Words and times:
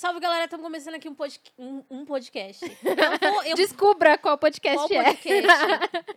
Salve, 0.00 0.18
galera. 0.18 0.44
Estamos 0.44 0.64
começando 0.64 0.94
aqui 0.94 1.10
um, 1.10 1.14
pod... 1.14 1.38
um, 1.58 1.82
um 1.90 2.04
podcast. 2.06 2.64
Eu 3.20 3.32
vou, 3.34 3.42
eu... 3.42 3.54
Descubra 3.54 4.16
qual 4.16 4.38
podcast 4.38 4.88
qual 4.88 4.90
é. 4.98 5.04
Podcast? 5.04 5.44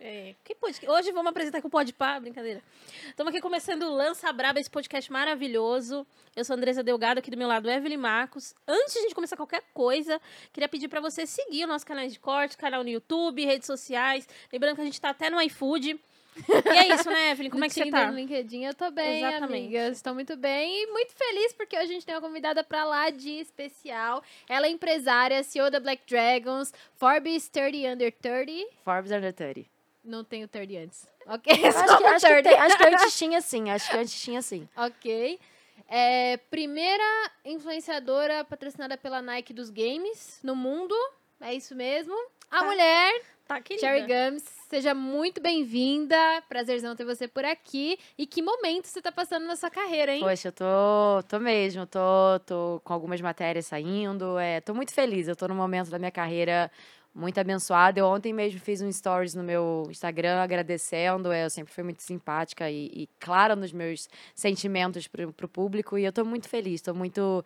é. 0.00 0.34
Que 0.42 0.54
podcast? 0.54 0.90
Hoje 0.90 1.12
vamos 1.12 1.28
apresentar 1.28 1.60
com 1.60 1.68
o 1.68 1.70
Podpah, 1.70 2.18
brincadeira. 2.18 2.62
Estamos 3.10 3.30
aqui 3.30 3.42
começando 3.42 3.82
o 3.82 3.94
Lança 3.94 4.32
Braba, 4.32 4.58
esse 4.58 4.70
podcast 4.70 5.12
maravilhoso. 5.12 6.06
Eu 6.34 6.46
sou 6.46 6.54
a 6.54 6.56
Andresa 6.56 6.82
Delgado, 6.82 7.18
aqui 7.18 7.30
do 7.30 7.36
meu 7.36 7.46
lado, 7.46 7.70
Evelyn 7.70 7.98
Marcos. 7.98 8.54
Antes 8.66 8.94
de 8.94 9.00
a 9.00 9.02
gente 9.02 9.14
começar 9.14 9.36
qualquer 9.36 9.62
coisa, 9.74 10.18
queria 10.50 10.66
pedir 10.66 10.88
para 10.88 11.02
você 11.02 11.26
seguir 11.26 11.64
o 11.64 11.68
nosso 11.68 11.84
canal 11.84 12.08
de 12.08 12.18
corte, 12.18 12.56
canal 12.56 12.82
no 12.82 12.88
YouTube, 12.88 13.44
redes 13.44 13.66
sociais. 13.66 14.26
Lembrando 14.50 14.76
que 14.76 14.80
a 14.80 14.84
gente 14.84 14.94
está 14.94 15.10
até 15.10 15.28
no 15.28 15.38
iFood. 15.42 16.00
E 16.36 16.68
é 16.68 16.94
isso, 16.94 17.08
né, 17.08 17.30
Evelyn? 17.30 17.50
Como 17.50 17.60
no 17.60 17.66
é 17.66 17.68
que 17.68 17.74
Tinder, 17.74 17.92
você 17.92 18.06
tá? 18.06 18.10
No 18.10 18.16
LinkedIn 18.16 18.64
eu 18.64 18.74
tô 18.74 18.90
bem, 18.90 19.18
Exatamente. 19.18 19.52
amigas. 19.52 19.96
Estou 19.96 20.14
muito 20.14 20.36
bem 20.36 20.82
e 20.82 20.86
muito 20.88 21.12
feliz 21.14 21.52
porque 21.52 21.76
hoje 21.76 21.84
a 21.84 21.92
gente 21.92 22.06
tem 22.06 22.14
uma 22.14 22.20
convidada 22.20 22.64
pra 22.64 22.84
lá 22.84 23.10
de 23.10 23.30
especial. 23.30 24.22
Ela 24.48 24.66
é 24.66 24.70
empresária, 24.70 25.42
CEO 25.42 25.70
da 25.70 25.78
Black 25.78 26.02
Dragons, 26.08 26.72
Forbes 26.96 27.48
30 27.48 27.92
Under 27.92 28.12
30. 28.12 28.70
Forbes 28.84 29.12
Under 29.12 29.32
30. 29.32 29.66
Não 30.04 30.24
tenho 30.24 30.46
30 30.48 30.78
antes. 30.80 31.08
Ok, 31.26 31.52
acho 31.52 31.62
que, 31.98 32.04
acho, 32.04 32.26
que 32.26 32.42
tem, 32.42 32.54
acho 32.54 32.76
que 32.76 32.84
antes 32.84 33.18
tinha 33.18 33.40
sim, 33.40 33.70
acho 33.70 33.90
que 33.90 33.96
antes 33.96 34.22
tinha 34.22 34.42
sim. 34.42 34.68
Ok. 34.76 35.40
É, 35.88 36.36
primeira 36.50 37.30
influenciadora 37.44 38.44
patrocinada 38.44 38.96
pela 38.96 39.22
Nike 39.22 39.52
dos 39.52 39.70
games 39.70 40.40
no 40.42 40.54
mundo. 40.56 40.94
É 41.40 41.54
isso 41.54 41.74
mesmo. 41.74 42.14
A 42.50 42.60
tá. 42.60 42.64
mulher 42.64 43.22
Tá, 43.46 43.60
querida. 43.60 43.86
Cherry 43.86 44.06
Gums, 44.06 44.42
seja 44.70 44.94
muito 44.94 45.40
bem-vinda. 45.40 46.16
Prazerzão 46.48 46.96
ter 46.96 47.04
você 47.04 47.28
por 47.28 47.44
aqui. 47.44 47.98
E 48.16 48.26
que 48.26 48.40
momento 48.40 48.86
você 48.86 49.02
tá 49.02 49.12
passando 49.12 49.46
na 49.46 49.54
sua 49.54 49.70
carreira, 49.70 50.14
hein? 50.14 50.20
Poxa, 50.20 50.48
eu 50.48 50.52
tô, 50.52 51.22
tô 51.28 51.38
mesmo, 51.38 51.86
tô, 51.86 52.00
tô 52.46 52.80
com 52.82 52.92
algumas 52.94 53.20
matérias 53.20 53.66
saindo. 53.66 54.38
É, 54.38 54.62
tô 54.62 54.74
muito 54.74 54.94
feliz. 54.94 55.28
Eu 55.28 55.36
tô 55.36 55.46
num 55.46 55.54
momento 55.54 55.90
da 55.90 55.98
minha 55.98 56.10
carreira 56.10 56.70
muito 57.14 57.38
abençoada. 57.38 58.00
Eu 58.00 58.06
ontem 58.06 58.32
mesmo 58.32 58.58
fiz 58.60 58.80
um 58.80 58.90
stories 58.90 59.34
no 59.34 59.44
meu 59.44 59.86
Instagram 59.90 60.40
agradecendo. 60.40 61.30
É, 61.30 61.44
eu 61.44 61.50
sempre 61.50 61.72
fui 61.72 61.84
muito 61.84 62.02
simpática 62.02 62.70
e, 62.70 62.86
e 62.86 63.08
clara 63.20 63.54
nos 63.54 63.72
meus 63.72 64.08
sentimentos 64.34 65.06
pro, 65.06 65.34
pro 65.34 65.48
público. 65.48 65.98
E 65.98 66.04
eu 66.04 66.12
tô 66.12 66.24
muito 66.24 66.48
feliz, 66.48 66.80
tô 66.80 66.94
muito 66.94 67.44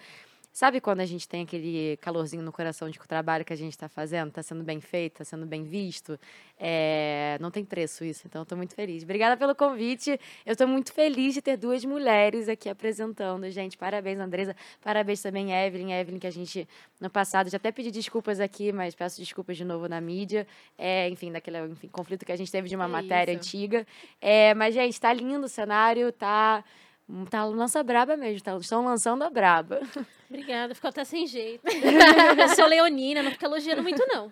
Sabe 0.58 0.80
quando 0.80 0.98
a 0.98 1.06
gente 1.06 1.28
tem 1.28 1.44
aquele 1.44 1.96
calorzinho 1.98 2.42
no 2.42 2.50
coração 2.50 2.90
de 2.90 2.98
que 2.98 3.04
o 3.04 3.08
trabalho 3.08 3.44
que 3.44 3.52
a 3.52 3.56
gente 3.56 3.74
está 3.74 3.88
fazendo 3.88 4.30
está 4.30 4.42
sendo 4.42 4.64
bem 4.64 4.80
feito, 4.80 5.12
está 5.12 5.24
sendo 5.24 5.46
bem 5.46 5.62
visto? 5.62 6.18
É, 6.58 7.38
não 7.40 7.48
tem 7.48 7.64
preço 7.64 8.04
isso, 8.04 8.26
então 8.26 8.42
estou 8.42 8.58
muito 8.58 8.74
feliz. 8.74 9.04
Obrigada 9.04 9.36
pelo 9.36 9.54
convite. 9.54 10.18
Eu 10.44 10.54
estou 10.54 10.66
muito 10.66 10.92
feliz 10.92 11.34
de 11.34 11.42
ter 11.42 11.56
duas 11.56 11.84
mulheres 11.84 12.48
aqui 12.48 12.68
apresentando. 12.68 13.48
Gente, 13.52 13.78
parabéns, 13.78 14.18
Andresa. 14.18 14.56
Parabéns 14.82 15.22
também, 15.22 15.52
Evelyn. 15.52 15.92
Evelyn, 15.92 16.18
que 16.18 16.26
a 16.26 16.32
gente, 16.32 16.68
no 17.00 17.08
passado, 17.08 17.48
já 17.48 17.56
até 17.56 17.70
pedi 17.70 17.92
desculpas 17.92 18.40
aqui, 18.40 18.72
mas 18.72 18.96
peço 18.96 19.20
desculpas 19.20 19.56
de 19.56 19.64
novo 19.64 19.88
na 19.88 20.00
mídia. 20.00 20.44
É, 20.76 21.08
enfim, 21.08 21.30
daquele 21.30 21.66
enfim, 21.66 21.86
conflito 21.86 22.26
que 22.26 22.32
a 22.32 22.36
gente 22.36 22.50
teve 22.50 22.68
de 22.68 22.74
uma 22.74 22.86
é 22.86 22.88
matéria 22.88 23.30
isso. 23.30 23.38
antiga. 23.38 23.86
É, 24.20 24.54
mas, 24.54 24.74
gente, 24.74 24.94
está 24.94 25.12
lindo 25.12 25.46
o 25.46 25.48
cenário, 25.48 26.10
tá. 26.10 26.64
Tá 27.30 27.44
lança 27.44 27.82
braba 27.82 28.16
mesmo, 28.16 28.42
tá, 28.42 28.56
estão 28.58 28.84
lançando 28.84 29.22
a 29.22 29.30
braba. 29.30 29.80
Obrigada, 30.28 30.74
ficou 30.74 30.90
até 30.90 31.04
sem 31.04 31.26
jeito. 31.26 31.64
eu 31.66 32.48
sou 32.50 32.66
leonina, 32.66 33.22
não 33.22 33.30
fica 33.30 33.46
elogiando 33.46 33.82
muito, 33.82 34.04
não. 34.06 34.30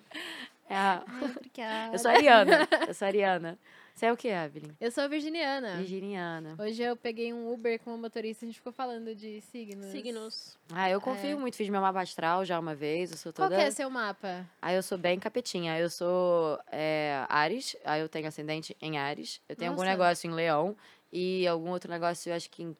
É. 0.69 1.01
Obrigada. 1.25 1.95
Eu 1.95 1.99
sou 1.99 2.11
Ariana. 2.11 2.69
Eu 2.87 2.95
sou 2.95 3.09
Ariana. 3.09 3.59
Você 3.97 4.05
é 4.05 4.13
o 4.13 4.17
que, 4.17 4.29
Evelyn? 4.29 4.73
Eu 4.79 4.91
sou 4.91 5.09
virginiana. 5.09 5.77
Virginiana. 5.77 6.55
Hoje 6.59 6.83
eu 6.83 6.95
peguei 6.95 7.33
um 7.33 7.51
Uber 7.51 7.81
com 7.81 7.89
uma 7.93 7.97
motorista, 7.97 8.45
a 8.45 8.47
gente 8.47 8.57
ficou 8.57 8.71
falando 8.71 9.15
de 9.15 9.41
signos. 9.41 9.87
Signos. 9.87 10.59
Ah, 10.71 10.91
eu 10.91 11.01
confio 11.01 11.31
é. 11.31 11.35
muito. 11.35 11.57
Fiz 11.57 11.71
meu 11.71 11.81
mapa 11.81 12.03
astral 12.03 12.45
já 12.45 12.61
uma 12.61 12.75
vez. 12.75 13.11
Eu 13.11 13.17
sou 13.17 13.33
toda... 13.33 13.49
Qual 13.49 13.59
que 13.59 13.67
é 13.67 13.71
seu 13.71 13.89
mapa? 13.89 14.45
Ah, 14.61 14.75
eu 14.75 14.83
sou 14.83 14.99
bem 14.99 15.19
capetinha. 15.19 15.79
Eu 15.79 15.89
sou 15.89 16.61
é, 16.71 17.25
Ares, 17.27 17.75
aí 17.87 18.03
eu 18.03 18.09
tenho 18.09 18.29
ascendente 18.29 18.77
em 18.83 18.99
Ares. 18.99 19.41
Eu 19.49 19.57
tenho 19.57 19.71
Nossa. 19.71 19.83
algum 19.83 19.91
negócio 19.91 20.29
em 20.29 20.35
Leão 20.35 20.77
e 21.13 21.47
algum 21.47 21.71
outro 21.71 21.91
negócio, 21.91 22.31
eu 22.31 22.35
acho 22.35 22.51
que 22.51 22.63
em 22.63 22.77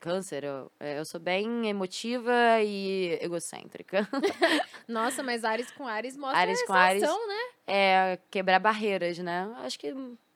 câncer. 0.00 0.44
Eu, 0.44 0.72
é, 0.80 0.98
eu 0.98 1.04
sou 1.04 1.20
bem 1.20 1.68
emotiva 1.68 2.32
e 2.62 3.18
egocêntrica. 3.20 4.08
Nossa, 4.88 5.22
mas 5.22 5.44
Ares 5.44 5.70
com 5.70 5.86
Ares 5.86 6.16
mostra 6.16 6.40
Ares 6.40 6.62
com 6.64 6.72
Ares, 6.72 7.02
ação, 7.02 7.28
né? 7.28 7.40
É, 7.66 8.18
quebrar 8.30 8.58
barreiras, 8.58 9.18
né? 9.18 9.54
Acho 9.58 9.78
que 9.78 9.94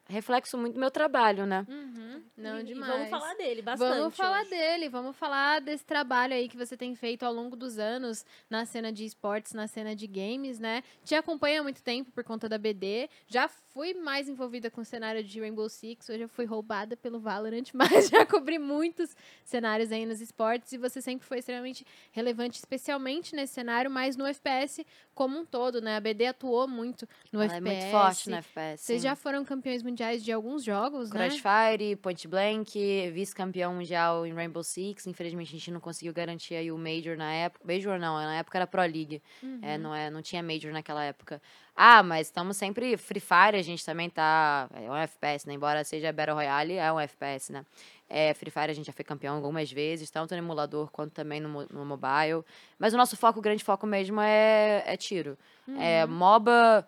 reflexo 0.09 0.59
muito 0.59 0.75
do 0.75 0.81
meu 0.81 0.91
trabalho, 0.91 1.47
né? 1.47 1.67
Uhum. 1.69 2.23
Não, 2.37 2.61
e, 2.61 2.65
demais. 2.65 2.93
E 2.93 2.97
vamos 2.97 3.11
falar 3.11 3.35
dele 3.35 3.63
bastante. 3.63 3.99
Vamos 3.99 4.17
falar 4.17 4.41
hoje. 4.43 4.51
dele, 4.51 4.89
vamos 4.89 5.17
falar 5.17 5.61
desse 5.61 5.85
trabalho 5.85 6.35
aí 6.35 6.49
que 6.49 6.57
você 6.57 6.77
tem 6.77 6.95
feito 6.95 7.23
ao 7.23 7.33
longo 7.33 7.57
dos 7.57 7.79
anos 7.79 8.25
na 8.51 8.67
cena 8.67 8.93
de 8.93 9.05
esportes, 9.05 9.53
na 9.53 9.67
cena 9.67 9.97
de 9.97 10.07
games, 10.07 10.59
né? 10.59 10.83
Te 11.05 11.15
acompanha 11.15 11.61
há 11.61 11.63
muito 11.63 11.83
tempo 11.83 12.11
por 12.13 12.23
conta 12.23 12.49
da 12.49 12.59
BD. 12.59 13.09
Já 13.27 13.49
fui 13.49 13.95
mais 13.95 14.29
envolvida 14.29 14.71
com 14.71 14.83
o 14.83 14.85
cenário 14.85 15.25
de 15.25 15.41
Rainbow 15.41 15.69
Six, 15.69 16.09
hoje 16.09 16.23
eu 16.23 16.29
fui 16.29 16.45
roubada 16.45 16.97
pelo 16.97 17.19
Valorant, 17.19 17.71
mas 17.73 18.09
já 18.09 18.27
cobri 18.27 18.59
muitos 18.59 19.17
cenários 19.45 19.91
aí 19.91 20.05
nos 20.05 20.21
esportes 20.21 20.73
e 20.73 20.79
você 20.79 21.01
sempre 21.01 21.27
foi 21.27 21.39
extremamente 21.39 21.87
relevante, 22.13 22.59
especialmente 22.59 23.35
nesse 23.35 23.55
cenário, 23.55 23.91
mas 23.91 24.17
no 24.17 24.27
FPS 24.27 24.85
como 25.15 25.39
um 25.39 25.47
todo, 25.47 25.81
né? 25.81 25.97
A 25.97 26.01
BD 26.01 26.27
atuou 26.27 26.69
muito 26.69 27.09
no 27.33 27.41
Ela 27.41 27.55
FPS. 27.55 27.67
É 27.67 27.81
muito 27.81 27.91
forte 27.91 28.31
no 28.31 28.37
FPS. 28.37 28.83
Vocês 28.85 29.03
já 29.03 29.17
foram 29.17 29.45
campeões 29.45 29.83
mundiais 29.83 29.94
de 29.95 30.33
alguns 30.33 30.65
jogos, 30.65 31.11
Crossfire, 31.11 31.13
né? 31.13 31.29
Crossfire, 31.29 31.97
Point 31.97 32.29
Blank, 32.29 33.11
vice-campeão 33.13 33.75
mundial 33.75 34.27
em 34.27 34.33
Rainbow 34.33 34.63
Six. 34.63 35.07
Infelizmente 35.07 35.49
a 35.49 35.59
gente 35.59 35.71
não 35.71 35.81
conseguiu 35.81 36.13
garantir 36.13 36.55
aí 36.55 36.73
o 36.73 36.79
Major 36.79 37.17
na 37.17 37.33
época. 37.33 37.65
Major 37.65 37.99
não, 37.99 38.15
na 38.17 38.37
época 38.37 38.59
era 38.59 38.67
Pro 38.67 38.81
League. 38.81 39.23
É, 39.43 39.47
uhum. 39.47 39.59
É, 39.63 39.79
não, 39.79 39.95
é, 39.95 40.11
não 40.11 40.23
tinha 40.23 40.43
Major 40.43 40.73
naquela 40.73 41.05
época. 41.05 41.41
Ah, 41.77 42.03
mas 42.03 42.29
estamos 42.29 42.57
sempre. 42.57 42.97
Free 42.97 43.21
Fire, 43.21 43.59
a 43.59 43.63
gente 43.63 43.85
também 43.85 44.09
tá. 44.09 44.69
É 44.75 44.91
um 44.91 44.97
FPS, 44.97 45.47
né? 45.47 45.55
Embora 45.55 45.83
seja 45.83 46.13
Battle 46.13 46.37
Royale, 46.37 46.75
é 46.75 46.93
um 46.93 47.01
FPS, 47.01 47.53
né? 47.53 47.65
É, 48.09 48.33
Free 48.35 48.51
Fire 48.51 48.71
a 48.71 48.75
gente 48.75 48.87
já 48.87 48.93
foi 48.93 49.05
campeão 49.05 49.35
algumas 49.35 49.73
vezes, 49.73 50.11
tanto 50.11 50.33
no 50.33 50.39
emulador 50.39 50.91
quanto 50.91 51.13
também 51.13 51.41
no, 51.41 51.67
no 51.67 51.85
mobile. 51.85 52.45
Mas 52.79 52.95
o 52.95 52.97
nosso 52.97 53.17
foco, 53.17 53.39
o 53.39 53.43
grande 53.43 53.65
foco 53.65 53.87
mesmo 53.87 54.21
é, 54.21 54.85
é 54.87 54.97
tiro. 54.97 55.37
É 55.67 55.71
uhum. 55.71 55.83
É 55.83 56.07
MOBA. 56.07 56.87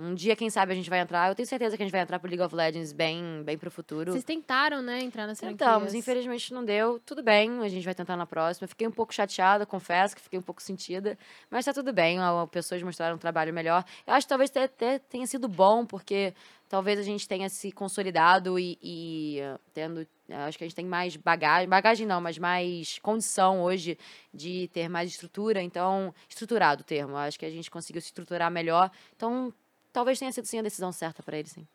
Um 0.00 0.14
dia, 0.14 0.36
quem 0.36 0.48
sabe, 0.48 0.72
a 0.72 0.74
gente 0.76 0.88
vai 0.88 1.00
entrar. 1.00 1.28
Eu 1.28 1.34
tenho 1.34 1.48
certeza 1.48 1.76
que 1.76 1.82
a 1.82 1.86
gente 1.86 1.92
vai 1.92 2.00
entrar 2.00 2.20
pro 2.20 2.28
League 2.28 2.42
of 2.42 2.54
Legends 2.54 2.92
bem, 2.92 3.42
bem 3.44 3.58
pro 3.58 3.68
futuro. 3.68 4.12
Vocês 4.12 4.22
tentaram, 4.22 4.80
né, 4.80 5.02
entrar 5.02 5.26
nessa 5.26 5.44
Tentamos, 5.44 5.92
infelizmente 5.92 6.54
não 6.54 6.64
deu. 6.64 7.00
Tudo 7.04 7.20
bem, 7.20 7.58
a 7.60 7.68
gente 7.68 7.84
vai 7.84 7.94
tentar 7.94 8.16
na 8.16 8.24
próxima. 8.24 8.68
Fiquei 8.68 8.86
um 8.86 8.92
pouco 8.92 9.12
chateada, 9.12 9.66
confesso 9.66 10.14
que 10.14 10.22
fiquei 10.22 10.38
um 10.38 10.42
pouco 10.42 10.62
sentida. 10.62 11.18
Mas 11.50 11.64
tá 11.64 11.72
tudo 11.72 11.92
bem, 11.92 12.20
as 12.20 12.48
pessoas 12.48 12.80
mostraram 12.80 13.16
um 13.16 13.18
trabalho 13.18 13.52
melhor. 13.52 13.84
Eu 14.06 14.14
acho 14.14 14.24
que 14.24 14.28
talvez 14.28 14.50
até 14.56 15.00
tenha 15.00 15.26
sido 15.26 15.48
bom, 15.48 15.84
porque 15.84 16.32
talvez 16.68 17.00
a 17.00 17.02
gente 17.02 17.26
tenha 17.26 17.48
se 17.48 17.72
consolidado 17.72 18.56
e, 18.56 18.78
e 18.80 19.40
tendo 19.74 20.06
acho 20.46 20.58
que 20.58 20.64
a 20.64 20.66
gente 20.66 20.76
tem 20.76 20.84
mais 20.84 21.16
bagagem, 21.16 21.68
bagagem 21.68 22.06
não, 22.06 22.20
mas 22.20 22.38
mais 22.38 22.98
condição 23.00 23.62
hoje 23.62 23.98
de 24.32 24.68
ter 24.68 24.88
mais 24.88 25.10
estrutura, 25.10 25.62
então, 25.62 26.14
estruturado 26.28 26.82
o 26.82 26.84
termo, 26.84 27.16
acho 27.16 27.38
que 27.38 27.46
a 27.46 27.50
gente 27.50 27.70
conseguiu 27.70 28.02
se 28.02 28.08
estruturar 28.08 28.50
melhor, 28.50 28.90
então 29.16 29.52
talvez 29.92 30.18
tenha 30.18 30.32
sido 30.32 30.46
sim 30.46 30.58
a 30.58 30.62
decisão 30.62 30.92
certa 30.92 31.22
para 31.22 31.38
ele, 31.38 31.48
sim. 31.48 31.66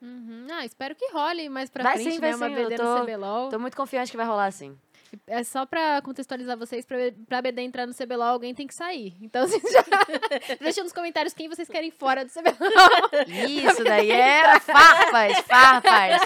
Uhum. 0.00 0.46
Ah, 0.50 0.64
espero 0.64 0.94
que 0.96 1.12
role 1.12 1.48
mais 1.48 1.70
pra 1.70 1.84
vai 1.84 1.94
frente, 1.94 2.14
sim, 2.14 2.20
vai 2.20 2.30
né? 2.30 2.36
Uma 2.36 2.48
sim. 2.48 2.54
BD 2.54 2.76
tô, 2.76 2.82
no 2.82 3.04
CBLOL. 3.04 3.50
Tô 3.50 3.58
muito 3.58 3.76
confiante 3.76 4.10
que 4.10 4.16
vai 4.16 4.26
rolar, 4.26 4.50
sim. 4.50 4.76
É 5.26 5.42
só 5.44 5.66
pra 5.66 6.00
contextualizar 6.02 6.56
vocês, 6.56 6.84
pra, 6.84 6.96
pra 7.28 7.42
BD 7.42 7.62
entrar 7.62 7.86
no 7.86 7.94
CBLOL, 7.94 8.22
alguém 8.22 8.54
tem 8.54 8.66
que 8.66 8.74
sair. 8.74 9.14
Então, 9.20 9.46
vocês 9.48 9.62
já... 9.62 9.84
Deixa 10.60 10.82
nos 10.82 10.92
comentários 10.92 11.34
quem 11.34 11.48
vocês 11.48 11.68
querem 11.68 11.90
fora 11.90 12.24
do 12.24 12.30
CBLOL. 12.30 13.26
Isso 13.48 13.84
daí 13.84 14.10
é 14.10 14.58
farpas, 14.60 15.38
farpas. 15.40 16.22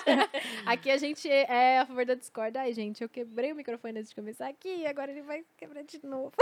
Aqui 0.65 0.91
a 0.91 0.97
gente 0.97 1.29
é 1.29 1.81
a 1.81 1.87
favor 1.87 2.05
da 2.05 2.15
Discord. 2.15 2.57
Ai, 2.59 2.73
gente, 2.73 3.03
eu 3.03 3.09
quebrei 3.09 3.53
o 3.53 3.57
microfone 3.57 3.99
antes 3.99 4.11
de 4.11 4.15
começar 4.15 4.49
aqui 4.49 4.69
e 4.69 4.87
agora 4.87 5.11
ele 5.11 5.23
vai 5.23 5.45
quebrar 5.57 5.83
de 5.83 6.05
novo. 6.05 6.33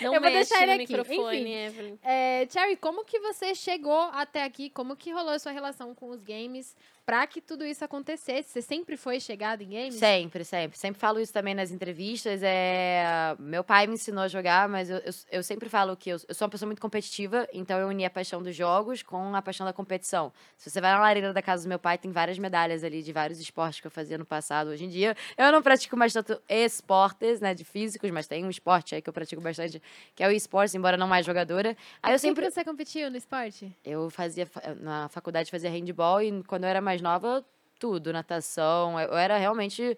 Não 0.00 0.14
eu 0.14 0.20
vou 0.20 0.30
deixar 0.30 0.62
ele 0.62 0.72
aqui. 0.72 0.86
Microfone, 0.88 1.40
Enfim, 1.40 1.52
Evelyn. 1.52 1.98
É, 2.02 2.46
Cherry, 2.50 2.76
como 2.76 3.04
que 3.04 3.20
você 3.20 3.54
chegou 3.54 4.00
até 4.12 4.44
aqui? 4.44 4.70
Como 4.70 4.96
que 4.96 5.10
rolou 5.10 5.32
a 5.32 5.38
sua 5.38 5.52
relação 5.52 5.94
com 5.94 6.10
os 6.10 6.22
games? 6.22 6.76
Para 7.08 7.26
que 7.26 7.40
tudo 7.40 7.64
isso 7.64 7.82
acontecesse? 7.82 8.50
Você 8.50 8.60
sempre 8.60 8.94
foi 8.94 9.18
chegada 9.18 9.64
em 9.64 9.70
games? 9.70 9.94
Sempre, 9.94 10.44
sempre. 10.44 10.78
Sempre 10.78 11.00
falo 11.00 11.18
isso 11.18 11.32
também 11.32 11.54
nas 11.54 11.70
entrevistas. 11.70 12.42
É... 12.42 13.34
Meu 13.38 13.64
pai 13.64 13.86
me 13.86 13.94
ensinou 13.94 14.24
a 14.24 14.28
jogar, 14.28 14.68
mas 14.68 14.90
eu, 14.90 14.98
eu, 14.98 15.12
eu 15.32 15.42
sempre 15.42 15.70
falo 15.70 15.96
que 15.96 16.10
eu, 16.10 16.18
eu, 16.28 16.34
sou 16.34 16.44
uma 16.44 16.50
pessoa 16.50 16.66
muito 16.66 16.82
competitiva, 16.82 17.48
então 17.50 17.78
eu 17.78 17.88
uni 17.88 18.04
a 18.04 18.10
paixão 18.10 18.42
dos 18.42 18.54
jogos 18.54 19.02
com 19.02 19.34
a 19.34 19.40
paixão 19.40 19.64
da 19.64 19.72
competição. 19.72 20.30
Se 20.58 20.68
você 20.68 20.82
vai 20.82 20.92
na 20.92 21.00
lareira 21.00 21.32
da 21.32 21.40
casa 21.40 21.62
do 21.62 21.68
meu 21.70 21.78
pai, 21.78 21.96
tem 21.96 22.12
várias 22.12 22.38
medalhas 22.38 22.84
ali 22.84 23.02
de 23.02 23.10
vários 23.10 23.40
esportes 23.40 23.80
que 23.80 23.86
eu 23.86 23.90
fazia 23.90 24.18
no 24.18 24.26
passado. 24.26 24.68
Hoje 24.68 24.84
em 24.84 24.90
dia, 24.90 25.16
eu 25.38 25.50
não 25.50 25.62
pratico 25.62 25.96
mais 25.96 26.12
tanto 26.12 26.38
esportes, 26.46 27.40
né, 27.40 27.54
de 27.54 27.64
físicos, 27.64 28.10
mas 28.10 28.26
tem 28.26 28.44
um 28.44 28.50
esporte 28.50 28.94
aí 28.94 29.00
que 29.00 29.08
eu 29.08 29.14
pratico 29.14 29.40
bastante, 29.40 29.80
que 30.14 30.22
é 30.22 30.28
o 30.28 30.30
esporte, 30.30 30.76
embora 30.76 30.98
não 30.98 31.08
mais 31.08 31.24
jogadora. 31.24 31.74
Aí 32.02 32.12
eu 32.12 32.18
sempre... 32.18 32.50
você 32.50 32.62
competiu 32.62 33.10
no 33.10 33.16
esporte? 33.16 33.74
Eu 33.82 34.10
fazia, 34.10 34.46
na 34.78 35.08
faculdade, 35.08 35.50
fazia 35.50 35.70
handball 35.70 36.20
e 36.20 36.42
quando 36.44 36.64
eu 36.64 36.68
era 36.68 36.82
mais 36.82 36.97
mais 36.98 37.02
nova, 37.02 37.44
tudo, 37.78 38.12
natação. 38.12 38.98
Eu 39.00 39.16
era 39.16 39.36
realmente 39.38 39.96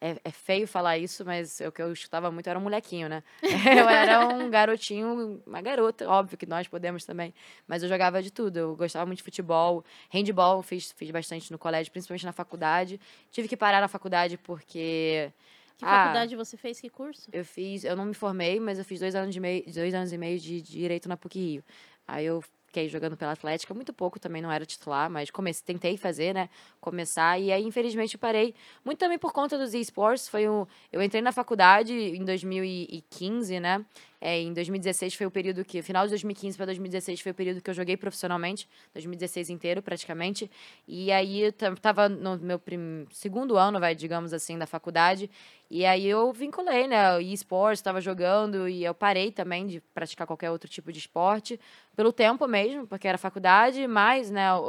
É, 0.00 0.20
é 0.24 0.30
feio 0.30 0.66
falar 0.68 0.98
isso, 0.98 1.24
mas 1.24 1.60
o 1.60 1.72
que 1.72 1.80
eu 1.80 1.90
escutava 1.90 2.30
muito 2.30 2.46
era 2.50 2.58
um 2.58 2.62
molequinho, 2.62 3.08
né? 3.08 3.22
Eu 3.86 3.88
era 3.88 4.26
um 4.28 4.50
garotinho, 4.50 5.40
uma 5.46 5.62
garota, 5.62 6.06
óbvio 6.06 6.36
que 6.36 6.44
nós 6.44 6.68
podemos 6.68 7.06
também. 7.06 7.32
Mas 7.66 7.82
eu 7.82 7.88
jogava 7.88 8.22
de 8.22 8.30
tudo. 8.30 8.56
Eu 8.58 8.76
gostava 8.76 9.06
muito 9.06 9.18
de 9.18 9.22
futebol. 9.22 9.82
Handball 10.10 10.62
fiz, 10.62 10.92
fiz 10.92 11.10
bastante 11.10 11.50
no 11.50 11.58
colégio, 11.58 11.90
principalmente 11.90 12.26
na 12.26 12.32
faculdade. 12.32 13.00
Tive 13.30 13.48
que 13.48 13.56
parar 13.56 13.80
na 13.80 13.88
faculdade 13.88 14.36
porque. 14.36 15.32
Que 15.78 15.84
Ah. 15.86 16.02
faculdade 16.02 16.36
você 16.36 16.56
fez? 16.58 16.78
Que 16.80 16.90
curso? 16.90 17.30
Eu 17.32 17.44
fiz, 17.44 17.82
eu 17.84 17.96
não 17.96 18.04
me 18.04 18.14
formei, 18.14 18.60
mas 18.60 18.78
eu 18.78 18.84
fiz 18.84 19.00
dois 19.00 19.14
anos, 19.14 19.32
de 19.32 19.40
meio, 19.40 19.64
dois 19.72 19.94
anos 19.94 20.12
e 20.12 20.18
meio 20.18 20.38
de 20.38 20.60
direito 20.60 21.08
na 21.08 21.16
PUC 21.16 21.38
Rio. 21.38 21.64
Aí 22.06 22.26
eu 22.26 22.44
fiquei 22.74 22.88
jogando 22.88 23.16
pela 23.16 23.30
Atlética, 23.30 23.72
muito 23.72 23.92
pouco 23.92 24.18
também, 24.18 24.42
não 24.42 24.50
era 24.50 24.66
titular, 24.66 25.08
mas 25.08 25.30
comecei, 25.30 25.62
tentei 25.64 25.96
fazer, 25.96 26.34
né? 26.34 26.48
Começar, 26.80 27.38
e 27.38 27.52
aí 27.52 27.64
infelizmente 27.64 28.18
parei. 28.18 28.52
Muito 28.84 28.98
também 28.98 29.16
por 29.16 29.32
conta 29.32 29.56
dos 29.56 29.72
esports. 29.74 30.28
Foi 30.28 30.48
um, 30.48 30.66
eu 30.92 31.00
entrei 31.00 31.22
na 31.22 31.30
faculdade 31.30 31.94
em 31.94 32.24
2015, 32.24 33.60
né? 33.60 33.84
É, 34.26 34.40
em 34.40 34.54
2016 34.54 35.14
foi 35.16 35.26
o 35.26 35.30
período 35.30 35.62
que, 35.66 35.82
final 35.82 36.04
de 36.06 36.08
2015 36.08 36.56
para 36.56 36.64
2016 36.64 37.20
foi 37.20 37.32
o 37.32 37.34
período 37.34 37.60
que 37.60 37.68
eu 37.68 37.74
joguei 37.74 37.94
profissionalmente, 37.94 38.66
2016 38.94 39.50
inteiro 39.50 39.82
praticamente. 39.82 40.50
E 40.88 41.12
aí 41.12 41.42
eu 41.42 41.52
ta- 41.52 41.74
tava 41.76 42.08
no 42.08 42.38
meu 42.38 42.58
prim- 42.58 43.06
segundo 43.12 43.54
ano, 43.58 43.78
vai, 43.78 43.94
digamos 43.94 44.32
assim, 44.32 44.56
da 44.56 44.66
faculdade. 44.66 45.30
E 45.70 45.84
aí 45.84 46.06
eu 46.06 46.32
vinculei, 46.32 46.86
né? 46.86 47.16
O 47.18 47.20
esportes, 47.20 47.80
estava 47.80 48.00
jogando 48.00 48.66
e 48.66 48.82
eu 48.82 48.94
parei 48.94 49.30
também 49.30 49.66
de 49.66 49.82
praticar 49.92 50.26
qualquer 50.26 50.50
outro 50.50 50.70
tipo 50.70 50.90
de 50.90 51.00
esporte 51.00 51.60
pelo 51.94 52.10
tempo 52.10 52.48
mesmo, 52.48 52.86
porque 52.86 53.06
era 53.06 53.18
faculdade, 53.18 53.86
mais, 53.86 54.30
né, 54.30 54.54
o, 54.54 54.60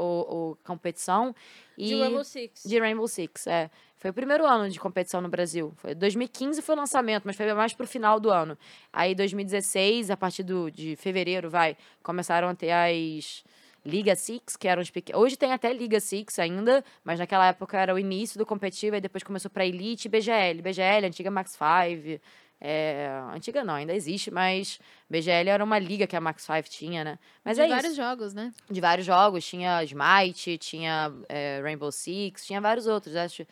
o 0.51 0.57
competição. 0.65 1.33
E 1.77 1.87
De 1.87 1.95
Rainbow 2.01 2.23
Six. 2.25 2.63
de 2.65 2.79
Rainbow 2.79 3.07
Six, 3.07 3.47
é. 3.47 3.69
Foi 3.97 4.11
o 4.11 4.13
primeiro 4.13 4.45
ano 4.45 4.69
de 4.69 4.79
competição 4.79 5.21
no 5.21 5.29
Brasil. 5.29 5.73
Foi 5.77 5.95
2015 5.95 6.61
foi 6.61 6.75
o 6.75 6.77
lançamento, 6.77 7.23
mas 7.25 7.35
foi 7.35 7.51
mais 7.53 7.73
pro 7.73 7.87
final 7.87 8.19
do 8.19 8.29
ano. 8.29 8.57
Aí 8.91 9.15
2016, 9.15 10.11
a 10.11 10.17
partir 10.17 10.43
do, 10.43 10.69
de 10.69 10.95
fevereiro, 10.95 11.49
vai, 11.49 11.77
começaram 12.03 12.49
a 12.49 12.55
ter 12.55 12.71
as 12.71 13.43
Liga 13.85 14.15
Six, 14.15 14.57
que 14.57 14.67
eram 14.67 14.81
os 14.81 14.89
pequenos. 14.89 15.21
Hoje 15.21 15.37
tem 15.37 15.53
até 15.53 15.71
Liga 15.71 15.99
Six 15.99 16.39
ainda, 16.39 16.83
mas 17.03 17.19
naquela 17.19 17.47
época 17.47 17.77
era 17.77 17.93
o 17.93 17.99
início 17.99 18.37
do 18.37 18.45
competitivo, 18.45 18.95
e 18.95 19.01
depois 19.01 19.23
começou 19.23 19.51
pra 19.51 19.65
Elite 19.65 20.07
e 20.07 20.09
BGL. 20.09 20.61
BGL, 20.61 21.05
antiga 21.05 21.29
Max 21.29 21.51
5. 21.51 22.19
É, 22.59 23.09
antiga 23.33 23.63
não, 23.63 23.75
ainda 23.75 23.93
existe, 23.93 24.31
mas 24.31 24.79
BGL 25.09 25.49
era 25.49 25.63
uma 25.63 25.77
liga 25.77 26.07
que 26.07 26.15
a 26.15 26.21
Max 26.21 26.43
5 26.43 26.63
tinha, 26.69 27.03
né? 27.03 27.19
Mas 27.43 27.57
de 27.57 27.63
é 27.63 27.67
vários 27.67 27.91
isso 27.91 28.01
jogos, 28.01 28.33
né? 28.33 28.51
de 28.69 28.81
vários 28.81 29.05
jogos. 29.05 29.45
Tinha 29.45 29.83
Smite, 29.83 30.57
tinha 30.57 31.13
é, 31.29 31.59
Rainbow 31.61 31.91
Six, 31.91 32.45
tinha 32.45 32.59
vários 32.59 32.87
outros. 32.87 33.15
Acho, 33.15 33.45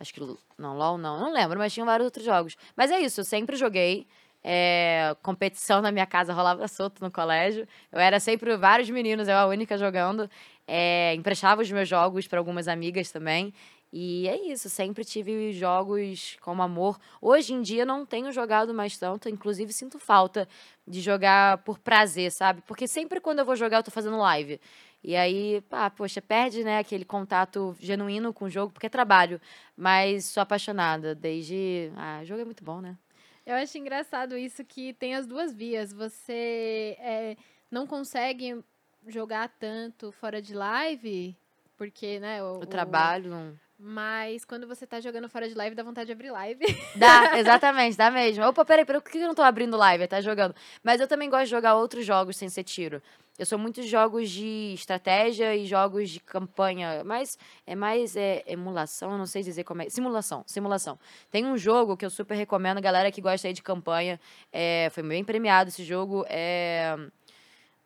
acho 0.00 0.12
que. 0.14 0.20
Não, 0.58 0.76
LOL 0.76 0.98
não, 0.98 1.20
não 1.20 1.32
lembro, 1.32 1.58
mas 1.58 1.72
tinha 1.72 1.86
vários 1.86 2.06
outros 2.06 2.24
jogos. 2.24 2.56
Mas 2.76 2.90
é 2.90 2.98
isso, 2.98 3.20
eu 3.20 3.24
sempre 3.24 3.56
joguei. 3.56 4.06
é, 4.42 5.14
competição 5.22 5.82
na 5.82 5.92
minha 5.92 6.06
casa 6.06 6.32
rolava 6.32 6.66
solto 6.66 7.02
no 7.04 7.10
colégio. 7.10 7.68
Eu 7.92 8.00
era 8.00 8.18
sempre 8.18 8.56
vários 8.56 8.88
meninos, 8.90 9.28
eu 9.28 9.36
a 9.36 9.46
única 9.46 9.76
jogando. 9.78 10.28
É, 10.66 11.14
emprestava 11.14 11.62
os 11.62 11.70
meus 11.70 11.88
jogos 11.88 12.26
para 12.26 12.38
algumas 12.38 12.68
amigas 12.68 13.10
também. 13.10 13.52
E 13.92 14.28
é 14.28 14.36
isso, 14.52 14.68
sempre 14.70 15.04
tive 15.04 15.52
jogos 15.52 16.36
como 16.40 16.62
amor. 16.62 16.98
Hoje 17.20 17.52
em 17.52 17.60
dia 17.60 17.84
não 17.84 18.06
tenho 18.06 18.30
jogado 18.30 18.72
mais 18.72 18.96
tanto, 18.96 19.28
inclusive 19.28 19.72
sinto 19.72 19.98
falta 19.98 20.48
de 20.86 21.00
jogar 21.00 21.58
por 21.58 21.78
prazer, 21.78 22.30
sabe? 22.30 22.62
Porque 22.66 22.86
sempre 22.86 23.20
quando 23.20 23.40
eu 23.40 23.44
vou 23.44 23.56
jogar 23.56 23.78
eu 23.78 23.82
tô 23.82 23.90
fazendo 23.90 24.16
live. 24.18 24.60
E 25.02 25.16
aí, 25.16 25.60
pá, 25.62 25.90
poxa, 25.90 26.20
perde, 26.22 26.62
né, 26.62 26.78
aquele 26.78 27.04
contato 27.04 27.74
genuíno 27.80 28.32
com 28.32 28.44
o 28.44 28.50
jogo, 28.50 28.72
porque 28.72 28.86
é 28.86 28.90
trabalho. 28.90 29.40
Mas 29.76 30.26
sou 30.26 30.42
apaixonada 30.42 31.14
desde. 31.14 31.90
Ah, 31.96 32.20
o 32.22 32.24
jogo 32.26 32.42
é 32.42 32.44
muito 32.44 32.62
bom, 32.62 32.80
né? 32.80 32.96
Eu 33.44 33.54
acho 33.56 33.76
engraçado 33.78 34.36
isso 34.36 34.62
que 34.64 34.92
tem 34.92 35.14
as 35.16 35.26
duas 35.26 35.52
vias. 35.52 35.92
Você 35.92 36.96
é, 37.00 37.36
não 37.70 37.86
consegue 37.86 38.62
jogar 39.08 39.48
tanto 39.58 40.12
fora 40.12 40.40
de 40.40 40.54
live, 40.54 41.34
porque, 41.76 42.20
né? 42.20 42.42
O, 42.44 42.58
O 42.60 42.66
trabalho. 42.66 43.30
não- 43.30 43.58
Mas 43.82 44.44
quando 44.44 44.66
você 44.66 44.86
tá 44.86 45.00
jogando 45.00 45.26
fora 45.26 45.48
de 45.48 45.54
live, 45.54 45.74
dá 45.74 45.82
vontade 45.82 46.06
de 46.08 46.12
abrir 46.12 46.30
live. 46.30 46.64
Dá, 46.94 47.38
exatamente, 47.38 47.96
dá 47.96 48.10
mesmo. 48.10 48.44
Opa, 48.44 48.62
peraí, 48.62 48.84
peraí, 48.84 49.00
por 49.00 49.10
que 49.10 49.16
eu 49.16 49.26
não 49.26 49.34
tô 49.34 49.40
abrindo 49.40 49.74
live? 49.74 50.06
Tá 50.06 50.20
jogando. 50.20 50.54
Mas 50.84 51.00
eu 51.00 51.08
também 51.08 51.30
gosto 51.30 51.44
de 51.44 51.50
jogar 51.50 51.74
outros 51.76 52.04
jogos 52.04 52.36
sem 52.36 52.50
ser 52.50 52.62
tiro. 52.62 53.02
Eu 53.38 53.46
sou 53.46 53.58
muitos 53.58 53.86
jogos 53.86 54.28
de 54.28 54.74
estratégia 54.74 55.56
e 55.56 55.64
jogos 55.64 56.10
de 56.10 56.20
campanha, 56.20 57.02
mas 57.04 57.38
é 57.66 57.74
mais 57.74 58.14
é, 58.16 58.44
emulação, 58.46 59.16
não 59.16 59.24
sei 59.24 59.42
dizer 59.42 59.64
como 59.64 59.80
é. 59.80 59.88
Simulação, 59.88 60.44
simulação. 60.46 60.98
Tem 61.30 61.46
um 61.46 61.56
jogo 61.56 61.96
que 61.96 62.04
eu 62.04 62.10
super 62.10 62.34
recomendo, 62.34 62.82
galera 62.82 63.10
que 63.10 63.22
gosta 63.22 63.48
aí 63.48 63.54
de 63.54 63.62
campanha. 63.62 64.20
É, 64.52 64.90
foi 64.90 65.02
bem 65.02 65.24
premiado 65.24 65.70
esse 65.70 65.82
jogo. 65.84 66.26
É. 66.28 66.98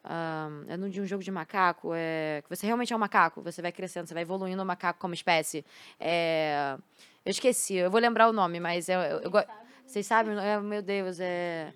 ah, 0.05 0.49
é 0.69 0.77
no- 0.77 0.91
de 0.91 1.01
um 1.01 1.07
jogo 1.07 1.23
de 1.23 1.31
macaco, 1.31 1.93
é, 1.95 2.43
que 2.43 2.49
você 2.55 2.67
realmente 2.67 2.93
é 2.93 2.97
um 2.97 2.99
macaco, 2.99 3.43
você 3.43 3.63
vai 3.63 3.73
crescendo, 3.73 4.07
você 4.09 4.15
vai 4.15 4.23
evoluindo 4.23 4.63
o 4.63 4.67
macaco 4.67 5.01
como 5.01 5.15
espécie. 5.15 5.65
É, 6.01 6.77
eu 7.25 7.31
esqueci, 7.31 7.75
eu 7.77 7.91
vou 7.91 8.01
lembrar 8.01 8.29
o 8.29 8.33
nome, 8.33 8.61
mas 8.61 8.89
eu, 8.89 9.01
eu, 9.01 9.21
eu 9.23 9.31
go- 9.31 9.45
vocês 9.87 10.07
sabem? 10.07 10.37
É, 10.39 10.61
meu 10.61 10.83
Deus, 10.83 11.19
é. 11.21 11.73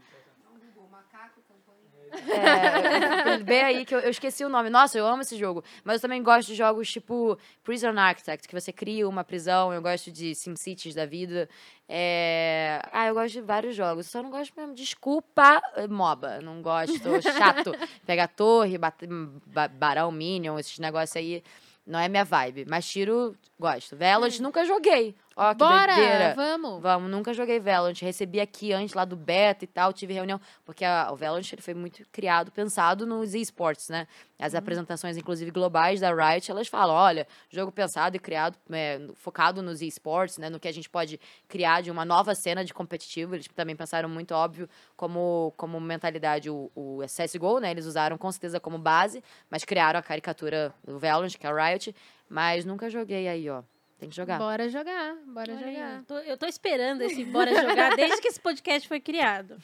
É, 2.31 3.39
vê 3.39 3.61
aí 3.61 3.85
que 3.85 3.95
eu, 3.95 4.01
eu 4.01 4.11
esqueci 4.11 4.45
o 4.45 4.49
nome. 4.49 4.71
Nossa, 4.71 4.99
eu 4.99 5.07
amo 5.07 5.23
esse 5.23 5.37
jogo. 5.37 5.63
Mas 5.85 5.97
eu 5.97 6.01
também 6.01 6.23
gosto 6.23 6.49
de 6.49 6.55
jogos 6.55 6.91
tipo 6.91 7.39
Prison 7.63 7.97
Architect, 7.99 8.47
que 8.49 8.55
você 8.59 8.73
cria 8.73 9.09
uma 9.09 9.25
prisão. 9.25 9.73
Eu 9.73 9.81
gosto 9.83 10.11
de 10.11 10.35
SimCities 10.35 10.95
da 10.95 11.07
vida. 11.07 11.49
É... 11.89 12.81
Ah, 12.93 13.07
eu 13.07 13.15
gosto 13.15 13.33
de 13.33 13.41
vários 13.41 13.75
jogos. 13.75 14.07
Só 14.07 14.23
não 14.23 14.31
gosto 14.31 14.53
mesmo. 14.57 14.75
Desculpa, 14.75 15.61
eh, 15.77 15.87
MOBA. 15.89 16.41
Não 16.41 16.61
gosto. 16.63 17.23
Chato. 17.23 17.75
Pegar 18.07 18.29
torre, 18.29 18.77
bater, 18.79 19.09
ba- 19.47 19.69
barão, 19.69 20.11
minion, 20.13 20.59
esses 20.59 20.79
negócios 20.79 21.17
aí. 21.17 21.43
Não 21.87 21.99
é 21.99 22.07
minha 22.09 22.25
vibe. 22.25 22.67
Mas 22.69 22.87
tiro, 22.87 23.35
gosto. 23.59 23.97
Velas, 23.97 24.39
nunca 24.39 24.65
joguei. 24.67 25.15
Ó, 25.41 25.55
que 25.55 25.59
Bora! 25.59 25.95
doideira. 25.95 26.35
Vamos! 26.35 26.83
Vamos, 26.83 27.09
nunca 27.09 27.33
joguei 27.33 27.61
Valorant. 27.61 27.97
Recebi 28.03 28.41
aqui 28.41 28.73
antes 28.73 28.93
lá 28.93 29.05
do 29.05 29.15
beta 29.15 29.63
e 29.65 29.69
tal, 29.69 29.93
tive 29.93 30.13
reunião, 30.13 30.41
porque 30.65 30.85
a- 30.85 31.11
o 31.13 31.17
Valorant 31.17 31.53
ele 31.53 31.63
foi 31.63 31.75
muito 31.75 32.05
criado, 32.11 32.51
pensado 32.51 33.07
nos 33.07 33.35
esportes, 33.35 33.89
né? 33.89 34.09
As 34.37 34.57
apresentações, 34.57 35.17
inclusive 35.17 35.53
globais 35.53 36.01
da 36.01 36.13
Riot, 36.13 36.51
elas 36.51 36.67
falam: 36.67 36.93
olha, 36.97 37.25
jogo 37.49 37.71
pensado 37.71 38.17
e 38.17 38.19
criado, 38.19 38.59
é, 38.73 39.01
focado 39.15 39.63
nos 39.63 39.81
esportes, 39.81 40.39
né? 40.39 40.51
No 40.51 40.59
que 40.59 40.67
a 40.67 40.73
gente 40.73 40.91
pode 40.91 41.21
criar 41.47 41.83
de 41.83 41.91
uma 41.93 42.05
nova 42.05 42.35
cena 42.35 42.65
de 42.65 42.75
competitivo. 42.75 43.37
Eles 43.37 43.47
também 43.55 43.77
pensaram 43.77 44.09
muito 44.09 44.35
óbvio 44.35 44.69
como, 44.97 45.55
como 45.57 45.81
mentalidade 45.81 46.51
o, 46.51 46.69
o 46.75 46.99
CSGO, 47.07 47.61
né? 47.61 47.71
Eles 47.71 47.87
usaram 47.87 48.19
com 48.19 48.33
certeza 48.33 48.59
como 48.59 48.77
base, 48.77 49.23
mas 49.49 49.65
criaram 49.65 50.01
a 50.01 50.03
caricatura 50.03 50.75
do 50.85 50.99
Valorant, 50.99 51.31
que 51.39 51.47
é 51.47 51.51
a 51.51 51.69
Riot. 51.69 51.95
Mas 52.29 52.65
nunca 52.65 52.91
joguei 52.91 53.29
aí, 53.29 53.49
ó. 53.49 53.63
Tem 53.99 54.09
que 54.09 54.15
jogar. 54.15 54.39
Bora 54.39 54.69
jogar, 54.69 55.17
bora 55.27 55.53
Olha 55.53 55.67
jogar. 55.67 55.97
eu, 55.97 56.05
tô, 56.05 56.19
eu 56.19 56.39
tô 56.39 56.47
esperando 56.47 57.03
esse 57.03 57.25
Bora 57.25 57.53
Jogar 57.55 57.97
desde 57.97 58.21
que 58.21 58.29
esse 58.29 58.41
podcast 58.41 58.87
foi 58.87 59.01
criado. 59.01 59.57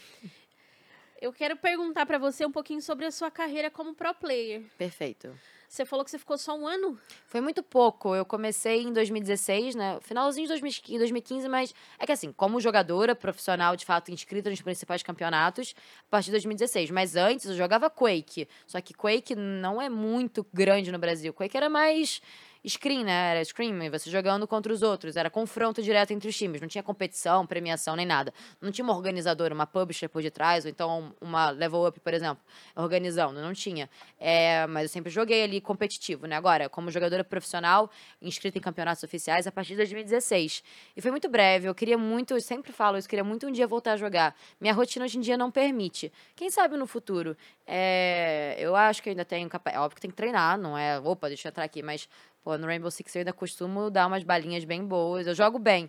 Eu 1.20 1.32
quero 1.32 1.56
perguntar 1.56 2.04
pra 2.04 2.18
você 2.18 2.44
um 2.44 2.50
pouquinho 2.50 2.82
sobre 2.82 3.06
a 3.06 3.10
sua 3.10 3.30
carreira 3.30 3.70
como 3.70 3.94
pro 3.94 4.12
player. 4.12 4.62
Perfeito. 4.76 5.32
Você 5.74 5.84
falou 5.84 6.04
que 6.04 6.10
você 6.10 6.18
ficou 6.18 6.38
só 6.38 6.56
um 6.56 6.68
ano? 6.68 6.96
Foi 7.26 7.40
muito 7.40 7.62
pouco. 7.62 8.14
Eu 8.14 8.24
comecei 8.24 8.82
em 8.82 8.92
2016, 8.92 9.74
né? 9.74 9.98
Finalzinho 10.02 10.46
de 10.46 10.52
2015, 10.52 10.98
2015, 10.98 11.48
mas 11.48 11.74
é 11.98 12.06
que 12.06 12.12
assim, 12.12 12.30
como 12.32 12.60
jogadora 12.60 13.14
profissional, 13.14 13.74
de 13.74 13.84
fato, 13.84 14.12
inscrita 14.12 14.50
nos 14.50 14.60
principais 14.60 15.02
campeonatos, 15.02 15.74
a 16.06 16.10
partir 16.10 16.26
de 16.26 16.32
2016. 16.32 16.90
Mas 16.90 17.16
antes 17.16 17.46
eu 17.46 17.56
jogava 17.56 17.90
Quake. 17.90 18.46
Só 18.66 18.80
que 18.80 18.94
Quake 18.94 19.34
não 19.34 19.82
é 19.82 19.88
muito 19.88 20.46
grande 20.52 20.92
no 20.92 20.98
Brasil. 20.98 21.32
Quake 21.32 21.56
era 21.56 21.68
mais 21.68 22.20
screen, 22.66 23.04
né? 23.04 23.32
Era 23.32 23.44
screen, 23.44 23.84
e 23.84 23.90
você 23.90 24.10
jogando 24.10 24.46
contra 24.46 24.72
os 24.72 24.82
outros. 24.82 25.16
Era 25.16 25.28
confronto 25.30 25.82
direto 25.82 26.12
entre 26.12 26.28
os 26.28 26.36
times. 26.36 26.60
Não 26.60 26.68
tinha 26.68 26.82
competição, 26.82 27.46
premiação, 27.46 27.94
nem 27.96 28.06
nada. 28.06 28.32
Não 28.60 28.70
tinha 28.70 28.84
uma 28.84 28.94
organizadora, 28.94 29.54
uma 29.54 29.66
publisher 29.66 30.08
por 30.08 30.22
detrás, 30.22 30.64
ou 30.64 30.70
então 30.70 31.14
uma 31.20 31.50
level 31.50 31.86
up, 31.86 32.00
por 32.00 32.14
exemplo, 32.14 32.42
organizando. 32.74 33.40
Não 33.40 33.52
tinha. 33.52 33.88
É, 34.18 34.66
mas 34.66 34.84
eu 34.84 34.88
sempre 34.88 35.10
joguei 35.10 35.42
ali 35.42 35.60
competitivo, 35.60 36.26
né? 36.26 36.36
Agora, 36.36 36.68
como 36.68 36.90
jogadora 36.90 37.22
profissional, 37.22 37.90
inscrita 38.20 38.58
em 38.58 38.60
campeonatos 38.60 39.02
oficiais 39.02 39.46
a 39.46 39.52
partir 39.52 39.70
de 39.70 39.76
2016. 39.76 40.62
E 40.96 41.00
foi 41.00 41.10
muito 41.10 41.28
breve. 41.28 41.68
Eu 41.68 41.74
queria 41.74 41.98
muito, 41.98 42.34
eu 42.34 42.40
sempre 42.40 42.72
falo 42.72 42.96
isso, 42.96 43.08
queria 43.08 43.24
muito 43.24 43.46
um 43.46 43.52
dia 43.52 43.66
voltar 43.66 43.92
a 43.92 43.96
jogar. 43.96 44.34
Minha 44.60 44.72
rotina 44.72 45.04
hoje 45.04 45.18
em 45.18 45.20
dia 45.20 45.36
não 45.36 45.50
permite. 45.50 46.12
Quem 46.34 46.50
sabe 46.50 46.76
no 46.76 46.86
futuro? 46.86 47.36
É, 47.66 48.56
eu 48.58 48.74
acho 48.76 49.02
que 49.02 49.10
ainda 49.10 49.24
tenho 49.24 49.48
capaz. 49.48 49.76
Óbvio 49.76 49.96
que 49.96 50.00
tem 50.00 50.10
que 50.10 50.16
treinar, 50.16 50.58
não 50.58 50.76
é. 50.76 50.98
Opa, 51.00 51.28
deixa 51.28 51.48
eu 51.48 51.50
entrar 51.50 51.64
aqui, 51.64 51.82
mas. 51.82 52.08
Pô, 52.44 52.58
no 52.58 52.66
Rainbow 52.66 52.90
Six 52.90 53.14
eu 53.14 53.20
ainda 53.20 53.32
costumo 53.32 53.90
dar 53.90 54.06
umas 54.06 54.22
balinhas 54.22 54.64
bem 54.64 54.84
boas. 54.84 55.26
Eu 55.26 55.34
jogo 55.34 55.58
bem. 55.58 55.88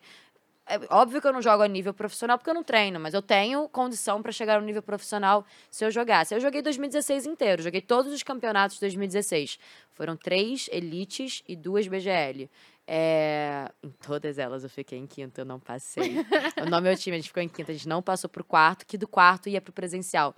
é 0.66 0.80
óbvio 0.90 1.20
que 1.20 1.28
eu 1.28 1.34
não 1.34 1.42
jogo 1.42 1.62
a 1.62 1.68
nível 1.68 1.94
profissional 1.94 2.38
porque 2.38 2.50
eu 2.50 2.54
não 2.54 2.64
treino, 2.64 2.98
mas 2.98 3.14
eu 3.14 3.22
tenho 3.22 3.68
condição 3.68 4.22
para 4.22 4.32
chegar 4.32 4.62
no 4.62 4.66
nível 4.66 4.82
profissional 4.82 5.46
se 5.70 5.84
eu 5.84 5.92
jogasse. 5.92 6.34
Eu 6.34 6.40
joguei 6.40 6.62
2016 6.62 7.26
inteiro, 7.26 7.62
joguei 7.62 7.82
todos 7.82 8.14
os 8.14 8.24
campeonatos 8.24 8.78
de 8.78 8.82
2016. 8.82 9.60
Foram 9.92 10.16
três 10.16 10.70
elites 10.72 11.44
e 11.46 11.58
duas 11.58 11.90
BGL. 11.90 12.50
É, 12.88 13.70
em 13.84 13.90
todas 13.90 14.38
elas 14.38 14.64
eu 14.64 14.70
fiquei 14.70 14.98
em 14.98 15.06
quinto, 15.06 15.42
eu 15.42 15.46
não 15.46 15.60
passei. 15.60 16.16
o 16.66 16.70
nome 16.70 16.88
meu 16.88 16.98
time, 16.98 17.18
a 17.18 17.20
gente 17.20 17.28
ficou 17.28 17.44
em 17.44 17.50
quinto, 17.50 17.70
a 17.70 17.74
gente 17.74 17.88
não 17.88 18.02
passou 18.02 18.30
pro 18.30 18.46
quarto, 18.46 18.86
que 18.86 18.98
do 18.98 19.10
quarto 19.10 19.50
ia 19.50 19.60
pro 19.60 19.74
presencial. 19.74 20.34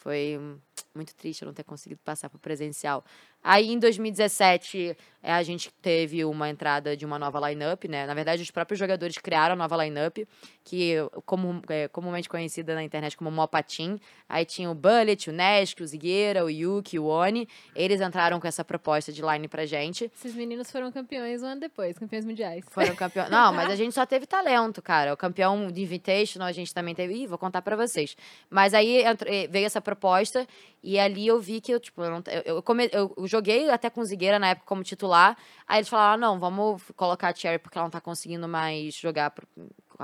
Foi 0.00 0.38
hum, 0.40 0.56
muito 0.94 1.14
triste 1.14 1.42
eu 1.42 1.46
não 1.46 1.52
ter 1.52 1.64
conseguido 1.64 2.00
passar 2.02 2.30
pro 2.30 2.38
presencial. 2.38 3.04
Aí, 3.42 3.70
em 3.70 3.78
2017, 3.78 4.96
é, 5.22 5.32
a 5.32 5.42
gente 5.42 5.70
teve 5.82 6.24
uma 6.24 6.48
entrada 6.48 6.96
de 6.96 7.04
uma 7.04 7.18
nova 7.18 7.48
lineup, 7.48 7.84
né? 7.84 8.06
Na 8.06 8.14
verdade, 8.14 8.42
os 8.42 8.50
próprios 8.50 8.78
jogadores 8.78 9.18
criaram 9.18 9.52
a 9.52 9.56
nova 9.56 9.82
lineup, 9.84 10.18
que 10.64 10.94
como, 11.26 11.60
é 11.68 11.88
comumente 11.88 12.28
conhecida 12.28 12.74
na 12.74 12.82
internet 12.82 13.16
como 13.16 13.30
Mopatim. 13.30 14.00
Aí 14.28 14.44
tinha 14.46 14.70
o 14.70 14.74
Bullet, 14.74 15.28
o 15.28 15.32
Nesk, 15.32 15.80
o 15.82 15.86
Zigueira, 15.86 16.44
o 16.44 16.48
Yuki, 16.48 16.98
o 16.98 17.04
Oni. 17.04 17.46
Eles 17.74 18.00
entraram 18.00 18.40
com 18.40 18.46
essa 18.46 18.64
proposta 18.64 19.12
de 19.12 19.20
line 19.20 19.46
pra 19.46 19.66
gente. 19.66 20.10
Esses 20.14 20.34
meninos 20.34 20.70
foram 20.70 20.90
campeões 20.90 21.42
um 21.42 21.46
ano 21.46 21.60
depois, 21.60 21.98
campeões 21.98 22.24
mundiais. 22.24 22.64
Foram 22.70 22.94
campeões. 22.94 23.28
Não, 23.28 23.52
mas 23.52 23.70
a 23.70 23.76
gente 23.76 23.92
só 23.92 24.06
teve 24.06 24.26
talento, 24.26 24.80
cara. 24.80 25.12
O 25.12 25.16
campeão 25.16 25.70
de 25.70 25.82
Invitational 25.82 26.48
a 26.48 26.52
gente 26.52 26.72
também 26.72 26.94
teve. 26.94 27.14
Ih, 27.14 27.26
vou 27.26 27.36
contar 27.36 27.60
pra 27.60 27.76
vocês. 27.76 28.16
Mas 28.48 28.72
aí 28.72 29.02
veio 29.50 29.66
essa 29.66 29.80
proposta 29.82 30.46
e 30.82 30.98
ali 30.98 31.26
eu 31.26 31.38
vi 31.38 31.60
que 31.60 31.72
eu, 31.72 31.78
tipo, 31.78 32.02
eu, 32.02 32.10
não, 32.10 32.22
eu, 32.26 32.56
eu, 32.56 32.62
come, 32.62 32.88
eu 32.92 33.12
joguei 33.30 33.70
até 33.70 33.88
com 33.88 34.04
Zigueira 34.04 34.38
na 34.38 34.48
época 34.48 34.66
como 34.66 34.82
titular. 34.82 35.36
Aí 35.66 35.78
eles 35.78 35.88
falaram: 35.88 36.14
ah, 36.14 36.16
não, 36.16 36.38
vamos 36.40 36.82
colocar 36.96 37.28
a 37.28 37.34
Cherry 37.34 37.58
porque 37.58 37.78
ela 37.78 37.84
não 37.84 37.90
tá 37.90 38.00
conseguindo 38.00 38.48
mais 38.48 38.94
jogar 38.94 39.32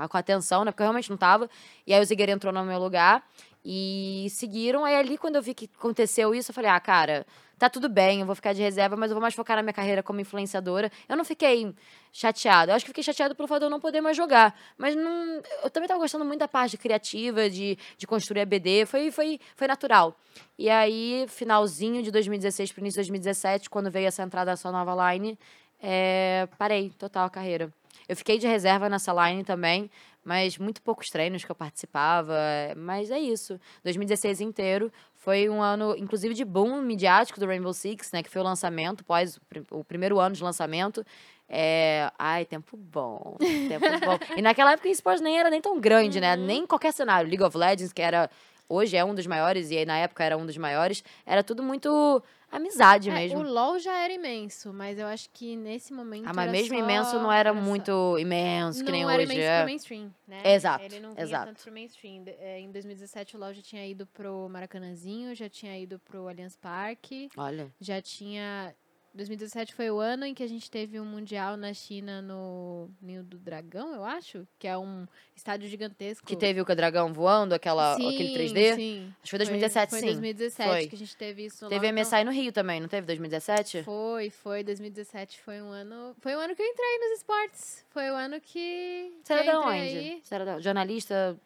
com 0.09 0.17
atenção, 0.17 0.63
né? 0.63 0.71
Porque 0.71 0.81
eu 0.81 0.85
realmente 0.85 1.09
não 1.09 1.17
tava. 1.17 1.49
E 1.85 1.93
aí 1.93 2.01
o 2.01 2.05
Zigueira 2.05 2.31
entrou 2.31 2.53
no 2.53 2.63
meu 2.63 2.79
lugar. 2.79 3.23
E 3.65 4.27
seguiram. 4.29 4.85
Aí 4.85 4.95
ali, 4.95 5.17
quando 5.17 5.35
eu 5.35 5.41
vi 5.41 5.53
que 5.53 5.69
aconteceu 5.77 6.33
isso, 6.33 6.51
eu 6.51 6.55
falei: 6.55 6.71
ah, 6.71 6.79
cara, 6.79 7.25
tá 7.57 7.69
tudo 7.69 7.89
bem, 7.89 8.19
eu 8.21 8.25
vou 8.25 8.35
ficar 8.35 8.53
de 8.53 8.61
reserva, 8.61 8.95
mas 8.95 9.09
eu 9.09 9.15
vou 9.15 9.21
mais 9.21 9.33
focar 9.33 9.57
na 9.57 9.63
minha 9.63 9.73
carreira 9.73 10.03
como 10.03 10.19
influenciadora. 10.19 10.91
Eu 11.09 11.17
não 11.17 11.25
fiquei 11.25 11.73
chateada. 12.11 12.71
Eu 12.71 12.75
acho 12.75 12.85
que 12.85 12.89
fiquei 12.89 13.03
chateada 13.03 13.33
pelo 13.33 13.47
fato 13.47 13.59
de 13.59 13.65
eu 13.65 13.69
não 13.69 13.79
poder 13.79 14.01
mais 14.01 14.15
jogar. 14.15 14.57
Mas 14.77 14.95
não, 14.95 15.41
eu 15.63 15.69
também 15.69 15.87
tava 15.87 15.99
gostando 15.99 16.23
muito 16.23 16.39
da 16.39 16.47
parte 16.47 16.77
criativa, 16.77 17.49
de, 17.49 17.77
de 17.97 18.07
construir 18.07 18.41
a 18.41 18.45
BD. 18.45 18.85
Foi, 18.85 19.11
foi, 19.11 19.39
foi 19.55 19.67
natural. 19.67 20.15
E 20.57 20.69
aí, 20.69 21.25
finalzinho 21.27 22.03
de 22.03 22.11
2016 22.11 22.71
pro 22.71 22.81
início 22.81 23.01
de 23.01 23.09
2017, 23.09 23.69
quando 23.69 23.89
veio 23.89 24.07
essa 24.07 24.23
entrada 24.23 24.51
da 24.51 24.57
sua 24.57 24.71
nova 24.71 25.13
line, 25.13 25.37
é, 25.81 26.47
parei 26.57 26.89
total 26.91 27.25
a 27.25 27.29
carreira. 27.29 27.73
Eu 28.07 28.15
fiquei 28.15 28.37
de 28.37 28.47
reserva 28.47 28.87
nessa 28.87 29.11
line 29.13 29.43
também, 29.43 29.89
mas 30.23 30.57
muito 30.57 30.81
poucos 30.81 31.07
treinos 31.07 31.43
que 31.43 31.51
eu 31.51 31.55
participava. 31.55 32.35
Mas 32.75 33.11
é 33.11 33.19
isso. 33.19 33.59
2016 33.83 34.41
inteiro 34.41 34.91
foi 35.27 35.49
um 35.49 35.61
ano, 35.61 35.93
inclusive, 35.97 36.33
de 36.33 36.45
boom 36.45 36.81
midiático 36.81 37.37
do 37.37 37.45
Rainbow 37.45 37.73
Six, 37.73 38.13
né? 38.13 38.23
Que 38.23 38.29
foi 38.29 38.41
o 38.41 38.45
lançamento, 38.45 39.03
pós 39.03 39.37
o 39.69 39.83
primeiro 39.83 40.21
ano 40.21 40.33
de 40.33 40.41
lançamento. 40.41 41.05
É... 41.49 42.09
Ai, 42.17 42.45
tempo 42.45 42.77
bom. 42.77 43.35
Tempo 43.67 43.85
bom. 44.05 44.17
E 44.39 44.41
naquela 44.41 44.71
época 44.71 44.87
o 44.87 44.91
esporte 44.91 45.21
nem 45.21 45.37
era 45.37 45.49
nem 45.49 45.59
tão 45.59 45.81
grande, 45.81 46.21
né? 46.21 46.33
uhum. 46.33 46.39
né? 46.39 46.47
Nem 46.47 46.65
qualquer 46.65 46.93
cenário. 46.93 47.29
League 47.29 47.43
of 47.43 47.57
Legends, 47.57 47.91
que 47.91 48.01
era. 48.01 48.29
Hoje 48.69 48.95
é 48.95 49.03
um 49.03 49.13
dos 49.13 49.27
maiores, 49.27 49.69
e 49.69 49.77
aí 49.77 49.85
na 49.85 49.97
época 49.97 50.23
era 50.23 50.37
um 50.37 50.45
dos 50.45 50.55
maiores. 50.55 51.03
Era 51.25 51.43
tudo 51.43 51.61
muito 51.61 52.23
amizade 52.51 53.09
é, 53.09 53.13
mesmo. 53.13 53.39
O 53.39 53.43
LoL 53.43 53.79
já 53.79 53.97
era 54.03 54.13
imenso, 54.13 54.73
mas 54.73 54.97
eu 54.97 55.07
acho 55.07 55.29
que 55.31 55.55
nesse 55.55 55.93
momento. 55.93 56.27
Ah, 56.27 56.33
mas 56.33 56.51
mesmo 56.51 56.75
só... 56.75 56.83
imenso 56.83 57.15
não 57.19 57.31
era, 57.31 57.49
era 57.49 57.53
muito 57.53 57.91
só... 57.91 58.17
imenso, 58.17 58.79
que 58.79 58.85
não 58.85 58.91
nem 58.91 59.03
era 59.03 59.13
hoje. 59.13 59.23
Imenso 59.23 59.41
é. 59.41 59.57
pro 59.57 59.65
mainstream, 59.65 60.15
né? 60.27 60.41
Exato. 60.43 60.85
Ele 60.85 60.99
não 60.99 61.11
vinha 61.11 61.23
exato. 61.23 61.45
tanto 61.47 61.63
pro 61.63 61.71
mainstream. 61.71 62.23
É, 62.39 62.59
em 62.59 62.71
2017 62.71 63.35
o 63.35 63.39
LoL 63.39 63.53
já 63.53 63.61
tinha 63.61 63.85
ido 63.85 64.05
pro 64.07 64.47
Maracanãzinho, 64.49 65.35
já 65.35 65.49
tinha 65.49 65.77
ido 65.77 65.99
pro 65.99 66.27
Allianz 66.27 66.55
Parque. 66.55 67.29
Olha. 67.37 67.71
Já 67.79 68.01
tinha 68.01 68.73
2017 69.13 69.73
foi 69.73 69.89
o 69.89 69.99
ano 69.99 70.25
em 70.25 70.33
que 70.33 70.43
a 70.43 70.47
gente 70.47 70.69
teve 70.69 70.99
um 70.99 71.05
mundial 71.05 71.57
na 71.57 71.73
China 71.73 72.21
no 72.21 72.89
Ninho 73.01 73.23
do 73.23 73.37
Dragão, 73.37 73.93
eu 73.93 74.03
acho, 74.03 74.47
que 74.59 74.67
é 74.67 74.77
um 74.77 75.07
estádio 75.35 75.67
gigantesco. 75.67 76.25
Que 76.25 76.35
teve 76.35 76.61
o 76.61 76.65
dragão 76.65 77.11
voando, 77.13 77.53
aquela, 77.53 77.95
sim, 77.95 78.13
aquele 78.13 78.37
3D? 78.37 78.75
Sim. 78.75 79.13
Acho 79.21 79.23
que 79.23 79.29
foi 79.29 79.39
2017, 79.39 79.89
foi, 79.89 79.99
sim. 79.99 80.05
Foi 80.05 80.13
2017 80.13 80.69
foi. 80.69 80.87
que 80.87 80.95
a 80.95 80.97
gente 80.97 81.17
teve 81.17 81.45
isso 81.45 81.67
Teve 81.67 81.91
lá, 81.91 81.93
MSI 81.93 82.23
no 82.23 82.31
Rio 82.31 82.51
também, 82.51 82.79
não 82.79 82.87
teve 82.87 83.07
2017? 83.07 83.83
Foi, 83.83 84.29
foi. 84.29 84.63
2017 84.63 85.39
foi 85.41 85.61
um 85.61 85.69
ano. 85.69 86.15
Foi 86.19 86.35
o 86.35 86.39
ano 86.39 86.55
que 86.55 86.61
eu 86.61 86.65
entrei 86.65 86.99
nos 86.99 87.17
esportes. 87.17 87.85
Foi 87.89 88.09
o 88.09 88.15
ano 88.15 88.39
que. 88.39 89.13
Você 89.23 89.33
era 89.33 89.43
da 89.43 89.59
onde? 89.61 90.19
Você 90.21 90.35
era 90.35 90.45
da... 90.45 90.59
jornalista 90.59 91.37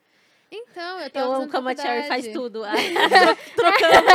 então, 0.52 1.00
eu 1.00 1.10
tô 1.10 1.20
Eu 1.20 1.32
amo 1.32 1.50
como 1.50 1.70
a 1.70 1.76
Cherry 1.76 2.08
faz 2.10 2.28
tudo. 2.28 2.64
Trocando. 3.56 4.06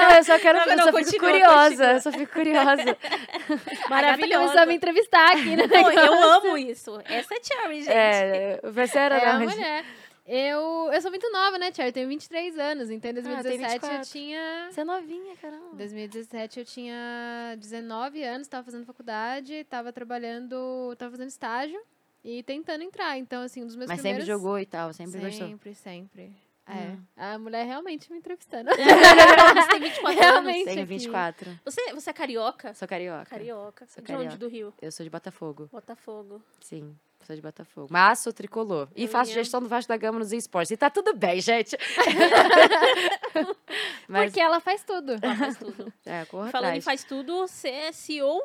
Não, 0.00 0.16
eu 0.16 0.24
só 0.24 0.38
quero... 0.38 0.58
Não, 0.58 0.66
eu 0.66 0.78
só 0.78 0.92
continua, 0.92 1.04
fico 1.04 1.26
curiosa. 1.26 1.68
Continua. 1.68 1.92
Eu 1.92 2.00
só 2.00 2.12
fico 2.12 2.32
curiosa. 2.32 2.96
Maravilhosa. 3.90 4.40
começou 4.40 4.62
a 4.62 4.66
me 4.66 4.74
entrevistar 4.74 5.32
aqui, 5.32 5.54
né? 5.54 5.66
Não, 5.68 5.92
eu 5.92 6.12
amo 6.14 6.56
isso. 6.56 6.98
Essa 7.04 7.34
é 7.34 7.38
Cherry, 7.42 7.82
gente. 7.82 7.92
É, 7.92 8.60
você 8.64 8.98
era 8.98 9.18
é 9.18 9.28
a 9.28 9.38
mulher. 9.38 9.84
Eu, 10.26 10.90
eu 10.90 11.02
sou 11.02 11.10
muito 11.10 11.30
nova, 11.30 11.58
né, 11.58 11.70
Cherry? 11.70 11.90
Eu 11.90 11.92
tenho 11.92 12.08
23 12.08 12.58
anos, 12.58 12.90
então 12.90 13.10
em 13.10 13.14
2017 13.14 13.84
ah, 13.84 13.94
eu 13.94 14.00
tinha. 14.00 14.68
Você 14.70 14.80
é 14.80 14.84
novinha, 14.84 15.36
caramba. 15.36 15.74
Em 15.74 15.76
2017 15.76 16.60
eu 16.60 16.64
tinha 16.64 17.54
19 17.58 18.24
anos, 18.24 18.46
estava 18.46 18.64
fazendo 18.64 18.86
faculdade, 18.86 19.52
estava 19.52 19.92
trabalhando, 19.92 20.92
estava 20.94 21.10
fazendo 21.10 21.28
estágio 21.28 21.78
e 22.24 22.42
tentando 22.42 22.82
entrar. 22.82 23.18
Então, 23.18 23.42
assim, 23.42 23.62
um 23.62 23.66
dos 23.66 23.76
meus 23.76 23.88
Mas 23.88 24.00
primeiros... 24.00 24.24
sempre 24.24 24.34
jogou 24.34 24.58
e 24.58 24.64
tal, 24.64 24.92
sempre, 24.92 25.12
sempre 25.12 25.28
gostou. 25.28 25.48
Sempre, 25.48 25.74
sempre. 25.74 26.36
É. 26.66 26.72
Hum. 26.72 27.04
A 27.14 27.38
mulher 27.38 27.66
realmente 27.66 28.10
me 28.10 28.16
entrevistando. 28.16 28.70
você 28.72 29.68
tem 29.68 29.80
24 29.80 30.18
realmente 30.18 30.62
anos. 30.62 30.74
Tenho 30.74 30.86
24. 30.86 31.50
Aqui. 31.50 31.60
Você, 31.62 31.92
você 31.92 32.08
é 32.08 32.12
carioca? 32.12 32.72
Sou 32.72 32.88
carioca. 32.88 33.26
Carioca. 33.26 33.86
Sou 33.86 34.02
de 34.02 34.06
carioca. 34.06 34.26
onde 34.26 34.38
do 34.38 34.48
Rio? 34.48 34.72
Eu 34.80 34.90
sou 34.90 35.04
de 35.04 35.10
Botafogo. 35.10 35.68
Botafogo. 35.70 36.42
Sim. 36.60 36.96
Sou 37.26 37.36
de 37.36 37.42
Botafogo. 37.42 37.88
Mas 37.90 38.20
sou 38.20 38.32
tricolor. 38.32 38.88
E 38.96 39.06
faço 39.06 39.32
gestão 39.32 39.60
do 39.60 39.68
Vasco 39.68 39.88
da 39.88 39.96
Gama 39.96 40.18
nos 40.18 40.32
esportes. 40.32 40.70
E 40.70 40.76
tá 40.76 40.88
tudo 40.88 41.14
bem, 41.14 41.40
gente. 41.40 41.76
Mas... 44.08 44.26
Porque 44.26 44.40
ela 44.40 44.60
faz 44.60 44.82
tudo. 44.82 45.12
Ela 45.20 45.36
faz 45.36 45.58
tudo. 45.58 45.92
É, 46.04 46.24
corra 46.26 46.50
Falando 46.50 46.66
atrás. 46.66 46.78
em 46.78 46.84
faz 46.84 47.04
tudo, 47.04 47.46
você 47.46 47.68
é 47.68 47.92
CEO 47.92 48.42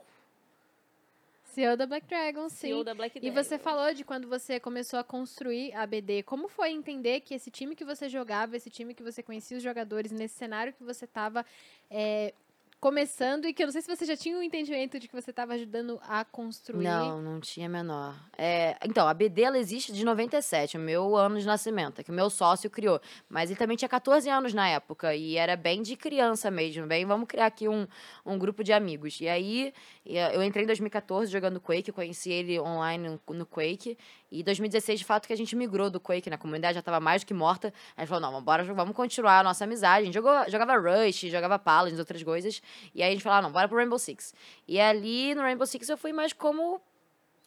CEO 1.52 1.76
da 1.76 1.86
Black 1.86 2.08
Dragon, 2.08 2.50
sim. 2.50 2.68
CEO 2.68 2.84
da 2.84 2.94
Black 2.94 3.20
Dragon. 3.20 3.40
E 3.40 3.44
você 3.44 3.58
falou 3.58 3.94
de 3.94 4.04
quando 4.04 4.28
você 4.28 4.60
começou 4.60 5.00
a 5.00 5.04
construir 5.04 5.74
a 5.74 5.86
BD. 5.86 6.24
Como 6.24 6.48
foi 6.48 6.72
entender 6.72 7.22
que 7.22 7.34
esse 7.34 7.50
time 7.50 7.76
que 7.76 7.86
você 7.86 8.08
jogava, 8.08 8.56
esse 8.56 8.70
time 8.70 8.94
que 8.94 9.04
você 9.04 9.24
conhecia 9.24 9.58
os 9.58 9.64
jogadores, 9.64 10.12
nesse 10.12 10.36
cenário 10.36 10.74
que 10.74 10.84
você 10.84 11.06
estava 11.06 11.46
é, 11.90 12.34
começando 12.80 13.46
e 13.46 13.54
que 13.54 13.62
eu 13.62 13.68
não 13.68 13.74
sei 13.74 13.82
se 13.82 13.88
você 13.88 14.06
já 14.06 14.16
tinha 14.16 14.36
o 14.38 14.40
um 14.40 14.44
entendimento 14.44 15.00
de 15.00 15.08
que 15.08 15.14
você 15.14 15.32
estava 15.32 15.54
ajudando 15.54 16.00
a 16.08 16.24
construir. 16.24 16.86
Não, 16.86 17.22
não 17.22 17.40
tinha 17.40 17.68
menor. 17.68 18.16
É, 18.38 18.78
então, 18.86 19.08
a 19.08 19.14
BD 19.14 19.42
ela 19.42 19.58
existe 19.58 19.92
de 19.92 20.06
97, 20.06 20.78
o 20.78 20.80
meu 20.80 21.16
ano 21.16 21.40
de 21.40 21.46
nascimento, 21.46 22.00
é 22.00 22.04
que 22.04 22.12
o 22.12 22.14
meu 22.14 22.30
sócio 22.30 22.70
criou. 22.70 23.02
Mas 23.28 23.50
ele 23.50 23.60
também 23.60 23.76
tinha 23.76 23.90
14 23.90 24.30
anos 24.30 24.54
na 24.54 24.68
época 24.70 25.14
e 25.14 25.36
era 25.36 25.58
bem 25.58 25.82
de 25.82 25.96
criança 25.96 26.50
mesmo, 26.50 26.88
bem, 26.88 27.06
vamos 27.06 27.28
criar 27.28 27.48
aqui 27.48 27.68
um, 27.68 27.86
um 28.26 28.38
grupo 28.38 28.64
de 28.64 28.72
amigos. 28.72 29.20
E 29.20 29.28
aí, 29.28 29.74
eu 30.06 30.42
entrei 30.42 30.64
em 30.64 30.68
2014 30.68 31.32
jogando 31.32 31.60
Quake, 31.60 31.92
conheci 31.92 32.32
ele 32.32 32.60
online 32.60 33.20
no 33.28 33.46
Quake 33.46 33.98
e 34.32 34.44
2016, 34.44 35.00
de 35.00 35.06
fato, 35.06 35.28
que 35.28 35.34
a 35.34 35.36
gente 35.36 35.56
migrou 35.56 35.90
do 35.90 36.00
Quake, 36.00 36.30
né? 36.30 36.36
A 36.36 36.40
comunidade 36.40 36.76
já 36.76 36.80
estava 36.82 37.00
mais 37.00 37.24
do 37.24 37.28
que 37.28 37.34
morta. 37.34 37.74
A 37.98 38.02
gente 38.02 38.10
falou, 38.10 38.32
não, 38.32 38.76
vamos 38.76 38.96
continuar 38.96 39.40
a 39.40 39.44
nossa 39.44 39.64
amizade. 39.64 40.04
A 40.04 40.06
gente 40.06 40.14
jogou, 40.14 40.32
jogava 40.50 40.78
Rush, 40.78 41.22
jogava 41.22 41.58
Paladins, 41.58 41.98
outras 41.98 42.22
coisas. 42.22 42.62
E 42.94 43.02
aí 43.02 43.10
a 43.10 43.12
gente 43.12 43.24
falou, 43.24 43.40
ah, 43.40 43.42
não, 43.42 43.52
bora 43.52 43.68
pro 43.68 43.78
Rainbow 43.78 43.98
Six. 43.98 44.34
E 44.68 44.80
ali 44.80 45.34
no 45.34 45.42
Rainbow 45.42 45.66
Six 45.66 45.90
eu 45.90 45.98
fui 45.98 46.14
mais 46.14 46.32
como 46.32 46.80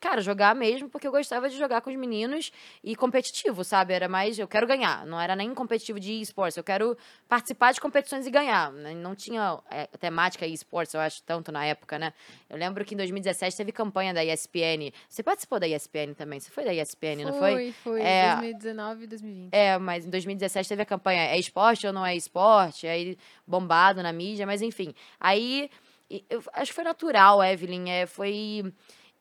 cara, 0.02 0.20
jogar 0.20 0.52
mesmo, 0.52 0.88
porque 0.88 1.06
eu 1.06 1.12
gostava 1.12 1.48
de 1.48 1.56
jogar 1.56 1.80
com 1.80 1.88
os 1.88 1.94
meninos 1.94 2.50
e 2.82 2.96
competitivo, 2.96 3.62
sabe? 3.62 3.94
Era 3.94 4.08
mais, 4.08 4.36
eu 4.36 4.48
quero 4.48 4.66
ganhar. 4.66 5.06
Não 5.06 5.18
era 5.18 5.36
nem 5.36 5.54
competitivo 5.54 6.00
de 6.00 6.20
esportes, 6.20 6.56
eu 6.56 6.64
quero 6.64 6.98
participar 7.28 7.72
de 7.72 7.80
competições 7.80 8.26
e 8.26 8.30
ganhar. 8.30 8.72
Né? 8.72 8.94
Não 8.94 9.14
tinha 9.14 9.60
é, 9.70 9.86
temática 10.00 10.44
esportes, 10.44 10.92
eu 10.94 11.00
acho, 11.00 11.22
tanto 11.22 11.52
na 11.52 11.64
época, 11.64 12.00
né? 12.00 12.12
Eu 12.50 12.58
lembro 12.58 12.84
que 12.84 12.94
em 12.94 12.96
2017 12.96 13.56
teve 13.56 13.70
campanha 13.70 14.12
da 14.12 14.24
ESPN. 14.24 14.90
Você 15.08 15.22
participou 15.22 15.60
da 15.60 15.68
ESPN 15.68 16.14
também? 16.16 16.40
Você 16.40 16.50
foi 16.50 16.64
da 16.64 16.74
ESPN, 16.74 17.22
fui, 17.22 17.24
não 17.24 17.34
foi? 17.34 17.72
Foi, 17.84 18.02
é, 18.02 18.32
2019 18.32 19.04
e 19.04 19.06
2020. 19.06 19.52
É, 19.52 19.78
mas 19.78 20.04
em 20.04 20.10
2017 20.10 20.68
teve 20.68 20.82
a 20.82 20.86
campanha 20.86 21.22
é 21.22 21.38
esporte 21.38 21.86
ou 21.86 21.92
não 21.92 22.04
é 22.04 22.16
esporte? 22.16 22.88
Aí 22.88 23.16
bombado 23.46 24.02
na 24.02 24.12
mídia, 24.12 24.46
mas 24.46 24.62
enfim. 24.62 24.92
Aí 25.20 25.70
eu 26.28 26.42
acho 26.54 26.72
que 26.72 26.74
foi 26.74 26.84
natural, 26.84 27.42
Evelyn. 27.42 27.88
É, 27.88 28.06
foi 28.06 28.72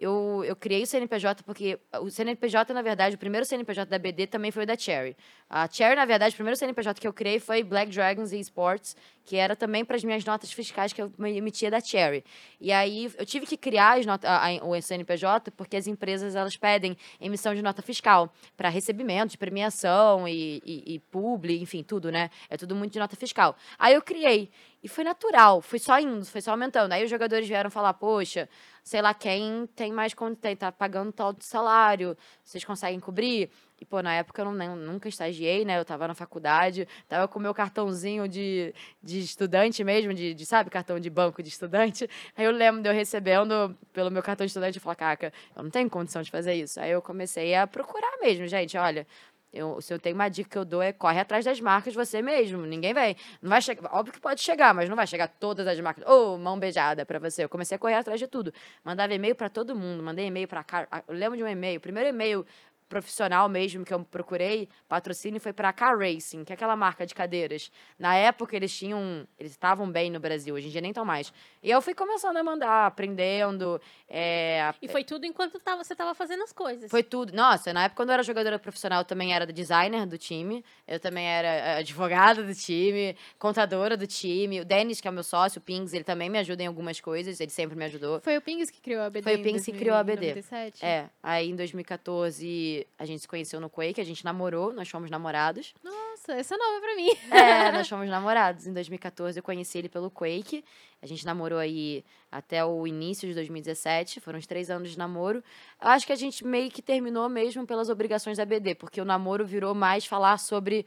eu, 0.02 0.44
eu 0.44 0.56
criei 0.56 0.82
o 0.82 0.88
CNPJ 0.88 1.44
porque 1.44 1.78
o 2.02 2.10
CNPJ, 2.10 2.74
na 2.74 2.82
verdade, 2.82 3.16
o 3.16 3.20
primeiro 3.20 3.46
CNPJ 3.46 3.86
da 3.88 4.00
BD 4.00 4.26
também 4.26 4.50
foi 4.50 4.64
o 4.64 4.66
da 4.66 4.76
Cherry. 4.76 5.16
A 5.48 5.70
Cherry, 5.70 5.96
na 5.96 6.06
verdade, 6.06 6.34
o 6.34 6.36
primeiro 6.36 6.58
CNPJ 6.58 7.00
que 7.00 7.08
eu 7.08 7.14
criei 7.14 7.40
foi 7.40 7.62
Black 7.62 7.92
Dragons 7.92 8.32
e 8.32 8.40
Sports, 8.40 8.96
que 9.24 9.38
era 9.38 9.56
também 9.56 9.86
para 9.86 9.96
as 9.96 10.04
minhas 10.04 10.26
notas 10.26 10.52
fiscais 10.52 10.92
que 10.92 11.04
eu 11.04 11.12
emitia 11.20 11.70
da 11.70 11.80
Cherry. 11.80 12.26
E 12.60 12.72
aí 12.72 13.12
eu 13.16 13.26
tive 13.28 13.46
que 13.46 13.56
criar 13.56 14.00
as 14.00 14.06
nota, 14.08 14.28
a, 14.28 14.48
a, 14.48 14.66
o 14.66 14.82
CNPJ 14.82 15.52
porque 15.52 15.78
as 15.78 15.86
empresas 15.86 16.36
elas 16.36 16.58
pedem 16.58 16.98
emissão 17.20 17.54
de 17.54 17.62
nota 17.62 17.84
fiscal 17.84 18.34
para 18.58 18.70
recebimento 18.70 19.32
de 19.34 19.38
premiação 19.38 20.28
e, 20.28 20.64
e, 20.66 20.96
e 20.96 21.00
publi, 21.00 21.62
enfim, 21.62 21.84
tudo, 21.84 22.12
né? 22.12 22.32
É 22.50 22.58
tudo 22.58 22.76
muito 22.76 22.94
de 22.94 23.00
nota 23.00 23.16
fiscal. 23.16 23.56
Aí 23.78 23.94
eu 23.94 24.02
criei. 24.02 24.50
E 24.84 24.88
foi 24.88 25.04
natural, 25.04 25.62
foi 25.62 25.78
só 25.78 26.00
indo, 26.00 26.26
foi 26.26 26.42
só 26.42 26.52
aumentando. 26.52 26.92
Aí 26.92 27.04
os 27.04 27.10
jogadores 27.10 27.48
vieram 27.48 27.70
falar, 27.70 27.94
poxa, 27.94 28.50
sei 28.84 29.02
lá 29.02 29.14
quem 29.14 29.68
tem 29.76 29.92
mais 29.92 30.14
tem, 30.40 30.56
tá 30.56 30.72
pagando 30.72 31.12
tal 31.12 31.34
de 31.34 31.46
salário, 31.46 32.18
vocês 32.44 32.64
conseguem 32.64 33.00
cobrir? 33.00 33.50
E, 33.82 33.86
pô, 33.86 34.00
na 34.00 34.14
época 34.14 34.44
eu 34.44 34.52
não, 34.52 34.76
nunca 34.76 35.10
estagiei, 35.10 35.66
né? 35.66 35.80
Eu 35.80 35.84
tava 35.84 36.08
na 36.08 36.14
faculdade, 36.14 36.88
tava 37.10 37.28
com 37.28 37.40
meu 37.40 37.52
cartãozinho 37.52 38.28
de, 38.28 38.76
de 39.02 39.20
estudante 39.20 39.84
mesmo, 39.84 40.14
de, 40.14 40.36
de, 40.36 40.46
sabe, 40.46 40.70
cartão 40.70 41.00
de 41.00 41.10
banco 41.10 41.42
de 41.42 41.50
estudante. 41.50 42.08
Aí 42.38 42.46
eu 42.46 42.52
lembro 42.52 42.84
de 42.84 42.88
eu 42.88 42.94
recebendo 42.94 43.76
pelo 43.92 44.12
meu 44.12 44.22
cartão 44.22 44.46
de 44.46 44.52
estudante 44.52 44.78
e 44.78 44.80
falar, 44.80 44.96
caca, 44.96 45.34
eu 45.56 45.64
não 45.64 45.72
tenho 45.72 45.90
condição 45.90 46.22
de 46.22 46.30
fazer 46.30 46.54
isso. 46.54 46.80
Aí 46.80 46.92
eu 46.92 47.02
comecei 47.02 47.56
a 47.56 47.66
procurar 47.66 48.20
mesmo, 48.22 48.46
gente, 48.46 48.78
olha, 48.78 49.08
eu, 49.54 49.82
se 49.82 49.94
eu 49.94 50.00
tenho 50.00 50.16
uma 50.16 50.30
dica 50.30 50.50
que 50.50 50.58
eu 50.58 50.64
dou 50.64 50.82
é 50.82 50.94
corre 50.94 51.20
atrás 51.20 51.44
das 51.44 51.60
marcas 51.60 51.94
você 51.94 52.22
mesmo. 52.22 52.66
Ninguém 52.66 52.94
vem. 52.94 53.18
Não 53.42 53.50
vai 53.50 53.62
chegar. 53.62 53.94
Óbvio 53.94 54.14
que 54.14 54.20
pode 54.20 54.42
chegar, 54.42 54.74
mas 54.74 54.88
não 54.88 54.96
vai 54.96 55.06
chegar 55.06 55.28
todas 55.28 55.68
as 55.68 55.80
marcas. 55.80 56.08
Ô, 56.08 56.36
oh, 56.36 56.38
mão 56.38 56.58
beijada 56.58 57.06
para 57.06 57.20
você. 57.20 57.44
Eu 57.44 57.50
comecei 57.50 57.76
a 57.76 57.80
correr 57.80 57.96
atrás 57.96 58.20
de 58.20 58.28
tudo. 58.28 58.54
Mandava 58.84 59.14
e-mail 59.14 59.36
para 59.36 59.50
todo 59.50 59.76
mundo. 59.76 60.02
Mandei 60.02 60.28
e-mail 60.28 60.48
para 60.48 60.66
Eu 61.08 61.14
lembro 61.14 61.38
de 61.38 61.44
um 61.44 61.48
e-mail. 61.48 61.80
O 61.80 61.82
primeiro 61.82 62.10
e-mail 62.10 62.46
profissional 62.92 63.48
mesmo 63.48 63.86
que 63.86 63.94
eu 63.94 64.04
procurei, 64.04 64.68
patrocínio, 64.90 65.40
foi 65.40 65.54
para 65.54 65.70
a 65.70 65.74
Car 65.74 65.98
Racing, 65.98 66.44
que 66.44 66.52
é 66.52 66.56
aquela 66.56 66.76
marca 66.76 67.06
de 67.06 67.16
cadeiras. 67.16 67.72
Na 67.98 68.16
época 68.16 68.54
eles 68.54 68.78
tinham, 68.78 69.26
eles 69.40 69.54
estavam 69.54 69.90
bem 69.90 70.12
no 70.12 70.20
Brasil, 70.20 70.54
hoje 70.54 70.68
em 70.68 70.72
dia 70.72 70.82
nem 70.82 70.92
tão 70.92 71.06
mais. 71.06 71.32
E 71.64 71.72
eu 71.72 71.82
fui 71.82 71.96
começando 71.96 72.36
a 72.36 72.44
mandar, 72.44 72.88
aprendendo. 72.88 73.80
É... 74.10 74.74
E 74.82 74.90
foi 74.90 75.06
tudo 75.06 75.26
enquanto 75.26 75.58
tava, 75.60 75.86
você 75.86 75.94
estava 75.94 76.14
fazendo 76.14 76.44
as 76.44 76.52
coisas. 76.52 76.92
Foi 76.92 77.02
tudo. 77.02 77.32
Nossa, 77.32 77.72
na 77.72 77.86
época 77.86 77.96
quando 77.96 78.10
eu 78.10 78.14
era 78.16 78.24
jogadora 78.24 78.60
profissional, 78.60 79.02
eu 79.02 79.06
também 79.06 79.34
era 79.34 79.46
designer 79.46 80.06
do 80.06 80.18
time, 80.18 80.64
eu 80.86 81.00
também 81.00 81.26
era 81.26 81.48
eh, 81.48 81.78
advogada 81.78 82.44
do 82.44 82.54
time, 82.54 83.16
contadora 83.40 83.96
do 83.96 84.06
time. 84.06 84.60
O 84.60 84.66
Denis, 84.66 85.00
que 85.00 85.08
é 85.08 85.12
o 85.12 85.14
meu 85.14 85.24
sócio, 85.24 85.60
o 85.60 85.62
Pings, 85.62 85.94
ele 85.94 86.04
também 86.04 86.30
me 86.30 86.40
ajuda 86.40 86.62
em 86.62 86.68
algumas 86.68 87.00
coisas, 87.00 87.40
ele 87.40 87.52
sempre 87.52 87.78
me 87.78 87.86
ajudou. 87.86 88.20
Foi 88.20 88.36
o 88.36 88.42
Pings 88.42 88.70
que 88.70 88.82
criou 88.82 89.02
a 89.02 89.10
BD. 89.10 89.24
Foi 89.24 89.36
o 89.36 89.44
Pings 89.44 89.64
que 89.64 89.78
criou 89.78 89.96
a 89.96 90.04
BD. 90.04 90.44
É, 90.82 91.06
aí 91.24 91.50
em 91.50 91.56
2014 91.56 92.81
a 92.98 93.06
gente 93.06 93.22
se 93.22 93.28
conheceu 93.28 93.60
no 93.60 93.70
Quake, 93.70 94.00
a 94.00 94.04
gente 94.04 94.24
namorou, 94.24 94.74
nós 94.74 94.90
fomos 94.90 95.10
namorados. 95.10 95.74
Nossa, 95.84 96.34
essa 96.34 96.56
é 96.56 96.58
nova 96.58 96.80
pra 96.80 96.96
mim. 96.96 97.10
É, 97.32 97.72
nós 97.74 97.88
fomos 97.88 98.08
namorados. 98.10 98.68
Em 98.68 98.74
2014 98.74 99.40
eu 99.40 99.44
conheci 99.44 99.78
ele 99.78 99.90
pelo 99.90 100.10
Quake. 100.10 100.64
A 101.02 101.08
gente 101.08 101.26
namorou 101.26 101.58
aí 101.58 102.04
até 102.32 102.64
o 102.64 102.86
início 102.86 103.28
de 103.28 103.34
2017, 103.34 104.20
foram 104.20 104.40
uns 104.40 104.48
três 104.48 104.70
anos 104.70 104.92
de 104.92 104.98
namoro. 104.98 105.44
Eu 105.82 105.90
acho 105.90 106.06
que 106.06 106.14
a 106.14 106.16
gente 106.16 106.46
meio 106.46 106.70
que 106.70 106.82
terminou 106.82 107.28
mesmo 107.28 107.66
pelas 107.66 107.90
obrigações 107.90 108.38
da 108.38 108.46
BD, 108.46 108.76
porque 108.76 109.02
o 109.02 109.06
namoro 109.06 109.46
virou 109.46 109.74
mais 109.74 110.06
falar 110.06 110.38
sobre 110.38 110.86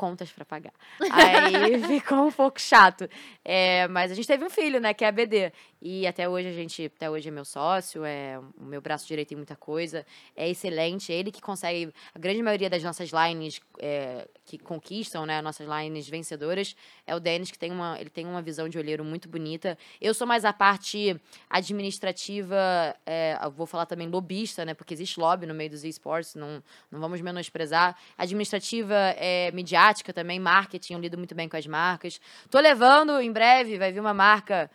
contas 0.00 0.32
para 0.32 0.46
pagar. 0.46 0.72
Aí 1.12 1.82
ficou 1.82 2.26
um 2.26 2.32
pouco 2.32 2.58
chato. 2.58 3.06
É, 3.44 3.86
mas 3.88 4.10
a 4.10 4.14
gente 4.14 4.26
teve 4.26 4.42
um 4.42 4.48
filho, 4.48 4.80
né, 4.80 4.94
que 4.94 5.04
é 5.04 5.08
a 5.08 5.12
BD. 5.12 5.52
E 5.82 6.06
até 6.06 6.28
hoje 6.28 6.48
a 6.48 6.52
gente, 6.52 6.92
até 6.94 7.08
hoje 7.08 7.28
é 7.28 7.30
meu 7.32 7.44
sócio, 7.44 8.04
é 8.04 8.38
o 8.58 8.64
meu 8.64 8.82
braço 8.82 9.06
direito 9.06 9.32
em 9.32 9.36
muita 9.36 9.56
coisa, 9.56 10.04
é 10.36 10.46
excelente. 10.48 11.10
Ele 11.10 11.32
que 11.32 11.40
consegue, 11.40 11.90
a 12.14 12.18
grande 12.18 12.42
maioria 12.42 12.68
das 12.68 12.82
nossas 12.82 13.10
lines 13.10 13.60
é, 13.78 14.28
que 14.44 14.58
conquistam, 14.58 15.24
né, 15.24 15.40
nossas 15.40 15.66
lines 15.66 16.06
vencedoras, 16.06 16.76
é 17.06 17.14
o 17.14 17.20
Denis 17.20 17.50
que 17.50 17.58
tem 17.58 17.72
uma, 17.72 17.98
ele 17.98 18.10
tem 18.10 18.26
uma 18.26 18.42
visão 18.42 18.68
de 18.68 18.76
olheiro 18.76 19.02
muito 19.02 19.26
bonita. 19.26 19.78
Eu 19.98 20.12
sou 20.12 20.26
mais 20.26 20.44
a 20.44 20.52
parte 20.52 21.18
administrativa, 21.48 22.94
é, 23.06 23.38
vou 23.56 23.66
falar 23.66 23.86
também 23.86 24.06
lobista, 24.06 24.66
né, 24.66 24.74
porque 24.74 24.92
existe 24.92 25.18
lobby 25.18 25.46
no 25.46 25.54
meio 25.54 25.70
dos 25.70 25.82
esportes, 25.82 26.34
não, 26.34 26.62
não 26.90 27.00
vamos 27.00 27.22
menosprezar. 27.22 27.96
Administrativa, 28.18 28.94
é, 29.16 29.50
midiática 29.52 30.12
também, 30.12 30.38
marketing, 30.38 30.92
eu 30.92 31.00
lido 31.00 31.16
muito 31.16 31.34
bem 31.34 31.48
com 31.48 31.56
as 31.56 31.66
marcas. 31.66 32.20
Tô 32.50 32.60
levando, 32.60 33.18
em 33.18 33.32
breve, 33.32 33.78
vai 33.78 33.90
vir 33.90 34.00
uma 34.00 34.12
marca 34.12 34.70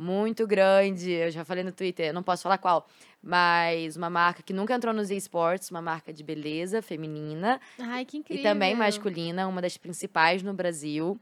muito 0.00 0.46
grande. 0.46 1.10
Eu 1.10 1.30
já 1.30 1.44
falei 1.44 1.62
no 1.62 1.70
Twitter, 1.70 2.12
não 2.12 2.22
posso 2.22 2.42
falar 2.42 2.56
qual, 2.56 2.88
mas 3.22 3.96
uma 3.96 4.08
marca 4.08 4.42
que 4.42 4.52
nunca 4.52 4.74
entrou 4.74 4.94
nos 4.94 5.10
esportes, 5.10 5.70
uma 5.70 5.82
marca 5.82 6.12
de 6.12 6.24
beleza 6.24 6.80
feminina. 6.80 7.60
Ai, 7.78 8.04
que 8.06 8.16
incrível. 8.16 8.40
E 8.40 8.42
também 8.42 8.74
masculina, 8.74 9.46
uma 9.46 9.60
das 9.60 9.76
principais 9.76 10.42
no 10.42 10.54
Brasil. 10.54 11.20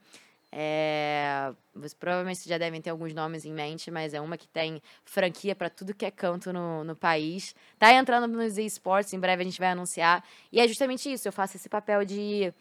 É, 0.50 1.52
você, 1.74 1.94
provavelmente 1.94 2.38
vocês 2.38 2.48
já 2.48 2.56
devem 2.56 2.80
ter 2.80 2.88
alguns 2.88 3.12
nomes 3.12 3.44
em 3.44 3.52
mente, 3.52 3.90
mas 3.90 4.14
é 4.14 4.20
uma 4.20 4.38
que 4.38 4.48
tem 4.48 4.80
franquia 5.04 5.54
para 5.54 5.68
tudo 5.68 5.92
que 5.92 6.06
é 6.06 6.10
canto 6.10 6.52
no, 6.52 6.84
no 6.84 6.96
país. 6.96 7.54
Tá 7.78 7.92
entrando 7.92 8.28
nos 8.28 8.56
esportes, 8.56 9.12
em 9.12 9.18
breve 9.18 9.42
a 9.42 9.44
gente 9.44 9.58
vai 9.58 9.70
anunciar. 9.70 10.24
E 10.52 10.60
é 10.60 10.68
justamente 10.68 11.12
isso, 11.12 11.26
eu 11.26 11.32
faço 11.32 11.56
esse 11.56 11.68
papel 11.68 12.04
de, 12.04 12.54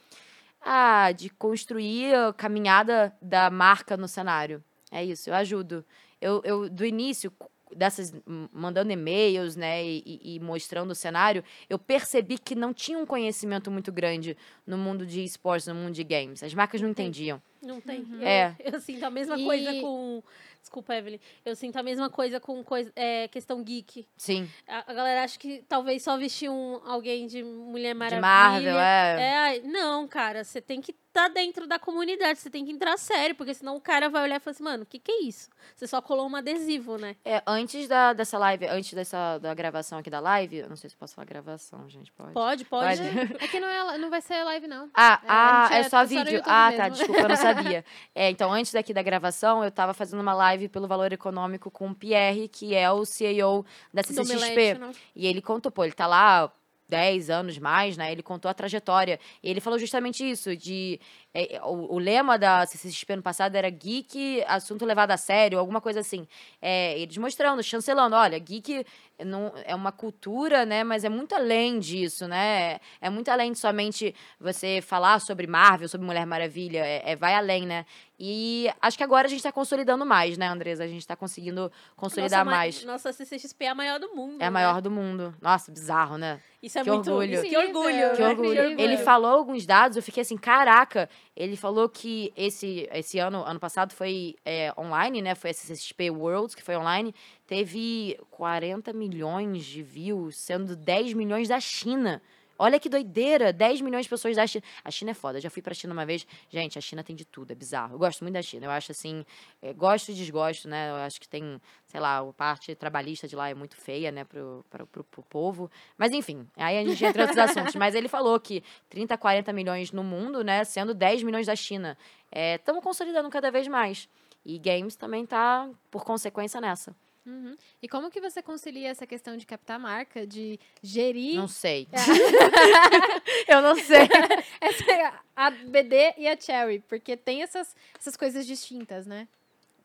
ah, 0.61 1.11
de 1.11 1.29
construir 1.29 2.13
a 2.13 2.33
caminhada 2.33 3.15
da 3.21 3.49
marca 3.49 3.95
no 3.95 4.07
cenário. 4.07 4.63
É 4.91 5.03
isso, 5.03 5.29
eu 5.29 5.35
ajudo. 5.35 5.85
Eu, 6.21 6.41
eu 6.43 6.69
do 6.69 6.85
início, 6.85 7.31
dessas 7.75 8.13
mandando 8.51 8.91
e-mails, 8.91 9.55
né, 9.55 9.85
e, 9.85 10.19
e, 10.23 10.39
mostrando 10.39 10.91
o 10.91 10.95
cenário, 10.95 11.43
eu 11.69 11.77
percebi 11.77 12.37
que 12.37 12.55
não 12.55 12.73
tinha 12.73 12.97
um 12.97 13.05
conhecimento 13.05 13.69
muito 13.69 13.91
grande 13.91 14.37
no 14.65 14.77
mundo 14.77 15.05
de 15.05 15.23
esportes, 15.23 15.67
no 15.67 15.75
mundo 15.75 15.93
de 15.93 16.03
games. 16.03 16.43
As 16.43 16.53
marcas 16.53 16.81
não 16.81 16.89
entendiam. 16.89 17.41
Não 17.61 17.81
tem. 17.81 18.01
Uhum. 18.01 18.21
É. 18.21 18.55
Eu, 18.59 18.73
eu 18.73 18.79
sinto 18.79 19.03
a 19.03 19.09
mesma 19.09 19.37
e... 19.37 19.43
coisa 19.43 19.73
com 19.81 20.23
Desculpa, 20.67 20.93
Evelyn. 20.95 21.19
Eu 21.45 21.55
sinto 21.55 21.77
a 21.77 21.83
mesma 21.83 22.09
coisa 22.09 22.41
com 22.41 22.61
coisa, 22.61 22.91
é, 22.93 23.29
questão 23.29 23.63
geek. 23.63 24.05
Sim. 24.17 24.49
A, 24.67 24.91
a, 24.91 24.93
galera 24.93 25.23
acha 25.23 25.39
que 25.39 25.63
talvez 25.67 26.03
só 26.03 26.17
vestir 26.17 26.49
um, 26.49 26.81
alguém 26.85 27.25
de 27.25 27.41
Mulher 27.41 27.95
Maravilha. 27.95 28.17
De 28.17 28.21
Marvel, 28.21 28.77
é. 28.77 29.55
é. 29.55 29.61
Não, 29.61 30.05
cara, 30.09 30.43
você 30.43 30.59
tem 30.59 30.81
que 30.81 30.93
tá 31.17 31.27
dentro 31.27 31.67
da 31.67 31.79
comunidade, 31.79 32.39
você 32.39 32.49
tem 32.49 32.65
que 32.65 32.71
entrar 32.71 32.97
sério, 32.97 33.35
porque 33.35 33.53
senão 33.53 33.75
o 33.75 33.81
cara 33.81 34.09
vai 34.09 34.23
olhar 34.23 34.37
e 34.37 34.39
falar 34.39 34.51
assim, 34.51 34.63
mano, 34.63 34.83
o 34.83 34.85
que, 34.85 34.99
que 34.99 35.11
é 35.11 35.23
isso? 35.23 35.49
Você 35.75 35.87
só 35.87 36.01
colou 36.01 36.27
um 36.27 36.35
adesivo, 36.35 36.97
né? 36.97 37.15
É, 37.23 37.41
antes 37.47 37.87
da, 37.87 38.13
dessa 38.13 38.37
live, 38.37 38.67
antes 38.67 38.93
dessa 38.93 39.37
da 39.37 39.53
gravação 39.53 39.99
aqui 39.99 40.09
da 40.09 40.19
live, 40.19 40.57
eu 40.57 40.69
não 40.69 40.75
sei 40.75 40.89
se 40.89 40.95
posso 40.95 41.15
falar 41.15 41.25
gravação, 41.25 41.89
gente, 41.89 42.11
pode? 42.11 42.33
Pode, 42.33 42.65
pode. 42.65 42.97
pode. 42.97 43.33
é 43.43 43.47
que 43.47 43.59
não, 43.59 43.67
é, 43.67 43.97
não 43.97 44.09
vai 44.09 44.21
ser 44.21 44.43
live, 44.43 44.67
não. 44.67 44.89
Ah, 44.93 45.19
é, 45.23 45.27
ah, 45.27 45.69
é, 45.71 45.79
é 45.79 45.83
só 45.89 46.03
vídeo. 46.03 46.41
Ah, 46.43 46.45
tá, 46.45 46.69
mesmo. 46.69 46.77
tá, 46.77 46.89
desculpa, 46.89 47.21
eu 47.21 47.29
não 47.29 47.35
sabia. 47.37 47.85
é, 48.13 48.29
então, 48.29 48.51
antes 48.51 48.71
daqui 48.71 48.93
da 48.93 49.01
gravação, 49.01 49.63
eu 49.63 49.71
tava 49.71 49.93
fazendo 49.93 50.19
uma 50.19 50.33
live 50.33 50.47
live 50.47 50.69
pelo 50.69 50.87
Valor 50.87 51.11
Econômico 51.13 51.69
com 51.69 51.89
o 51.89 51.95
Pierre, 51.95 52.47
que 52.47 52.73
é 52.73 52.89
o 52.91 53.05
CEO 53.05 53.65
da 53.93 54.03
CCXP. 54.03 54.79
E 55.15 55.27
ele 55.27 55.41
contou, 55.41 55.71
pô, 55.71 55.83
ele 55.83 55.93
tá 55.93 56.07
lá 56.07 56.51
10 56.87 57.29
anos 57.29 57.57
mais, 57.57 57.97
né? 57.97 58.11
Ele 58.11 58.23
contou 58.23 58.49
a 58.49 58.53
trajetória. 58.53 59.19
E 59.43 59.49
ele 59.49 59.59
falou 59.59 59.77
justamente 59.77 60.29
isso, 60.29 60.55
de 60.55 60.99
é, 61.33 61.59
o, 61.63 61.95
o, 61.95 61.99
lema 61.99 62.37
da 62.37 62.65
CCXP 62.65 63.17
no 63.17 63.21
passado 63.21 63.55
era 63.55 63.69
geek, 63.69 64.43
assunto 64.47 64.85
levado 64.85 65.11
a 65.11 65.17
sério, 65.17 65.59
alguma 65.59 65.79
coisa 65.79 65.99
assim. 65.99 66.27
É, 66.61 66.97
eles 66.99 67.17
mostrando, 67.17 67.61
chancelando, 67.61 68.15
olha, 68.15 68.39
geek 68.39 68.85
não, 69.25 69.51
é 69.65 69.75
uma 69.75 69.91
cultura, 69.91 70.65
né? 70.65 70.83
Mas 70.83 71.03
é 71.03 71.09
muito 71.09 71.33
além 71.35 71.79
disso, 71.79 72.27
né? 72.27 72.79
É 73.01 73.09
muito 73.09 73.29
além 73.29 73.51
de 73.51 73.59
somente 73.59 74.15
você 74.39 74.79
falar 74.81 75.19
sobre 75.19 75.47
Marvel, 75.47 75.87
sobre 75.87 76.05
Mulher 76.05 76.25
Maravilha. 76.25 76.79
É, 76.85 77.11
é 77.11 77.15
vai 77.15 77.35
além, 77.35 77.65
né? 77.65 77.85
E 78.19 78.67
acho 78.81 78.97
que 78.97 79.03
agora 79.03 79.27
a 79.27 79.29
gente 79.29 79.39
está 79.39 79.51
consolidando 79.51 80.03
mais, 80.03 80.37
né, 80.37 80.47
Andresa? 80.47 80.83
A 80.83 80.87
gente 80.87 81.01
está 81.01 81.15
conseguindo 81.15 81.71
consolidar 81.95 82.43
nossa, 82.43 82.57
mais. 82.57 82.83
Nossa 82.83 83.13
CCXP 83.13 83.65
é 83.65 83.69
a 83.69 83.75
maior 83.75 83.99
do 83.99 84.15
mundo. 84.15 84.41
É 84.41 84.45
a 84.45 84.49
né? 84.49 84.49
maior 84.49 84.81
do 84.81 84.89
mundo. 84.89 85.35
Nossa, 85.39 85.71
bizarro, 85.71 86.17
né? 86.17 86.39
Isso 86.61 86.79
é 86.79 86.83
que 86.83 86.89
muito 86.89 87.11
orgulho. 87.11 87.33
Isso, 87.33 87.43
que 87.43 87.57
orgulho. 87.57 88.15
Que 88.15 88.23
orgulho. 88.23 88.81
Ele 88.81 88.97
falou 88.97 89.31
alguns 89.31 89.65
dados, 89.67 89.97
eu 89.97 90.03
fiquei 90.03 90.21
assim, 90.21 90.35
caraca, 90.35 91.07
ele 91.35 91.55
falou 91.55 91.87
que 91.87 92.33
esse, 92.35 92.89
esse 92.91 93.19
ano, 93.19 93.43
ano 93.43 93.59
passado, 93.59 93.93
foi 93.93 94.35
é, 94.43 94.73
online, 94.77 95.21
né? 95.21 95.35
Foi 95.35 95.51
a 95.51 95.53
CCXP 95.53 96.09
Worlds, 96.09 96.55
que 96.55 96.63
foi 96.63 96.75
online. 96.75 97.13
Teve 97.45 98.19
40 98.31 98.91
milhões 98.93 99.65
de 99.65 99.83
views, 99.83 100.35
sendo 100.37 100.75
10 100.75 101.13
milhões 101.13 101.47
da 101.47 101.59
China. 101.59 102.21
Olha 102.59 102.79
que 102.79 102.89
doideira, 102.89 103.53
10 103.53 103.81
milhões 103.81 104.05
de 104.05 104.09
pessoas 104.09 104.35
da 104.35 104.47
China. 104.47 104.63
A 104.83 104.91
China 104.91 105.11
é 105.11 105.13
foda, 105.13 105.39
já 105.39 105.49
fui 105.49 105.61
pra 105.61 105.73
China 105.73 105.93
uma 105.93 106.05
vez. 106.05 106.25
Gente, 106.49 106.77
a 106.77 106.81
China 106.81 107.03
tem 107.03 107.15
de 107.15 107.25
tudo, 107.25 107.51
é 107.51 107.55
bizarro. 107.55 107.95
Eu 107.95 107.99
gosto 107.99 108.23
muito 108.23 108.33
da 108.33 108.41
China, 108.41 108.65
eu 108.65 108.71
acho 108.71 108.91
assim, 108.91 109.25
é, 109.61 109.73
gosto 109.73 110.09
e 110.09 110.13
desgosto, 110.13 110.67
né? 110.67 110.89
Eu 110.89 110.95
acho 110.95 111.19
que 111.19 111.27
tem, 111.27 111.61
sei 111.85 111.99
lá, 111.99 112.19
a 112.19 112.33
parte 112.33 112.73
trabalhista 112.75 113.27
de 113.27 113.35
lá 113.35 113.49
é 113.49 113.53
muito 113.53 113.75
feia, 113.75 114.11
né, 114.11 114.23
pro, 114.23 114.65
pro, 114.69 114.87
pro, 114.87 115.03
pro 115.03 115.23
povo. 115.23 115.69
Mas 115.97 116.11
enfim, 116.11 116.47
aí 116.55 116.77
a 116.77 116.85
gente 116.85 117.03
entra 117.03 117.23
em 117.23 117.25
outros 117.27 117.37
assuntos. 117.37 117.75
Mas 117.75 117.95
ele 117.95 118.07
falou 118.07 118.39
que 118.39 118.63
30, 118.89 119.17
40 119.17 119.53
milhões 119.53 119.91
no 119.91 120.03
mundo, 120.03 120.43
né, 120.43 120.63
sendo 120.63 120.93
10 120.93 121.23
milhões 121.23 121.47
da 121.47 121.55
China. 121.55 121.97
Estamos 122.31 122.81
é, 122.81 122.83
consolidando 122.83 123.29
cada 123.29 123.51
vez 123.51 123.67
mais. 123.67 124.09
E 124.45 124.57
games 124.57 124.95
também 124.95 125.25
tá, 125.25 125.69
por 125.91 126.05
consequência, 126.05 126.61
nessa. 126.61 126.95
Uhum. 127.27 127.57
E 127.81 127.89
como 127.89 128.09
que 128.09 128.21
você 128.21 128.41
concilia 128.41 128.87
essa 128.87 129.05
questão 129.05 129.35
de 129.35 129.45
captar 129.45 129.77
marca, 129.77 130.25
de 130.25 130.57
gerir 130.81 131.35
Não 131.35 131.47
sei. 131.49 131.85
eu 133.49 133.61
não 133.61 133.75
sei. 133.75 134.07
essa, 134.61 135.21
a 135.35 135.51
BD 135.51 136.13
e 136.17 136.25
a 136.25 136.39
Cherry? 136.39 136.79
Porque 136.87 137.17
tem 137.17 137.43
essas, 137.43 137.75
essas 137.99 138.15
coisas 138.15 138.47
distintas, 138.47 139.05
né? 139.05 139.27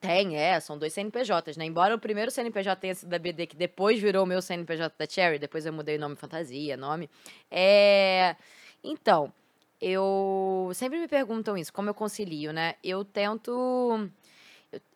Tem, 0.00 0.36
é, 0.36 0.58
são 0.60 0.78
dois 0.78 0.92
CNPJs, 0.92 1.56
né? 1.56 1.64
Embora 1.64 1.96
o 1.96 1.98
primeiro 1.98 2.30
CNPJ 2.30 2.80
tenha 2.80 2.94
sido 2.94 3.08
da 3.08 3.18
BD, 3.18 3.48
que 3.48 3.56
depois 3.56 4.00
virou 4.00 4.22
o 4.22 4.26
meu 4.26 4.40
CNPJ 4.40 4.94
da 4.96 5.06
Cherry, 5.06 5.38
depois 5.38 5.66
eu 5.66 5.72
mudei 5.72 5.96
o 5.96 6.00
nome 6.00 6.14
fantasia, 6.14 6.76
nome. 6.76 7.10
É. 7.50 8.36
Então, 8.84 9.32
eu. 9.80 10.70
Sempre 10.74 11.00
me 11.00 11.08
perguntam 11.08 11.56
isso, 11.56 11.72
como 11.72 11.90
eu 11.90 11.94
concilio, 11.94 12.52
né? 12.52 12.76
Eu 12.84 13.04
tento. 13.04 14.08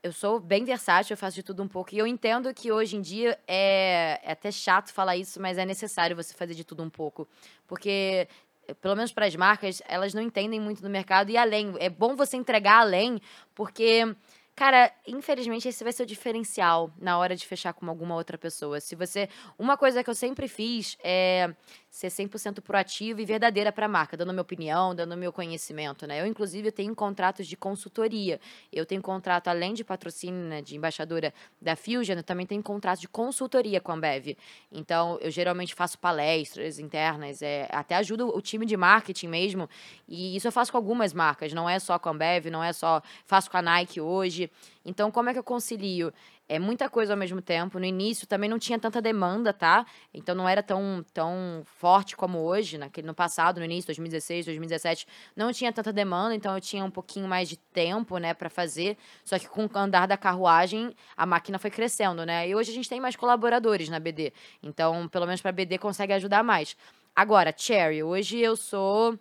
Eu- 0.03 0.13
sou 0.13 0.41
bem 0.41 0.65
versátil, 0.65 1.15
eu 1.15 1.19
faço 1.19 1.35
de 1.37 1.43
tudo 1.43 1.63
um 1.63 1.69
pouco. 1.69 1.95
E 1.95 1.99
eu 1.99 2.07
entendo 2.07 2.53
que 2.55 2.71
hoje 2.73 2.97
em 2.97 3.01
dia 3.01 3.39
é, 3.47 4.21
é 4.23 4.33
até 4.33 4.51
chato 4.51 4.93
falar 4.93 5.17
isso, 5.17 5.41
mas 5.41 5.59
é 5.59 5.65
necessário 5.65 6.17
você 6.17 6.35
fazer 6.35 6.55
de 6.55 6.65
tudo 6.65 6.83
um 6.83 6.91
pouco. 6.91 7.29
Porque, 7.67 8.29
eh, 8.69 8.75
pelo 8.75 8.97
menos 8.97 9.13
para 9.13 9.27
as 9.27 9.37
marcas, 9.37 9.83
elas 9.89 10.15
não 10.15 10.23
entendem 10.23 10.61
muito 10.61 10.83
do 10.83 10.91
mercado 10.91 11.31
e 11.31 11.37
além. 11.37 11.75
É 11.79 11.89
bom 11.91 12.17
você 12.17 12.37
entregar 12.37 12.81
além, 12.81 13.21
porque. 13.55 14.15
Cara, 14.59 14.91
infelizmente 15.07 15.69
esse 15.69 15.85
vai 15.85 15.93
ser 15.93 16.05
o 16.05 16.07
diferencial 16.07 16.91
na 16.99 17.19
hora 17.19 17.37
de 17.37 17.47
fechar 17.47 17.75
com 17.75 17.87
alguma 17.91 18.15
outra 18.15 18.39
pessoa. 18.39 18.81
Se 18.81 18.97
você. 18.97 19.29
Uma 19.59 19.77
coisa 19.77 20.03
que 20.03 20.09
eu 20.09 20.15
sempre 20.15 20.49
fiz 20.49 20.97
é 21.05 21.55
ser 21.97 22.09
100% 22.09 22.61
proativa 22.61 23.23
e 23.23 23.25
verdadeira 23.25 23.73
para 23.73 23.87
a 23.87 23.89
marca, 23.89 24.19
dando 24.19 24.31
minha 24.31 24.43
opinião, 24.43 24.95
dando 24.95 25.17
meu 25.17 25.33
conhecimento, 25.33 26.07
né? 26.07 26.21
Eu, 26.21 26.27
inclusive, 26.27 26.71
tenho 26.71 26.95
contratos 26.95 27.47
de 27.47 27.57
consultoria. 27.57 28.39
Eu 28.71 28.85
tenho 28.85 29.01
contrato, 29.01 29.49
além 29.49 29.73
de 29.73 29.83
patrocínio, 29.83 30.47
né, 30.47 30.61
de 30.61 30.77
embaixadora 30.77 31.33
da 31.59 31.75
Fusion, 31.75 32.17
eu 32.17 32.23
também 32.23 32.45
tenho 32.45 32.63
contrato 32.63 33.01
de 33.01 33.09
consultoria 33.09 33.81
com 33.81 33.93
a 33.93 33.95
Ambev. 33.95 34.37
Então, 34.71 35.17
eu 35.23 35.31
geralmente 35.31 35.75
faço 35.75 35.99
palestras 35.99 36.79
internas, 36.79 37.41
é, 37.41 37.67
até 37.73 37.95
ajudo 37.95 38.29
o 38.29 38.43
time 38.43 38.67
de 38.67 38.77
marketing 38.77 39.29
mesmo. 39.29 39.67
E 40.07 40.37
isso 40.37 40.47
eu 40.47 40.53
faço 40.53 40.71
com 40.71 40.77
algumas 40.77 41.15
marcas, 41.15 41.55
não 41.55 41.67
é 41.67 41.79
só 41.79 41.99
com 41.99 42.11
a 42.11 42.13
Ambev, 42.13 42.51
não 42.51 42.63
é 42.63 42.75
só. 42.75 43.03
Faço 43.25 43.51
com 43.51 43.57
a 43.57 43.63
Nike 43.63 44.03
hoje. 44.03 44.51
Então, 44.85 45.11
como 45.11 45.31
é 45.31 45.33
que 45.33 45.39
eu 45.39 45.45
concilio? 45.45 46.13
É 46.49 46.59
muita 46.61 46.89
coisa 46.89 47.13
ao 47.13 47.17
mesmo 47.17 47.43
tempo. 47.43 47.79
No 47.79 47.85
início 47.85 48.27
também 48.27 48.49
não 48.49 48.59
tinha 48.59 48.79
tanta 48.79 49.03
demanda, 49.03 49.53
tá? 49.53 49.85
Então 50.15 50.35
não 50.35 50.49
era 50.49 50.63
tão, 50.63 51.05
tão 51.13 51.63
forte 51.65 52.17
como 52.17 52.39
hoje, 52.39 52.79
naquele, 52.79 53.07
no 53.07 53.15
passado, 53.15 53.59
no 53.59 53.65
início, 53.65 53.89
2016, 53.89 54.47
2017, 54.47 55.07
não 55.35 55.53
tinha 55.53 55.73
tanta 55.73 55.93
demanda, 55.93 56.35
então 56.35 56.55
eu 56.55 56.61
tinha 56.61 56.85
um 56.85 56.91
pouquinho 56.91 57.27
mais 57.27 57.49
de 57.49 57.57
tempo, 57.57 58.19
né, 58.19 58.33
para 58.33 58.49
fazer. 58.49 58.97
Só 59.25 59.39
que 59.39 59.49
com 59.49 59.67
o 59.67 59.79
andar 59.79 60.07
da 60.07 60.17
carruagem, 60.17 60.95
a 61.17 61.27
máquina 61.27 61.59
foi 61.59 61.71
crescendo, 61.71 62.25
né? 62.25 62.49
E 62.49 62.55
hoje 62.55 62.71
a 62.71 62.75
gente 62.75 62.89
tem 62.89 63.01
mais 63.01 63.17
colaboradores 63.17 63.89
na 63.89 63.99
BD. 63.99 64.33
Então, 64.63 65.09
pelo 65.09 65.27
menos 65.27 65.41
para 65.41 65.51
BD 65.51 65.79
consegue 65.79 66.13
ajudar 66.13 66.45
mais. 66.45 66.77
Agora, 67.15 67.53
Cherry, 67.57 68.03
hoje 68.03 68.39
eu 68.39 68.57
sou 68.57 69.19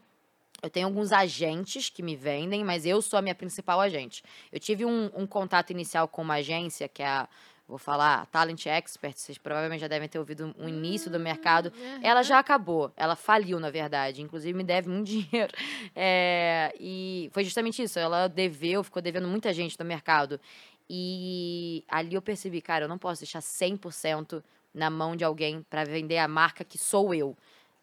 eu 0.61 0.69
tenho 0.69 0.87
alguns 0.87 1.11
agentes 1.11 1.89
que 1.89 2.01
me 2.01 2.15
vendem, 2.15 2.63
mas 2.63 2.85
eu 2.85 3.01
sou 3.01 3.19
a 3.19 3.21
minha 3.21 3.35
principal 3.35 3.79
agente. 3.79 4.23
Eu 4.51 4.59
tive 4.59 4.85
um, 4.85 5.11
um 5.15 5.27
contato 5.27 5.71
inicial 5.71 6.07
com 6.07 6.21
uma 6.21 6.35
agência, 6.35 6.87
que 6.87 7.03
é 7.03 7.07
a, 7.07 7.29
vou 7.67 7.77
falar, 7.77 8.25
Talent 8.27 8.65
Expert, 8.67 9.17
vocês 9.17 9.37
provavelmente 9.37 9.81
já 9.81 9.87
devem 9.87 10.07
ter 10.07 10.19
ouvido 10.19 10.55
o 10.57 10.69
início 10.69 11.09
do 11.09 11.19
mercado. 11.19 11.73
Ela 12.01 12.21
já 12.21 12.39
acabou, 12.39 12.91
ela 12.95 13.15
faliu, 13.15 13.59
na 13.59 13.69
verdade. 13.69 14.21
Inclusive, 14.21 14.55
me 14.55 14.63
deve 14.63 14.87
muito 14.87 15.07
dinheiro. 15.09 15.51
É, 15.95 16.73
e 16.79 17.29
foi 17.33 17.43
justamente 17.43 17.81
isso, 17.81 17.97
ela 17.97 18.27
deveu, 18.27 18.83
ficou 18.83 19.01
devendo 19.01 19.27
muita 19.27 19.53
gente 19.53 19.77
no 19.79 19.85
mercado. 19.85 20.39
E 20.87 21.83
ali 21.87 22.13
eu 22.13 22.21
percebi, 22.21 22.61
cara, 22.61 22.85
eu 22.85 22.89
não 22.89 22.97
posso 22.97 23.21
deixar 23.21 23.39
100% 23.39 24.43
na 24.73 24.89
mão 24.89 25.15
de 25.15 25.23
alguém 25.23 25.65
para 25.69 25.83
vender 25.83 26.17
a 26.17 26.27
marca 26.27 26.63
que 26.63 26.77
sou 26.77 27.13
eu. 27.13 27.35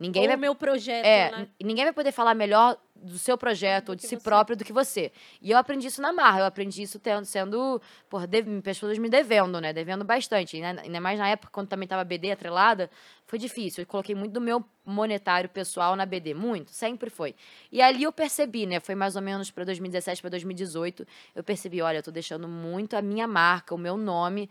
Ninguém 0.02 0.22
Ou 0.22 0.28
vai 0.28 0.36
meu 0.36 0.54
projeto, 0.54 1.06
é, 1.06 1.30
né? 1.30 1.48
ninguém 1.62 1.84
vai 1.84 1.92
poder 1.92 2.10
falar 2.10 2.34
melhor 2.34 2.76
do 2.96 3.18
seu 3.18 3.38
projeto 3.38 3.90
ou 3.90 3.94
de 3.94 4.02
si 4.02 4.16
você. 4.16 4.22
próprio 4.22 4.56
do 4.56 4.64
que 4.64 4.72
você. 4.72 5.12
E 5.40 5.50
eu 5.50 5.58
aprendi 5.58 5.86
isso 5.86 6.02
na 6.02 6.12
marra, 6.12 6.40
eu 6.40 6.44
aprendi 6.44 6.82
isso 6.82 6.98
tendo, 6.98 7.24
sendo, 7.24 7.80
por 8.08 8.22
pessoas 8.62 8.98
me 8.98 9.08
devendo, 9.08 9.60
né? 9.60 9.72
Devendo 9.72 10.04
bastante. 10.04 10.60
Né? 10.60 10.76
Ainda 10.82 11.00
mais 11.00 11.18
na 11.18 11.28
época, 11.28 11.52
quando 11.52 11.68
também 11.68 11.86
tava 11.86 12.02
BD 12.02 12.32
atrelada, 12.32 12.90
foi 13.26 13.38
difícil. 13.38 13.82
Eu 13.82 13.86
coloquei 13.86 14.14
muito 14.14 14.32
do 14.32 14.40
meu 14.40 14.64
monetário 14.84 15.48
pessoal 15.48 15.94
na 15.94 16.04
BD, 16.04 16.34
muito, 16.34 16.72
sempre 16.72 17.08
foi. 17.08 17.34
E 17.70 17.80
ali 17.80 18.02
eu 18.02 18.12
percebi, 18.12 18.66
né? 18.66 18.80
Foi 18.80 18.96
mais 18.96 19.14
ou 19.14 19.22
menos 19.22 19.50
para 19.52 19.64
2017 19.64 20.20
para 20.20 20.30
2018, 20.30 21.06
eu 21.34 21.44
percebi, 21.44 21.80
olha, 21.80 21.98
eu 21.98 22.02
tô 22.02 22.10
deixando 22.10 22.48
muito 22.48 22.96
a 22.96 23.02
minha 23.02 23.28
marca, 23.28 23.72
o 23.72 23.78
meu 23.78 23.96
nome 23.96 24.50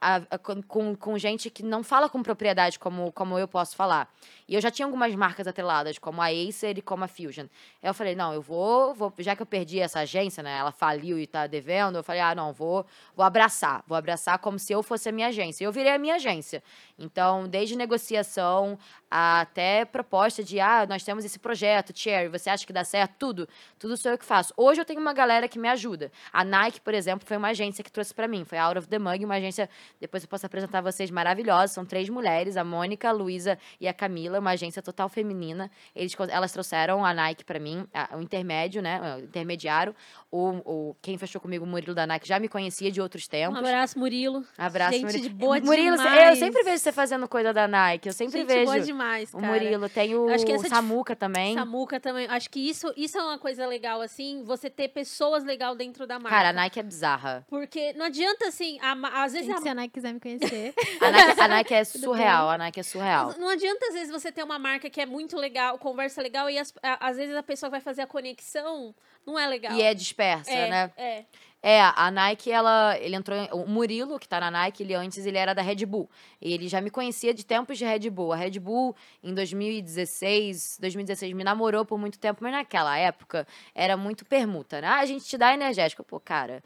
a- 0.00 0.22
a- 0.30 0.38
com, 0.38 0.94
com, 0.94 1.18
gente 1.18 1.50
que 1.50 1.62
não 1.62 1.82
fala 1.82 2.08
com 2.08 2.22
propriedade 2.22 2.78
como, 2.78 3.10
como 3.12 3.38
eu 3.38 3.48
posso 3.48 3.74
falar. 3.74 4.12
E 4.46 4.54
eu 4.54 4.60
já 4.60 4.70
tinha 4.70 4.86
algumas 4.86 5.14
marcas 5.14 5.46
atreladas, 5.46 5.98
como 5.98 6.22
a 6.22 6.26
Acer 6.28 6.78
e 6.78 6.82
como 6.82 7.04
a 7.04 7.08
Fusion. 7.08 7.46
Eu 7.82 7.92
falei, 7.92 8.14
não, 8.14 8.32
eu 8.32 8.40
vou, 8.40 8.94
vou, 8.94 9.12
já 9.18 9.34
que 9.36 9.42
eu 9.42 9.46
perdi 9.46 9.80
essa 9.80 10.00
agência, 10.00 10.42
né? 10.42 10.56
Ela 10.58 10.72
faliu 10.72 11.18
e 11.18 11.26
tá 11.26 11.46
devendo, 11.46 11.96
eu 11.96 12.02
falei, 12.04 12.20
ah, 12.22 12.34
não, 12.34 12.52
vou, 12.52 12.86
vou 13.14 13.24
abraçar. 13.24 13.82
Vou 13.86 13.96
abraçar 13.96 14.38
como 14.38 14.58
se 14.58 14.72
eu 14.72 14.82
fosse 14.82 15.08
a 15.08 15.12
minha 15.12 15.28
agência. 15.28 15.64
E 15.64 15.66
eu 15.66 15.72
virei 15.72 15.92
a 15.92 15.98
minha 15.98 16.14
agência. 16.14 16.62
Então, 16.98 17.48
desde 17.48 17.76
negociação 17.76 18.78
até 19.10 19.84
proposta 19.84 20.44
de, 20.44 20.60
ah, 20.60 20.86
nós 20.86 21.02
temos 21.02 21.24
esse 21.24 21.38
projeto, 21.38 21.92
Cherry, 21.96 22.28
você 22.28 22.50
acha 22.50 22.66
que 22.66 22.72
dá 22.72 22.84
certo? 22.84 23.14
Tudo. 23.18 23.48
Tudo 23.78 23.96
sou 23.96 24.12
eu 24.12 24.18
que 24.18 24.24
faço. 24.24 24.52
Hoje 24.56 24.80
eu 24.80 24.84
tenho 24.84 25.00
uma 25.00 25.12
galera 25.14 25.48
que 25.48 25.58
me 25.58 25.68
ajuda. 25.68 26.12
A 26.32 26.44
Nike, 26.44 26.80
por 26.80 26.92
exemplo, 26.94 27.26
foi 27.26 27.36
uma 27.36 27.48
agência 27.48 27.82
que 27.82 27.90
trouxe 27.90 28.12
pra 28.14 28.28
mim. 28.28 28.44
Foi 28.44 28.58
a 28.58 28.64
Out 28.64 28.78
of 28.78 28.88
the 28.88 28.98
Mug, 28.98 29.24
uma 29.24 29.36
agência 29.36 29.68
depois 30.00 30.22
eu 30.22 30.28
posso 30.28 30.46
apresentar 30.46 30.80
vocês 30.80 31.10
maravilhosas. 31.10 31.72
São 31.72 31.84
três 31.84 32.08
mulheres, 32.08 32.56
a 32.56 32.64
Mônica, 32.64 33.08
a 33.08 33.12
Luísa 33.12 33.58
e 33.80 33.86
a 33.88 33.92
Camila, 33.94 34.38
uma 34.38 34.50
agência 34.50 34.82
total 34.82 35.08
feminina. 35.08 35.70
Eles, 35.94 36.14
elas 36.28 36.52
trouxeram 36.52 37.04
a 37.04 37.12
Nike 37.14 37.44
pra 37.44 37.58
mim, 37.58 37.86
a- 37.92 38.16
o 38.16 38.20
intermédio, 38.22 38.80
né? 38.82 39.16
O 39.16 39.20
intermediário. 39.20 39.94
O, 40.30 40.48
o, 40.90 40.96
quem 41.00 41.16
fechou 41.16 41.40
comigo, 41.40 41.64
o 41.64 41.68
Murilo 41.68 41.94
da 41.94 42.06
Nike, 42.06 42.28
já 42.28 42.38
me 42.38 42.48
conhecia 42.48 42.90
de 42.90 43.00
outros 43.00 43.26
Um 43.26 43.30
tempos. 43.30 43.58
abraço, 43.58 43.98
Murilo. 43.98 44.44
Abraço, 44.58 44.92
Gente 44.92 45.04
Murilo. 45.06 45.22
de 45.22 45.28
boa 45.30 45.60
Murilo, 45.60 45.96
demais. 45.96 46.30
eu 46.30 46.36
sempre 46.46 46.62
vejo 46.62 46.78
você 46.78 46.92
fazendo 46.92 47.26
coisa 47.28 47.52
da 47.52 47.66
Nike. 47.66 48.08
Eu 48.08 48.12
sempre 48.12 48.40
Gente 48.40 48.46
vejo. 48.48 48.64
boa 48.66 48.80
demais, 48.80 49.32
o 49.32 49.38
cara. 49.38 49.52
Murilo, 49.52 49.88
tem 49.88 50.14
o 50.14 50.28
Acho 50.28 50.44
que 50.44 50.52
essa 50.52 50.68
Samuca 50.68 51.16
também. 51.16 51.54
Samuca 51.54 51.98
também. 51.98 52.26
Acho 52.28 52.50
que 52.50 52.60
isso, 52.60 52.92
isso 52.96 53.16
é 53.18 53.22
uma 53.22 53.38
coisa 53.38 53.66
legal, 53.66 54.00
assim, 54.02 54.42
você 54.44 54.68
ter 54.68 54.88
pessoas 54.88 55.44
legal 55.44 55.74
dentro 55.74 56.06
da 56.06 56.18
marca. 56.18 56.36
Cara, 56.36 56.50
a 56.50 56.52
Nike 56.52 56.78
é 56.78 56.82
bizarra. 56.82 57.46
Porque 57.48 57.92
não 57.94 58.06
adianta, 58.06 58.48
assim, 58.48 58.78
a 58.82 59.22
às 59.24 59.32
vezes 59.32 59.48
a 59.50 59.60
Nike 59.78 59.94
quiser 59.94 60.12
me 60.12 60.20
conhecer. 60.20 60.74
A 61.00 61.10
Nike, 61.10 61.40
a 61.40 61.48
Nike 61.48 61.74
é 61.74 61.84
surreal. 61.84 62.50
A 62.50 62.58
Nike 62.58 62.80
é 62.80 62.82
surreal. 62.82 63.34
Não 63.38 63.48
adianta, 63.48 63.86
às 63.86 63.94
vezes, 63.94 64.10
você 64.10 64.30
ter 64.32 64.42
uma 64.42 64.58
marca 64.58 64.90
que 64.90 65.00
é 65.00 65.06
muito 65.06 65.36
legal, 65.36 65.78
conversa 65.78 66.20
legal, 66.22 66.50
e 66.50 66.58
as- 66.58 66.72
a- 66.82 67.08
às 67.08 67.16
vezes 67.16 67.34
a 67.36 67.42
pessoa 67.42 67.70
vai 67.70 67.80
fazer 67.80 68.02
a 68.02 68.06
conexão, 68.06 68.94
não 69.26 69.38
é 69.38 69.46
legal. 69.46 69.72
E 69.72 69.82
é 69.82 69.94
dispersa, 69.94 70.50
é, 70.50 70.68
né? 70.70 70.92
É. 70.96 71.24
É, 71.60 71.80
a 71.82 72.08
Nike, 72.08 72.52
ela, 72.52 72.96
ele 73.00 73.16
entrou. 73.16 73.36
em- 73.36 73.48
O 73.52 73.66
Murilo, 73.66 74.16
que 74.20 74.28
tá 74.28 74.38
na 74.38 74.48
Nike, 74.48 74.84
ele 74.84 74.94
antes 74.94 75.26
ele 75.26 75.36
era 75.36 75.52
da 75.52 75.60
Red 75.60 75.84
Bull. 75.86 76.08
Ele 76.40 76.68
já 76.68 76.80
me 76.80 76.88
conhecia 76.88 77.34
de 77.34 77.44
tempos 77.44 77.76
de 77.76 77.84
Red 77.84 78.08
Bull. 78.10 78.32
A 78.32 78.36
Red 78.36 78.60
Bull, 78.60 78.94
em 79.24 79.34
2016, 79.34 80.78
2016, 80.80 81.32
me 81.32 81.42
namorou 81.42 81.84
por 81.84 81.98
muito 81.98 82.16
tempo, 82.18 82.42
mas 82.42 82.52
naquela 82.52 82.96
época 82.96 83.46
era 83.74 83.96
muito 83.96 84.24
permuta, 84.24 84.80
né? 84.80 84.86
Ah, 84.86 84.98
a 85.00 85.06
gente 85.06 85.24
te 85.24 85.36
dá 85.36 85.52
energético. 85.52 86.04
Pô, 86.04 86.20
cara, 86.20 86.62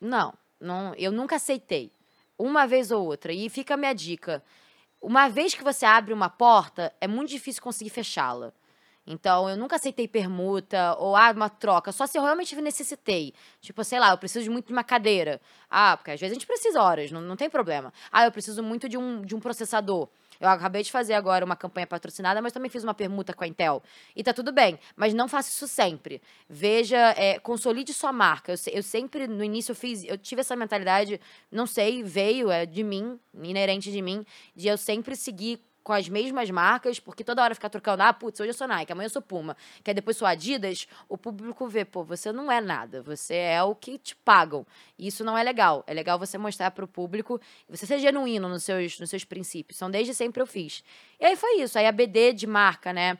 não, 0.00 0.34
não, 0.60 0.92
eu 0.96 1.12
nunca 1.12 1.36
aceitei. 1.36 1.92
Uma 2.40 2.66
vez 2.66 2.90
ou 2.90 3.04
outra. 3.04 3.34
E 3.34 3.50
fica 3.50 3.74
a 3.74 3.76
minha 3.76 3.92
dica. 3.92 4.42
Uma 4.98 5.28
vez 5.28 5.54
que 5.54 5.62
você 5.62 5.84
abre 5.84 6.14
uma 6.14 6.30
porta, 6.30 6.90
é 6.98 7.06
muito 7.06 7.28
difícil 7.28 7.62
conseguir 7.62 7.90
fechá-la. 7.90 8.50
Então, 9.06 9.48
eu 9.48 9.58
nunca 9.58 9.76
aceitei 9.76 10.08
permuta 10.08 10.94
ou 10.98 11.14
ah, 11.14 11.32
uma 11.32 11.50
troca, 11.50 11.92
só 11.92 12.06
se 12.06 12.16
eu 12.16 12.22
realmente 12.22 12.54
necessitei. 12.56 13.34
Tipo, 13.60 13.84
sei 13.84 13.98
lá, 13.98 14.10
eu 14.10 14.18
preciso 14.18 14.44
de 14.44 14.50
muito 14.50 14.68
de 14.68 14.72
uma 14.72 14.84
cadeira. 14.84 15.38
Ah, 15.68 15.96
porque 15.96 16.12
às 16.12 16.20
vezes 16.20 16.32
a 16.32 16.34
gente 16.34 16.46
precisa 16.46 16.80
horas, 16.82 17.10
não, 17.10 17.20
não 17.20 17.36
tem 17.36 17.50
problema. 17.50 17.92
Ah, 18.10 18.24
eu 18.24 18.32
preciso 18.32 18.62
muito 18.62 18.88
de 18.88 18.96
um, 18.96 19.20
de 19.20 19.34
um 19.34 19.40
processador. 19.40 20.08
Eu 20.40 20.48
acabei 20.48 20.82
de 20.82 20.90
fazer 20.90 21.12
agora 21.12 21.44
uma 21.44 21.54
campanha 21.54 21.86
patrocinada, 21.86 22.40
mas 22.40 22.52
também 22.52 22.70
fiz 22.70 22.82
uma 22.82 22.94
permuta 22.94 23.34
com 23.34 23.44
a 23.44 23.46
Intel. 23.46 23.82
E 24.16 24.22
tá 24.22 24.32
tudo 24.32 24.52
bem, 24.52 24.78
mas 24.96 25.12
não 25.12 25.28
faça 25.28 25.50
isso 25.50 25.68
sempre. 25.68 26.22
Veja, 26.48 27.14
é, 27.16 27.38
consolide 27.38 27.92
sua 27.92 28.12
marca. 28.12 28.52
Eu, 28.52 28.56
eu 28.72 28.82
sempre, 28.82 29.26
no 29.26 29.44
início, 29.44 29.72
eu 29.72 29.76
fiz, 29.76 30.04
eu 30.04 30.16
tive 30.16 30.40
essa 30.40 30.56
mentalidade, 30.56 31.20
não 31.52 31.66
sei, 31.66 32.02
veio, 32.02 32.50
é 32.50 32.64
de 32.64 32.82
mim, 32.82 33.20
inerente 33.42 33.92
de 33.92 34.00
mim, 34.00 34.24
de 34.56 34.68
eu 34.68 34.78
sempre 34.78 35.14
seguir 35.14 35.60
com 35.90 35.94
as 35.94 36.08
mesmas 36.08 36.48
marcas, 36.50 37.00
porque 37.00 37.24
toda 37.24 37.42
hora 37.42 37.52
ficar 37.52 37.68
trocando, 37.68 38.04
ah, 38.04 38.12
putz, 38.12 38.38
hoje 38.38 38.50
eu 38.50 38.54
sou 38.54 38.68
Nike, 38.68 38.92
amanhã 38.92 39.06
eu 39.06 39.10
sou 39.10 39.20
Puma, 39.20 39.56
que 39.82 39.90
aí 39.90 39.94
depois 39.94 40.16
sou 40.16 40.24
Adidas, 40.28 40.86
o 41.08 41.18
público 41.18 41.66
vê, 41.66 41.84
pô, 41.84 42.04
você 42.04 42.30
não 42.30 42.50
é 42.50 42.60
nada, 42.60 43.02
você 43.02 43.34
é 43.34 43.60
o 43.64 43.74
que 43.74 43.98
te 43.98 44.14
pagam. 44.14 44.64
E 44.96 45.08
isso 45.08 45.24
não 45.24 45.36
é 45.36 45.42
legal. 45.42 45.82
É 45.88 45.92
legal 45.92 46.16
você 46.16 46.38
mostrar 46.38 46.70
pro 46.70 46.86
público, 46.86 47.40
você 47.68 47.86
ser 47.86 47.98
genuíno 47.98 48.48
nos 48.48 48.62
seus, 48.62 49.00
nos 49.00 49.10
seus 49.10 49.24
princípios. 49.24 49.78
Então, 49.78 49.90
desde 49.90 50.14
sempre 50.14 50.40
eu 50.40 50.46
fiz. 50.46 50.84
E 51.18 51.24
aí 51.24 51.34
foi 51.34 51.60
isso. 51.60 51.76
Aí 51.76 51.88
a 51.88 51.92
BD 51.92 52.34
de 52.34 52.46
marca, 52.46 52.92
né? 52.92 53.18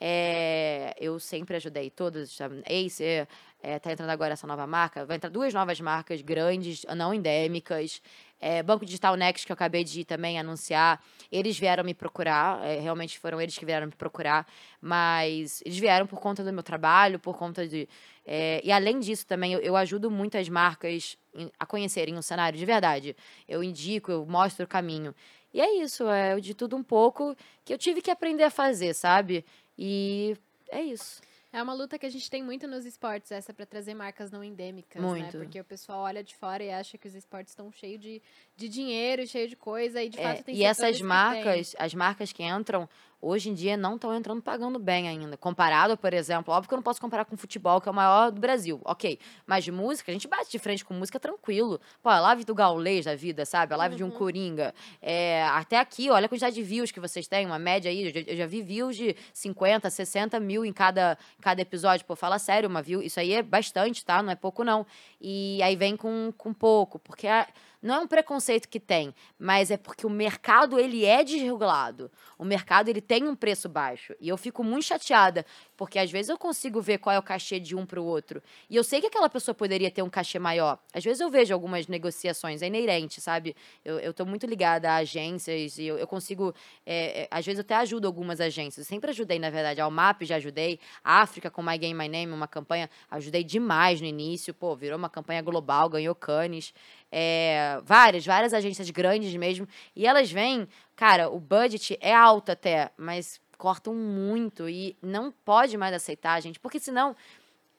É, 0.00 0.94
eu 1.00 1.18
sempre 1.18 1.56
ajudei 1.56 1.90
todas, 1.90 2.40
a 2.40 2.46
Acer, 2.46 3.26
É, 3.64 3.78
tá 3.78 3.92
entrando 3.92 4.10
agora 4.10 4.32
essa 4.32 4.44
nova 4.44 4.66
marca. 4.66 5.06
Vai 5.06 5.16
entrar 5.16 5.30
duas 5.30 5.54
novas 5.54 5.80
marcas 5.80 6.20
grandes, 6.20 6.84
não 6.96 7.14
endêmicas. 7.14 8.02
É, 8.40 8.60
Banco 8.60 8.84
Digital 8.84 9.14
Next, 9.14 9.46
que 9.46 9.52
eu 9.52 9.54
acabei 9.54 9.84
de 9.84 10.04
também 10.04 10.36
anunciar, 10.36 11.00
eles 11.30 11.56
vieram 11.56 11.84
me 11.84 11.94
procurar. 11.94 12.60
é, 12.66 12.80
realmente 12.80 13.20
foram 13.20 13.40
eles 13.40 13.56
que 13.56 13.64
vieram 13.64 13.86
me 13.86 13.92
procurar. 13.92 14.48
Mas 14.80 15.62
eles 15.64 15.78
vieram 15.78 16.08
por 16.08 16.18
conta 16.18 16.42
do 16.42 16.52
meu 16.52 16.64
trabalho, 16.64 17.20
por 17.20 17.36
conta 17.38 17.66
de. 17.68 17.88
é, 18.26 18.60
e 18.64 18.72
além 18.72 18.98
disso, 18.98 19.24
também 19.24 19.52
eu, 19.52 19.60
eu 19.60 19.76
ajudo 19.76 20.10
muitas 20.10 20.48
marcas 20.48 21.16
a 21.56 21.64
conhecerem 21.64 22.18
o 22.18 22.22
cenário 22.22 22.58
de 22.58 22.66
verdade. 22.66 23.16
Eu 23.48 23.62
indico, 23.62 24.10
eu 24.10 24.26
mostro 24.26 24.64
o 24.64 24.68
caminho. 24.68 25.14
E 25.54 25.60
é 25.60 25.82
isso, 25.82 26.08
é 26.08 26.40
de 26.40 26.52
tudo 26.52 26.76
um 26.76 26.82
pouco 26.82 27.36
que 27.64 27.72
eu 27.72 27.78
tive 27.78 28.02
que 28.02 28.10
aprender 28.10 28.42
a 28.42 28.50
fazer, 28.50 28.92
sabe? 28.92 29.44
E 29.78 30.36
é 30.68 30.82
isso. 30.82 31.20
É 31.52 31.62
uma 31.62 31.74
luta 31.74 31.98
que 31.98 32.06
a 32.06 32.10
gente 32.10 32.30
tem 32.30 32.42
muito 32.42 32.66
nos 32.66 32.86
esportes, 32.86 33.30
essa 33.30 33.52
para 33.52 33.66
trazer 33.66 33.92
marcas 33.92 34.30
não 34.30 34.42
endêmicas, 34.42 35.02
Muito. 35.02 35.36
né? 35.36 35.44
Porque 35.44 35.60
o 35.60 35.64
pessoal 35.64 36.00
olha 36.00 36.24
de 36.24 36.34
fora 36.34 36.64
e 36.64 36.70
acha 36.70 36.96
que 36.96 37.06
os 37.06 37.14
esportes 37.14 37.52
estão 37.52 37.70
cheios 37.70 38.00
de, 38.00 38.22
de 38.56 38.68
dinheiro, 38.70 39.26
cheio 39.26 39.46
de 39.46 39.56
coisa, 39.56 40.02
e 40.02 40.08
de 40.08 40.18
É, 40.18 40.22
fato 40.22 40.44
tem 40.44 40.56
e 40.56 40.64
essas 40.64 41.00
marcas, 41.02 41.76
as 41.78 41.92
marcas 41.94 42.32
que 42.32 42.42
entram, 42.42 42.88
hoje 43.22 43.48
em 43.48 43.54
dia 43.54 43.76
não 43.76 43.94
estão 43.94 44.12
entrando 44.14 44.42
pagando 44.42 44.78
bem 44.78 45.08
ainda. 45.08 45.36
Comparado, 45.36 45.96
por 45.96 46.12
exemplo, 46.12 46.52
óbvio 46.52 46.68
que 46.68 46.74
eu 46.74 46.76
não 46.76 46.82
posso 46.82 47.00
comparar 47.00 47.24
com 47.24 47.36
futebol, 47.36 47.80
que 47.80 47.88
é 47.88 47.92
o 47.92 47.94
maior 47.94 48.30
do 48.32 48.40
Brasil, 48.40 48.80
ok. 48.84 49.18
Mas 49.46 49.62
de 49.64 49.70
música, 49.72 50.10
a 50.10 50.14
gente 50.14 50.26
bate 50.26 50.50
de 50.50 50.58
frente 50.58 50.84
com 50.84 50.92
música 50.92 51.20
tranquilo. 51.20 51.80
Pô, 52.02 52.08
a 52.08 52.18
live 52.20 52.44
do 52.44 52.54
Gaulês 52.54 53.04
da 53.04 53.14
vida, 53.14 53.46
sabe? 53.46 53.72
A 53.72 53.76
live 53.76 53.94
de 53.96 54.02
um 54.04 54.10
Coringa. 54.10 54.74
É, 55.00 55.44
até 55.44 55.78
aqui, 55.78 56.10
olha 56.10 56.26
a 56.26 56.28
quantidade 56.28 56.54
de 56.56 56.62
views 56.62 56.90
que 56.90 56.98
vocês 57.00 57.28
têm, 57.28 57.46
uma 57.46 57.58
média 57.58 57.90
aí. 57.90 58.06
Eu 58.06 58.12
já, 58.12 58.20
eu 58.32 58.36
já 58.36 58.46
vi 58.46 58.60
views 58.60 58.96
de 58.96 59.14
50, 59.32 59.88
60 59.88 60.40
mil 60.40 60.64
em 60.64 60.72
cada, 60.72 61.16
cada 61.40 61.62
episódio. 61.62 62.04
Pô, 62.04 62.16
fala 62.16 62.38
sério, 62.40 62.68
uma 62.68 62.82
view. 62.82 63.00
Isso 63.00 63.20
aí 63.20 63.32
é 63.32 63.42
bastante, 63.42 64.04
tá? 64.04 64.22
Não 64.22 64.32
é 64.32 64.34
pouco, 64.36 64.64
não. 64.64 64.84
E 65.20 65.62
aí 65.62 65.76
vem 65.76 65.96
com, 65.96 66.32
com 66.36 66.52
pouco, 66.52 66.98
porque 66.98 67.28
a- 67.28 67.46
não 67.82 67.96
é 67.96 67.98
um 67.98 68.06
preconceito 68.06 68.68
que 68.68 68.78
tem, 68.78 69.12
mas 69.36 69.70
é 69.70 69.76
porque 69.76 70.06
o 70.06 70.10
mercado 70.10 70.78
ele 70.78 71.04
é 71.04 71.24
desregulado. 71.24 72.10
O 72.38 72.44
mercado 72.44 72.88
ele 72.88 73.00
tem 73.00 73.24
um 73.24 73.34
preço 73.34 73.68
baixo. 73.68 74.14
E 74.20 74.28
eu 74.28 74.36
fico 74.36 74.62
muito 74.62 74.84
chateada, 74.84 75.44
porque 75.76 75.98
às 75.98 76.10
vezes 76.10 76.28
eu 76.28 76.38
consigo 76.38 76.80
ver 76.80 76.98
qual 76.98 77.14
é 77.14 77.18
o 77.18 77.22
cachê 77.22 77.58
de 77.58 77.74
um 77.74 77.84
para 77.84 78.00
o 78.00 78.04
outro. 78.04 78.40
E 78.70 78.76
eu 78.76 78.84
sei 78.84 79.00
que 79.00 79.08
aquela 79.08 79.28
pessoa 79.28 79.52
poderia 79.54 79.90
ter 79.90 80.02
um 80.02 80.08
cachê 80.08 80.38
maior. 80.38 80.78
Às 80.94 81.02
vezes 81.02 81.20
eu 81.20 81.28
vejo 81.28 81.52
algumas 81.52 81.88
negociações, 81.88 82.62
é 82.62 82.68
inerente, 82.68 83.20
sabe? 83.20 83.56
Eu, 83.84 84.14
tô 84.14 84.24
muito 84.24 84.46
ligada 84.46 84.90
a 84.90 84.96
agências 84.96 85.76
e 85.78 85.84
eu, 85.84 85.98
eu 85.98 86.06
consigo. 86.06 86.54
é, 86.86 87.22
é, 87.22 87.28
às 87.30 87.44
vezes 87.44 87.58
eu 87.58 87.62
até 87.62 87.74
ajudo 87.74 88.06
algumas 88.06 88.40
agências. 88.40 88.86
Eu 88.86 88.88
sempre 88.88 89.10
ajudei, 89.10 89.40
na 89.40 89.50
verdade. 89.50 89.80
A 89.80 89.84
Almap 89.84 90.22
já 90.22 90.36
ajudei. 90.36 90.78
A 91.02 91.20
África 91.20 91.50
com 91.50 91.62
My 91.62 91.76
Game 91.76 91.98
My 91.98 92.08
Name, 92.08 92.32
uma 92.32 92.46
campanha. 92.46 92.88
Ajudei 93.10 93.42
demais 93.42 94.00
no 94.00 94.06
início. 94.06 94.54
Pô, 94.54 94.76
virou 94.76 94.96
uma 94.96 95.10
campanha 95.10 95.42
global, 95.42 95.88
ganhou 95.88 96.14
Cannes. 96.14 96.72
É, 97.14 97.78
várias, 97.84 98.24
várias 98.24 98.54
agências 98.54 98.88
grandes 98.88 99.36
mesmo. 99.36 99.68
E 99.94 100.06
elas 100.06 100.32
vêm, 100.32 100.66
cara, 100.96 101.28
o 101.28 101.38
budget 101.38 101.98
é 102.00 102.14
alto 102.14 102.50
até, 102.50 102.90
mas 102.96 103.38
cortam 103.58 103.94
muito 103.94 104.68
e 104.68 104.96
não 105.02 105.30
pode 105.30 105.76
mais 105.76 105.94
aceitar, 105.94 106.40
gente, 106.40 106.58
porque 106.58 106.80
senão 106.80 107.14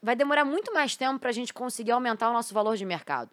vai 0.02 0.16
demorar 0.16 0.46
muito 0.46 0.72
mais 0.72 0.96
tempo 0.96 1.20
para 1.20 1.30
a 1.30 1.34
gente 1.34 1.54
conseguir 1.54 1.92
aumentar 1.92 2.30
o 2.30 2.34
nosso 2.34 2.54
valor 2.54 2.78
de 2.78 2.86
mercado. 2.86 3.32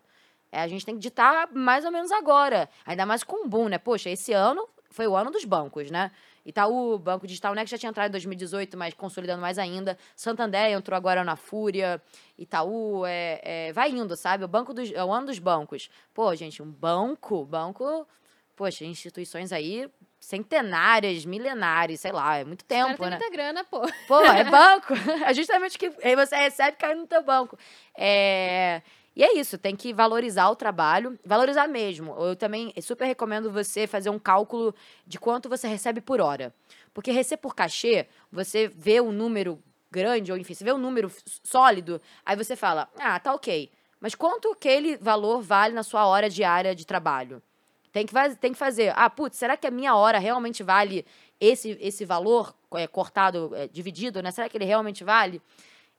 É, 0.51 0.61
a 0.61 0.69
gente 0.69 0.85
tem 0.85 0.95
que 0.95 1.01
ditar 1.01 1.49
mais 1.53 1.85
ou 1.85 1.93
menos 1.93 2.11
agora. 2.11 2.69
Ainda 2.85 3.05
mais 3.07 3.23
com 3.23 3.45
o 3.45 3.49
boom, 3.49 3.69
né? 3.69 3.79
Poxa, 3.79 4.11
esse 4.11 4.33
ano 4.33 4.69
foi 4.91 5.07
o 5.07 5.15
ano 5.15 5.31
dos 5.31 5.45
bancos, 5.45 5.91
né? 5.91 6.11
Itaú, 6.45 6.99
Banco 6.99 7.27
Digital 7.27 7.55
Next 7.55 7.71
já 7.71 7.79
tinha 7.79 7.91
entrado 7.91 8.09
em 8.09 8.13
2018, 8.13 8.77
mas 8.77 8.95
consolidando 8.95 9.41
mais 9.41 9.59
ainda. 9.59 9.97
Santander 10.17 10.73
entrou 10.73 10.97
agora 10.97 11.23
na 11.25 11.37
Fúria. 11.37 12.03
Itaú, 12.39 13.05
é, 13.07 13.41
é, 13.43 13.73
vai 13.73 13.91
indo, 13.91 14.17
sabe? 14.17 14.45
O, 14.45 14.49
banco 14.49 14.73
dos, 14.73 14.91
é 14.93 15.05
o 15.05 15.13
ano 15.13 15.27
dos 15.27 15.39
bancos. 15.39 15.91
Pô, 16.15 16.35
gente, 16.35 16.63
um 16.63 16.71
banco, 16.71 17.45
banco... 17.45 18.07
Poxa, 18.57 18.85
instituições 18.85 19.53
aí 19.53 19.91
centenárias, 20.21 21.25
milenares, 21.25 22.01
sei 22.01 22.13
lá, 22.13 22.37
é 22.37 22.45
muito 22.45 22.63
tempo, 22.63 22.99
têm 22.99 23.09
né? 23.11 23.17
muita 23.17 23.31
grana, 23.31 23.65
pô. 23.65 23.81
Pô, 24.07 24.21
é 24.21 24.45
banco. 24.51 24.93
É 25.25 25.33
justamente 25.33 25.79
que 25.79 25.91
aí 26.03 26.15
você 26.15 26.37
recebe 26.37 26.77
cai 26.77 26.95
no 26.95 27.07
teu 27.07 27.23
banco. 27.23 27.59
É... 27.97 28.83
E 29.21 29.23
é 29.23 29.39
isso, 29.39 29.59
tem 29.59 29.77
que 29.77 29.93
valorizar 29.93 30.49
o 30.49 30.57
trabalho, 30.57 31.19
valorizar 31.23 31.69
mesmo. 31.69 32.17
Eu 32.19 32.35
também 32.35 32.73
super 32.81 33.05
recomendo 33.05 33.53
você 33.53 33.87
fazer 33.87 34.09
um 34.09 34.19
cálculo 34.19 34.75
de 35.07 35.19
quanto 35.19 35.47
você 35.47 35.69
recebe 35.69 36.01
por 36.01 36.23
hora. 36.23 36.55
Porque 36.95 37.11
receber 37.11 37.43
por 37.43 37.55
cachê, 37.55 38.07
você 38.33 38.67
vê 38.67 38.99
um 38.99 39.13
número 39.13 39.63
grande, 39.91 40.33
ou 40.33 40.39
enfim, 40.39 40.55
você 40.55 40.65
vê 40.65 40.73
um 40.73 40.79
número 40.79 41.13
sólido, 41.45 42.01
aí 42.25 42.35
você 42.35 42.57
fala, 42.57 42.89
ah, 42.99 43.21
tá 43.21 43.35
ok. 43.35 43.71
Mas 44.01 44.15
quanto 44.15 44.53
aquele 44.53 44.97
valor 44.97 45.43
vale 45.43 45.75
na 45.75 45.83
sua 45.83 46.07
hora 46.07 46.31
diária 46.31 46.75
de 46.75 46.87
trabalho? 46.87 47.43
Tem 47.93 48.07
que, 48.07 48.15
tem 48.37 48.53
que 48.53 48.59
fazer. 48.59 48.95
Ah, 48.97 49.11
putz, 49.11 49.37
será 49.37 49.55
que 49.55 49.67
a 49.67 49.71
minha 49.71 49.95
hora 49.95 50.19
realmente 50.19 50.63
vale 50.63 51.05
esse, 51.39 51.77
esse 51.79 52.07
valor 52.07 52.55
é, 52.73 52.87
cortado, 52.87 53.55
é, 53.55 53.69
dividido, 53.69 54.23
né? 54.23 54.31
Será 54.31 54.49
que 54.49 54.57
ele 54.57 54.65
realmente 54.65 55.05
vale? 55.05 55.43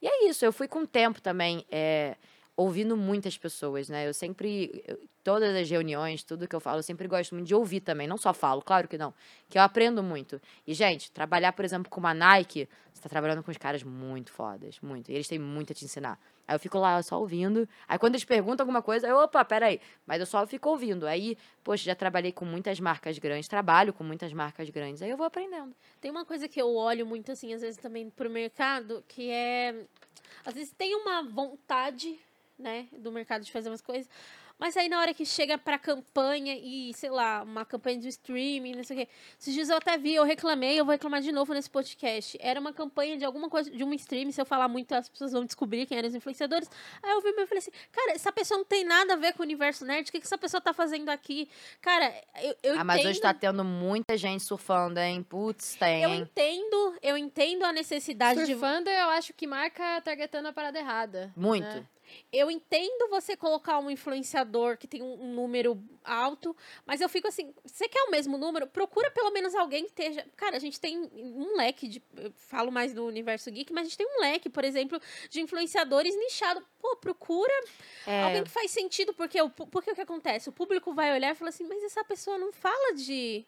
E 0.02 0.08
é 0.08 0.28
isso, 0.28 0.44
eu 0.44 0.52
fui 0.52 0.68
com 0.68 0.80
o 0.80 0.88
tempo 0.88 1.22
também, 1.22 1.64
é, 1.72 2.18
ouvindo 2.56 2.96
muitas 2.96 3.38
pessoas, 3.38 3.90
né? 3.90 4.08
Eu 4.08 4.14
sempre, 4.14 4.84
todas 5.24 5.56
as 5.56 5.70
reuniões, 5.70 6.24
tudo 6.24 6.48
que 6.48 6.56
eu 6.56 6.60
falo, 6.60 6.80
eu 6.80 6.84
sempre 6.84 7.08
gosto 7.08 7.34
muito 7.34 7.48
de 7.48 7.56
ouvir 7.56 7.82
também. 7.82 8.08
Não 8.08 8.18
só 8.18 8.34
falo, 8.34 8.62
claro 8.62 8.88
que 8.88 8.98
não. 8.98 9.14
Que 9.50 9.58
eu 9.58 9.62
aprendo 9.62 10.04
muito. 10.04 10.42
E, 10.66 10.74
gente, 10.74 11.12
trabalhar, 11.12 11.54
por 11.54 11.66
exemplo, 11.66 11.90
com 11.90 12.00
uma 12.00 12.14
Nike, 12.14 12.68
você 12.94 13.02
tá 13.02 13.10
trabalhando 13.10 13.44
com 13.44 13.52
os 13.52 13.58
caras 13.58 13.84
muito 13.84 14.32
fodas, 14.32 14.80
muito. 14.82 15.12
E 15.12 15.16
eles 15.16 15.28
têm 15.28 15.40
muito 15.40 15.72
a 15.72 15.76
te 15.76 15.86
ensinar. 15.86 16.20
Aí 16.48 16.56
eu 16.56 16.60
fico 16.60 16.78
lá 16.78 17.02
só 17.02 17.20
ouvindo. 17.20 17.68
Aí 17.88 17.98
quando 17.98 18.16
eles 18.16 18.26
perguntam 18.26 18.64
alguma 18.64 18.82
coisa, 18.82 19.08
eu, 19.08 19.18
opa, 19.18 19.44
peraí. 19.46 19.80
Mas 20.06 20.20
eu 20.20 20.26
só 20.26 20.46
fico 20.46 20.70
ouvindo. 20.70 21.08
Aí, 21.08 21.38
poxa, 21.64 21.86
já 21.86 21.96
trabalhei 21.96 22.32
com 22.32 22.46
muitas 22.46 22.80
marcas 22.80 23.18
grandes, 23.18 23.48
trabalho 23.48 23.94
com 23.94 24.04
muitas 24.04 24.34
marcas 24.34 24.70
grandes. 24.70 25.02
Aí 25.02 25.10
eu 25.10 25.18
vou 25.18 25.26
aprendendo. 25.26 25.74
Tem 26.00 26.12
uma 26.12 26.26
coisa 26.26 26.48
que 26.48 26.62
eu 26.62 26.76
olho 26.76 27.06
muito, 27.06 27.32
assim, 27.32 27.54
às 27.54 27.62
vezes 27.62 27.78
também 27.78 28.10
pro 28.10 28.30
mercado, 28.30 29.04
que 29.08 29.30
é. 29.30 29.86
Às 30.46 30.54
vezes 30.54 30.74
tem 30.74 30.94
uma 30.96 31.24
vontade, 31.24 32.20
né, 32.62 32.88
do 32.94 33.12
mercado 33.12 33.44
de 33.44 33.52
fazer 33.52 33.70
umas 33.70 33.82
coisas, 33.82 34.10
mas 34.62 34.78
aí 34.78 34.88
na 34.88 35.00
hora 35.00 35.12
que 35.12 35.26
chega 35.26 35.58
pra 35.58 35.80
campanha 35.80 36.56
e, 36.56 36.94
sei 36.94 37.10
lá, 37.10 37.42
uma 37.42 37.66
campanha 37.66 37.98
de 37.98 38.08
streaming, 38.10 38.76
não 38.76 38.84
sei 38.84 38.96
o 38.96 39.00
quê. 39.00 39.12
Esses 39.40 39.56
dias 39.56 39.70
eu 39.72 39.78
até 39.78 39.98
vi, 39.98 40.14
eu 40.14 40.24
reclamei, 40.24 40.80
eu 40.80 40.86
vou 40.86 40.92
reclamar 40.92 41.20
de 41.20 41.32
novo 41.32 41.52
nesse 41.52 41.68
podcast. 41.68 42.38
Era 42.40 42.60
uma 42.60 42.72
campanha 42.72 43.18
de 43.18 43.26
alguma 43.26 43.50
coisa, 43.50 43.72
de 43.72 43.84
um 43.84 43.92
stream, 43.94 44.32
se 44.32 44.40
eu 44.40 44.46
falar 44.46 44.68
muito, 44.68 44.94
as 44.94 45.10
pessoas 45.10 45.32
vão 45.32 45.44
descobrir 45.44 45.88
quem 45.88 45.98
eram 45.98 46.08
os 46.08 46.14
influenciadores. 46.14 46.70
Aí 47.02 47.10
eu 47.10 47.22
vi 47.22 47.30
e 47.30 47.48
falei 47.48 47.58
assim, 47.58 47.72
cara, 47.92 48.12
essa 48.12 48.32
pessoa 48.32 48.60
não 48.60 48.66
tem 48.66 48.84
nada 48.84 49.14
a 49.14 49.16
ver 49.16 49.34
com 49.34 49.40
o 49.40 49.46
universo 49.46 49.84
nerd, 49.84 50.08
o 50.08 50.12
que, 50.12 50.20
que 50.20 50.28
essa 50.28 50.38
pessoa 50.38 50.62
tá 50.62 50.74
fazendo 50.74 51.10
aqui? 51.10 51.50
Cara, 51.82 52.14
eu, 52.44 52.56
eu 52.62 52.80
ah, 52.80 52.84
mas 52.84 52.98
entendo... 52.98 53.10
hoje 53.10 53.20
tá 53.20 53.34
tendo 53.34 53.64
muita 53.64 54.16
gente 54.16 54.44
surfando, 54.44 55.00
hein? 55.00 55.24
Putz, 55.24 55.74
tem. 55.74 56.04
Eu 56.04 56.14
entendo, 56.14 56.96
eu 57.02 57.18
entendo 57.18 57.64
a 57.64 57.74
necessidade 57.74 58.46
de. 58.46 58.52
Surfando, 58.52 58.92
eu 58.92 59.10
acho 59.10 59.34
que 59.34 59.48
marca 59.48 60.00
targetando 60.02 60.50
a 60.50 60.54
parada 60.54 60.78
errada. 60.78 61.34
Muito. 61.36 61.66
né? 61.66 61.84
Eu 62.32 62.50
entendo 62.50 63.10
você 63.10 63.36
colocar 63.36 63.80
um 63.80 63.90
influenciador 63.90 64.78
que 64.78 64.88
tem 64.88 65.02
um, 65.02 65.24
um 65.24 65.34
número 65.34 65.82
alto, 66.04 66.56
mas 66.86 67.02
eu 67.02 67.10
fico 67.10 67.28
assim, 67.28 67.54
você 67.66 67.88
quer 67.88 68.04
o 68.04 68.12
mesmo 68.12 68.38
número? 68.38 68.68
Procura 68.68 69.12
pelo 69.12 69.32
menos 69.32 69.54
alguém 69.56 69.84
que 69.84 69.90
esteja. 69.90 70.26
Cara, 70.36 70.56
a 70.58 70.60
gente 70.60 70.80
tem 70.80 70.98
um 71.14 71.56
leque 71.58 71.88
de. 71.88 72.02
Eu 72.18 72.32
falo 72.36 72.72
mais 72.72 72.94
do 72.94 73.06
universo 73.06 73.52
geek, 73.52 73.72
mas 73.72 73.82
a 73.82 73.90
gente 73.90 73.98
tem 73.98 74.08
um 74.08 74.22
leque, 74.22 74.50
por 74.50 74.64
exemplo, 74.64 75.00
de 75.30 75.42
influenciadores 75.42 76.16
nichados. 76.16 76.64
Pô, 76.80 76.96
procura 76.98 77.54
É, 78.08 78.24
alguém 78.24 78.44
que 78.44 78.50
faz 78.50 78.72
sentido, 78.72 79.14
porque 79.14 79.42
o, 79.42 79.50
porque 79.50 79.92
o 79.92 79.96
que 79.96 80.02
acontece? 80.02 80.50
O 80.50 80.52
público 80.54 80.94
vai 80.94 81.14
olhar 81.14 81.32
e 81.32 81.36
fala 81.36 81.50
assim, 81.50 81.66
mas 81.68 81.84
essa 81.84 82.04
pessoa 82.04 82.38
não 82.38 82.52
fala 82.52 82.94
de. 82.94 83.46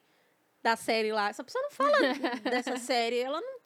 da 0.62 0.76
série 0.76 1.12
lá. 1.12 1.30
Essa 1.30 1.44
pessoa 1.44 1.62
não 1.64 1.72
fala 1.72 1.98
dessa 2.44 2.78
série. 2.78 3.20
Ela 3.20 3.42
não. 3.42 3.64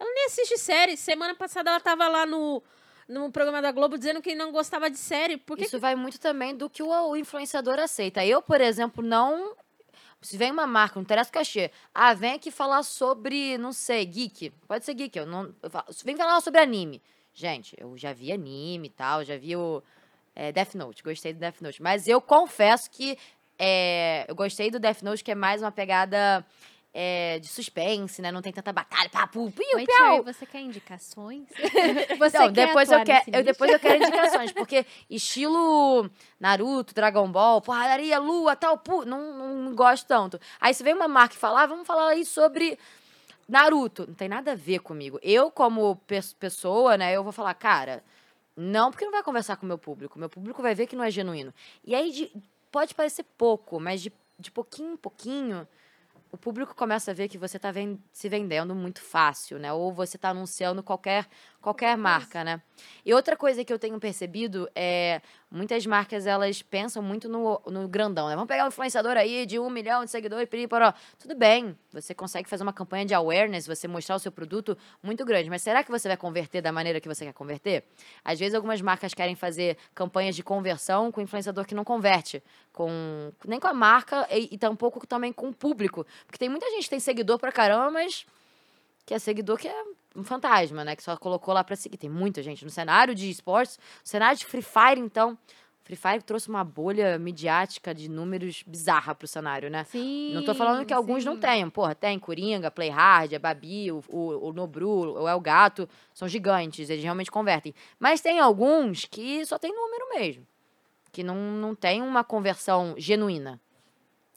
Ela 0.00 0.14
nem 0.14 0.26
assiste 0.26 0.56
série. 0.58 0.96
Semana 0.96 1.34
passada 1.34 1.70
ela 1.70 1.80
tava 1.80 2.06
lá 2.06 2.24
no, 2.24 2.62
no 3.08 3.32
programa 3.32 3.62
da 3.62 3.72
Globo 3.72 3.96
dizendo 3.96 4.20
que 4.20 4.34
não 4.34 4.52
gostava 4.52 4.90
de 4.90 4.98
série. 4.98 5.36
Por 5.36 5.56
que 5.56 5.64
Isso 5.64 5.80
vai 5.80 5.94
muito 5.96 6.20
também 6.20 6.54
do 6.54 6.68
que 6.68 6.82
o, 6.82 6.88
o 6.88 7.16
influenciador 7.16 7.78
aceita. 7.78 8.24
Eu, 8.24 8.42
por 8.42 8.60
exemplo, 8.60 9.02
não. 9.02 9.56
Se 10.20 10.36
vem 10.36 10.50
uma 10.50 10.66
marca, 10.66 10.96
não 10.96 11.02
interessa 11.02 11.30
o 11.30 11.32
cachê. 11.32 11.70
Ah, 11.94 12.12
vem 12.12 12.34
aqui 12.34 12.50
falar 12.50 12.82
sobre, 12.82 13.56
não 13.56 13.72
sei, 13.72 14.04
geek. 14.04 14.50
Pode 14.66 14.84
ser 14.84 14.94
geek. 14.94 15.16
Eu 15.16 15.26
não, 15.26 15.54
eu 15.62 15.70
falo- 15.70 15.86
vem 16.04 16.16
falar 16.16 16.40
sobre 16.40 16.60
anime. 16.60 17.00
Gente, 17.32 17.76
eu 17.78 17.96
já 17.96 18.12
vi 18.12 18.32
anime 18.32 18.88
e 18.88 18.90
tal, 18.90 19.24
já 19.24 19.36
vi 19.36 19.54
o 19.56 19.80
é, 20.34 20.50
Death 20.50 20.74
Note. 20.74 21.02
Gostei 21.04 21.32
do 21.32 21.38
Death 21.38 21.60
Note. 21.60 21.80
Mas 21.80 22.08
eu 22.08 22.20
confesso 22.20 22.90
que 22.90 23.16
é, 23.56 24.24
eu 24.28 24.34
gostei 24.34 24.70
do 24.72 24.80
Death 24.80 25.02
Note, 25.02 25.22
que 25.22 25.30
é 25.30 25.34
mais 25.36 25.62
uma 25.62 25.70
pegada 25.70 26.44
é, 26.92 27.38
de 27.38 27.46
suspense, 27.48 28.20
né? 28.22 28.32
Não 28.32 28.40
tem 28.42 28.52
tanta 28.52 28.72
batalha, 28.72 29.08
papu, 29.10 29.50
piu, 29.52 29.64
Oi. 29.76 29.84
Cherry, 29.86 30.22
você 30.22 30.46
quer 30.46 30.60
indicações? 30.60 31.46
você 32.18 32.38
Não, 32.38 32.52
quer 32.52 32.66
depois 32.66 32.90
eu 32.90 33.04
quero, 33.04 33.24
eu, 33.32 33.44
depois 33.44 33.70
eu 33.72 33.78
quero 33.78 33.96
indicações, 34.02 34.52
porque 34.54 34.84
estilo 35.08 36.10
Naruto, 36.40 36.94
Dragon 36.94 37.30
Ball, 37.30 37.60
porradaria, 37.60 38.18
lua, 38.18 38.56
tal, 38.56 38.78
pu, 38.78 39.04
não, 39.04 39.54
não 39.64 39.74
gosto 39.74 40.06
tanto. 40.06 40.40
Aí 40.60 40.72
se 40.74 40.82
vem 40.82 40.94
uma 40.94 41.08
marca 41.08 41.34
e 41.34 41.38
falar, 41.38 41.62
ah, 41.62 41.66
vamos 41.66 41.86
falar 41.86 42.08
aí 42.08 42.24
sobre 42.24 42.78
Naruto, 43.48 44.06
não 44.06 44.14
tem 44.14 44.28
nada 44.28 44.52
a 44.52 44.54
ver 44.54 44.80
comigo. 44.80 45.18
Eu 45.22 45.50
como 45.50 45.96
pe- 46.06 46.20
pessoa, 46.38 46.96
né, 46.96 47.12
eu 47.14 47.22
vou 47.22 47.32
falar, 47.32 47.54
cara, 47.54 48.02
Não, 48.56 48.90
porque 48.90 49.04
não 49.04 49.12
vai 49.12 49.22
conversar 49.22 49.56
com 49.56 49.64
o 49.64 49.68
meu 49.68 49.78
público. 49.78 50.18
Meu 50.18 50.28
público 50.28 50.60
vai 50.60 50.74
ver 50.74 50.88
que 50.88 50.96
não 50.96 51.04
é 51.04 51.10
genuíno. 51.12 51.54
E 51.84 51.94
aí 51.94 52.10
de- 52.10 52.32
pode 52.72 52.92
parecer 52.94 53.24
pouco, 53.36 53.78
mas 53.78 54.02
de, 54.02 54.12
de 54.38 54.50
pouquinho 54.50 54.94
em 54.94 54.96
pouquinho, 54.96 55.66
o 56.30 56.36
público 56.36 56.74
começa 56.74 57.10
a 57.10 57.14
ver 57.14 57.28
que 57.28 57.38
você 57.38 57.56
está 57.56 57.72
se 58.12 58.28
vendendo 58.28 58.74
muito 58.74 59.00
fácil, 59.00 59.58
né? 59.58 59.72
Ou 59.72 59.92
você 59.92 60.16
está 60.16 60.30
anunciando 60.30 60.82
qualquer, 60.82 61.26
qualquer 61.68 61.98
marca, 61.98 62.42
né? 62.42 62.62
E 63.04 63.12
outra 63.12 63.36
coisa 63.36 63.62
que 63.62 63.70
eu 63.70 63.78
tenho 63.78 63.98
percebido 64.00 64.70
é 64.74 65.20
muitas 65.50 65.84
marcas 65.84 66.26
elas 66.26 66.62
pensam 66.62 67.02
muito 67.02 67.28
no, 67.28 67.60
no 67.66 67.86
grandão, 67.86 68.28
né? 68.28 68.34
Vamos 68.34 68.48
pegar 68.48 68.64
um 68.64 68.68
influenciador 68.68 69.16
aí 69.18 69.44
de 69.44 69.58
um 69.58 69.68
milhão 69.68 70.02
de 70.04 70.10
seguidores, 70.10 70.48
poró. 70.68 70.94
tudo 71.18 71.34
bem, 71.34 71.76
você 71.92 72.14
consegue 72.14 72.48
fazer 72.48 72.62
uma 72.62 72.72
campanha 72.72 73.04
de 73.04 73.12
awareness, 73.12 73.66
você 73.66 73.86
mostrar 73.86 74.16
o 74.16 74.18
seu 74.18 74.32
produto 74.32 74.78
muito 75.02 75.24
grande, 75.26 75.50
mas 75.50 75.60
será 75.60 75.84
que 75.84 75.90
você 75.90 76.08
vai 76.08 76.16
converter 76.16 76.62
da 76.62 76.72
maneira 76.72 77.00
que 77.00 77.08
você 77.08 77.26
quer 77.26 77.34
converter? 77.34 77.84
Às 78.24 78.38
vezes 78.38 78.54
algumas 78.54 78.80
marcas 78.80 79.12
querem 79.12 79.34
fazer 79.34 79.76
campanhas 79.94 80.34
de 80.34 80.42
conversão 80.42 81.12
com 81.12 81.20
influenciador 81.20 81.66
que 81.66 81.74
não 81.74 81.84
converte, 81.84 82.42
com 82.72 83.30
nem 83.46 83.60
com 83.60 83.68
a 83.68 83.74
marca 83.74 84.26
e, 84.30 84.48
e 84.52 84.58
tampouco 84.58 85.06
também 85.06 85.34
com 85.34 85.48
o 85.48 85.54
público, 85.54 86.06
porque 86.26 86.38
tem 86.38 86.48
muita 86.48 86.70
gente 86.70 86.84
que 86.84 86.90
tem 86.90 87.00
seguidor 87.00 87.38
pra 87.38 87.52
caramba, 87.52 87.90
mas 87.90 88.24
que 89.08 89.14
é 89.14 89.18
seguidor 89.18 89.56
que 89.56 89.66
é 89.66 89.84
um 90.14 90.22
fantasma, 90.22 90.84
né? 90.84 90.94
Que 90.94 91.02
só 91.02 91.16
colocou 91.16 91.54
lá 91.54 91.64
pra 91.64 91.74
seguir. 91.74 91.96
Tem 91.96 92.10
muita 92.10 92.42
gente 92.42 92.62
no 92.62 92.70
cenário 92.70 93.14
de 93.14 93.30
esportes, 93.30 93.78
no 93.78 94.06
cenário 94.06 94.38
de 94.38 94.44
Free 94.44 94.60
Fire, 94.60 95.00
então. 95.00 95.36
Free 95.82 95.96
Fire 95.96 96.22
trouxe 96.22 96.50
uma 96.50 96.62
bolha 96.62 97.18
midiática 97.18 97.94
de 97.94 98.10
números 98.10 98.62
bizarra 98.66 99.14
pro 99.14 99.26
cenário, 99.26 99.70
né? 99.70 99.84
Sim. 99.84 100.34
Não 100.34 100.44
tô 100.44 100.54
falando 100.54 100.84
que 100.84 100.92
alguns 100.92 101.24
não 101.24 101.36
sim. 101.36 101.40
tenham. 101.40 101.70
Porra, 101.70 101.94
tem 101.94 102.18
Coringa, 102.18 102.70
Play 102.70 102.90
Hard, 102.90 103.32
a 103.32 103.38
Babi, 103.38 103.90
o, 103.90 104.04
o, 104.10 104.48
o 104.48 104.52
Nobru, 104.52 105.14
o 105.14 105.26
El 105.26 105.40
Gato. 105.40 105.88
São 106.12 106.28
gigantes, 106.28 106.90
eles 106.90 107.02
realmente 107.02 107.30
convertem. 107.30 107.74
Mas 107.98 108.20
tem 108.20 108.38
alguns 108.38 109.06
que 109.06 109.42
só 109.46 109.58
tem 109.58 109.74
número 109.74 110.10
mesmo. 110.10 110.46
Que 111.10 111.22
não, 111.22 111.34
não 111.34 111.74
tem 111.74 112.02
uma 112.02 112.22
conversão 112.22 112.94
genuína. 112.98 113.58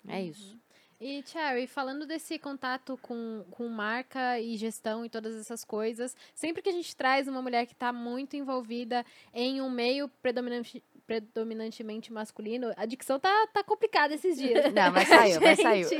É 0.08 0.22
isso. 0.22 0.61
E, 1.02 1.24
Cherry, 1.26 1.66
falando 1.66 2.06
desse 2.06 2.38
contato 2.38 2.96
com, 3.02 3.44
com 3.50 3.68
marca 3.68 4.40
e 4.40 4.56
gestão 4.56 5.04
e 5.04 5.10
todas 5.10 5.36
essas 5.36 5.66
coisas, 5.66 6.16
sempre 6.36 6.62
que 6.62 6.70
a 6.70 6.72
gente 6.72 6.96
traz 6.96 7.28
uma 7.28 7.42
mulher 7.42 7.66
que 7.66 7.74
está 7.74 7.92
muito 7.92 8.36
envolvida 8.36 9.04
em 9.34 9.60
um 9.62 9.70
meio 9.72 10.08
predominante, 10.22 10.84
predominantemente 11.08 12.14
masculino, 12.14 12.72
a 12.78 12.86
dicção 12.86 13.20
tá, 13.20 13.48
tá 13.52 13.64
complicada 13.64 14.14
esses 14.14 14.38
dias. 14.38 14.72
Não, 14.72 14.92
mas 14.92 15.08
saiu, 15.08 15.42
mas 15.42 15.60
saiu. 15.60 15.90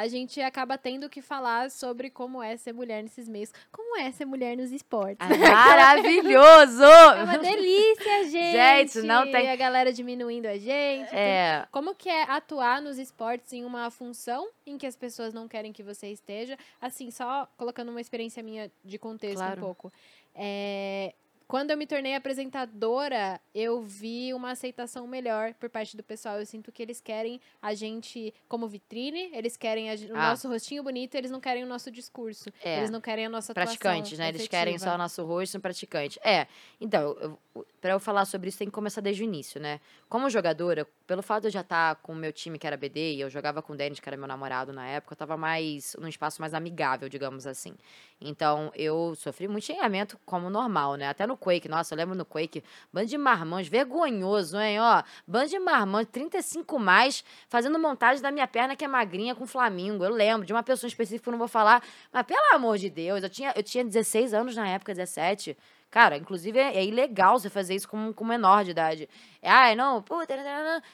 a 0.00 0.08
gente 0.08 0.40
acaba 0.40 0.76
tendo 0.78 1.08
que 1.08 1.20
falar 1.22 1.70
sobre 1.70 2.10
como 2.10 2.42
é 2.42 2.56
ser 2.56 2.72
mulher 2.72 3.02
nesses 3.02 3.28
meios, 3.28 3.52
como 3.70 3.96
é 3.98 4.10
ser 4.12 4.24
mulher 4.24 4.56
nos 4.56 4.72
esportes. 4.72 5.18
Ah, 5.20 5.28
Maravilhoso! 5.36 6.82
É 7.20 7.22
uma 7.24 7.38
delícia, 7.38 8.24
gente! 8.28 8.52
Gente, 8.96 9.06
não 9.06 9.30
tem- 9.30 9.44
E 9.46 9.48
a 9.48 9.56
galera 9.56 9.92
diminuindo 9.92 10.46
a 10.46 10.56
gente. 10.56 11.14
É, 11.14 11.66
Como 11.70 11.94
que 11.94 12.08
é 12.08 12.22
atuar 12.24 12.80
nos 12.80 12.98
esportes 12.98 13.52
em 13.52 13.64
uma 13.64 13.90
função 13.90 14.48
em 14.66 14.78
que 14.78 14.86
as 14.86 14.96
pessoas 14.96 15.34
não 15.34 15.46
querem 15.48 15.72
que 15.72 15.82
você 15.82 16.08
esteja? 16.08 16.56
Assim, 16.80 17.10
só 17.10 17.46
colocando 17.56 17.90
uma 17.90 18.00
experiência 18.00 18.42
minha 18.42 18.70
de 18.84 18.98
contexto 18.98 19.36
Claro. 19.38 19.58
um 19.60 19.64
pouco. 19.64 19.92
É, 20.34 21.12
quando 21.50 21.72
eu 21.72 21.76
me 21.76 21.84
tornei 21.84 22.14
apresentadora, 22.14 23.40
eu 23.52 23.82
vi 23.82 24.32
uma 24.32 24.52
aceitação 24.52 25.04
melhor 25.04 25.52
por 25.54 25.68
parte 25.68 25.96
do 25.96 26.02
pessoal. 26.02 26.38
Eu 26.38 26.46
sinto 26.46 26.70
que 26.70 26.80
eles 26.80 27.00
querem 27.00 27.40
a 27.60 27.74
gente 27.74 28.32
como 28.48 28.68
vitrine, 28.68 29.30
eles 29.34 29.56
querem 29.56 29.90
a 29.90 29.94
o 29.94 30.16
Ah. 30.16 30.30
nosso 30.30 30.46
rostinho 30.48 30.84
bonito, 30.84 31.16
eles 31.16 31.28
não 31.28 31.40
querem 31.40 31.64
o 31.64 31.66
nosso 31.66 31.90
discurso. 31.90 32.50
É. 32.62 32.78
Eles 32.78 32.90
não 32.90 33.00
querem 33.00 33.26
a 33.26 33.28
nossa 33.28 33.52
praticantes, 33.52 34.16
né? 34.16 34.28
Eles 34.28 34.46
querem 34.46 34.74
efetiva. 34.74 34.90
só 34.92 34.94
o 34.94 34.98
nosso 34.98 35.24
rosto, 35.24 35.50
são 35.52 35.60
praticantes. 35.60 36.18
É, 36.22 36.46
então, 36.80 37.36
para 37.80 37.90
eu 37.94 37.98
falar 37.98 38.26
sobre 38.26 38.48
isso, 38.48 38.58
tem 38.58 38.68
que 38.68 38.72
começar 38.72 39.00
desde 39.00 39.22
o 39.22 39.24
início, 39.24 39.60
né? 39.60 39.80
Como 40.08 40.30
jogadora, 40.30 40.86
pelo 41.04 41.20
fato 41.22 41.42
de 41.42 41.48
eu 41.48 41.52
já 41.52 41.62
estar 41.62 41.96
com 41.96 42.12
o 42.12 42.16
meu 42.16 42.32
time, 42.32 42.60
que 42.60 42.66
era 42.66 42.76
BD, 42.76 43.14
e 43.14 43.20
eu 43.22 43.28
jogava 43.28 43.60
com 43.60 43.72
o 43.72 43.76
Denis, 43.76 43.98
que 43.98 44.08
era 44.08 44.16
meu 44.16 44.28
namorado 44.28 44.72
na 44.72 44.86
época, 44.86 45.14
eu 45.14 45.16
tava 45.16 45.36
mais, 45.36 45.96
num 45.98 46.06
espaço 46.06 46.40
mais 46.40 46.54
amigável, 46.54 47.08
digamos 47.08 47.44
assim. 47.44 47.74
Então, 48.20 48.70
eu 48.76 49.14
sofri 49.16 49.48
muito 49.48 49.64
xingamento 49.64 50.16
como 50.24 50.48
normal, 50.48 50.94
né? 50.94 51.08
Até 51.08 51.26
no 51.26 51.36
Quake, 51.40 51.68
nossa, 51.68 51.94
eu 51.94 51.96
lembro 51.96 52.14
no 52.14 52.24
Quake, 52.24 52.62
bando 52.92 53.06
de 53.06 53.16
marmãs, 53.16 53.66
vergonhoso, 53.66 54.60
hein? 54.60 54.78
Ó, 54.78 55.02
bando 55.26 55.48
de 55.48 55.58
marmãs, 55.58 56.06
35 56.12 56.78
mais, 56.78 57.24
fazendo 57.48 57.78
montagem 57.78 58.22
da 58.22 58.30
minha 58.30 58.46
perna 58.46 58.76
que 58.76 58.84
é 58.84 58.88
magrinha 58.88 59.34
com 59.34 59.46
Flamingo. 59.46 60.04
Eu 60.04 60.10
lembro 60.10 60.46
de 60.46 60.52
uma 60.52 60.62
pessoa 60.62 60.88
específica 60.88 61.28
eu 61.28 61.32
não 61.32 61.38
vou 61.38 61.48
falar, 61.48 61.82
mas 62.12 62.26
pelo 62.26 62.54
amor 62.54 62.76
de 62.76 62.90
Deus, 62.90 63.22
eu 63.22 63.30
tinha, 63.30 63.52
eu 63.56 63.62
tinha 63.62 63.84
16 63.84 64.34
anos 64.34 64.54
na 64.54 64.68
época, 64.68 64.94
17. 64.94 65.56
Cara, 65.90 66.16
inclusive 66.16 66.56
é, 66.56 66.76
é 66.76 66.84
ilegal 66.84 67.38
você 67.38 67.50
fazer 67.50 67.74
isso 67.74 67.88
com, 67.88 68.12
com 68.12 68.24
menor 68.24 68.64
de 68.64 68.70
idade. 68.70 69.08
É, 69.42 69.50
ai, 69.50 69.74
não, 69.74 70.00
puta. 70.00 70.34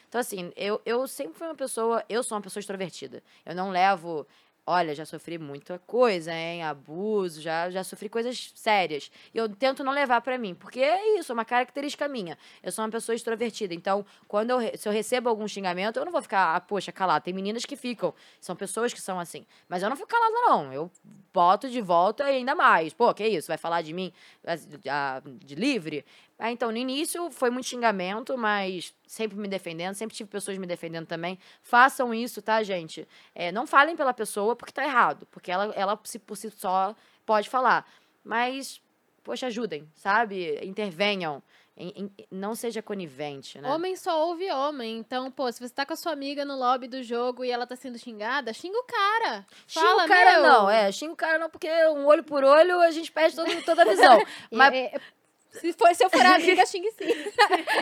Então, 0.09 0.20
assim, 0.20 0.50
eu, 0.56 0.80
eu 0.87 1.06
sempre 1.06 1.35
fui 1.35 1.46
uma 1.46 1.54
pessoa, 1.54 2.02
eu 2.09 2.22
sou 2.22 2.37
uma 2.37 2.42
pessoa 2.42 2.61
extrovertida. 2.61 3.22
Eu 3.44 3.54
não 3.54 3.70
levo. 3.70 4.26
Olha, 4.68 4.96
já 4.96 5.07
sofri 5.07 5.38
muita 5.38 5.79
coisa, 5.87 6.33
hein? 6.35 6.64
Abuso, 6.64 7.40
já, 7.40 7.70
já 7.70 7.85
sofri 7.85 8.09
coisas 8.09 8.52
sérias. 8.57 9.12
E 9.33 9.38
eu 9.38 9.48
tento 9.48 9.85
não 9.85 9.92
levar 9.92 10.20
pra 10.20 10.37
mim, 10.37 10.57
porque 10.57 10.81
é 10.81 11.18
isso, 11.18 11.31
é 11.31 11.35
uma 11.35 11.44
característica 11.44 12.09
minha. 12.09 12.37
Eu 12.64 12.72
sou 12.72 12.85
uma 12.85 12.90
pessoa 12.90 13.14
extrovertida. 13.14 13.72
Então, 13.72 14.05
quando 14.26 14.50
eu, 14.50 14.76
se 14.76 14.88
eu 14.88 14.92
recebo 14.92 15.29
algum 15.29 15.46
xingamento, 15.46 15.98
eu 15.98 16.05
não 16.05 16.11
vou 16.11 16.20
ficar, 16.20 16.57
ah, 16.57 16.61
poxa, 16.61 16.90
calado. 16.90 17.22
Tem 17.22 17.33
meninas 17.33 17.64
que 17.64 17.76
ficam. 17.76 18.12
São 18.40 18.57
pessoas 18.57 18.92
que 18.92 19.00
são 19.00 19.20
assim. 19.20 19.46
Mas 19.68 19.85
eu 19.85 19.88
não 19.88 19.96
fico 19.96 20.09
calada, 20.09 20.35
não. 20.48 20.72
Eu 20.72 20.90
boto 21.33 21.70
de 21.70 21.81
volta 21.81 22.24
e 22.29 22.38
ainda 22.38 22.57
mais. 22.57 22.92
Pô, 22.92 23.14
que 23.14 23.24
isso? 23.24 23.46
Vai 23.46 23.59
falar 23.59 23.83
de 23.83 23.92
mim 23.92 24.12
ah, 24.88 25.22
de 25.24 25.55
livre? 25.55 26.05
Ah, 26.38 26.53
então, 26.53 26.70
no 26.70 26.77
início 26.77 27.31
foi 27.31 27.49
muito 27.49 27.66
xingamento, 27.66 28.37
mas 28.37 28.92
sempre 29.07 29.38
me 29.38 29.49
defendendo, 29.49 29.94
sempre 29.94 30.14
tive 30.14 30.29
pessoas 30.29 30.59
me 30.59 30.66
defendendo 30.66 31.07
também. 31.07 31.38
Façam 31.62 32.12
isso, 32.12 32.42
tá, 32.42 32.62
gente? 32.62 33.09
É, 33.35 33.51
não 33.51 33.66
falem 33.66 33.96
pela 33.96 34.12
pessoa 34.12 34.55
porque 34.55 34.72
tá 34.72 34.85
errado, 34.85 35.27
porque 35.31 35.51
ela, 35.51 35.72
ela 35.75 35.99
se, 36.05 36.18
por 36.18 36.37
si 36.37 36.51
só 36.51 36.94
pode 37.25 37.49
falar. 37.49 37.88
Mas, 38.22 38.83
poxa, 39.25 39.46
ajudem, 39.46 39.88
sabe? 39.94 40.59
Intervenham. 40.62 41.42
Em- 41.79 41.92
em- 42.18 42.27
não 42.31 42.55
seja 42.55 42.81
conivente, 42.81 43.61
né? 43.61 43.70
Homem 43.70 43.94
só 43.96 44.27
ouve 44.29 44.51
homem. 44.51 44.96
Então, 44.96 45.31
pô, 45.31 45.53
se 45.53 45.61
você 45.61 45.72
tá 45.75 45.85
com 45.85 45.92
a 45.92 45.96
sua 45.96 46.12
amiga 46.12 46.42
no 46.42 46.57
lobby 46.57 46.88
do 46.88 47.03
jogo 47.03 47.44
e 47.44 47.51
ela 47.51 47.66
tá 47.66 47.77
sendo 47.77 47.99
xingada, 47.99 48.51
xinga 48.55 48.79
o 48.79 48.85
cara. 48.85 49.46
Xinga 49.66 49.87
Fala, 49.87 50.05
o 50.05 50.09
cara 50.09 50.33
meu. 50.40 50.42
não, 50.42 50.70
é, 50.70 50.90
xinga 50.90 51.12
o 51.12 51.16
cara 51.16 51.38
não, 51.38 51.51
porque 51.51 51.68
um 51.88 52.07
olho 52.07 52.25
por 52.25 52.42
olho 52.44 52.81
a 52.81 52.90
gente 52.90 53.12
perde 53.12 53.37
todo, 53.37 53.62
toda 53.62 53.83
a 53.83 53.85
visão. 53.85 54.18
Mas 54.51 54.72
É, 54.72 54.85
é, 54.96 55.01
se, 55.52 55.72
for, 55.72 55.94
se 55.94 56.04
eu 56.04 56.11
for 56.11 56.20
amiga, 56.26 56.66
xingue 56.66 56.90
sim. 56.92 57.06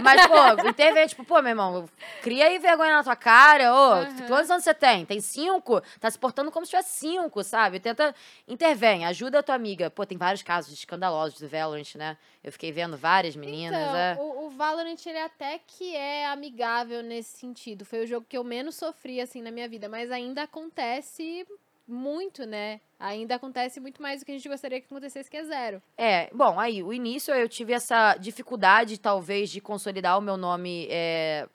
Mas, 0.03 0.27
pô, 0.27 0.68
intervém, 0.68 1.07
tipo, 1.07 1.24
pô, 1.24 1.40
meu 1.42 1.50
irmão, 1.50 1.88
cria 2.22 2.46
aí 2.46 2.59
vergonha 2.59 2.92
na 2.92 3.05
tua 3.05 3.16
cara, 3.16 3.74
ô, 3.74 3.92
Aham. 3.92 4.27
quantos 4.27 4.50
anos 4.50 4.64
você 4.64 4.74
tem? 4.74 5.05
Tem 5.05 5.20
cinco? 5.20 5.81
Tá 6.00 6.11
se 6.11 6.18
portando 6.18 6.50
como 6.50 6.64
se 6.64 6.70
tivesse 6.70 6.98
cinco, 7.00 7.42
sabe? 7.42 7.81
Tenta, 7.81 8.14
intervém, 8.46 9.05
ajuda 9.07 9.40
a 9.40 9.42
tua 9.42 9.55
amiga. 9.55 9.90
Pô, 9.90 10.07
tem 10.07 10.18
vários 10.18 10.42
casos 10.42 10.72
escandalosos 10.72 11.40
do 11.40 11.48
Valorant, 11.48 11.94
né? 11.96 12.16
Eu 12.42 12.53
fiquei 12.53 12.70
vendo 12.70 12.96
várias 12.96 13.35
meninas, 13.35 13.81
então, 13.81 13.96
é. 13.96 14.16
o, 14.20 14.46
o 14.46 14.50
Valorant, 14.50 14.96
ele 15.07 15.18
até 15.18 15.59
que 15.66 15.94
é 15.96 16.27
amigável 16.27 17.03
nesse 17.03 17.38
sentido. 17.38 17.85
Foi 17.85 18.05
o 18.05 18.07
jogo 18.07 18.27
que 18.29 18.37
eu 18.37 18.44
menos 18.44 18.77
sofri, 18.77 19.20
assim, 19.20 19.42
na 19.42 19.50
minha 19.50 19.68
vida. 19.68 19.88
Mas 19.88 20.11
ainda 20.11 20.42
acontece 20.42 21.46
muito, 21.87 22.44
né? 22.47 22.81
Ainda 22.99 23.35
acontece 23.35 23.79
muito 23.81 24.01
mais 24.01 24.20
do 24.20 24.27
que 24.27 24.33
a 24.33 24.35
gente 24.35 24.49
gostaria 24.49 24.81
que 24.81 24.87
acontecesse, 24.87 25.31
que 25.31 25.37
é 25.37 25.44
zero. 25.44 25.83
É, 25.99 26.31
bom, 26.33 26.59
aí, 26.59 26.83
o 26.83 26.92
início 26.92 27.35
eu 27.35 27.49
tive 27.49 27.73
essa 27.73 28.14
dificuldade, 28.16 28.99
talvez, 28.99 29.51
de 29.51 29.61
consolidar 29.61 30.18
o 30.18 30.23
meu 30.23 30.37
nome 30.37 30.87
é, 30.90 31.47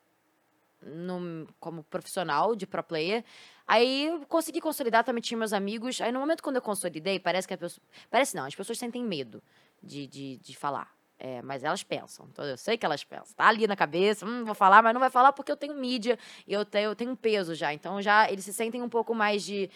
no- 0.82 1.48
como 1.60 1.84
profissional 1.84 2.56
de 2.56 2.68
pro 2.68 2.84
player. 2.84 3.24
Aí 3.68 4.06
eu 4.08 4.26
consegui 4.28 4.62
consolidar, 4.62 5.04
também 5.04 5.22
tinha 5.22 5.38
meus 5.38 5.54
amigos. 5.54 6.02
Aí 6.02 6.12
no 6.12 6.20
momento 6.20 6.42
quando 6.44 6.56
eu 6.58 6.62
consolidei, 6.62 7.20
parece 7.20 7.48
que 7.48 7.54
a 7.54 7.58
pessoa. 7.58 7.84
Parece 8.10 8.36
não, 8.36 8.46
as 8.46 8.56
pessoas 8.56 8.78
sentem 8.80 9.04
medo 9.04 9.42
de, 9.82 10.08
de, 10.08 10.38
de 10.38 10.56
falar. 10.56 10.92
É, 11.22 11.42
mas 11.42 11.66
elas 11.66 11.84
pensam. 11.84 12.28
Então, 12.32 12.46
eu 12.46 12.58
sei 12.58 12.78
que 12.78 12.86
elas 12.86 13.04
pensam. 13.04 13.36
Tá 13.36 13.48
ali 13.48 13.68
na 13.68 13.76
cabeça, 13.76 14.26
hum, 14.26 14.46
vou 14.46 14.56
falar, 14.56 14.82
mas 14.82 14.94
não 14.94 15.02
vai 15.02 15.10
falar 15.10 15.34
porque 15.34 15.52
eu 15.52 15.58
tenho 15.58 15.76
mídia 15.76 16.18
e 16.48 16.54
eu 16.54 16.64
tenho, 16.64 16.92
eu 16.92 16.96
tenho 16.96 17.16
peso 17.16 17.54
já. 17.54 17.74
Então 17.74 18.02
já 18.02 18.32
eles 18.32 18.46
se 18.46 18.54
sentem 18.54 18.82
um 18.82 18.90
pouco 18.90 19.14
mais 19.14 19.44
de. 19.44 19.70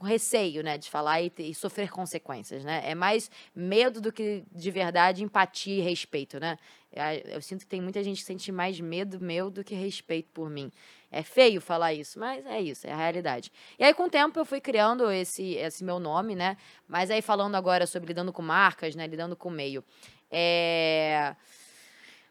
Receio, 0.00 0.62
né, 0.62 0.78
de 0.78 0.88
falar 0.88 1.20
e, 1.20 1.32
e 1.38 1.52
sofrer 1.52 1.90
consequências, 1.90 2.62
né? 2.62 2.82
É 2.84 2.94
mais 2.94 3.28
medo 3.52 4.00
do 4.00 4.12
que 4.12 4.44
de 4.52 4.70
verdade 4.70 5.24
empatia 5.24 5.76
e 5.76 5.80
respeito, 5.80 6.38
né? 6.38 6.56
É, 6.92 7.34
Eu 7.34 7.42
sinto 7.42 7.62
que 7.62 7.66
tem 7.66 7.80
muita 7.80 8.00
gente 8.04 8.18
que 8.18 8.24
sente 8.24 8.52
mais 8.52 8.78
medo 8.78 9.20
meu 9.20 9.50
do 9.50 9.64
que 9.64 9.74
respeito 9.74 10.30
por 10.32 10.48
mim. 10.48 10.70
É 11.10 11.24
feio 11.24 11.60
falar 11.60 11.94
isso, 11.94 12.16
mas 12.16 12.46
é 12.46 12.60
isso, 12.60 12.86
é 12.86 12.92
a 12.92 12.96
realidade. 12.96 13.50
E 13.76 13.82
aí, 13.82 13.92
com 13.92 14.04
o 14.04 14.08
tempo, 14.10 14.38
eu 14.38 14.44
fui 14.44 14.60
criando 14.60 15.10
esse, 15.10 15.54
esse 15.54 15.82
meu 15.82 15.98
nome, 15.98 16.36
né? 16.36 16.56
Mas 16.86 17.10
aí, 17.10 17.20
falando 17.20 17.56
agora 17.56 17.84
sobre 17.84 18.08
lidando 18.08 18.32
com 18.32 18.42
marcas, 18.42 18.94
né? 18.94 19.04
Lidando 19.04 19.34
com 19.34 19.48
o 19.48 19.52
meio. 19.52 19.82
É... 20.30 21.34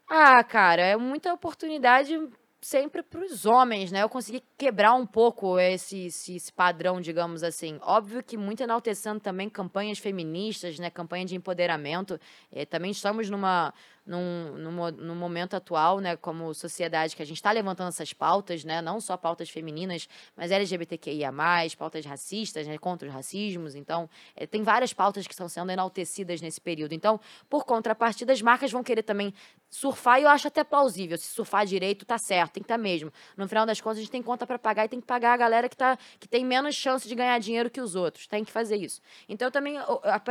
Ah, 0.08 0.42
cara, 0.42 0.82
é 0.82 0.96
muita 0.96 1.32
oportunidade 1.32 2.18
sempre 2.60 3.02
para 3.02 3.20
os 3.20 3.46
homens, 3.46 3.92
né? 3.92 4.02
Eu 4.02 4.08
consegui 4.08 4.42
quebrar 4.56 4.94
um 4.94 5.06
pouco 5.06 5.58
esse, 5.58 6.06
esse, 6.06 6.36
esse, 6.36 6.52
padrão, 6.52 7.00
digamos 7.00 7.42
assim. 7.42 7.78
Óbvio 7.82 8.22
que 8.22 8.36
muito 8.36 8.62
enaltecendo 8.62 9.20
também 9.20 9.48
campanhas 9.48 9.98
feministas, 9.98 10.78
né? 10.78 10.90
Campanha 10.90 11.24
de 11.24 11.36
empoderamento. 11.36 12.18
Eh, 12.52 12.66
também 12.66 12.90
estamos 12.90 13.30
numa, 13.30 13.72
num, 14.08 14.56
num, 14.92 15.14
momento 15.14 15.54
atual, 15.54 16.00
né, 16.00 16.16
como 16.16 16.54
sociedade, 16.54 17.14
que 17.14 17.22
a 17.22 17.26
gente 17.26 17.36
está 17.36 17.52
levantando 17.52 17.88
essas 17.88 18.14
pautas, 18.14 18.64
né, 18.64 18.80
não 18.80 19.00
só 19.02 19.18
pautas 19.18 19.50
femininas, 19.50 20.08
mas 20.34 20.50
LGBTQIA+, 20.50 21.30
pautas 21.78 22.06
racistas, 22.06 22.66
né, 22.66 22.78
contra 22.78 23.06
os 23.06 23.14
racismos. 23.14 23.74
Então, 23.74 24.08
é, 24.34 24.46
tem 24.46 24.62
várias 24.62 24.94
pautas 24.94 25.26
que 25.26 25.34
estão 25.34 25.46
sendo 25.46 25.70
enaltecidas 25.70 26.40
nesse 26.40 26.58
período. 26.58 26.94
Então, 26.94 27.20
por 27.50 27.66
contrapartida, 27.66 28.32
as 28.32 28.40
marcas 28.40 28.72
vão 28.72 28.82
querer 28.82 29.02
também 29.02 29.34
surfar, 29.68 30.18
e 30.18 30.22
eu 30.22 30.30
acho 30.30 30.48
até 30.48 30.64
plausível. 30.64 31.18
Se 31.18 31.26
surfar 31.26 31.66
direito, 31.66 32.06
tá 32.06 32.16
certo, 32.16 32.54
tem 32.54 32.62
que 32.62 32.64
estar 32.64 32.78
tá 32.78 32.82
mesmo. 32.82 33.12
No 33.36 33.46
final 33.46 33.66
das 33.66 33.78
contas, 33.78 33.98
a 33.98 34.00
gente 34.00 34.10
tem 34.10 34.22
conta 34.22 34.46
para 34.46 34.58
pagar 34.58 34.86
e 34.86 34.88
tem 34.88 35.00
que 35.00 35.06
pagar 35.06 35.34
a 35.34 35.36
galera 35.36 35.68
que, 35.68 35.76
tá, 35.76 35.98
que 36.18 36.26
tem 36.26 36.46
menos 36.46 36.74
chance 36.74 37.06
de 37.06 37.14
ganhar 37.14 37.38
dinheiro 37.38 37.68
que 37.68 37.80
os 37.80 37.94
outros. 37.94 38.26
Tem 38.26 38.42
que 38.42 38.50
fazer 38.50 38.76
isso. 38.76 39.02
Então, 39.28 39.48
eu 39.48 39.52
também 39.52 39.76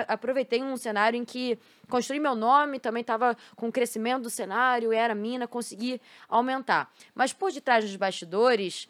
aproveitei 0.08 0.64
um 0.64 0.76
cenário 0.76 1.16
em 1.16 1.24
que 1.24 1.60
construí 1.88 2.20
meu 2.20 2.34
nome, 2.34 2.80
também 2.80 3.02
estava 3.02 3.38
com 3.56 3.67
com 3.68 3.70
o 3.70 3.72
crescimento 3.72 4.24
do 4.24 4.30
cenário, 4.30 4.94
era 4.94 5.14
mina, 5.14 5.48
consegui 5.48 6.02
aumentar. 6.30 6.92
Mas 7.14 7.34
por 7.34 7.52
detrás 7.52 7.84
dos 7.84 7.96
bastidores, 7.98 8.88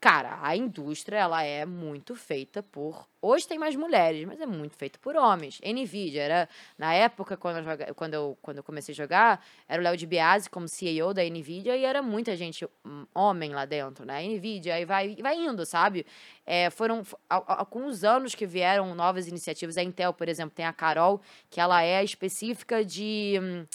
cara, 0.00 0.38
a 0.42 0.54
indústria 0.54 1.16
ela 1.16 1.42
é 1.42 1.64
muito 1.64 2.14
feita 2.14 2.62
por. 2.62 3.08
Hoje 3.20 3.48
tem 3.48 3.58
mais 3.58 3.74
mulheres, 3.74 4.24
mas 4.26 4.40
é 4.40 4.46
muito 4.46 4.76
feita 4.76 4.98
por 5.00 5.16
homens. 5.16 5.60
Nvidia 5.64 6.22
era 6.22 6.48
na 6.76 6.92
época 6.92 7.36
quando 7.36 7.58
eu, 7.58 7.94
quando 7.94 8.14
eu, 8.14 8.38
quando 8.42 8.58
eu 8.58 8.62
comecei 8.62 8.92
a 8.92 8.96
jogar, 8.96 9.44
era 9.66 9.80
o 9.80 9.82
Léo 9.82 9.96
de 9.96 10.06
Biasi 10.06 10.48
como 10.50 10.68
CEO 10.68 11.12
da 11.14 11.24
Nvidia 11.24 11.76
e 11.76 11.84
era 11.84 12.02
muita 12.02 12.36
gente 12.36 12.68
hum, 12.84 13.06
homem 13.14 13.50
lá 13.54 13.64
dentro, 13.64 14.04
né? 14.04 14.22
Nvidia 14.22 14.78
e 14.78 14.84
vai 14.84 15.16
vai 15.16 15.36
indo, 15.36 15.64
sabe? 15.64 16.06
É, 16.46 16.70
foram 16.70 17.02
alguns 17.28 18.04
anos 18.04 18.34
que 18.34 18.46
vieram 18.46 18.94
novas 18.94 19.26
iniciativas. 19.26 19.78
A 19.78 19.82
Intel, 19.82 20.12
por 20.12 20.28
exemplo, 20.28 20.54
tem 20.54 20.66
a 20.66 20.72
Carol, 20.72 21.20
que 21.50 21.60
ela 21.60 21.82
é 21.82 22.04
específica 22.04 22.84
de 22.84 23.40
hum, 23.42 23.66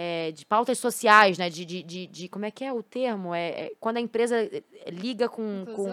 é, 0.00 0.30
de 0.30 0.46
pautas 0.46 0.78
sociais, 0.78 1.36
né? 1.38 1.50
De, 1.50 1.64
de, 1.64 1.82
de, 1.82 2.06
de, 2.06 2.28
como 2.28 2.44
é 2.44 2.52
que 2.52 2.64
é 2.64 2.72
o 2.72 2.84
termo? 2.84 3.34
É, 3.34 3.48
é 3.48 3.72
quando 3.80 3.96
a 3.96 4.00
empresa 4.00 4.36
eh, 4.36 4.62
liga 4.92 5.28
com, 5.28 5.64
com 5.74 5.92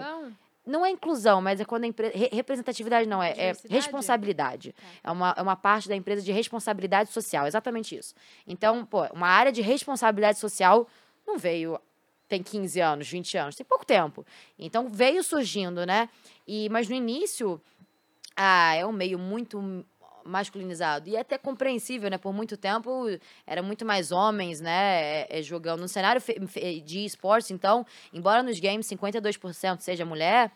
não 0.64 0.86
é 0.86 0.90
inclusão, 0.90 1.42
mas 1.42 1.60
é 1.60 1.64
quando 1.64 1.82
a 1.82 1.86
empresa. 1.88 2.12
Representatividade 2.32 3.08
não, 3.08 3.20
é, 3.20 3.32
é 3.36 3.52
responsabilidade. 3.68 4.72
Tá. 4.72 4.82
É, 5.02 5.10
uma, 5.10 5.34
é 5.36 5.42
uma 5.42 5.56
parte 5.56 5.88
da 5.88 5.96
empresa 5.96 6.22
de 6.22 6.30
responsabilidade 6.30 7.10
social, 7.10 7.48
exatamente 7.48 7.96
isso. 7.96 8.14
Então, 8.46 8.86
pô, 8.86 9.02
uma 9.12 9.26
área 9.26 9.50
de 9.50 9.60
responsabilidade 9.60 10.38
social 10.38 10.86
não 11.26 11.36
veio. 11.36 11.76
Tem 12.28 12.44
15 12.44 12.80
anos, 12.80 13.08
20 13.08 13.38
anos, 13.38 13.56
tem 13.56 13.66
pouco 13.66 13.84
tempo. 13.84 14.24
Então 14.56 14.88
veio 14.88 15.22
surgindo, 15.24 15.84
né? 15.84 16.08
E, 16.46 16.68
mas 16.68 16.88
no 16.88 16.94
início, 16.94 17.60
ah, 18.36 18.72
é 18.74 18.86
um 18.86 18.92
meio 18.92 19.18
muito 19.18 19.84
masculinizado. 20.26 21.08
E 21.08 21.16
é 21.16 21.20
até 21.20 21.38
compreensível, 21.38 22.10
né? 22.10 22.18
Por 22.18 22.32
muito 22.32 22.56
tempo 22.56 23.06
era 23.46 23.62
muito 23.62 23.84
mais 23.84 24.12
homens, 24.12 24.60
né? 24.60 25.26
É, 25.28 25.38
é, 25.38 25.42
jogando. 25.42 25.80
No 25.80 25.88
cenário 25.88 26.22
de 26.84 27.04
esportes, 27.04 27.50
então, 27.50 27.86
embora 28.12 28.42
nos 28.42 28.58
games 28.60 28.86
52% 28.86 29.80
seja 29.80 30.04
mulher, 30.04 30.50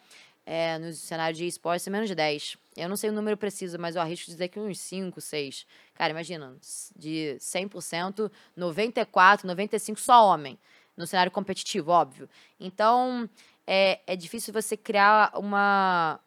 é, 0.44 0.78
no 0.78 0.92
cenário 0.92 1.36
de 1.36 1.46
esportes 1.46 1.86
é 1.86 1.90
menos 1.90 2.08
de 2.08 2.14
10. 2.14 2.56
Eu 2.76 2.88
não 2.88 2.96
sei 2.96 3.10
o 3.10 3.12
número 3.12 3.36
preciso, 3.36 3.78
mas 3.78 3.94
eu 3.94 4.02
arrisco 4.02 4.30
dizer 4.30 4.48
que 4.48 4.58
uns 4.58 4.80
5, 4.80 5.20
6. 5.20 5.66
Cara, 5.94 6.10
imagina, 6.10 6.56
de 6.96 7.36
100%, 7.38 8.30
94, 8.56 9.46
95 9.46 10.00
só 10.00 10.26
homem. 10.26 10.58
No 10.96 11.06
cenário 11.06 11.30
competitivo, 11.30 11.92
óbvio. 11.92 12.28
Então, 12.58 13.28
é, 13.66 14.00
é 14.06 14.16
difícil 14.16 14.52
você 14.52 14.76
criar 14.76 15.30
uma, 15.34 16.18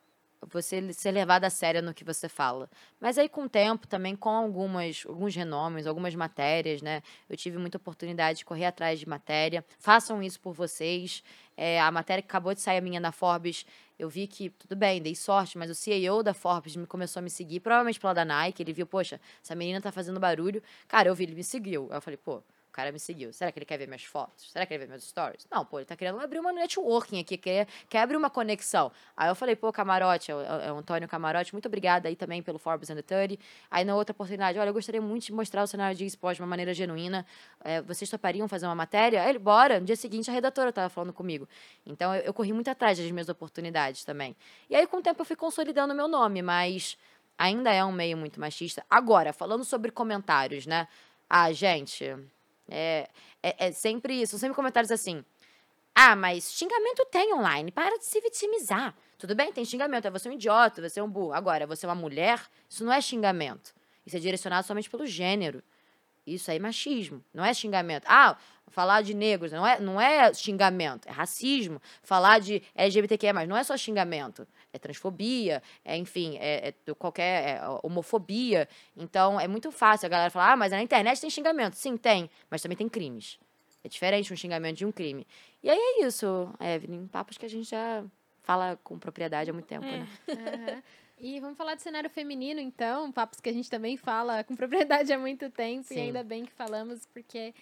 você 0.52 0.94
ser 0.94 1.12
levado 1.12 1.46
a 1.46 1.50
sério 1.50 1.82
no 1.82 1.94
que 1.94 2.04
você 2.04 2.28
fala. 2.30 2.70
Mas 3.00 3.18
aí, 3.18 3.30
com 3.30 3.44
o 3.44 3.50
tempo, 3.50 3.88
também 3.88 4.16
com 4.16 4.30
algumas, 4.30 5.04
alguns 5.08 5.36
renomes, 5.36 5.88
algumas 5.88 6.16
matérias, 6.16 6.82
né? 6.82 7.02
Eu 7.30 7.38
tive 7.38 7.58
muita 7.58 7.78
oportunidade 7.78 8.40
de 8.40 8.46
correr 8.46 8.66
atrás 8.66 9.00
de 9.00 9.08
matéria. 9.08 9.64
Façam 9.80 10.22
isso 10.22 10.40
por 10.40 10.54
vocês. 10.54 11.24
É, 11.56 11.80
a 11.80 11.92
matéria 11.92 12.22
que 12.22 12.28
acabou 12.28 12.54
de 12.54 12.62
sair 12.62 12.78
a 12.78 12.82
minha 12.82 13.00
na 13.00 13.12
Forbes, 13.12 13.66
eu 13.98 14.10
vi 14.10 14.28
que, 14.28 14.50
tudo 14.50 14.76
bem, 14.76 15.02
dei 15.02 15.16
sorte, 15.16 15.58
mas 15.58 15.70
o 15.70 15.76
CEO 15.76 16.24
da 16.24 16.34
Forbes 16.34 16.76
me 16.76 16.88
começou 16.88 17.20
a 17.20 17.24
me 17.24 17.30
seguir, 17.30 17.60
provavelmente 17.60 18.00
pela 18.00 18.14
da 18.14 18.26
Nike. 18.26 18.64
Ele 18.64 18.74
viu, 18.74 18.88
poxa, 18.88 19.22
essa 19.44 19.56
menina 19.56 19.80
tá 19.80 19.92
fazendo 19.92 20.20
barulho. 20.20 20.62
Cara, 20.88 21.10
eu 21.10 21.16
vi, 21.16 21.24
ele 21.24 21.36
me 21.36 21.44
seguiu. 21.44 21.90
Eu 21.92 22.02
falei, 22.02 22.18
pô, 22.18 22.42
cara 22.74 22.92
me 22.92 23.00
seguiu. 23.00 23.32
Será 23.32 23.52
que 23.52 23.60
ele 23.60 23.66
quer 23.66 23.78
ver 23.78 23.88
minhas 23.88 24.04
fotos? 24.04 24.52
Será 24.52 24.66
que 24.66 24.74
ele 24.74 24.80
quer 24.80 24.86
ver 24.88 24.92
meus 24.92 25.04
stories? 25.04 25.48
Não, 25.50 25.64
pô, 25.64 25.80
ele 25.80 25.86
tá 25.86 25.96
querendo 25.96 26.20
abrir 26.20 26.40
uma 26.40 26.52
networking 26.52 27.20
aqui, 27.20 27.38
quer, 27.38 27.68
quer 27.88 28.00
abrir 28.00 28.18
uma 28.18 28.30
conexão. 28.30 28.92
Aí 29.16 29.30
eu 29.30 29.36
falei, 29.36 29.56
pô, 29.56 29.72
Camarote, 29.72 30.32
é 30.32 30.36
o, 30.36 30.42
é 30.42 30.72
o 30.74 30.78
Antônio 30.78 31.08
Camarote, 31.08 31.54
muito 31.54 31.68
obrigada 31.68 32.10
aí 32.10 32.16
também 32.16 32.42
pelo 32.42 32.58
Forbes 32.58 32.90
and 32.90 32.96
the 32.96 33.02
30. 33.02 33.42
Aí 33.70 33.86
na 33.86 33.96
outra 33.96 34.12
oportunidade, 34.12 34.58
olha, 34.58 34.70
eu 34.70 34.74
gostaria 34.74 35.02
muito 35.02 35.26
de 35.26 35.32
mostrar 35.32 35.64
o 35.64 35.68
cenário 35.68 35.96
de 35.96 36.06
esporte 36.06 36.38
de 36.38 36.42
uma 36.42 36.48
maneira 36.48 36.74
genuína. 36.74 37.26
É, 37.64 37.82
vocês 37.82 38.10
topariam 38.10 38.48
fazer 38.48 38.66
uma 38.66 38.76
matéria? 38.76 39.22
Aí 39.22 39.30
ele, 39.30 39.40
bora. 39.40 39.80
No 39.80 39.86
dia 39.86 39.96
seguinte, 39.96 40.30
a 40.30 40.34
redatora 40.34 40.74
tava 40.74 40.90
falando 40.90 41.14
comigo. 41.14 41.48
Então 41.86 42.14
eu, 42.16 42.24
eu 42.24 42.34
corri 42.34 42.52
muito 42.52 42.70
atrás 42.70 42.98
das 42.98 43.10
minhas 43.12 43.30
oportunidades 43.30 44.04
também. 44.04 44.36
E 44.70 44.76
aí, 44.76 44.88
com 44.88 44.98
o 44.98 45.02
tempo, 45.02 45.22
eu 45.22 45.26
fui 45.26 45.36
consolidando 45.36 45.94
o 45.94 45.96
meu 45.96 46.08
nome, 46.08 46.42
mas 46.42 46.98
ainda 47.38 47.72
é 47.72 47.84
um 47.84 47.92
meio 47.92 48.18
muito 48.18 48.40
machista. 48.40 48.86
Agora, 48.90 49.32
falando 49.32 49.64
sobre 49.64 49.92
comentários, 49.92 50.66
né? 50.66 50.88
Ah, 51.30 51.52
gente, 51.52 52.16
é, 52.70 53.10
é, 53.42 53.68
é 53.68 53.72
sempre 53.72 54.22
isso. 54.22 54.38
Sempre 54.38 54.56
comentários 54.56 54.92
assim. 54.92 55.24
Ah, 55.96 56.16
mas 56.16 56.52
xingamento 56.52 57.06
tem 57.12 57.34
online. 57.34 57.72
Para 57.72 57.98
de 57.98 58.06
se 58.06 58.20
vitimizar. 58.20 58.96
Tudo 59.18 59.36
bem, 59.36 59.52
tem 59.52 59.64
xingamento. 59.64 60.08
É 60.08 60.12
você 60.12 60.28
um 60.28 60.34
idiota, 60.34 60.82
você 60.82 61.00
é 61.00 61.04
um 61.04 61.10
burro. 61.10 61.34
Agora, 61.34 61.68
você 61.68 61.86
é 61.86 61.90
uma 61.90 61.96
mulher, 61.96 62.42
isso 62.68 62.84
não 62.84 62.92
é 62.92 63.00
xingamento. 63.00 63.74
Isso 64.06 64.18
é 64.18 64.20
direcionado 64.20 64.66
somente 64.66 64.90
pelo 64.90 65.06
gênero. 65.06 65.64
Isso 66.26 66.50
aí 66.50 66.58
é 66.58 66.60
machismo, 66.60 67.24
não 67.34 67.44
é 67.44 67.54
xingamento. 67.54 68.06
Ah, 68.08 68.38
falar 68.68 69.02
de 69.02 69.14
negros 69.14 69.52
não 69.52 69.66
é, 69.66 69.80
não 69.80 70.00
é 70.00 70.34
xingamento, 70.34 71.08
é 71.08 71.12
racismo. 71.12 71.82
Falar 72.02 72.40
de 72.40 72.62
LGBTQ+, 72.76 73.34
não 73.48 73.58
é 73.58 73.64
só 73.64 73.76
xingamento, 73.78 74.48
é 74.72 74.80
transfobia, 74.80 75.62
é, 75.84 75.98
enfim, 75.98 76.38
é, 76.40 76.70
é 76.88 76.94
qualquer 76.94 77.58
é, 77.58 77.62
homofobia. 77.84 78.68
Então, 78.96 79.40
é 79.40 79.48
muito 79.48 79.72
fácil 79.72 80.06
a 80.06 80.10
galera 80.10 80.30
falar, 80.30 80.54
ah, 80.54 80.58
mas 80.58 80.72
na 80.72 80.82
internet 80.82 81.22
tem 81.22 81.30
xingamento. 81.30 81.76
Sim, 81.76 81.98
tem, 81.98 82.30
mas 82.50 82.62
também 82.62 82.78
tem 82.78 82.90
crimes. 82.90 83.38
É 83.84 83.90
diferente 83.90 84.32
um 84.32 84.36
xingamento 84.36 84.78
de 84.78 84.86
um 84.86 84.92
crime. 84.92 85.28
E 85.62 85.70
aí 85.70 85.78
é 85.78 86.06
isso, 86.06 86.50
Evelyn, 86.60 87.06
papos 87.08 87.38
que 87.38 87.46
a 87.46 87.50
gente 87.50 87.70
já 87.70 88.04
fala 88.42 88.78
com 88.84 88.98
propriedade 88.98 89.50
há 89.50 89.54
muito 89.54 89.68
tempo, 89.68 89.86
é. 89.86 89.92
né? 90.00 90.08
Uhum. 90.28 90.82
E 91.24 91.40
vamos 91.40 91.58
falar 91.58 91.76
de 91.76 91.82
cenário 91.82 92.10
feminino, 92.10 92.60
então, 92.60 93.10
papos 93.10 93.40
que 93.40 93.50
a 93.50 93.54
gente 93.54 93.70
também 93.70 93.96
fala 93.96 94.44
com 94.44 94.56
propriedade 94.58 95.14
há 95.14 95.18
muito 95.18 95.50
tempo, 95.50 95.88
Sim. 95.88 95.96
e 95.96 96.00
ainda 96.02 96.22
bem 96.22 96.44
que 96.44 96.52
falamos, 96.52 97.06
porque 97.14 97.54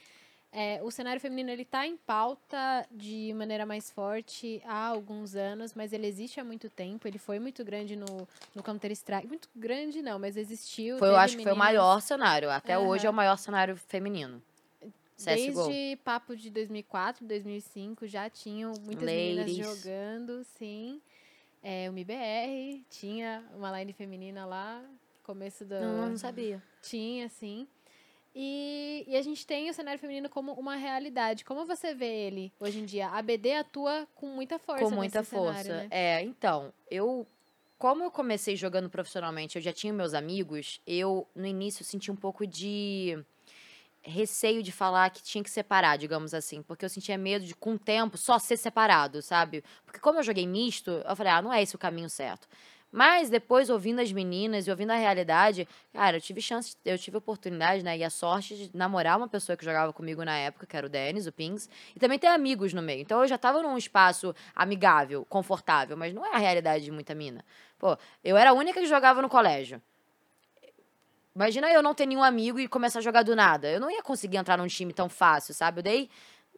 é, 0.51 0.81
o 0.83 0.89
cenário 0.89 1.21
feminino 1.21 1.51
ele 1.51 1.61
está 1.61 1.85
em 1.85 1.95
pauta 1.95 2.87
de 2.89 3.31
maneira 3.35 3.63
mais 3.63 3.91
forte 3.91 4.61
há 4.65 4.87
alguns 4.87 5.35
anos, 5.35 5.75
mas 5.75 5.93
ele 5.93 6.07
existe 6.07 6.39
há 6.39 6.43
muito 6.43 6.71
tempo. 6.71 7.07
Ele 7.07 7.19
foi 7.19 7.39
muito 7.39 7.63
grande 7.63 7.95
no, 7.95 8.27
no 8.55 8.63
Counter 8.63 8.91
Strike, 8.91 9.27
muito 9.27 9.47
grande 9.55 10.01
não, 10.01 10.17
mas 10.17 10.35
existiu. 10.35 10.97
Foi, 10.97 11.09
eu 11.09 11.15
acho 11.15 11.37
que 11.37 11.43
foi 11.43 11.51
o 11.51 11.55
maior 11.55 12.01
cenário. 12.01 12.49
Até 12.49 12.79
uhum. 12.79 12.87
hoje 12.87 13.05
é 13.05 13.09
o 13.11 13.13
maior 13.13 13.37
cenário 13.37 13.77
feminino. 13.77 14.41
CSGO. 15.15 15.67
Desde 15.67 15.99
papo 16.03 16.35
de 16.35 16.49
2004, 16.49 17.25
2005 17.27 18.07
já 18.07 18.27
tinham 18.27 18.73
muitas 18.83 19.05
Ladies. 19.05 19.45
meninas 19.45 19.77
jogando, 19.77 20.43
sim. 20.57 20.99
É, 21.63 21.89
o 21.89 21.93
MBR 21.93 22.83
tinha 22.89 23.43
uma 23.55 23.77
line 23.79 23.93
feminina 23.93 24.45
lá, 24.45 24.83
começo 25.23 25.63
do. 25.63 25.79
Não, 25.79 26.09
não 26.09 26.17
sabia. 26.17 26.61
Tinha, 26.81 27.29
sim. 27.29 27.67
E, 28.33 29.03
e, 29.07 29.15
a 29.17 29.21
gente 29.21 29.45
tem 29.45 29.69
o 29.69 29.73
cenário 29.73 29.99
feminino 29.99 30.29
como 30.29 30.53
uma 30.53 30.75
realidade. 30.75 31.43
Como 31.43 31.65
você 31.65 31.93
vê 31.93 32.27
ele 32.27 32.51
hoje 32.59 32.79
em 32.79 32.85
dia? 32.85 33.09
A 33.09 33.21
BD 33.21 33.55
atua 33.55 34.07
com 34.15 34.27
muita 34.27 34.57
força. 34.57 34.83
Com 34.85 34.91
muita 34.91 35.23
força. 35.23 35.63
Cenário, 35.63 35.89
né? 35.89 35.89
É, 35.91 36.21
então, 36.23 36.73
eu. 36.89 37.27
Como 37.77 38.03
eu 38.03 38.11
comecei 38.11 38.55
jogando 38.55 38.91
profissionalmente, 38.91 39.57
eu 39.57 39.61
já 39.61 39.73
tinha 39.73 39.91
meus 39.91 40.13
amigos, 40.13 40.79
eu 40.85 41.27
no 41.35 41.47
início 41.47 41.83
senti 41.83 42.11
um 42.11 42.15
pouco 42.15 42.45
de 42.45 43.17
receio 44.03 44.63
de 44.63 44.71
falar 44.71 45.09
que 45.09 45.21
tinha 45.21 45.43
que 45.43 45.49
separar, 45.49 45.97
digamos 45.97 46.33
assim, 46.33 46.61
porque 46.61 46.83
eu 46.83 46.89
sentia 46.89 47.17
medo 47.17 47.45
de, 47.45 47.55
com 47.55 47.73
o 47.73 47.79
tempo, 47.79 48.17
só 48.17 48.39
ser 48.39 48.57
separado, 48.57 49.21
sabe? 49.21 49.63
Porque 49.85 49.99
como 49.99 50.19
eu 50.19 50.23
joguei 50.23 50.47
misto, 50.47 50.89
eu 51.07 51.15
falei, 51.15 51.31
ah, 51.31 51.41
não 51.41 51.53
é 51.53 51.61
esse 51.61 51.75
o 51.75 51.79
caminho 51.79 52.09
certo. 52.09 52.47
Mas 52.91 53.29
depois, 53.29 53.69
ouvindo 53.69 54.01
as 54.01 54.11
meninas 54.11 54.67
e 54.67 54.69
ouvindo 54.69 54.91
a 54.91 54.95
realidade, 54.95 55.65
cara, 55.93 56.17
eu 56.17 56.21
tive 56.21 56.41
chance, 56.41 56.75
eu 56.83 56.97
tive 56.97 57.15
oportunidade, 57.15 57.83
né, 57.83 57.97
e 57.97 58.03
a 58.03 58.09
sorte 58.09 58.55
de 58.55 58.77
namorar 58.77 59.17
uma 59.17 59.29
pessoa 59.29 59.55
que 59.55 59.63
jogava 59.63 59.93
comigo 59.93 60.25
na 60.25 60.37
época, 60.37 60.65
que 60.65 60.75
era 60.75 60.85
o 60.85 60.89
Denis, 60.89 61.25
o 61.25 61.31
Pings, 61.31 61.69
e 61.95 61.99
também 61.99 62.19
ter 62.19 62.27
amigos 62.27 62.73
no 62.73 62.81
meio. 62.81 63.01
Então 63.01 63.21
eu 63.21 63.27
já 63.27 63.37
tava 63.37 63.61
num 63.63 63.77
espaço 63.77 64.35
amigável, 64.53 65.25
confortável, 65.29 65.95
mas 65.95 66.13
não 66.13 66.25
é 66.25 66.35
a 66.35 66.37
realidade 66.37 66.83
de 66.83 66.91
muita 66.91 67.15
mina. 67.15 67.45
Pô, 67.79 67.97
eu 68.23 68.35
era 68.35 68.49
a 68.49 68.53
única 68.53 68.81
que 68.81 68.87
jogava 68.87 69.21
no 69.21 69.29
colégio. 69.29 69.81
Imagina 71.41 71.71
eu 71.71 71.81
não 71.81 71.95
ter 71.95 72.05
nenhum 72.05 72.21
amigo 72.21 72.59
e 72.59 72.67
começar 72.67 72.99
a 72.99 73.01
jogar 73.01 73.23
do 73.23 73.35
nada. 73.35 73.67
Eu 73.67 73.79
não 73.79 73.89
ia 73.89 74.03
conseguir 74.03 74.37
entrar 74.37 74.59
num 74.59 74.67
time 74.67 74.93
tão 74.93 75.09
fácil, 75.09 75.55
sabe? 75.55 75.79
Eu 75.79 75.83
dei 75.83 76.09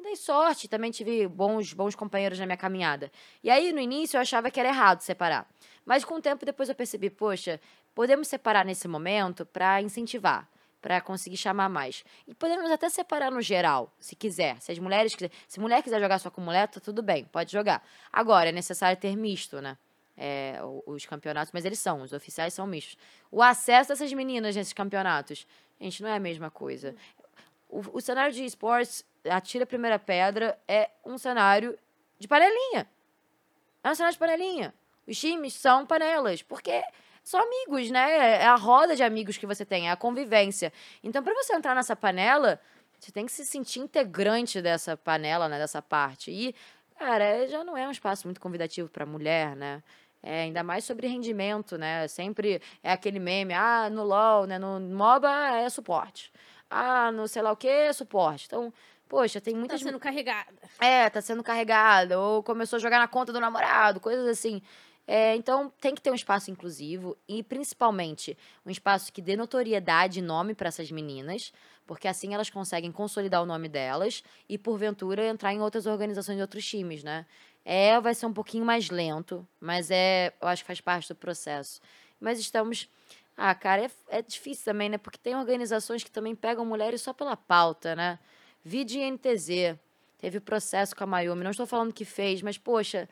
dei 0.04 0.18
sorte, 0.18 0.68
também 0.68 0.92
tive 0.92 1.26
bons, 1.26 1.72
bons 1.72 1.96
companheiros 1.96 2.38
na 2.38 2.46
minha 2.46 2.58
caminhada. 2.58 3.10
E 3.42 3.50
aí, 3.50 3.72
no 3.72 3.80
início, 3.80 4.18
eu 4.18 4.22
achava 4.22 4.52
que 4.52 4.60
era 4.60 4.68
errado 4.68 5.00
separar. 5.00 5.48
Mas 5.86 6.04
com 6.04 6.16
o 6.16 6.22
tempo, 6.22 6.46
depois 6.46 6.68
eu 6.68 6.76
percebi, 6.76 7.10
poxa, 7.10 7.62
podemos 7.96 8.28
separar 8.28 8.66
nesse 8.66 8.86
momento 8.86 9.46
para 9.46 9.82
incentivar, 9.82 10.50
para 10.82 11.00
conseguir 11.00 11.38
chamar 11.38 11.70
mais. 11.70 12.04
E 12.28 12.34
podemos 12.36 12.70
até 12.70 12.90
separar 12.90 13.32
no 13.32 13.42
geral, 13.42 13.90
se 14.02 14.18
quiser. 14.18 14.60
Se 14.60 14.74
as 14.74 14.80
mulheres 14.80 15.16
quiser, 15.16 15.32
se 15.48 15.62
mulher 15.62 15.82
quiser 15.82 16.02
jogar 16.02 16.20
só 16.20 16.30
com 16.30 16.42
mulher, 16.42 16.68
tá 16.68 16.82
tudo 16.82 17.02
bem, 17.02 17.24
pode 17.24 17.54
jogar. 17.54 17.82
Agora, 18.12 18.50
é 18.50 18.52
necessário 18.52 19.00
ter 19.00 19.16
misto, 19.16 19.62
né? 19.62 19.78
É, 20.16 20.60
os 20.86 21.06
campeonatos, 21.08 21.52
mas 21.52 21.66
eles 21.66 21.80
são, 21.80 22.04
os 22.04 22.14
oficiais 22.14 22.54
são 22.54 22.68
mistos. 22.68 22.98
O 23.32 23.42
acesso 23.42 23.90
dessas 23.90 24.14
meninas 24.14 24.56
nesses 24.56 24.74
campeonatos, 24.74 25.48
gente, 25.82 26.04
não 26.04 26.10
é 26.10 26.16
a 26.16 26.20
mesma 26.20 26.52
coisa. 26.52 26.96
O, 27.68 27.98
o 27.98 28.02
cenário 28.02 28.32
de 28.32 28.46
esportes, 28.46 29.04
atira 29.28 29.64
a 29.64 29.68
primeira 29.68 29.98
pedra, 29.98 30.60
é 30.68 30.90
um 31.04 31.18
cenário 31.18 31.78
de 32.20 32.28
panelinha. 32.28 32.88
É 33.84 33.90
um 33.90 33.96
cenário 33.96 34.14
de 34.14 34.20
panelinha. 34.20 34.74
Os 35.08 35.20
times 35.20 35.54
são 35.54 35.86
panelas, 35.86 36.42
porque 36.42 36.84
são 37.24 37.42
amigos, 37.42 37.90
né? 37.90 38.42
É 38.42 38.46
a 38.46 38.56
roda 38.56 38.96
de 38.96 39.04
amigos 39.04 39.38
que 39.38 39.46
você 39.46 39.66
tem, 39.66 39.88
é 39.88 39.92
a 39.92 39.96
convivência. 39.96 40.72
Então, 41.04 41.24
para 41.24 41.34
você 41.34 41.54
entrar 41.56 41.74
nessa 41.74 41.96
panela, 41.96 42.60
você 43.00 43.12
tem 43.12 43.26
que 43.26 43.32
se 43.32 43.46
sentir 43.46 43.80
integrante 43.80 44.62
dessa 44.62 44.96
panela, 44.96 45.50
né? 45.50 45.58
Dessa 45.58 45.82
parte. 45.82 46.32
E, 46.32 46.56
cara, 46.98 47.48
já 47.48 47.64
não 47.64 47.76
é 47.78 47.88
um 47.88 47.92
espaço 47.92 48.28
muito 48.28 48.40
convidativo 48.40 48.90
para 48.90 49.06
mulher, 49.06 49.56
né? 49.56 49.84
É, 50.26 50.44
ainda 50.44 50.64
mais 50.64 50.86
sobre 50.86 51.06
rendimento, 51.06 51.78
né? 51.78 52.08
Sempre 52.08 52.62
é 52.82 52.94
aquele 52.94 53.20
meme, 53.20 53.54
ah, 53.54 53.90
no 53.90 54.04
LoL, 54.06 54.48
né? 54.48 54.58
No 54.58 54.80
MOBA 54.80 55.58
é 55.58 55.70
suporte. 55.70 56.32
Ah, 56.70 57.12
no 57.12 57.28
sei 57.28 57.42
lá 57.42 57.52
o 57.52 57.58
que, 57.58 57.92
suporte. 57.92 58.46
Então, 58.48 58.74
poxa, 59.10 59.42
tem 59.42 59.54
muitas... 59.54 59.82
Tá 59.82 59.88
sendo 59.88 60.00
carregada. 60.00 60.54
É, 60.80 61.10
tá 61.10 61.22
sendo 61.22 61.44
carregada. 61.44 62.18
Ou 62.18 62.42
começou 62.42 62.78
a 62.78 62.80
jogar 62.80 63.00
na 63.00 63.08
conta 63.08 63.34
do 63.34 63.40
namorado, 63.40 64.00
coisas 64.00 64.26
assim. 64.26 64.62
É, 65.06 65.36
então, 65.36 65.72
tem 65.82 65.94
que 65.94 66.02
ter 66.02 66.12
um 66.12 66.16
espaço 66.16 66.50
inclusivo 66.50 67.18
e, 67.28 67.44
principalmente, 67.44 68.38
um 68.66 68.72
espaço 68.72 69.12
que 69.12 69.22
dê 69.22 69.36
notoriedade 69.36 70.20
e 70.20 70.22
nome 70.22 70.56
para 70.56 70.70
essas 70.70 70.90
meninas, 70.90 71.52
porque 71.86 72.08
assim 72.08 72.34
elas 72.34 72.50
conseguem 72.50 72.92
consolidar 72.92 73.44
o 73.44 73.46
nome 73.46 73.68
delas 73.68 74.24
e, 74.48 74.58
porventura, 74.58 75.28
entrar 75.28 75.54
em 75.54 75.60
outras 75.60 75.86
organizações 75.86 76.40
e 76.40 76.42
outros 76.42 76.66
times, 76.66 77.04
né? 77.04 77.26
É, 77.66 78.00
vai 78.00 78.14
ser 78.14 78.26
um 78.26 78.34
pouquinho 78.34 78.66
mais 78.66 78.90
lento, 78.90 79.48
mas 79.60 79.90
é, 79.90 80.34
eu 80.42 80.48
acho 80.48 80.64
que 80.64 80.68
faz 80.68 80.82
parte 80.82 81.08
do 81.08 81.16
processo. 81.16 81.80
Mas 82.20 82.40
estamos. 82.40 82.90
Ah, 83.36 83.56
cara, 83.56 83.86
é, 83.86 84.18
é 84.18 84.22
difícil 84.22 84.66
também, 84.66 84.90
né? 84.90 84.98
Porque 84.98 85.18
tem 85.18 85.36
organizações 85.36 86.04
que 86.04 86.12
também 86.12 86.36
pegam 86.36 86.66
mulheres 86.66 87.02
só 87.02 87.14
pela 87.14 87.36
pauta, 87.36 87.96
né? 87.96 88.20
Vide 88.64 89.00
NTZ. 89.00 89.78
Teve 90.18 90.40
processo 90.40 90.96
com 90.96 91.04
a 91.04 91.08
Mayumi. 91.08 91.44
Não 91.44 91.52
estou 91.52 91.66
falando 91.66 91.94
que 91.94 92.06
fez, 92.06 92.42
mas, 92.42 92.58
poxa, 92.58 93.10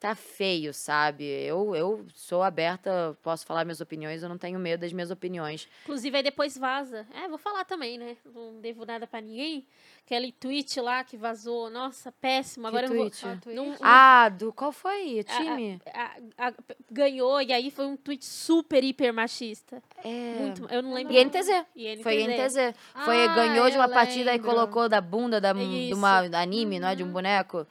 tá 0.00 0.14
feio, 0.14 0.72
sabe? 0.72 1.24
Eu, 1.24 1.74
eu 1.74 2.06
sou 2.14 2.42
aberta, 2.42 3.16
posso 3.22 3.44
falar 3.44 3.64
minhas 3.64 3.80
opiniões, 3.80 4.22
eu 4.22 4.28
não 4.28 4.38
tenho 4.38 4.58
medo 4.58 4.80
das 4.80 4.92
minhas 4.92 5.10
opiniões. 5.10 5.68
Inclusive, 5.82 6.16
aí 6.16 6.22
depois 6.22 6.56
vaza. 6.56 7.04
É, 7.12 7.28
vou 7.28 7.36
falar 7.38 7.64
também, 7.64 7.98
né? 7.98 8.16
Não 8.34 8.60
devo 8.60 8.86
nada 8.86 9.06
pra 9.06 9.20
ninguém. 9.20 9.66
Aquele 10.06 10.32
tweet 10.32 10.80
lá 10.80 11.02
que 11.04 11.16
vazou, 11.16 11.68
nossa, 11.68 12.10
péssimo. 12.12 12.62
Que 12.64 12.68
Agora 12.68 12.86
eu 12.86 12.90
tweet? 12.90 13.22
vou. 13.22 13.30
Ah, 13.32 13.38
Não- 13.46 13.66
não- 13.66 13.76
Ah, 13.82 14.28
do 14.28 14.52
qual 14.52 14.72
foi? 14.72 15.16
O 15.16 15.20
a- 15.20 15.24
time? 15.24 15.80
a- 15.92 16.46
a- 16.48 16.54
ganhou, 16.90 17.42
e 17.42 17.52
aí 17.52 17.70
foi 17.70 17.86
um 17.86 17.96
tweet 17.96 18.24
super, 18.24 18.82
hiper 18.84 19.12
machista. 19.12 19.82
é. 20.04 20.36
Muito, 20.38 20.64
eu 20.70 20.80
não 20.82 20.94
lembro. 20.94 21.12
E 21.12 21.18
NTZ. 21.18 21.66
E 21.74 22.02
Foi 22.02 22.22
NTZ. 22.22 22.74
Foi, 23.04 23.24
Ah, 23.24 23.34
ganhou 23.34 23.68
de 23.68 23.76
uma 23.76 23.86
eu 23.86 23.92
partida 23.92 24.30
e 24.30 24.36
lembro. 24.36 24.48
colocou 24.48 24.88
da 24.88 25.00
bunda 25.00 25.40
da, 25.40 25.52
de 25.52 25.92
uma 25.92 26.18
anime, 26.40 26.78
não 26.78 26.88
é? 26.88 26.94
De 26.94 27.02
um 27.02 27.10
boneco. 27.10 27.66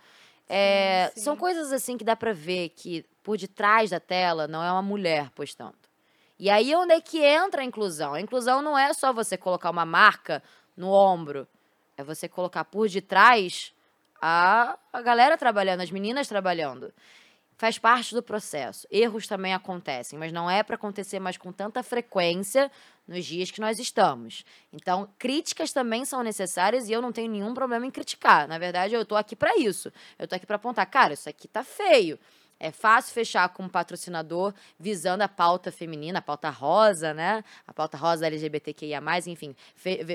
É, 0.50 1.12
sim. 1.14 1.22
São 1.22 1.36
coisas 1.36 1.72
assim 1.74 1.98
que 1.98 2.04
dá 2.04 2.16
pra 2.16 2.34
ver 2.34 2.70
que 2.70 3.06
por 3.22 3.38
detrás 3.38 3.90
da 3.90 4.00
tela 4.00 4.48
não 4.48 4.64
é 4.64 4.72
uma 4.72 4.82
mulher 4.82 5.30
postando. 5.32 5.76
E 6.40 6.50
aí 6.50 6.74
onde 6.76 6.94
é 6.94 7.02
que 7.02 7.24
entra 7.24 7.62
a 7.62 7.66
inclusão? 7.66 8.14
A 8.14 8.22
inclusão 8.22 8.62
não 8.62 8.78
é 8.78 8.94
só 8.94 9.12
você 9.12 9.36
colocar 9.36 9.70
uma 9.70 9.86
marca 9.86 10.42
no 10.76 10.92
ombro. 10.92 11.48
É 11.98 12.04
você 12.04 12.30
colocar 12.30 12.64
por 12.64 12.88
detrás 12.88 13.74
a, 14.22 14.78
a 14.94 15.02
galera 15.02 15.38
trabalhando, 15.38 15.82
as 15.82 15.92
meninas 15.92 16.28
trabalhando. 16.28 16.94
Faz 17.58 17.80
parte 17.80 18.14
do 18.14 18.22
processo. 18.22 18.88
Erros 18.92 19.26
também 19.26 19.52
acontecem, 19.52 20.18
mas 20.20 20.32
não 20.32 20.48
é 20.48 20.62
para 20.62 20.76
acontecer 20.76 21.20
mais 21.20 21.38
com 21.38 21.52
tanta 21.52 21.82
frequência 21.82 22.72
nos 23.08 23.26
dias 23.26 23.50
que 23.50 23.60
nós 23.60 23.80
estamos. 23.80 24.46
Então, 24.72 25.10
críticas 25.18 25.74
também 25.74 26.06
são 26.06 26.22
necessárias 26.22 26.88
e 26.88 26.92
eu 26.92 27.02
não 27.02 27.12
tenho 27.12 27.32
nenhum 27.32 27.56
problema 27.56 27.86
em 27.86 27.90
criticar. 27.90 28.48
Na 28.48 28.60
verdade, 28.60 28.94
eu 28.94 29.04
tô 29.04 29.16
aqui 29.16 29.36
para 29.36 29.58
isso. 29.58 29.92
Eu 30.20 30.28
tô 30.28 30.36
aqui 30.36 30.46
para 30.46 30.58
apontar, 30.58 30.86
cara, 30.86 31.14
isso 31.14 31.28
aqui 31.28 31.48
tá 31.48 31.64
feio. 31.64 32.20
É 32.60 32.72
fácil 32.72 33.14
fechar 33.14 33.48
com 33.50 33.64
um 33.64 33.70
patrocinador 33.70 34.54
visando 34.80 35.22
a 35.24 35.28
pauta 35.28 35.72
feminina, 35.72 36.20
a 36.20 36.22
pauta 36.22 36.50
rosa, 36.50 37.14
né? 37.14 37.44
A 37.68 37.74
pauta 37.74 37.98
rosa 37.98 38.26
LGBTQIA+, 38.28 39.00
enfim, 39.28 39.56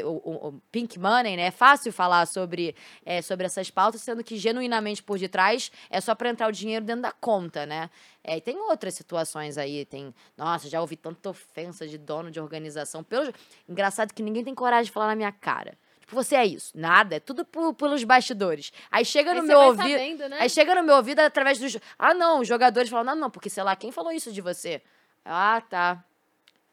o, 0.04 0.08
o- 0.08 0.48
o 0.48 0.52
Pink 0.72 0.98
Money, 0.98 1.36
né? 1.36 1.44
É 1.46 1.50
fácil 1.50 1.92
falar 1.92 2.26
sobre, 2.26 2.74
é, 3.04 3.22
sobre 3.22 3.46
essas 3.46 3.70
pautas, 3.70 4.00
sendo 4.02 4.24
que 4.24 4.36
genuinamente 4.36 5.02
por 5.02 5.18
detrás 5.18 5.70
é 5.88 6.00
só 6.00 6.14
para 6.14 6.30
entrar 6.30 6.48
o 6.48 6.52
dinheiro 6.52 6.84
dentro 6.84 7.02
da 7.02 7.12
conta, 7.12 7.64
né? 7.64 7.88
É, 8.24 8.36
e 8.36 8.40
tem 8.40 8.56
outras 8.56 8.94
situações 8.94 9.58
aí, 9.58 9.84
tem... 9.84 10.14
Nossa, 10.36 10.68
já 10.68 10.80
ouvi 10.80 10.96
tanta 10.96 11.30
ofensa 11.30 11.86
de 11.88 11.98
dono 11.98 12.30
de 12.30 12.40
organização. 12.40 13.02
Pelo... 13.02 13.32
Engraçado 13.68 14.12
que 14.14 14.22
ninguém 14.22 14.44
tem 14.44 14.54
coragem 14.54 14.84
de 14.86 14.90
falar 14.92 15.08
na 15.08 15.16
minha 15.16 15.32
cara. 15.32 15.76
Você 16.12 16.36
é 16.36 16.44
isso. 16.44 16.72
Nada, 16.78 17.16
é 17.16 17.20
tudo 17.20 17.44
por- 17.44 17.72
pelos 17.74 18.04
bastidores. 18.04 18.70
Aí 18.90 19.04
chega 19.04 19.30
Aí 19.30 19.36
no 19.36 19.42
você 19.42 19.48
meu 19.48 19.60
ouvido... 19.60 19.82
sabendo, 19.88 20.28
né? 20.28 20.36
Aí 20.40 20.50
chega 20.50 20.74
no 20.74 20.82
meu 20.82 20.96
ouvido 20.96 21.20
através 21.20 21.58
dos. 21.58 21.78
Ah, 21.98 22.12
não, 22.12 22.40
os 22.40 22.48
jogadores 22.48 22.90
falam, 22.90 23.14
não, 23.14 23.22
não, 23.22 23.30
porque 23.30 23.48
sei 23.48 23.62
lá, 23.62 23.74
quem 23.74 23.90
falou 23.90 24.12
isso 24.12 24.30
de 24.30 24.40
você? 24.42 24.82
Ah, 25.24 25.62
tá. 25.68 26.04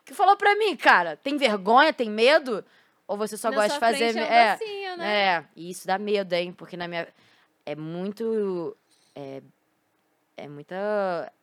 O 0.02 0.04
que 0.04 0.14
falou 0.14 0.36
pra 0.36 0.56
mim, 0.56 0.76
cara? 0.76 1.16
Tem 1.16 1.38
vergonha, 1.38 1.94
tem 1.94 2.10
medo? 2.10 2.66
Ou 3.08 3.16
você 3.18 3.38
só 3.38 3.50
Na 3.50 3.56
gosta 3.58 3.74
de 3.74 3.80
fazer. 3.80 4.16
é 4.18 4.22
um 4.22 4.26
é, 4.26 4.58
docinho, 4.58 4.98
né? 4.98 5.16
é, 5.38 5.46
e 5.56 5.70
isso 5.72 5.88
dá 5.88 5.98
medo, 5.98 6.34
hein? 6.34 6.52
Porque 6.52 6.76
na 6.76 6.88
minha. 6.88 7.08
É 7.66 7.76
muito. 7.76 8.76
É, 9.16 9.42
é 10.38 10.48
muito 10.48 10.74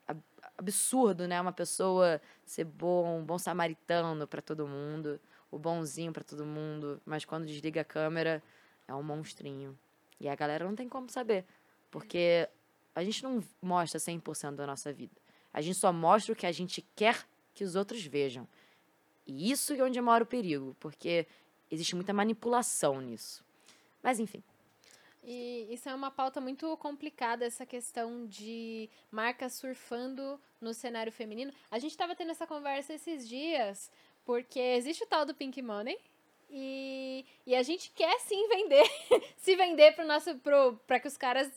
ab- 0.06 0.22
absurdo, 0.58 1.26
né? 1.26 1.40
Uma 1.40 1.52
pessoa 1.52 2.20
ser 2.44 2.64
bom, 2.64 3.18
um 3.20 3.24
bom 3.24 3.38
samaritano 3.38 4.26
pra 4.26 4.40
todo 4.42 4.66
mundo, 4.66 5.20
o 5.56 5.58
bonzinho 5.58 6.12
pra 6.12 6.22
todo 6.22 6.44
mundo, 6.44 7.00
mas 7.04 7.24
quando 7.24 7.46
desliga 7.46 7.80
a 7.80 7.84
câmera 7.84 8.42
é 8.86 8.94
um 8.94 9.02
monstrinho. 9.02 9.76
E 10.20 10.28
a 10.28 10.34
galera 10.34 10.64
não 10.64 10.76
tem 10.76 10.88
como 10.88 11.10
saber, 11.10 11.44
porque 11.90 12.48
a 12.94 13.02
gente 13.02 13.22
não 13.22 13.42
mostra 13.60 13.98
100% 13.98 14.54
da 14.54 14.66
nossa 14.66 14.92
vida. 14.92 15.14
A 15.52 15.60
gente 15.60 15.76
só 15.76 15.92
mostra 15.92 16.32
o 16.32 16.36
que 16.36 16.46
a 16.46 16.52
gente 16.52 16.82
quer 16.94 17.26
que 17.54 17.64
os 17.64 17.74
outros 17.74 18.04
vejam. 18.04 18.46
E 19.26 19.50
isso 19.50 19.72
é 19.72 19.82
onde 19.82 20.00
mora 20.00 20.22
o 20.22 20.26
perigo, 20.26 20.76
porque 20.78 21.26
existe 21.70 21.94
muita 21.94 22.12
manipulação 22.12 23.00
nisso. 23.00 23.44
Mas 24.02 24.20
enfim. 24.20 24.42
E 25.28 25.66
isso 25.70 25.88
é 25.88 25.94
uma 25.94 26.08
pauta 26.08 26.40
muito 26.40 26.76
complicada, 26.76 27.44
essa 27.44 27.66
questão 27.66 28.26
de 28.28 28.88
marcas 29.10 29.54
surfando 29.54 30.40
no 30.60 30.72
cenário 30.72 31.10
feminino. 31.10 31.52
A 31.68 31.80
gente 31.80 31.90
estava 31.90 32.14
tendo 32.14 32.30
essa 32.30 32.46
conversa 32.46 32.94
esses 32.94 33.28
dias, 33.28 33.90
porque 34.26 34.58
existe 34.58 35.04
o 35.04 35.06
tal 35.06 35.24
do 35.24 35.34
Pink 35.34 35.62
Money. 35.62 35.96
E, 36.50 37.24
e 37.46 37.54
a 37.54 37.62
gente 37.62 37.90
quer 37.90 38.18
sim 38.20 38.48
vender, 38.48 38.84
se 39.38 39.56
vender 39.56 39.92
para 39.92 40.04
nosso 40.04 40.30
para 40.86 41.00
que 41.00 41.08
os 41.08 41.16
caras 41.16 41.50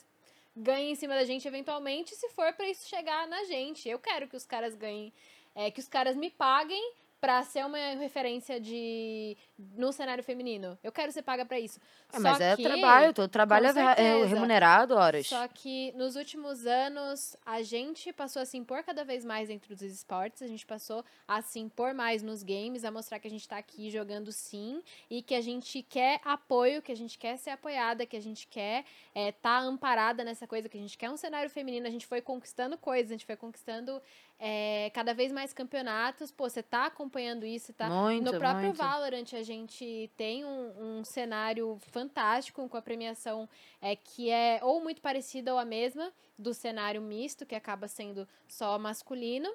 ganhem 0.55 0.91
em 0.91 0.95
cima 0.95 1.13
da 1.15 1.23
gente 1.25 1.47
eventualmente, 1.47 2.15
se 2.15 2.29
for 2.29 2.53
para 2.53 2.69
isso 2.69 2.87
chegar 2.87 3.27
na 3.27 3.43
gente. 3.45 3.89
Eu 3.89 3.99
quero 3.99 4.27
que 4.27 4.35
os 4.35 4.45
caras 4.45 4.75
ganhem, 4.75 5.11
é, 5.53 5.69
que 5.69 5.79
os 5.79 5.87
caras 5.87 6.15
me 6.15 6.29
paguem 6.29 6.93
para 7.19 7.43
ser 7.43 7.65
uma 7.65 7.77
referência 7.95 8.59
de 8.59 9.35
no 9.57 9.91
cenário 9.91 10.23
feminino. 10.23 10.77
Eu 10.81 10.91
quero 10.91 11.11
ser 11.11 11.21
paga 11.21 11.45
para 11.45 11.59
isso. 11.59 11.79
É, 12.13 12.19
mas 12.19 12.39
é 12.39 12.55
que- 12.55 12.63
trabalho, 12.63 13.13
todo 13.13 13.29
trabalho 13.29 13.67
é, 13.67 14.21
é 14.21 14.25
remunerado, 14.25 14.95
horas. 14.95 15.27
Só 15.27 15.47
que 15.47 15.91
nos 15.93 16.15
últimos 16.15 16.65
anos 16.65 17.35
a 17.45 17.61
gente 17.61 18.13
passou 18.13 18.41
a 18.41 18.45
se 18.45 18.57
impor 18.57 18.83
cada 18.83 19.03
vez 19.03 19.25
mais 19.25 19.49
dentro 19.49 19.75
dos 19.75 19.81
esportes, 19.81 20.41
a 20.41 20.47
gente 20.47 20.65
passou 20.65 21.03
a 21.27 21.41
se 21.41 21.59
impor 21.59 21.93
mais 21.93 22.23
nos 22.23 22.41
games, 22.41 22.85
a 22.85 22.91
mostrar 22.91 23.19
que 23.19 23.27
a 23.27 23.31
gente 23.31 23.47
tá 23.47 23.57
aqui 23.57 23.89
jogando 23.89 24.31
sim 24.31 24.81
e 25.09 25.21
que 25.21 25.35
a 25.35 25.41
gente 25.41 25.83
quer 25.83 26.21
apoio, 26.23 26.81
que 26.81 26.91
a 26.91 26.95
gente 26.95 27.17
quer 27.17 27.37
ser 27.37 27.49
apoiada, 27.49 28.05
que 28.05 28.15
a 28.15 28.21
gente 28.21 28.47
quer 28.47 28.85
estar 29.13 29.33
tá 29.41 29.59
amparada 29.59 30.23
nessa 30.23 30.47
coisa, 30.47 30.69
que 30.69 30.77
a 30.77 30.81
gente 30.81 30.97
quer 30.97 31.09
um 31.09 31.17
cenário 31.17 31.49
feminino, 31.49 31.85
a 31.85 31.91
gente 31.91 32.07
foi 32.07 32.21
conquistando 32.21 32.77
coisas, 32.77 33.11
a 33.11 33.13
gente 33.13 33.25
foi 33.25 33.35
conquistando 33.35 34.01
é, 34.39 34.89
cada 34.93 35.13
vez 35.13 35.31
mais 35.31 35.51
campeonatos. 35.51 36.31
Pô, 36.31 36.49
você 36.49 36.63
tá 36.63 36.85
acompanhando 36.85 37.45
isso, 37.45 37.73
tá? 37.73 37.89
Muito, 37.89 38.31
No 38.31 38.39
próprio 38.39 38.67
muito. 38.67 38.77
Valorant 38.77 39.33
a 39.33 39.43
gente 39.43 40.09
tem 40.15 40.45
um, 40.45 40.99
um 40.99 41.03
cenário 41.03 41.77
fantástico 41.91 42.67
com 42.69 42.77
a 42.77 42.81
premiação 42.81 43.49
é, 43.81 43.95
que 43.95 44.29
é 44.29 44.59
ou 44.63 44.81
muito 44.81 45.01
parecida 45.01 45.53
ou 45.53 45.59
a 45.59 45.65
mesma 45.65 46.13
do 46.37 46.53
cenário 46.53 47.01
misto, 47.01 47.45
que 47.45 47.53
acaba 47.53 47.87
sendo 47.87 48.25
só 48.47 48.79
masculino. 48.79 49.49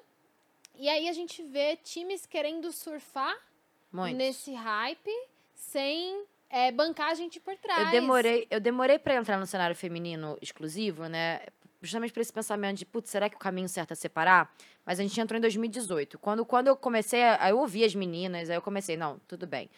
E 0.75 0.87
aí 0.87 1.09
a 1.09 1.13
gente 1.13 1.41
vê 1.41 1.75
times 1.77 2.25
querendo 2.25 2.71
surfar 2.71 3.35
Muito. 3.91 4.15
nesse 4.15 4.53
hype 4.53 5.09
sem 5.55 6.25
é, 6.49 6.71
bancar 6.71 7.09
a 7.09 7.15
gente 7.15 7.39
por 7.39 7.57
trás. 7.57 7.87
Eu 7.87 7.91
demorei, 7.91 8.47
eu 8.51 8.59
demorei 8.59 8.99
para 8.99 9.15
entrar 9.15 9.39
no 9.39 9.47
cenário 9.47 9.75
feminino 9.75 10.37
exclusivo, 10.41 11.07
né? 11.07 11.41
Justamente 11.85 12.11
por 12.11 12.19
esse 12.19 12.33
pensamento 12.33 12.77
de, 12.77 12.85
putz, 12.85 13.09
será 13.09 13.29
que 13.29 13.35
o 13.35 13.39
caminho 13.39 13.69
certo 13.69 13.91
é 13.91 13.95
separar? 13.95 14.53
Mas 14.85 14.99
a 14.99 15.03
gente 15.03 15.19
entrou 15.19 15.37
em 15.37 15.41
2018. 15.41 16.19
Quando, 16.19 16.45
quando 16.45 16.67
eu 16.67 16.75
comecei, 16.75 17.23
a, 17.23 17.49
eu 17.49 17.59
ouvi 17.59 17.83
as 17.83 17.95
meninas, 17.95 18.49
aí 18.49 18.55
eu 18.55 18.61
comecei, 18.61 18.97
não, 18.97 19.19
tudo 19.27 19.47
bem. 19.47 19.69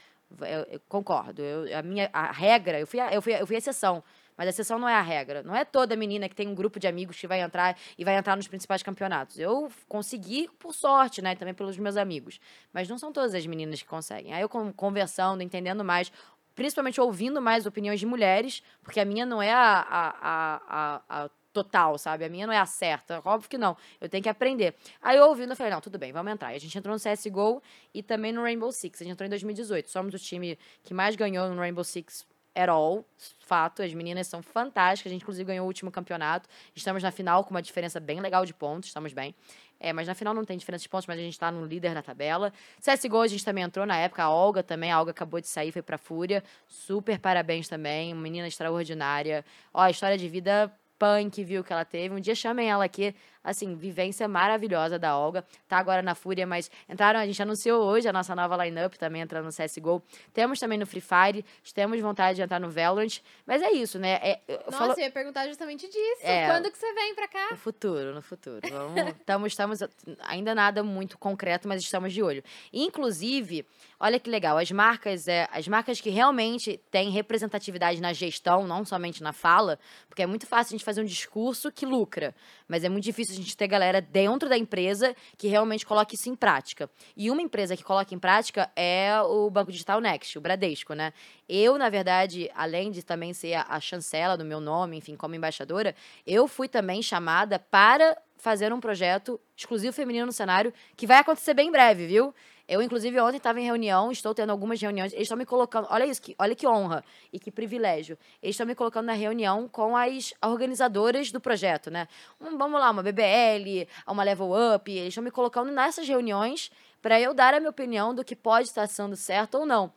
Eu, 0.41 0.64
eu 0.72 0.82
concordo. 0.89 1.41
Eu, 1.41 1.78
a 1.78 1.82
minha 1.82 2.10
a 2.12 2.32
regra, 2.32 2.80
eu 2.80 2.88
fui 2.88 2.99
a, 2.99 3.14
eu 3.14 3.22
fui, 3.22 3.34
eu 3.34 3.45
fui 3.45 3.55
a 3.55 3.60
exceção. 3.60 4.03
Mas 4.38 4.45
a 4.45 4.49
exceção 4.51 4.78
não 4.78 4.88
é 4.88 4.93
a 4.93 5.01
regra. 5.01 5.41
Não 5.41 5.55
é 5.55 5.66
toda 5.66 5.95
menina 5.95 6.30
que 6.30 6.36
tem 6.36 6.47
um 6.47 6.53
grupo 6.53 6.80
de 6.80 6.88
amigos 6.88 7.20
que 7.20 7.26
vai 7.26 7.41
entrar 7.41 7.76
e 7.97 8.05
vai 8.05 8.16
entrar 8.16 8.36
nos 8.36 8.47
principais 8.47 8.84
campeonatos. 8.84 9.39
Eu 9.39 9.72
consegui 9.88 10.47
por 10.60 10.74
sorte, 10.74 11.24
né? 11.24 11.36
Também 11.36 11.55
pelos 11.55 11.78
meus 11.78 11.97
amigos. 11.97 12.39
Mas 12.72 12.88
não 12.88 12.99
são 12.99 13.12
todas 13.12 13.34
as 13.34 13.45
meninas 13.47 13.82
que 13.82 13.88
conseguem. 13.88 14.34
Aí 14.34 14.41
eu 14.41 14.49
conversando, 14.49 15.41
entendendo 15.41 15.84
mais, 15.84 16.12
principalmente 16.53 17.01
ouvindo 17.01 17.41
mais 17.41 17.66
opiniões 17.66 17.99
de 17.99 18.05
mulheres, 18.05 18.62
porque 18.84 18.99
a 18.99 19.05
minha 19.05 19.26
não 19.26 19.41
é 19.41 19.51
a, 19.51 19.86
a, 19.89 20.62
a, 20.68 21.24
a 21.24 21.30
total, 21.64 21.97
sabe? 21.97 22.26
A 22.26 22.30
minha 22.30 22.45
não 22.45 22.53
é 22.53 22.60
a 22.60 22.66
certa. 22.66 23.22
Óbvio 23.26 23.49
que 23.49 23.58
não. 23.58 23.76
Eu 23.99 24.08
tenho 24.08 24.22
que 24.22 24.30
aprender. 24.30 24.76
Aí 25.01 25.18
eu 25.18 25.26
ouvindo, 25.28 25.51
eu 25.51 25.55
falei, 25.55 25.74
não, 25.74 25.82
tudo 25.82 25.97
bem, 25.97 26.12
vamos 26.12 26.32
entrar. 26.32 26.53
E 26.53 26.55
a 26.55 26.60
gente 26.60 26.78
entrou 26.78 26.95
no 26.95 27.01
CSGO 27.01 27.62
e 27.93 28.03
também 28.03 28.32
no 28.32 28.43
Rainbow 28.43 28.72
Six. 28.72 29.01
A 29.01 29.03
gente 29.03 29.14
entrou 29.14 29.26
em 29.26 29.30
2018. 29.30 29.89
Somos 29.89 30.14
o 30.14 30.20
time 30.20 30.58
que 30.84 30.93
mais 30.93 31.16
ganhou 31.16 31.49
no 31.49 31.60
Rainbow 31.60 31.84
Six 31.84 32.26
at 32.55 32.70
all. 32.70 33.05
Fato, 33.39 33.82
as 33.82 33.93
meninas 33.93 34.28
são 34.28 34.41
fantásticas. 34.41 35.10
A 35.10 35.14
gente, 35.14 35.22
inclusive, 35.22 35.45
ganhou 35.45 35.66
o 35.66 35.68
último 35.68 35.91
campeonato. 35.91 36.47
Estamos 36.76 37.01
na 37.01 37.12
final 37.12 37.43
com 37.43 37.51
uma 37.51 37.62
diferença 37.62 37.99
bem 37.99 38.20
legal 38.20 38.45
de 38.45 38.53
pontos. 38.53 38.89
Estamos 38.89 39.14
bem. 39.14 39.34
É, 39.80 39.93
mas 39.93 40.08
na 40.08 40.16
final 40.16 40.34
não 40.34 40.43
tem 40.43 40.58
diferença 40.58 40.82
de 40.82 40.89
pontos, 40.89 41.05
mas 41.05 41.20
a 41.20 41.22
gente 41.22 41.38
tá 41.38 41.51
no 41.51 41.66
líder 41.66 41.93
na 41.93 42.01
tabela. 42.01 42.51
CSGO 42.82 43.22
a 43.22 43.28
gente 43.28 43.45
também 43.45 43.64
entrou 43.64 43.86
na 43.86 43.95
época, 43.97 44.24
a 44.24 44.30
Olga 44.30 44.64
também, 44.64 44.91
a 44.91 44.99
Olga 44.99 45.12
acabou 45.12 45.39
de 45.39 45.47
sair, 45.47 45.72
foi 45.72 45.84
pra 45.84 45.97
Fúria. 45.97 46.43
Super 46.68 47.20
parabéns 47.20 47.68
também, 47.68 48.14
menina 48.16 48.47
extraordinária. 48.47 49.45
Ó, 49.74 49.82
a 49.82 49.91
história 49.91 50.18
de 50.18 50.28
vida 50.28 50.72
punk, 50.98 51.43
viu, 51.43 51.64
que 51.64 51.72
ela 51.74 51.86
teve. 51.86 52.14
Um 52.14 52.20
dia 52.20 52.36
chamem 52.36 52.70
ela 52.70 52.84
aqui, 52.86 53.16
assim, 53.48 53.76
vivência 53.76 54.28
maravilhosa 54.28 55.00
da 55.00 55.18
Olga. 55.18 55.43
Tá 55.70 55.78
agora 55.78 56.02
na 56.02 56.14
Fúria, 56.14 56.45
mas 56.45 56.70
entraram, 56.89 57.18
a 57.18 57.26
gente 57.26 57.41
anunciou 57.41 57.82
hoje 57.82 58.08
a 58.08 58.12
nossa 58.14 58.36
nova 58.36 58.58
lineup 58.66 58.95
também 58.95 59.22
entrando 59.22 59.45
no 59.45 59.52
CSGO. 59.52 60.04
Temos 60.34 60.60
também 60.60 60.78
no 60.78 60.86
Free 60.86 61.02
Fire, 61.02 61.45
temos 61.74 62.00
vontade 62.02 62.36
de 62.36 62.41
entrar 62.41 62.60
no 62.60 62.70
Valorant, 62.70 63.22
mas 63.45 63.62
é 63.62 63.72
isso, 63.72 63.98
né? 63.98 64.20
É, 64.22 64.41
Nossa, 64.66 64.78
falo... 64.78 64.93
eu 64.93 65.00
ia 65.00 65.12
perguntar 65.12 65.48
justamente 65.48 65.88
disso. 65.88 66.22
É, 66.22 66.48
Quando 66.48 66.70
que 66.70 66.78
você 66.78 66.91
vem 66.93 67.16
pra 67.16 67.28
cá? 67.28 67.48
No 67.52 67.58
futuro, 67.58 68.14
no 68.14 68.22
futuro. 68.22 68.60
Vamos, 68.70 69.16
estamos, 69.18 69.52
estamos, 69.52 69.80
ainda 70.20 70.54
nada 70.54 70.84
muito 70.84 71.18
concreto, 71.18 71.70
mas 71.70 71.82
estamos 71.82 72.12
de 72.12 72.22
olho. 72.22 72.43
Inclusive, 72.74 73.66
olha 73.98 74.20
que 74.20 74.30
legal, 74.30 74.58
as 74.58 74.72
marcas, 74.72 75.28
é, 75.28 75.48
as 75.54 75.68
marcas 75.68 76.02
que 76.02 76.10
realmente 76.10 76.82
têm 76.91 77.12
representatividade 77.12 78.02
na 78.02 78.12
gestão, 78.12 78.68
não 78.68 78.84
somente 78.84 79.24
na 79.24 79.32
fala, 79.32 79.80
porque 80.10 80.22
é 80.22 80.28
muito 80.28 80.45
fácil 80.45 80.74
a 80.74 80.78
gente 80.78 80.86
fazer 80.86 81.02
um 81.02 81.06
discurso 81.06 81.72
que 81.72 81.86
lucra, 81.86 82.36
mas 82.68 82.84
é 82.84 82.89
muito 82.89 83.03
difícil 83.03 83.34
a 83.34 83.38
gente 83.38 83.55
ter 83.55 83.68
galera 83.68 84.01
dentro 84.01 84.49
da 84.49 84.57
empresa 84.57 85.15
que 85.38 85.47
realmente 85.47 85.86
coloque 85.86 86.15
isso 86.15 86.30
em 86.30 86.36
prática. 86.36 86.89
E 87.15 87.32
uma 87.32 87.41
empresa 87.41 87.76
que 87.76 87.84
coloca 87.84 88.13
em 88.13 88.20
prática 88.20 88.70
é 88.76 89.20
o 89.22 89.49
Banco 89.49 89.72
Digital 89.72 90.01
Next, 90.01 90.38
o 90.38 90.41
Bradesco, 90.41 90.93
né? 90.93 91.13
Eu, 91.47 91.78
na 91.78 91.89
verdade, 91.89 92.49
além 92.53 92.91
de 92.91 93.03
também 93.03 93.34
ser 93.34 93.53
a, 93.53 93.80
chancela 93.80 94.38
do 94.38 94.43
meu 94.43 94.59
nome, 94.59 94.97
enfim, 94.97 95.15
como 95.15 95.36
embaixadora, 95.36 95.95
eu 96.26 96.47
fui 96.47 96.68
também 96.68 97.01
chamada 97.01 97.57
para 97.57 98.18
fazer 98.38 98.72
um 98.74 98.80
projeto 98.80 99.40
exclusivo 99.56 99.94
feminino 99.94 100.26
no 100.26 100.32
cenário 100.32 100.74
que 100.96 101.08
vai 101.08 101.18
acontecer 101.18 101.54
bem 101.54 101.68
em 101.68 101.72
breve, 101.72 102.08
viu? 102.08 102.34
Eu, 102.68 102.82
inclusive, 102.82 103.18
ontem 103.22 103.38
estava 103.38 103.62
em 103.62 103.64
reunião, 103.64 104.12
estou 104.12 104.36
tendo 104.36 104.50
algumas 104.50 104.82
reuniões. 104.82 105.14
Eles 105.14 105.24
estão 105.24 105.38
me 105.38 105.46
colocando. 105.46 105.88
Olha 105.90 106.06
isso, 106.06 106.22
que, 106.22 106.36
olha 106.38 106.54
que 106.54 106.68
honra 106.68 107.02
e 107.32 107.40
que 107.40 107.50
privilégio. 107.50 108.18
Eles 108.44 108.56
estão 108.56 108.68
me 108.68 108.76
colocando 108.76 109.06
na 109.06 109.14
reunião 109.14 109.70
com 109.70 109.96
as 109.96 110.34
organizadoras 110.44 111.32
do 111.32 111.40
projeto, 111.40 111.90
né? 111.90 112.10
Um, 112.42 112.58
vamos 112.58 112.78
lá, 112.78 112.92
uma 112.92 113.02
BBL, 113.02 113.88
uma 114.06 114.22
Level 114.22 114.52
Up. 114.76 114.92
Eles 114.92 115.10
estão 115.10 115.24
me 115.24 115.32
colocando 115.32 115.72
nessas 115.72 116.06
reuniões 116.06 116.70
para 117.02 117.22
eu 117.22 117.34
dar 117.34 117.54
a 117.54 117.60
minha 117.60 117.70
opinião 117.70 118.14
do 118.14 118.22
que 118.22 118.36
pode 118.36 118.68
estar 118.68 118.86
sendo 118.88 119.16
certo 119.16 119.60
ou 119.60 119.66
não. 119.66 119.94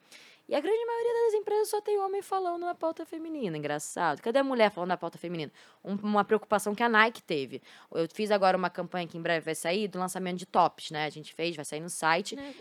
E 0.50 0.54
a 0.56 0.60
grande 0.60 0.84
maioria 0.84 1.26
das 1.26 1.34
empresas 1.34 1.68
só 1.68 1.80
tem 1.80 1.96
homem 2.00 2.20
falando 2.20 2.62
na 2.62 2.74
pauta 2.74 3.06
feminina. 3.06 3.56
Engraçado. 3.56 4.20
Cadê 4.20 4.40
a 4.40 4.42
mulher 4.42 4.68
falando 4.68 4.88
na 4.88 4.96
pauta 4.96 5.16
feminina? 5.16 5.52
Um, 5.84 5.94
uma 5.94 6.24
preocupação 6.24 6.74
que 6.74 6.82
a 6.82 6.88
Nike 6.88 7.22
teve. 7.22 7.62
Eu 7.94 8.08
fiz 8.12 8.32
agora 8.32 8.56
uma 8.56 8.68
campanha 8.68 9.06
que 9.06 9.16
em 9.16 9.22
breve 9.22 9.44
vai 9.44 9.54
sair 9.54 9.86
do 9.86 10.00
lançamento 10.00 10.38
de 10.38 10.46
tops, 10.46 10.90
né? 10.90 11.06
A 11.06 11.08
gente 11.08 11.32
fez, 11.32 11.54
vai 11.54 11.64
sair 11.64 11.78
no 11.78 11.88
site. 11.88 12.34
Né? 12.34 12.52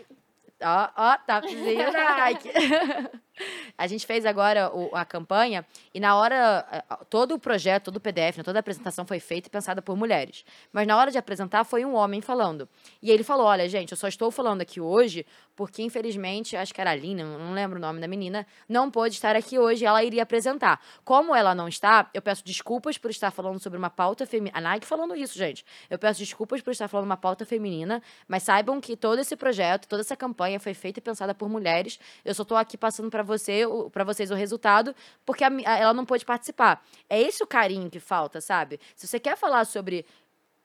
Ó, 0.62 0.88
ó, 0.96 1.16
tá 1.18 1.40
pedindo 1.40 1.92
Nike. 1.92 2.48
a 3.76 3.86
gente 3.86 4.06
fez 4.06 4.26
agora 4.26 4.70
o, 4.74 4.94
a 4.94 5.04
campanha 5.04 5.64
e 5.94 6.00
na 6.00 6.16
hora, 6.16 6.84
todo 7.08 7.34
o 7.34 7.38
projeto, 7.38 7.84
todo 7.84 7.96
o 7.96 8.00
PDF, 8.00 8.38
né, 8.38 8.42
toda 8.42 8.58
a 8.58 8.60
apresentação 8.60 9.04
foi 9.04 9.20
feita 9.20 9.48
e 9.48 9.50
pensada 9.50 9.82
por 9.82 9.96
mulheres. 9.96 10.44
Mas 10.72 10.86
na 10.86 10.96
hora 10.96 11.10
de 11.10 11.18
apresentar 11.18 11.64
foi 11.64 11.84
um 11.84 11.94
homem 11.94 12.20
falando. 12.20 12.68
E 13.02 13.10
ele 13.10 13.22
falou, 13.24 13.46
olha, 13.46 13.68
gente, 13.68 13.92
eu 13.92 13.96
só 13.96 14.08
estou 14.08 14.30
falando 14.30 14.60
aqui 14.60 14.80
hoje 14.80 15.26
porque, 15.56 15.82
infelizmente, 15.82 16.56
acho 16.56 16.72
que 16.72 16.80
era 16.80 16.90
a 16.90 16.94
Lina, 16.94 17.22
não 17.22 17.52
lembro 17.52 17.76
o 17.76 17.80
nome 17.80 18.00
da 18.00 18.08
menina, 18.08 18.46
não 18.66 18.90
pôde 18.90 19.14
estar 19.14 19.36
aqui 19.36 19.58
hoje 19.58 19.84
ela 19.84 20.02
iria 20.02 20.22
apresentar. 20.22 20.80
Como 21.04 21.34
ela 21.34 21.54
não 21.54 21.68
está, 21.68 22.08
eu 22.14 22.22
peço 22.22 22.44
desculpas 22.44 22.96
por 22.96 23.10
estar 23.10 23.30
falando 23.30 23.60
sobre 23.60 23.78
uma 23.78 23.90
pauta 23.90 24.26
feminina. 24.26 24.56
A 24.56 24.60
Nike 24.60 24.86
falando 24.86 25.14
isso, 25.14 25.36
gente. 25.36 25.64
Eu 25.90 25.98
peço 25.98 26.18
desculpas 26.18 26.62
por 26.62 26.70
estar 26.70 26.88
falando 26.88 27.06
uma 27.06 27.16
pauta 27.16 27.44
feminina, 27.44 28.02
mas 28.26 28.42
saibam 28.42 28.80
que 28.80 28.96
todo 28.96 29.18
esse 29.18 29.36
projeto, 29.36 29.86
toda 29.86 30.00
essa 30.00 30.16
campanha 30.16 30.58
foi 30.58 30.72
feita 30.72 30.98
e 30.98 31.02
pensada 31.02 31.34
por 31.34 31.48
mulheres. 31.48 31.98
Eu 32.24 32.34
só 32.34 32.42
estou 32.42 32.56
aqui 32.56 32.78
passando 32.78 33.10
para 33.10 33.22
você, 33.30 33.62
para 33.92 34.04
vocês 34.04 34.30
o 34.30 34.34
resultado, 34.34 34.94
porque 35.24 35.44
a, 35.44 35.48
a, 35.48 35.78
ela 35.78 35.94
não 35.94 36.04
pôde 36.04 36.24
participar. 36.24 36.84
É 37.08 37.20
esse 37.20 37.42
o 37.42 37.46
carinho 37.46 37.88
que 37.88 38.00
falta, 38.00 38.40
sabe? 38.40 38.78
Se 38.94 39.06
você 39.06 39.18
quer 39.18 39.36
falar 39.36 39.64
sobre 39.64 40.04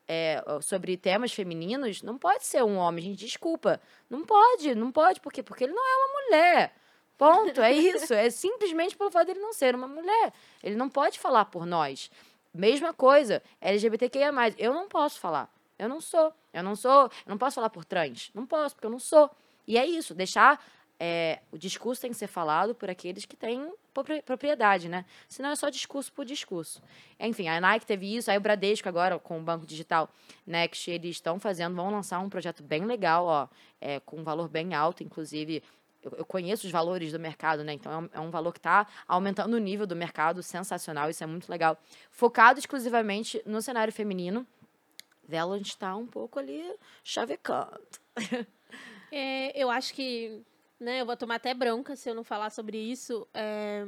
é, 0.08 0.44
sobre 0.62 0.98
temas 0.98 1.34
femininos, 1.34 2.02
não 2.04 2.18
pode 2.18 2.46
ser 2.46 2.64
um 2.64 2.78
homem, 2.78 3.04
gente, 3.04 3.26
desculpa. 3.26 3.82
Não 4.10 4.24
pode, 4.24 4.76
não 4.76 4.92
pode, 4.92 5.20
por 5.20 5.32
quê? 5.32 5.42
Porque 5.42 5.64
ele 5.64 5.74
não 5.74 5.84
é 5.84 5.98
uma 5.98 6.22
mulher. 6.22 6.76
Ponto, 7.18 7.62
é 7.62 7.72
isso. 7.72 8.14
É 8.14 8.30
simplesmente 8.30 8.96
pelo 8.96 9.10
fato 9.10 9.28
dele 9.28 9.40
não 9.40 9.54
ser 9.54 9.74
uma 9.74 9.88
mulher. 9.88 10.34
Ele 10.62 10.76
não 10.76 10.90
pode 10.90 11.20
falar 11.20 11.46
por 11.46 11.66
nós. 11.66 12.12
Mesma 12.54 12.94
coisa, 12.94 13.42
LGBTQIA. 13.62 14.32
Eu 14.58 14.74
não 14.74 14.88
posso 14.88 15.20
falar. 15.20 15.50
Eu 15.80 15.90
não 15.90 16.02
sou. 16.02 16.34
Eu 16.54 16.64
não 16.64 16.76
sou. 16.76 17.04
Eu 17.04 17.30
não 17.30 17.38
posso 17.38 17.56
falar 17.56 17.70
por 17.70 17.86
trans. 17.86 18.32
Não 18.34 18.46
posso, 18.46 18.76
porque 18.76 18.86
eu 18.86 18.92
não 18.92 19.00
sou. 19.00 19.30
E 19.68 19.78
é 19.78 19.86
isso, 19.86 20.14
deixar 20.14 20.64
é, 21.00 21.40
o 21.52 21.58
discurso 21.58 22.02
tem 22.02 22.12
que 22.12 22.18
ser 22.18 22.28
falado 22.28 22.74
por 22.74 22.90
aqueles 22.90 23.26
que 23.26 23.36
têm 23.36 23.72
propriedade, 24.26 24.90
né? 24.90 25.06
Senão 25.28 25.50
é 25.50 25.56
só 25.56 25.70
discurso 25.70 26.12
por 26.12 26.26
discurso. 26.26 26.82
Enfim, 27.20 27.48
a 27.48 27.62
Nike 27.62 27.86
teve 27.86 28.16
isso, 28.16 28.30
aí 28.30 28.38
o 28.38 28.42
Bradesco 28.42 28.90
agora, 28.90 29.18
com 29.18 29.40
o 29.40 29.42
Banco 29.42 29.66
Digital 29.66 30.10
Next, 30.46 30.90
eles 30.90 31.12
estão 31.12 31.40
fazendo, 31.40 31.76
vão 31.76 31.90
lançar 31.90 32.20
um 32.20 32.30
projeto 32.30 32.62
bem 32.62 32.86
legal, 32.86 33.26
ó, 33.26 33.48
é, 33.80 34.00
com 34.02 34.18
um 34.18 34.24
valor 34.24 34.50
bem 34.50 34.74
alto, 34.74 35.04
inclusive 35.04 35.64
eu, 36.04 36.26
conheço 36.26 36.68
os 36.68 36.72
valores 36.72 37.12
do 37.12 37.20
mercado, 37.20 37.64
né? 37.64 37.74
Então 37.74 37.92
é 37.92 37.98
um, 37.98 38.10
é 38.14 38.20
um 38.20 38.30
valor 38.30 38.52
que 38.52 38.60
está 38.60 38.88
aumentando 39.08 39.56
o 39.56 39.60
nível 39.60 39.88
do 39.88 39.96
mercado, 39.96 40.44
sensacional, 40.44 41.10
isso 41.10 41.24
é 41.24 41.28
muito 41.28 41.50
legal. 41.50 41.78
Focado 42.12 42.60
exclusivamente 42.60 43.42
no 43.46 43.62
cenário 43.62 43.92
feminino. 43.92 44.46
Valorant 45.28 45.66
está 45.66 45.96
um 45.96 46.06
pouco 46.06 46.40
ali 46.40 46.64
chavecando. 47.04 47.82
É, 49.12 49.58
eu 49.58 49.70
acho 49.70 49.94
que 49.94 50.44
né? 50.80 51.02
Eu 51.02 51.06
vou 51.06 51.18
tomar 51.18 51.36
até 51.36 51.54
bronca 51.54 51.96
se 51.96 52.10
eu 52.10 52.16
não 52.16 52.24
falar 52.24 52.50
sobre 52.50 52.78
isso. 52.78 53.28
É, 53.34 53.86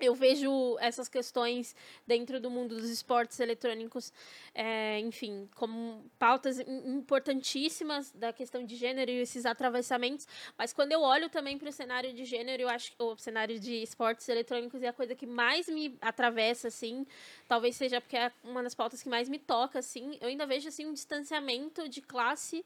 eu 0.00 0.14
vejo 0.14 0.78
essas 0.80 1.08
questões 1.08 1.76
dentro 2.06 2.40
do 2.40 2.50
mundo 2.50 2.74
dos 2.74 2.88
esportes 2.88 3.38
eletrônicos, 3.38 4.12
é, 4.54 4.98
enfim, 5.00 5.48
como 5.54 6.04
pautas 6.18 6.58
importantíssimas 6.58 8.10
da 8.12 8.32
questão 8.32 8.64
de 8.64 8.76
gênero 8.76 9.10
e 9.10 9.20
esses 9.20 9.44
atravessamentos. 9.44 10.26
Mas 10.56 10.72
quando 10.72 10.92
eu 10.92 11.02
olho 11.02 11.28
também 11.28 11.58
para 11.58 11.68
o 11.68 11.72
cenário 11.72 12.12
de 12.14 12.24
gênero, 12.24 12.62
eu 12.62 12.68
acho 12.68 12.92
o 12.98 13.16
cenário 13.16 13.60
de 13.60 13.82
esportes 13.82 14.28
eletrônicos 14.28 14.82
é 14.82 14.88
a 14.88 14.92
coisa 14.92 15.14
que 15.14 15.26
mais 15.26 15.68
me 15.68 15.96
atravessa, 16.00 16.68
assim. 16.68 17.06
Talvez 17.46 17.76
seja 17.76 18.00
porque 18.00 18.16
é 18.16 18.32
uma 18.42 18.62
das 18.62 18.74
pautas 18.74 19.02
que 19.02 19.08
mais 19.08 19.28
me 19.28 19.38
toca, 19.38 19.78
assim. 19.78 20.16
Eu 20.20 20.28
ainda 20.28 20.46
vejo 20.46 20.68
assim 20.68 20.86
um 20.86 20.94
distanciamento 20.94 21.88
de 21.88 22.00
classe 22.00 22.64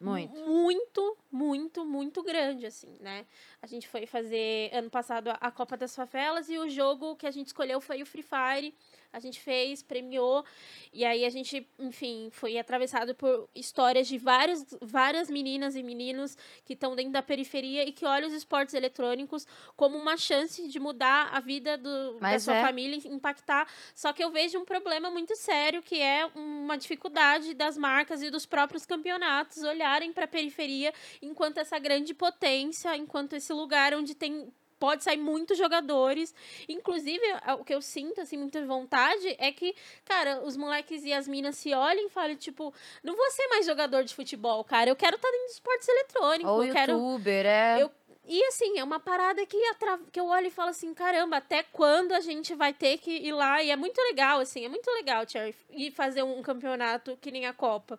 muito. 0.00 0.34
Muito, 0.34 1.18
muito, 1.30 1.84
muito 1.84 2.22
grande, 2.22 2.66
assim, 2.66 2.96
né? 3.00 3.26
A 3.60 3.66
gente 3.66 3.88
foi 3.88 4.06
fazer 4.06 4.70
ano 4.72 4.90
passado 4.90 5.30
a 5.40 5.50
Copa 5.50 5.76
das 5.76 5.94
Favelas 5.94 6.48
e 6.48 6.58
o 6.58 6.68
jogo 6.68 7.16
que 7.16 7.26
a 7.26 7.30
gente 7.30 7.48
escolheu 7.48 7.80
foi 7.80 8.02
o 8.02 8.06
Free 8.06 8.22
Fire 8.22 8.74
a 9.12 9.20
gente 9.20 9.40
fez, 9.40 9.82
premiou, 9.82 10.44
e 10.92 11.04
aí 11.04 11.24
a 11.24 11.30
gente, 11.30 11.66
enfim, 11.78 12.28
foi 12.30 12.58
atravessado 12.58 13.14
por 13.14 13.48
histórias 13.54 14.06
de 14.06 14.18
várias, 14.18 14.66
várias 14.80 15.30
meninas 15.30 15.76
e 15.76 15.82
meninos 15.82 16.36
que 16.64 16.74
estão 16.74 16.94
dentro 16.94 17.12
da 17.12 17.22
periferia 17.22 17.88
e 17.88 17.92
que 17.92 18.04
olham 18.04 18.28
os 18.28 18.34
esportes 18.34 18.74
eletrônicos 18.74 19.46
como 19.76 19.96
uma 19.96 20.16
chance 20.16 20.68
de 20.68 20.78
mudar 20.78 21.30
a 21.32 21.40
vida 21.40 21.76
do, 21.78 22.18
da 22.18 22.38
sua 22.38 22.56
é. 22.56 22.62
família 22.62 22.98
e 23.02 23.08
impactar. 23.08 23.66
Só 23.94 24.12
que 24.12 24.22
eu 24.22 24.30
vejo 24.30 24.58
um 24.58 24.64
problema 24.64 25.10
muito 25.10 25.34
sério, 25.36 25.82
que 25.82 26.00
é 26.00 26.26
uma 26.34 26.76
dificuldade 26.76 27.54
das 27.54 27.76
marcas 27.76 28.22
e 28.22 28.30
dos 28.30 28.46
próprios 28.46 28.84
campeonatos 28.84 29.62
olharem 29.62 30.12
para 30.12 30.24
a 30.24 30.28
periferia 30.28 30.92
enquanto 31.22 31.58
essa 31.58 31.78
grande 31.78 32.14
potência, 32.14 32.96
enquanto 32.96 33.34
esse 33.34 33.52
lugar 33.52 33.94
onde 33.94 34.14
tem 34.14 34.52
pode 34.78 35.02
sair 35.04 35.16
muitos 35.16 35.56
jogadores. 35.58 36.34
Inclusive, 36.68 37.22
a- 37.42 37.54
o 37.54 37.64
que 37.64 37.74
eu 37.74 37.80
sinto, 37.82 38.20
assim, 38.20 38.36
muita 38.36 38.64
vontade 38.66 39.34
é 39.38 39.50
que, 39.52 39.74
cara, 40.04 40.40
os 40.44 40.56
moleques 40.56 41.04
e 41.04 41.12
as 41.12 41.26
minas 41.28 41.56
se 41.56 41.72
olhem 41.74 42.06
e 42.06 42.10
falem, 42.10 42.36
tipo, 42.36 42.72
não 43.02 43.16
vou 43.16 43.30
ser 43.30 43.46
mais 43.48 43.66
jogador 43.66 44.04
de 44.04 44.14
futebol, 44.14 44.62
cara. 44.64 44.90
Eu 44.90 44.96
quero 44.96 45.16
estar 45.16 45.30
dentro 45.30 45.46
de 45.46 45.52
esportes 45.52 45.88
eletrônicos. 45.88 46.50
Ou 46.52 46.64
eu 46.64 46.72
quero. 46.72 46.92
youtuber, 46.92 47.46
é. 47.46 47.82
Eu- 47.82 47.90
E 48.30 48.44
assim, 48.44 48.78
é 48.78 48.84
uma 48.84 49.00
parada 49.00 49.46
que, 49.46 49.56
atra- 49.68 50.00
que 50.12 50.20
eu 50.20 50.26
olho 50.26 50.48
e 50.48 50.50
falo 50.50 50.68
assim, 50.68 50.92
caramba, 50.92 51.38
até 51.38 51.62
quando 51.62 52.12
a 52.12 52.20
gente 52.20 52.54
vai 52.54 52.74
ter 52.74 52.98
que 52.98 53.10
ir 53.10 53.32
lá? 53.32 53.62
E 53.62 53.70
é 53.70 53.76
muito 53.76 53.96
legal, 54.02 54.38
assim, 54.40 54.66
é 54.66 54.68
muito 54.68 54.86
legal, 54.90 55.26
Cherry, 55.26 55.56
ir 55.70 55.90
fazer 55.92 56.22
um 56.22 56.42
campeonato 56.42 57.16
que 57.22 57.30
nem 57.30 57.46
a 57.46 57.54
Copa. 57.54 57.98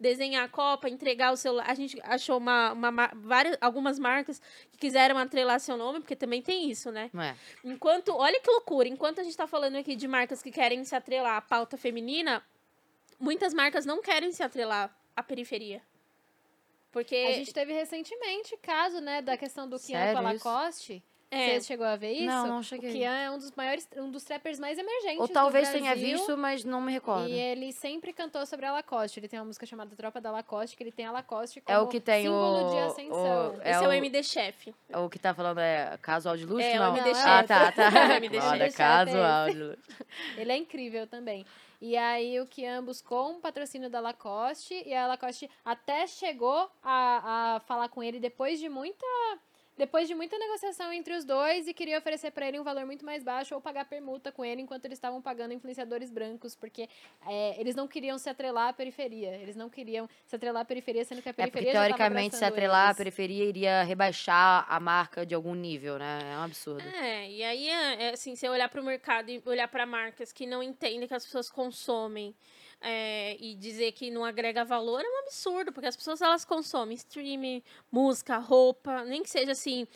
Desenhar 0.00 0.44
a 0.44 0.48
Copa, 0.48 0.88
entregar 0.88 1.30
o 1.30 1.36
celular. 1.36 1.68
A 1.68 1.74
gente 1.74 2.00
achou 2.02 2.38
uma, 2.38 2.72
uma, 2.72 2.90
ma- 2.90 3.10
várias, 3.14 3.58
algumas 3.60 3.98
marcas 3.98 4.40
que 4.72 4.78
quiseram 4.78 5.18
atrelar 5.18 5.60
seu 5.60 5.76
nome, 5.76 6.00
porque 6.00 6.16
também 6.16 6.40
tem 6.40 6.70
isso, 6.70 6.90
né? 6.90 7.10
Não 7.12 7.22
é. 7.22 7.36
Enquanto, 7.62 8.16
olha 8.16 8.40
que 8.40 8.50
loucura, 8.50 8.88
enquanto 8.88 9.20
a 9.20 9.22
gente 9.22 9.36
tá 9.36 9.46
falando 9.46 9.76
aqui 9.76 9.94
de 9.94 10.08
marcas 10.08 10.42
que 10.42 10.50
querem 10.50 10.82
se 10.84 10.94
atrelar 10.96 11.36
à 11.36 11.40
pauta 11.42 11.76
feminina, 11.76 12.42
muitas 13.18 13.52
marcas 13.52 13.84
não 13.84 14.00
querem 14.00 14.32
se 14.32 14.42
atrelar 14.42 14.90
à 15.14 15.22
periferia. 15.22 15.82
Porque. 16.90 17.14
A 17.28 17.32
gente 17.32 17.52
teve 17.52 17.72
recentemente 17.74 18.56
caso, 18.56 19.00
né, 19.00 19.20
da 19.20 19.36
questão 19.36 19.68
do 19.68 19.78
Kian 19.78 20.12
com 20.14 20.26
a 20.26 20.34
isso? 20.34 20.48
Lacoste. 20.48 21.04
É, 21.30 21.60
Você 21.60 21.66
chegou 21.68 21.86
a 21.86 21.96
ver 21.96 22.12
isso? 22.12 22.26
Não, 22.26 22.46
não 22.46 22.58
O 22.58 22.62
cheguei. 22.62 22.90
Kian 22.92 23.12
é 23.16 23.30
um 23.30 23.38
dos 23.38 23.52
maiores, 23.52 23.88
um 23.96 24.10
dos 24.10 24.24
trappers 24.24 24.58
mais 24.58 24.78
emergentes 24.78 25.20
Ou 25.20 25.26
do 25.28 25.32
talvez 25.32 25.68
tenha 25.70 25.90
Brasil. 25.94 26.16
visto, 26.18 26.36
mas 26.36 26.64
não 26.64 26.80
me 26.80 26.92
recordo. 26.92 27.28
E 27.28 27.32
ele 27.32 27.72
sempre 27.72 28.12
cantou 28.12 28.44
sobre 28.46 28.66
a 28.66 28.72
Lacoste. 28.72 29.20
Ele 29.20 29.28
tem 29.28 29.38
uma 29.38 29.46
música 29.46 29.64
chamada 29.64 29.94
Tropa 29.94 30.20
da 30.20 30.30
Lacoste, 30.30 30.76
que 30.76 30.82
ele 30.82 30.90
tem 30.92 31.06
a 31.06 31.12
Lacoste 31.12 31.60
É 31.60 31.74
como 31.74 31.84
o 31.84 31.88
que 31.88 32.00
tem 32.00 32.24
símbolo 32.24 32.66
o- 32.66 32.70
de 32.70 32.78
ascensão. 32.78 33.50
o- 33.50 33.62
esse 33.62 33.84
é 33.84 33.86
o, 33.86 33.90
o- 33.90 33.92
MD 33.92 34.22
Chef. 34.22 34.74
O 34.94 35.08
que 35.08 35.18
tá 35.18 35.32
falando 35.32 35.58
é 35.60 35.96
casual 36.02 36.36
de 36.36 36.44
luxo? 36.44 36.66
É, 36.66 36.76
o 36.76 36.82
não. 36.82 36.96
MD 36.96 37.10
Ah, 37.10 37.14
Chef. 37.38 37.48
tá, 37.48 37.72
tá. 37.72 37.90
É 38.10 38.14
o 38.14 38.16
MD 38.16 38.40
Chef. 38.40 38.76
casual 38.76 39.50
de 39.50 39.58
luxo. 39.62 39.82
Ele 40.36 40.50
é 40.52 40.56
incrível 40.56 41.06
também. 41.06 41.46
E 41.80 41.96
aí 41.96 42.38
o 42.40 42.46
Kian 42.46 42.84
buscou 42.84 43.30
um 43.30 43.40
patrocínio 43.40 43.88
da 43.88 44.00
Lacoste 44.00 44.82
e 44.84 44.92
a 44.94 45.06
Lacoste 45.06 45.48
até 45.64 46.06
chegou 46.06 46.68
a, 46.82 47.54
a 47.56 47.60
falar 47.60 47.88
com 47.88 48.02
ele 48.02 48.20
depois 48.20 48.58
de 48.60 48.68
muita 48.68 49.06
depois 49.76 50.06
de 50.06 50.14
muita 50.14 50.38
negociação 50.38 50.92
entre 50.92 51.14
os 51.14 51.24
dois 51.24 51.66
e 51.66 51.72
queria 51.72 51.98
oferecer 51.98 52.30
pra 52.32 52.46
ele 52.46 52.58
um 52.58 52.62
valor 52.62 52.84
muito 52.84 53.04
mais 53.04 53.22
baixo 53.22 53.54
ou 53.54 53.60
pagar 53.60 53.86
permuta 53.86 54.30
com 54.30 54.44
ele 54.44 54.60
enquanto 54.60 54.84
eles 54.84 54.96
estavam 54.96 55.22
pagando 55.22 55.54
influenciadores 55.54 56.10
brancos, 56.10 56.54
porque 56.54 56.88
é, 57.26 57.58
eles 57.58 57.74
não 57.74 57.88
queriam 57.88 58.18
se 58.18 58.28
atrelar 58.28 58.68
à 58.68 58.72
periferia. 58.72 59.34
Eles 59.36 59.56
não 59.56 59.70
queriam 59.70 60.08
se 60.26 60.36
atrelar 60.36 60.62
à 60.62 60.64
periferia, 60.64 61.04
sendo 61.04 61.22
que 61.22 61.28
a 61.28 61.30
É 61.30 61.46
porque 61.46 61.50
periferia 61.50 61.72
já 61.72 61.78
tava 61.80 61.88
teoricamente 61.96 62.36
se 62.36 62.44
atrelar 62.44 62.86
à 62.86 62.86
eles. 62.88 62.96
periferia 62.98 63.44
iria 63.44 63.82
rebaixar 63.82 64.66
a 64.68 64.78
marca 64.78 65.24
de 65.24 65.34
algum 65.34 65.54
nível, 65.54 65.98
né? 65.98 66.18
É 66.34 66.38
um 66.38 66.42
absurdo. 66.42 66.86
É, 66.86 67.30
e 67.30 67.42
aí, 67.42 67.68
é, 67.68 68.02
é, 68.04 68.10
assim, 68.10 68.36
se 68.36 68.46
eu 68.46 68.52
olhar 68.52 68.68
para 68.68 68.80
o 68.80 68.84
mercado 68.84 69.30
e 69.30 69.42
olhar 69.46 69.68
para 69.68 69.86
marcas 69.86 70.32
que 70.32 70.46
não 70.46 70.62
entendem 70.62 71.08
que 71.08 71.14
as 71.14 71.24
pessoas 71.24 71.50
consomem 71.50 72.34
é, 72.80 73.36
e 73.38 73.54
dizer 73.54 73.92
que 73.92 74.10
não 74.10 74.24
agrega 74.24 74.64
valor 74.64 75.00
é 75.04 75.08
um 75.08 75.18
absurdo, 75.20 75.72
porque 75.72 75.86
as 75.88 75.96
pessoas 75.96 76.20
elas 76.20 76.44
consomem 76.44 76.94
streaming, 76.96 77.62
música, 77.90 78.38
roupa, 78.38 79.04
nem 79.04 79.22
que 79.22 79.30
seja 79.30 79.52
assim. 79.52 79.86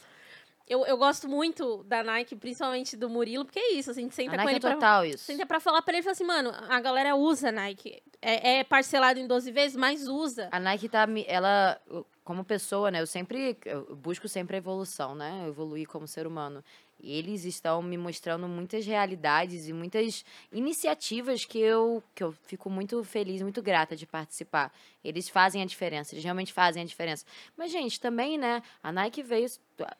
Eu, 0.66 0.86
eu 0.86 0.96
gosto 0.96 1.28
muito 1.28 1.84
da 1.84 2.02
Nike, 2.02 2.34
principalmente 2.34 2.96
do 2.96 3.10
Murilo, 3.10 3.44
porque 3.44 3.58
é 3.58 3.72
isso, 3.72 3.90
assim, 3.90 4.00
a 4.00 4.04
gente 4.04 4.12
A 4.12 4.16
senta 4.16 4.30
com 4.30 4.36
Nike 4.36 4.48
é 4.48 4.52
ele 4.52 4.60
pra, 4.60 4.72
total 4.74 5.04
isso. 5.04 5.24
senta 5.24 5.44
pra 5.44 5.60
falar 5.60 5.82
pra 5.82 5.92
ele 5.92 6.00
e 6.00 6.02
fala 6.02 6.12
assim, 6.12 6.24
mano, 6.24 6.50
a 6.70 6.80
galera 6.80 7.14
usa 7.14 7.52
Nike. 7.52 8.02
É, 8.22 8.60
é 8.60 8.64
parcelado 8.64 9.20
em 9.20 9.26
12 9.26 9.50
vezes, 9.52 9.76
mas 9.76 10.08
usa. 10.08 10.48
A 10.50 10.58
Nike 10.58 10.88
tá, 10.88 11.06
me- 11.06 11.26
ela, 11.28 11.78
como 12.24 12.42
pessoa, 12.42 12.90
né? 12.90 13.02
Eu 13.02 13.06
sempre, 13.06 13.58
eu 13.66 13.94
busco 13.94 14.26
sempre 14.26 14.56
a 14.56 14.58
evolução, 14.58 15.14
né? 15.14 15.42
Eu 15.44 15.48
evoluir 15.48 15.86
como 15.86 16.08
ser 16.08 16.26
humano. 16.26 16.64
Eles 17.04 17.44
estão 17.44 17.82
me 17.82 17.96
mostrando 17.96 18.48
muitas 18.48 18.86
realidades 18.86 19.68
e 19.68 19.72
muitas 19.72 20.24
iniciativas 20.52 21.44
que 21.44 21.58
eu, 21.58 22.02
que 22.14 22.22
eu 22.24 22.32
fico 22.32 22.68
muito 22.70 23.02
feliz, 23.04 23.42
muito 23.42 23.62
grata 23.62 23.94
de 23.94 24.06
participar. 24.06 24.72
Eles 25.02 25.28
fazem 25.28 25.62
a 25.62 25.66
diferença, 25.66 26.14
eles 26.14 26.24
realmente 26.24 26.52
fazem 26.52 26.82
a 26.82 26.86
diferença. 26.86 27.24
Mas, 27.56 27.70
gente, 27.70 28.00
também, 28.00 28.38
né? 28.38 28.62
A 28.82 28.90
Nike 28.90 29.22
veio, 29.22 29.46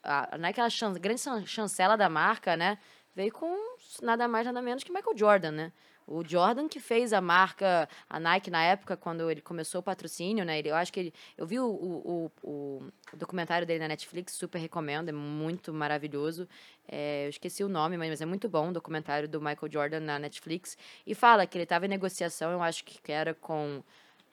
a, 0.03 0.37
Nike, 0.39 0.61
a 0.61 0.71
chan- 0.71 0.93
grande 0.95 1.21
chan- 1.21 1.47
chancela 1.47 1.97
da 1.97 2.09
marca, 2.09 2.57
né? 2.57 2.79
Veio 3.15 3.33
com 3.33 3.55
nada 4.03 4.27
mais, 4.27 4.45
nada 4.47 4.61
menos 4.61 4.83
que 4.83 4.93
Michael 4.93 5.17
Jordan, 5.17 5.51
né? 5.53 5.73
O 6.07 6.23
Jordan 6.23 6.69
que 6.69 6.79
fez 6.79 7.13
a 7.13 7.21
marca, 7.21 7.89
a 8.09 8.21
Nike 8.21 8.51
na 8.51 8.63
época, 8.63 8.97
quando 8.97 9.31
ele 9.31 9.41
começou 9.41 9.81
o 9.81 9.83
patrocínio, 9.83 10.45
né? 10.45 10.59
Ele, 10.59 10.71
eu 10.71 10.77
acho 10.77 10.93
que 10.93 11.01
ele. 11.01 11.15
Eu 11.37 11.47
vi 11.47 11.59
o, 11.59 11.67
o, 11.67 12.31
o, 12.43 12.83
o 13.13 13.17
documentário 13.17 13.67
dele 13.67 13.81
na 13.81 13.89
Netflix, 13.89 14.35
super 14.35 14.59
recomendo, 14.59 15.09
é 15.09 15.13
muito 15.13 15.73
maravilhoso. 15.73 16.47
É, 16.87 17.25
eu 17.25 17.31
esqueci 17.31 17.65
o 17.65 17.69
nome, 17.69 17.97
mas 17.97 18.21
é 18.21 18.27
muito 18.27 18.49
bom 18.49 18.69
o 18.69 18.73
documentário 18.73 19.29
do 19.29 19.41
Michael 19.41 19.73
Jordan 19.73 20.01
na 20.01 20.19
Netflix. 20.19 20.77
E 21.07 21.15
fala 21.15 21.47
que 21.47 21.57
ele 21.57 21.65
estava 21.65 21.87
em 21.87 21.89
negociação, 21.89 22.51
eu 22.53 22.63
acho 22.63 22.85
que 22.85 23.11
era 23.11 23.33
com 23.33 23.83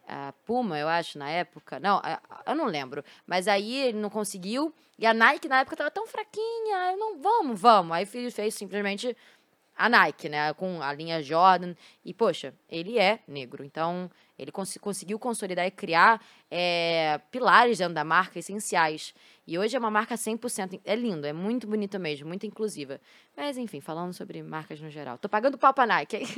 a 0.08 0.34
Puma, 0.46 0.78
eu 0.78 0.90
acho, 0.90 1.18
na 1.18 1.30
época. 1.30 1.80
Não, 1.80 2.02
eu 2.46 2.56
não 2.56 2.66
lembro. 2.66 3.04
Mas 3.26 3.48
aí 3.48 3.76
ele 3.76 3.98
não 3.98 4.10
conseguiu. 4.10 4.74
E 5.00 5.06
a 5.06 5.14
Nike 5.14 5.48
na 5.48 5.62
época 5.62 5.78
tava 5.78 5.90
tão 5.90 6.06
fraquinha. 6.06 6.92
Eu 6.92 6.98
não, 6.98 7.22
vamos, 7.22 7.60
vamos. 7.60 7.96
Aí 7.96 8.06
fez 8.06 8.54
simplesmente 8.54 9.16
a 9.86 9.90
Nike, 9.90 10.30
né? 10.30 10.54
Com 10.54 10.82
a 10.82 10.94
linha 10.94 11.22
Jordan. 11.22 11.74
E, 12.06 12.14
poxa, 12.14 12.54
ele 12.70 12.98
é 13.00 13.20
negro. 13.28 13.64
Então, 13.64 14.10
ele 14.38 14.52
cons- 14.52 14.78
conseguiu 14.80 15.18
consolidar 15.20 15.66
e 15.66 15.72
criar 15.72 16.22
é, 16.50 17.20
pilares 17.32 17.78
dentro 17.78 17.94
da 17.94 18.04
marca 18.04 18.40
essenciais. 18.40 19.14
E 19.48 19.58
hoje 19.58 19.76
é 19.76 19.80
uma 19.80 19.92
marca 19.92 20.16
100%. 20.18 20.80
É 20.86 20.96
lindo, 20.96 21.26
é 21.28 21.34
muito 21.34 21.68
bonita 21.68 21.98
mesmo, 22.00 22.28
muito 22.28 22.46
inclusiva. 22.46 23.00
Mas, 23.42 23.58
enfim, 23.58 23.82
falando 23.82 24.14
sobre 24.14 24.44
marcas 24.44 24.80
no 24.80 24.92
geral. 24.92 25.18
Tô 25.18 25.28
pagando 25.28 25.58
pau 25.58 25.74
pra 25.74 25.88
Nike. 25.88 26.20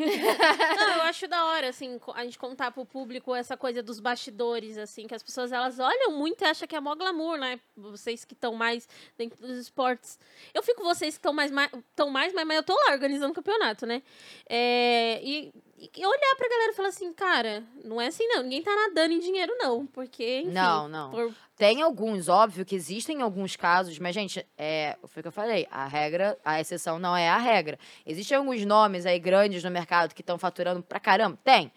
Não, 0.78 0.89
eu 0.95 1.01
acho 1.04 1.28
da 1.28 1.43
hora, 1.47 1.68
assim, 1.68 1.99
a 2.16 2.24
gente 2.24 2.39
contar 2.39 2.72
pro 2.72 2.86
público 2.86 3.36
essa 3.36 3.58
coisa 3.58 3.84
dos 3.84 3.99
bastidores, 3.99 4.78
assim, 4.78 5.06
que 5.06 5.14
as 5.14 5.22
pessoas, 5.22 5.51
elas 5.51 5.80
olham 5.80 6.14
muito 6.14 6.41
e 6.41 6.45
acham 6.45 6.66
que 6.66 6.74
é 6.74 6.80
mó 6.80 6.95
glamour, 6.95 7.38
né? 7.38 7.60
Vocês 7.76 8.24
que 8.24 8.34
estão 8.34 8.54
mais 8.56 8.88
dentro 9.18 9.45
dos 9.45 9.58
esportes. 9.58 10.18
Eu 10.54 10.64
fico 10.64 10.82
vocês 10.82 11.16
que 11.16 11.20
estão 11.20 11.34
mais, 11.34 11.51
estão 11.89 12.10
mais, 12.10 12.34
mas, 12.34 12.47
mas 12.47 12.56
eu 12.56 12.64
tô 12.64 12.74
lá 12.74 12.93
organizando 12.93 13.34
o 13.34 13.36
campeonato, 13.36 13.86
né? 13.86 14.01
É, 14.49 15.20
e, 15.22 15.51
e 15.78 16.06
olhar 16.06 16.36
pra 16.38 16.47
galera 16.47 16.72
e 16.72 16.76
falar 16.76 16.88
assim, 16.88 17.12
cara, 17.12 17.64
não 17.84 17.99
é 17.99 18.08
assim 18.08 18.26
não, 18.30 18.43
ninguém 18.43 18.64
tá 18.64 18.74
nadando 18.74 19.14
em 19.14 19.20
dinheiro 19.20 19.54
não, 19.58 19.86
porque, 19.88 20.39
enfim... 20.39 20.51
Não, 20.54 20.88
não. 20.88 21.12
por- 21.12 21.34
Tem 21.58 21.82
alguns, 21.82 22.30
óbvio 22.30 22.64
que 22.66 22.76
existem 22.76 23.22
alguns 23.22 23.58
casos, 23.58 23.99
mas, 23.99 24.16
gente, 24.16 24.45
é, 24.58 24.97
foi 25.06 25.20
o 25.20 25.24
que 25.24 25.28
eu 25.28 25.32
falei, 25.34 25.68
a 25.70 25.86
regra, 25.86 26.38
a 26.45 26.62
exceção 26.62 26.92
não 26.99 27.15
é 27.15 27.29
a 27.29 27.37
regra. 27.37 27.77
Existem 28.05 28.37
alguns 28.37 28.65
nomes 28.65 29.05
aí 29.05 29.19
grandes 29.19 29.63
no 29.63 29.71
mercado 29.71 30.13
que 30.13 30.21
estão 30.21 30.37
faturando 30.37 30.81
pra 30.83 30.99
caramba? 30.99 31.37
Tem. 31.43 31.71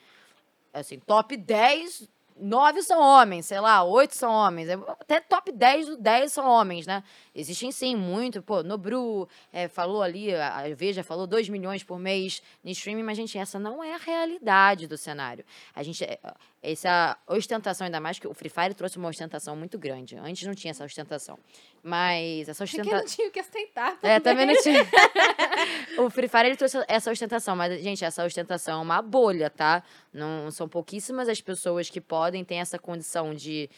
Assim, 0.73 0.99
top 0.99 1.37
10, 1.37 2.09
9 2.39 2.83
são 2.83 3.01
homens, 3.01 3.47
sei 3.47 3.59
lá, 3.61 3.83
8 3.83 4.15
são 4.15 4.31
homens. 4.31 4.69
é, 4.69 4.75
Até 4.75 5.21
top 5.21 5.51
10 5.51 5.87
do 5.87 5.97
10 5.97 6.31
são 6.33 6.47
homens, 6.47 6.87
né? 6.87 7.03
Existem 7.35 7.73
sim, 7.73 7.97
muito. 7.97 8.43
Pô, 8.43 8.63
Nobru 8.63 9.27
é, 9.53 9.69
falou 9.69 10.03
ali, 10.03 10.35
a 10.35 10.59
a 10.59 10.75
Veja 10.75 11.03
falou 11.03 11.27
2 11.27 11.49
milhões 11.49 11.83
por 11.83 11.99
mês 11.99 12.43
no 12.63 12.71
streaming, 12.71 13.03
mas, 13.03 13.17
gente, 13.17 13.39
essa 13.39 13.59
não 13.59 13.83
é 13.83 13.95
a 13.95 13.99
realidade 13.99 14.87
do 14.87 14.99
cenário. 14.99 15.45
A 15.75 15.83
gente, 15.83 16.05
é, 16.05 16.19
essa 16.63 17.17
ostentação, 17.29 17.85
ainda 17.85 18.01
mais 18.01 18.19
que 18.19 18.27
o 18.27 18.35
Free 18.35 18.49
Fire 18.49 18.75
trouxe 18.75 18.97
uma 18.97 19.09
ostentação 19.09 19.55
muito 19.55 19.79
grande. 19.79 20.17
Antes 20.17 20.47
não 20.47 20.55
tinha 20.55 20.71
essa 20.71 20.85
ostentação. 20.85 21.39
Mas 21.83 22.49
essa 22.49 22.65
ostentação. 22.65 22.99
não 22.99 23.07
tinha 23.07 23.29
o 23.29 23.31
que 23.31 23.41
ostentar. 23.41 23.99
É, 24.03 24.19
também 24.19 24.47
não 24.47 24.61
tinha. 24.61 24.85
o 25.99 26.11
Free 26.11 26.29
Fire 26.29 26.47
ele 26.47 26.57
trouxe 26.57 26.83
essa 26.89 27.11
ostentação, 27.11 27.55
mas, 27.55 27.81
gente, 27.83 28.05
essa 28.05 28.25
ostentação 28.25 28.81
é 28.81 28.83
uma 28.83 29.01
bolha, 29.01 29.49
tá? 29.49 29.83
Não 30.13 30.51
são 30.51 30.69
pouquíssimas 30.69 31.29
as 31.29 31.41
pessoas 31.41 31.89
que 31.89 32.01
podem 32.01 32.45
ter 32.45 32.57
essa 32.57 32.79
condição 32.79 33.35
de, 33.35 33.71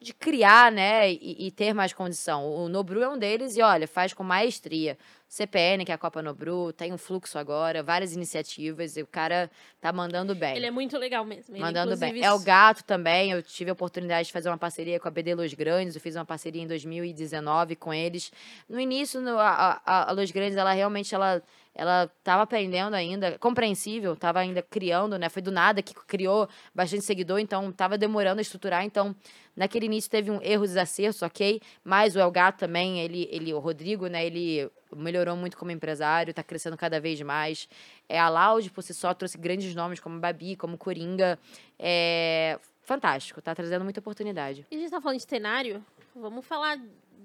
de 0.00 0.14
criar, 0.14 0.72
né? 0.72 1.12
E, 1.12 1.46
e 1.46 1.50
ter 1.50 1.74
mais 1.74 1.92
condição. 1.92 2.46
O 2.46 2.68
Nobru 2.68 3.02
é 3.02 3.08
um 3.08 3.18
deles 3.18 3.56
e, 3.56 3.62
olha, 3.62 3.86
faz 3.86 4.14
com 4.14 4.22
maestria. 4.22 4.96
CPN, 5.32 5.82
que 5.86 5.90
é 5.90 5.94
a 5.94 5.98
Copa 5.98 6.20
Nobru, 6.20 6.74
tem 6.74 6.92
um 6.92 6.98
fluxo 6.98 7.38
agora, 7.38 7.82
várias 7.82 8.12
iniciativas, 8.14 8.98
e 8.98 9.02
o 9.02 9.06
cara 9.06 9.50
tá 9.80 9.90
mandando 9.90 10.34
bem. 10.34 10.54
Ele 10.54 10.66
é 10.66 10.70
muito 10.70 10.98
legal 10.98 11.24
mesmo. 11.24 11.54
Ele, 11.54 11.64
Mandando 11.64 11.96
bem. 11.96 12.10
inclusive, 12.10 12.26
É 12.26 12.32
o 12.34 12.38
gato 12.40 12.84
também. 12.84 13.30
Eu 13.30 13.42
tive 13.42 13.70
a 13.70 13.72
oportunidade 13.72 14.26
de 14.26 14.32
fazer 14.32 14.50
uma 14.50 14.58
parceria 14.58 15.00
com 15.00 15.08
a 15.08 15.10
BD 15.10 15.34
Los 15.34 15.54
Grandes. 15.54 15.94
Eu 15.94 16.02
fiz 16.02 16.16
uma 16.16 16.24
parceria 16.26 16.60
em 16.60 16.66
2019 16.66 17.76
com 17.76 17.94
eles. 17.94 18.30
No 18.68 18.78
início, 18.78 19.22
no- 19.22 19.38
a, 19.38 19.80
a, 19.86 20.10
a 20.10 20.12
Los 20.12 20.30
Grandes, 20.30 20.58
ela 20.58 20.72
realmente 20.74 21.14
ela, 21.14 21.42
ela 21.74 22.12
tava 22.22 22.42
aprendendo 22.42 22.92
ainda, 22.94 23.38
compreensível, 23.38 24.14
tava 24.14 24.40
ainda 24.40 24.60
criando, 24.60 25.18
né? 25.18 25.30
Foi 25.30 25.40
do 25.40 25.50
nada 25.50 25.80
que 25.80 25.94
criou 25.94 26.46
bastante 26.74 27.04
seguidor, 27.06 27.38
então 27.38 27.72
tava 27.72 27.96
demorando 27.96 28.38
a 28.40 28.42
estruturar. 28.42 28.84
Então, 28.84 29.16
naquele 29.56 29.86
início 29.86 30.10
teve 30.10 30.30
um 30.30 30.42
erros 30.42 30.74
e 30.74 30.78
acertos, 30.78 31.22
ok? 31.22 31.58
Mas 31.82 32.14
o 32.14 32.18
El 32.20 32.30
Gato 32.30 32.58
também, 32.58 33.00
ele, 33.00 33.26
ele, 33.32 33.54
o 33.54 33.58
Rodrigo, 33.60 34.08
né? 34.08 34.26
Ele 34.26 34.70
melhorou 34.96 35.36
muito 35.36 35.56
como 35.56 35.70
empresário, 35.70 36.32
tá 36.34 36.42
crescendo 36.42 36.76
cada 36.76 37.00
vez 37.00 37.20
mais. 37.22 37.68
É, 38.08 38.18
a 38.18 38.28
Loud, 38.28 38.70
por 38.70 38.82
si 38.82 38.94
só, 38.94 39.12
trouxe 39.14 39.38
grandes 39.38 39.74
nomes 39.74 40.00
como 40.00 40.18
Babi, 40.20 40.56
como 40.56 40.76
Coringa. 40.78 41.38
É 41.78 42.58
fantástico, 42.82 43.40
tá 43.40 43.54
trazendo 43.54 43.84
muita 43.84 44.00
oportunidade. 44.00 44.66
E 44.70 44.76
a 44.76 44.78
gente 44.78 44.90
tá 44.90 45.00
falando 45.00 45.18
de 45.18 45.24
cenário. 45.28 45.84
Vamos 46.14 46.44
falar 46.46 46.78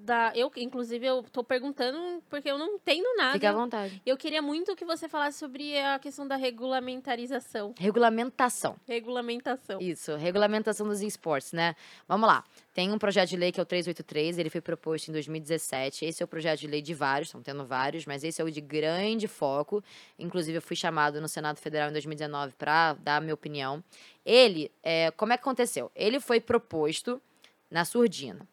da. 0.08 0.32
Eu, 0.36 0.52
inclusive, 0.56 1.06
eu 1.06 1.24
tô 1.24 1.44
perguntando 1.44 2.24
porque 2.30 2.50
eu 2.50 2.58
não 2.58 2.76
entendo 2.76 3.06
nada. 3.18 3.34
Fica 3.34 3.50
à 3.50 3.54
vontade. 3.54 4.02
Eu 4.06 4.16
queria 4.18 4.42
muito 4.42 4.76
que 4.76 4.86
você 4.86 5.10
falasse 5.10 5.38
sobre 5.38 5.78
a 5.78 6.00
questão 6.00 6.26
da 6.28 6.36
regulamentarização. 6.36 7.74
Regulamentação. 7.78 8.78
Regulamentação. 8.88 9.82
Isso, 9.82 10.16
regulamentação 10.16 10.88
dos 10.88 11.02
esportes, 11.02 11.52
né? 11.52 11.76
Vamos 12.08 12.28
lá. 12.28 12.44
Tem 12.74 12.92
um 12.92 12.98
projeto 12.98 13.30
de 13.30 13.38
lei 13.38 13.52
que 13.52 13.60
é 13.60 13.64
o 13.64 13.66
383, 13.66 14.38
ele 14.38 14.50
foi 14.50 14.62
proposto 14.62 15.10
em 15.10 15.12
2017. 15.12 16.06
Esse 16.06 16.24
é 16.24 16.26
o 16.26 16.28
projeto 16.28 16.62
de 16.62 16.68
lei 16.68 16.82
de 16.82 16.94
vários, 16.94 17.28
estão 17.30 17.42
tendo 17.42 17.66
vários, 17.66 18.06
mas 18.06 18.24
esse 18.24 18.42
é 18.42 18.46
o 18.46 18.52
de 18.52 18.62
grande 18.62 19.28
foco. 19.28 19.84
Inclusive, 20.18 20.58
eu 20.58 20.62
fui 20.62 20.76
chamado 20.76 21.20
no 21.20 21.28
Senado 21.28 21.58
Federal 21.58 21.90
em 21.90 21.92
2019 21.92 22.54
para 22.54 22.94
dar 22.94 23.18
a 23.18 23.22
minha 23.22 23.34
opinião. 23.34 23.84
Ele, 24.26 24.72
é, 24.82 25.12
como 25.12 25.34
é 25.34 25.38
que 25.38 25.42
aconteceu? 25.42 25.92
Ele 25.96 26.20
foi 26.20 26.40
proposto 26.40 27.22
na 27.70 27.84
surdina. 27.84 28.48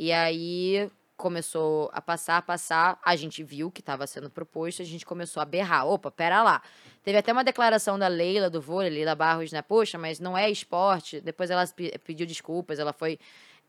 E 0.00 0.12
aí 0.12 0.88
começou 1.16 1.90
a 1.92 2.00
passar, 2.00 2.36
a 2.36 2.42
passar, 2.42 3.00
a 3.04 3.16
gente 3.16 3.42
viu 3.42 3.68
que 3.72 3.80
estava 3.80 4.06
sendo 4.06 4.30
proposto, 4.30 4.80
a 4.80 4.84
gente 4.84 5.04
começou 5.04 5.40
a 5.42 5.44
berrar. 5.44 5.84
Opa, 5.88 6.08
pera 6.12 6.40
lá. 6.44 6.62
Teve 7.02 7.18
até 7.18 7.32
uma 7.32 7.42
declaração 7.42 7.98
da 7.98 8.06
Leila 8.06 8.48
do 8.48 8.60
vôlei, 8.60 8.90
Leila 8.90 9.16
Barros, 9.16 9.50
né? 9.50 9.60
Poxa, 9.60 9.98
mas 9.98 10.20
não 10.20 10.38
é 10.38 10.48
esporte. 10.48 11.20
Depois 11.20 11.50
ela 11.50 11.66
pe- 11.66 11.98
pediu 12.04 12.24
desculpas, 12.24 12.78
ela 12.78 12.92
foi. 12.92 13.18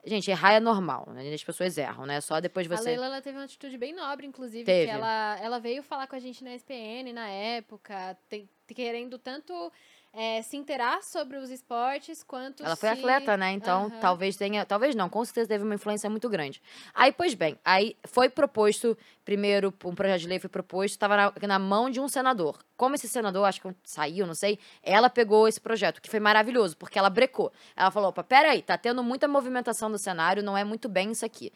Gente, 0.05 0.29
errar 0.29 0.53
é 0.53 0.59
normal, 0.59 1.09
né? 1.11 1.33
As 1.33 1.43
pessoas 1.43 1.75
erram, 1.75 2.05
né? 2.05 2.21
Só 2.21 2.39
depois 2.39 2.71
A 2.71 2.77
você. 2.77 2.89
Leila 2.91 3.07
ela 3.07 3.21
teve 3.21 3.35
uma 3.39 3.45
atitude 3.45 3.75
bem 3.79 3.93
nobre, 3.95 4.27
inclusive, 4.27 4.63
Teve. 4.65 4.85
que 4.85 4.91
ela, 4.91 5.39
ela 5.41 5.59
veio 5.59 5.81
falar 5.81 6.05
com 6.05 6.15
a 6.15 6.19
gente 6.19 6.43
na 6.43 6.53
SPN 6.53 7.11
na 7.11 7.27
época, 7.27 8.15
te- 8.29 8.47
querendo 8.67 9.17
tanto 9.17 9.71
é, 10.11 10.41
se 10.41 10.57
inteirar 10.57 11.03
sobre 11.03 11.37
os 11.37 11.49
esportes 11.51 12.23
quanto 12.23 12.63
Ela 12.63 12.75
foi 12.75 12.89
se- 12.89 12.95
atleta, 12.95 13.37
né? 13.37 13.51
Então, 13.51 13.85
Aham. 13.85 13.99
talvez 13.99 14.35
tenha. 14.35 14.65
Talvez 14.65 14.95
não, 14.95 15.07
com 15.07 15.23
certeza 15.23 15.47
teve 15.49 15.63
uma 15.63 15.75
influência 15.75 16.09
muito 16.09 16.27
grande. 16.27 16.61
Aí, 16.93 17.11
pois 17.11 17.33
bem, 17.35 17.57
aí 17.63 17.95
foi 18.05 18.27
proposto, 18.29 18.97
primeiro, 19.23 19.73
um 19.85 19.93
projeto 19.93 20.21
de 20.21 20.27
lei 20.27 20.39
foi 20.39 20.49
proposto, 20.49 20.91
estava 20.91 21.15
na, 21.15 21.33
na 21.47 21.59
mão 21.59 21.89
de 21.89 21.99
um 21.99 22.07
senador. 22.07 22.57
Como 22.75 22.95
esse 22.95 23.07
senador, 23.07 23.45
acho 23.45 23.61
que 23.61 23.75
saiu, 23.83 24.25
não 24.25 24.33
sei, 24.33 24.57
ela 24.81 25.09
pegou 25.09 25.47
esse 25.47 25.59
projeto, 25.61 26.01
que 26.01 26.09
foi 26.09 26.19
maravilhoso, 26.19 26.75
porque 26.77 26.97
ela 26.97 27.09
brecou. 27.09 27.51
Ela 27.75 27.91
falou: 27.91 28.09
opa, 28.09 28.23
peraí, 28.23 28.61
tá 28.61 28.77
tendo 28.77 29.03
muita 29.03 29.27
movimentação 29.27 29.91
do 29.91 29.97
cenário, 29.97 30.41
não 30.41 30.57
é 30.57 30.63
muito 30.63 30.89
bem 30.89 31.11
isso 31.11 31.25
aqui. 31.25 31.51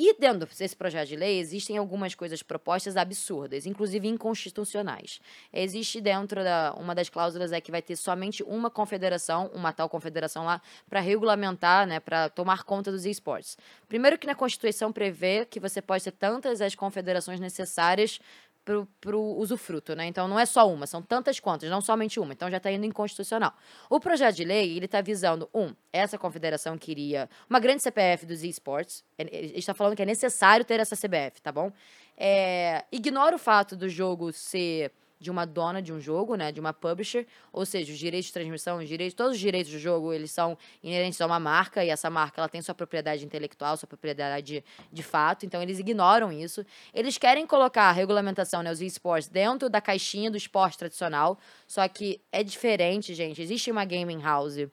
E 0.00 0.14
dentro 0.16 0.48
desse 0.56 0.76
projeto 0.76 1.08
de 1.08 1.16
lei 1.16 1.40
existem 1.40 1.76
algumas 1.76 2.14
coisas 2.14 2.40
propostas 2.40 2.96
absurdas, 2.96 3.66
inclusive 3.66 4.06
inconstitucionais. 4.06 5.20
Existe 5.52 6.00
dentro 6.00 6.44
da 6.44 6.72
uma 6.78 6.94
das 6.94 7.08
cláusulas 7.08 7.50
é 7.50 7.60
que 7.60 7.72
vai 7.72 7.82
ter 7.82 7.96
somente 7.96 8.44
uma 8.44 8.70
confederação, 8.70 9.50
uma 9.52 9.72
tal 9.72 9.88
confederação 9.88 10.44
lá, 10.44 10.62
para 10.88 11.00
regulamentar, 11.00 11.84
né, 11.84 11.98
para 11.98 12.28
tomar 12.28 12.62
conta 12.62 12.92
dos 12.92 13.04
esportes. 13.04 13.58
Primeiro 13.88 14.16
que 14.16 14.28
na 14.28 14.36
Constituição 14.36 14.92
prevê 14.92 15.44
que 15.44 15.58
você 15.58 15.82
pode 15.82 16.04
ter 16.04 16.12
tantas 16.12 16.60
as 16.60 16.76
confederações 16.76 17.40
necessárias 17.40 18.20
pro, 18.68 18.86
pro 19.00 19.18
usufruto, 19.18 19.96
né? 19.96 20.04
Então 20.04 20.28
não 20.28 20.38
é 20.38 20.44
só 20.44 20.70
uma, 20.70 20.86
são 20.86 21.00
tantas 21.00 21.40
quantas, 21.40 21.70
não 21.70 21.80
somente 21.80 22.20
uma. 22.20 22.34
Então 22.34 22.50
já 22.50 22.58
está 22.58 22.70
indo 22.70 22.84
inconstitucional. 22.84 23.54
O 23.88 23.98
projeto 23.98 24.36
de 24.36 24.44
lei, 24.44 24.76
ele 24.76 24.84
está 24.84 25.00
visando, 25.00 25.48
um, 25.54 25.74
essa 25.90 26.18
confederação 26.18 26.76
queria 26.76 27.30
uma 27.48 27.58
grande 27.58 27.82
CPF 27.82 28.26
dos 28.26 28.44
esportes. 28.44 29.02
Ele 29.16 29.30
ele 29.32 29.58
está 29.58 29.72
falando 29.72 29.96
que 29.96 30.02
é 30.02 30.04
necessário 30.04 30.66
ter 30.66 30.80
essa 30.80 30.94
CBF, 30.94 31.40
tá 31.40 31.50
bom? 31.50 31.72
É, 32.14 32.84
ignora 32.92 33.36
o 33.36 33.38
fato 33.38 33.74
do 33.74 33.88
jogo 33.88 34.32
ser 34.34 34.92
de 35.18 35.30
uma 35.30 35.44
dona 35.44 35.82
de 35.82 35.92
um 35.92 36.00
jogo, 36.00 36.34
né, 36.36 36.52
de 36.52 36.60
uma 36.60 36.72
publisher, 36.72 37.26
ou 37.52 37.66
seja, 37.66 37.92
os 37.92 37.98
direitos 37.98 38.26
de 38.26 38.32
transmissão, 38.32 38.78
os 38.78 38.88
direitos, 38.88 39.14
todos 39.14 39.32
os 39.32 39.38
direitos 39.38 39.72
do 39.72 39.78
jogo, 39.78 40.12
eles 40.12 40.30
são 40.30 40.56
inerentes 40.82 41.20
a 41.20 41.26
uma 41.26 41.40
marca 41.40 41.84
e 41.84 41.90
essa 41.90 42.08
marca 42.08 42.40
ela 42.40 42.48
tem 42.48 42.62
sua 42.62 42.74
propriedade 42.74 43.24
intelectual, 43.24 43.76
sua 43.76 43.88
propriedade 43.88 44.64
de 44.92 45.02
fato, 45.02 45.44
então 45.44 45.62
eles 45.62 45.78
ignoram 45.78 46.32
isso. 46.32 46.64
Eles 46.94 47.18
querem 47.18 47.46
colocar 47.46 47.84
a 47.84 47.92
regulamentação, 47.92 48.62
né, 48.62 48.70
os 48.70 48.80
esportes 48.80 49.28
dentro 49.28 49.68
da 49.68 49.80
caixinha 49.80 50.30
do 50.30 50.36
esporte 50.36 50.78
tradicional, 50.78 51.38
só 51.66 51.86
que 51.88 52.20
é 52.30 52.42
diferente, 52.42 53.14
gente. 53.14 53.42
Existe 53.42 53.70
uma 53.70 53.84
gaming 53.84 54.20
house 54.20 54.68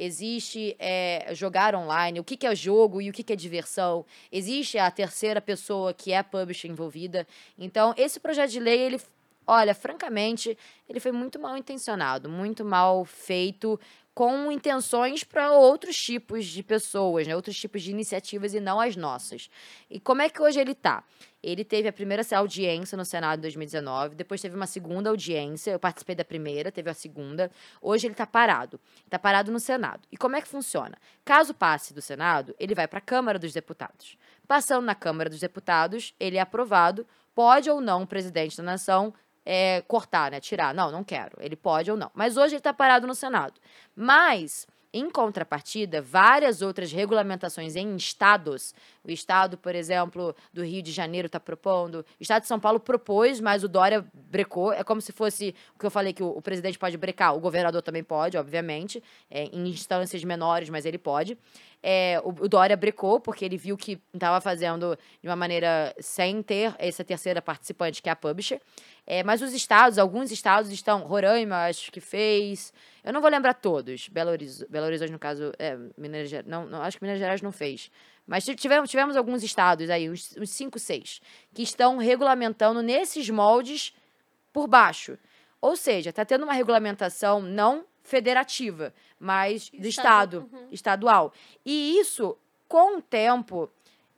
existe 0.00 0.74
é, 0.78 1.28
jogar 1.34 1.74
online, 1.74 2.18
o 2.18 2.24
que, 2.24 2.34
que 2.34 2.46
é 2.46 2.54
jogo 2.54 3.02
e 3.02 3.10
o 3.10 3.12
que, 3.12 3.22
que 3.22 3.34
é 3.34 3.36
diversão, 3.36 4.06
existe 4.32 4.78
a 4.78 4.90
terceira 4.90 5.42
pessoa 5.42 5.92
que 5.92 6.10
é 6.10 6.22
publisher 6.22 6.68
envolvida. 6.68 7.26
Então, 7.58 7.94
esse 7.98 8.18
projeto 8.18 8.50
de 8.50 8.60
lei, 8.60 8.80
ele, 8.80 9.00
olha, 9.50 9.74
francamente, 9.74 10.56
ele 10.88 11.00
foi 11.00 11.10
muito 11.10 11.40
mal 11.40 11.56
intencionado, 11.56 12.28
muito 12.28 12.64
mal 12.64 13.04
feito, 13.04 13.80
com 14.14 14.52
intenções 14.52 15.24
para 15.24 15.50
outros 15.50 15.96
tipos 15.96 16.46
de 16.46 16.62
pessoas, 16.62 17.26
né? 17.26 17.34
outros 17.34 17.58
tipos 17.58 17.82
de 17.82 17.90
iniciativas 17.90 18.54
e 18.54 18.60
não 18.60 18.78
as 18.78 18.94
nossas. 18.94 19.50
E 19.90 19.98
como 19.98 20.22
é 20.22 20.28
que 20.28 20.40
hoje 20.40 20.60
ele 20.60 20.70
está? 20.70 21.02
Ele 21.42 21.64
teve 21.64 21.88
a 21.88 21.92
primeira 21.92 22.22
audiência 22.36 22.96
no 22.96 23.04
Senado 23.04 23.38
em 23.38 23.42
2019, 23.42 24.14
depois 24.14 24.40
teve 24.40 24.54
uma 24.54 24.66
segunda 24.68 25.10
audiência, 25.10 25.72
eu 25.72 25.80
participei 25.80 26.14
da 26.14 26.24
primeira, 26.24 26.70
teve 26.70 26.88
a 26.88 26.94
segunda. 26.94 27.50
Hoje 27.80 28.06
ele 28.06 28.14
está 28.14 28.26
parado. 28.26 28.78
Está 29.04 29.18
parado 29.18 29.50
no 29.50 29.58
Senado. 29.58 30.06
E 30.12 30.16
como 30.16 30.36
é 30.36 30.40
que 30.40 30.48
funciona? 30.48 30.96
Caso 31.24 31.54
passe 31.54 31.92
do 31.92 32.02
Senado, 32.02 32.54
ele 32.58 32.74
vai 32.74 32.86
para 32.86 32.98
a 32.98 33.02
Câmara 33.02 33.38
dos 33.38 33.52
Deputados. 33.52 34.16
Passando 34.46 34.84
na 34.84 34.94
Câmara 34.94 35.30
dos 35.30 35.40
Deputados, 35.40 36.14
ele 36.20 36.36
é 36.36 36.40
aprovado, 36.40 37.06
pode 37.34 37.70
ou 37.70 37.80
não 37.80 38.02
o 38.02 38.06
presidente 38.06 38.56
da 38.56 38.62
nação 38.62 39.14
é, 39.44 39.82
cortar, 39.82 40.30
né? 40.30 40.40
Tirar. 40.40 40.74
Não, 40.74 40.90
não 40.90 41.04
quero. 41.04 41.36
Ele 41.40 41.56
pode 41.56 41.90
ou 41.90 41.96
não. 41.96 42.10
Mas 42.14 42.36
hoje 42.36 42.54
ele 42.54 42.60
está 42.60 42.72
parado 42.72 43.06
no 43.06 43.14
Senado. 43.14 43.60
Mas, 43.94 44.66
em 44.92 45.10
contrapartida, 45.10 46.02
várias 46.02 46.62
outras 46.62 46.92
regulamentações 46.92 47.76
em 47.76 47.96
estados. 47.96 48.74
O 49.02 49.10
estado, 49.10 49.56
por 49.56 49.74
exemplo, 49.74 50.34
do 50.52 50.62
Rio 50.62 50.82
de 50.82 50.92
Janeiro 50.92 51.26
está 51.26 51.40
propondo. 51.40 52.04
O 52.18 52.22
estado 52.22 52.42
de 52.42 52.48
São 52.48 52.60
Paulo 52.60 52.78
propôs, 52.78 53.40
mas 53.40 53.64
o 53.64 53.68
Dória 53.68 54.04
brecou. 54.12 54.72
É 54.72 54.84
como 54.84 55.00
se 55.00 55.12
fosse 55.12 55.54
o 55.74 55.78
que 55.78 55.86
eu 55.86 55.90
falei 55.90 56.12
que 56.12 56.22
o, 56.22 56.28
o 56.28 56.42
presidente 56.42 56.78
pode 56.78 56.96
brecar. 56.96 57.34
O 57.34 57.40
governador 57.40 57.82
também 57.82 58.04
pode, 58.04 58.36
obviamente, 58.36 59.02
é, 59.30 59.44
em 59.44 59.68
instâncias 59.68 60.22
menores, 60.22 60.68
mas 60.68 60.84
ele 60.84 60.98
pode. 60.98 61.38
É, 61.82 62.20
o, 62.24 62.28
o 62.28 62.48
Dória 62.48 62.76
brecou, 62.76 63.18
porque 63.18 63.44
ele 63.44 63.56
viu 63.56 63.76
que 63.76 63.98
estava 64.12 64.40
fazendo 64.40 64.98
de 65.22 65.28
uma 65.28 65.36
maneira 65.36 65.94
sem 65.98 66.42
ter 66.42 66.74
essa 66.78 67.02
terceira 67.02 67.40
participante, 67.40 68.02
que 68.02 68.08
é 68.08 68.12
a 68.12 68.16
publisher. 68.16 68.60
É, 69.06 69.24
mas 69.24 69.40
os 69.42 69.52
estados, 69.52 69.98
alguns 69.98 70.30
estados 70.30 70.70
estão. 70.70 71.00
Roraima, 71.00 71.66
acho 71.66 71.90
que 71.90 72.00
fez. 72.00 72.72
Eu 73.02 73.12
não 73.12 73.20
vou 73.20 73.30
lembrar 73.30 73.54
todos. 73.54 74.08
Belo 74.08 74.30
Horizonte, 74.30 74.70
Belo 74.70 74.86
Horizonte 74.86 75.10
no 75.10 75.18
caso, 75.18 75.52
é, 75.58 75.76
Minas 75.96 76.28
Gerais. 76.28 76.46
Não, 76.46 76.66
não, 76.66 76.82
acho 76.82 76.98
que 76.98 77.04
Minas 77.04 77.18
Gerais 77.18 77.40
não 77.40 77.50
fez. 77.50 77.90
Mas 78.30 78.44
tivemos, 78.44 78.88
tivemos 78.88 79.16
alguns 79.16 79.42
estados 79.42 79.90
aí, 79.90 80.08
uns, 80.08 80.36
uns 80.36 80.50
cinco, 80.50 80.78
seis, 80.78 81.20
que 81.52 81.62
estão 81.62 81.96
regulamentando 81.96 82.80
nesses 82.80 83.28
moldes 83.28 83.92
por 84.52 84.68
baixo. 84.68 85.18
Ou 85.60 85.74
seja, 85.74 86.10
está 86.10 86.24
tendo 86.24 86.44
uma 86.44 86.52
regulamentação 86.52 87.42
não 87.42 87.84
federativa, 88.04 88.94
mas 89.18 89.68
do 89.70 89.84
Estado, 89.84 90.48
Estado, 90.48 90.68
estadual. 90.70 91.32
E 91.66 91.98
isso, 91.98 92.38
com 92.68 92.98
o 92.98 93.02
tempo, 93.02 93.68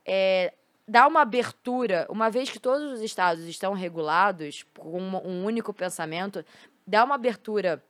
é, 0.05 0.53
dá 0.87 1.07
uma 1.07 1.23
abertura, 1.23 2.07
uma 2.11 2.29
vez 2.29 2.51
que 2.51 2.61
todos 2.61 2.93
os 2.93 3.01
estados 3.01 3.47
estão 3.47 3.73
regulados 3.73 4.63
com 4.77 5.01
um, 5.01 5.27
um 5.27 5.45
único 5.47 5.73
pensamento, 5.73 6.45
dá 6.87 7.03
uma 7.03 7.15
abertura 7.15 7.83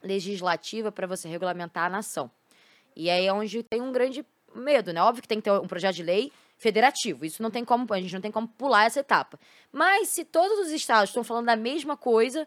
legislativa 0.00 0.92
para 0.92 1.08
você 1.08 1.26
regulamentar 1.26 1.86
a 1.86 1.90
nação. 1.90 2.30
E 2.94 3.10
aí 3.10 3.26
é 3.26 3.32
onde 3.32 3.64
tem 3.64 3.82
um 3.82 3.90
grande 3.90 4.24
medo, 4.54 4.92
né? 4.92 5.02
Óbvio 5.02 5.22
que 5.22 5.28
tem 5.28 5.38
que 5.38 5.44
ter 5.44 5.52
um 5.52 5.66
projeto 5.66 5.96
de 5.96 6.02
lei 6.02 6.32
federativo. 6.56 7.24
Isso 7.24 7.42
não 7.42 7.50
tem 7.50 7.64
como, 7.64 7.86
a 7.92 8.00
gente 8.00 8.14
não 8.14 8.20
tem 8.20 8.30
como 8.30 8.48
pular 8.48 8.86
essa 8.86 9.00
etapa. 9.00 9.38
Mas 9.72 10.08
se 10.08 10.24
todos 10.24 10.66
os 10.66 10.72
estados 10.72 11.10
estão 11.10 11.24
falando 11.24 11.46
da 11.46 11.56
mesma 11.56 11.96
coisa, 11.96 12.46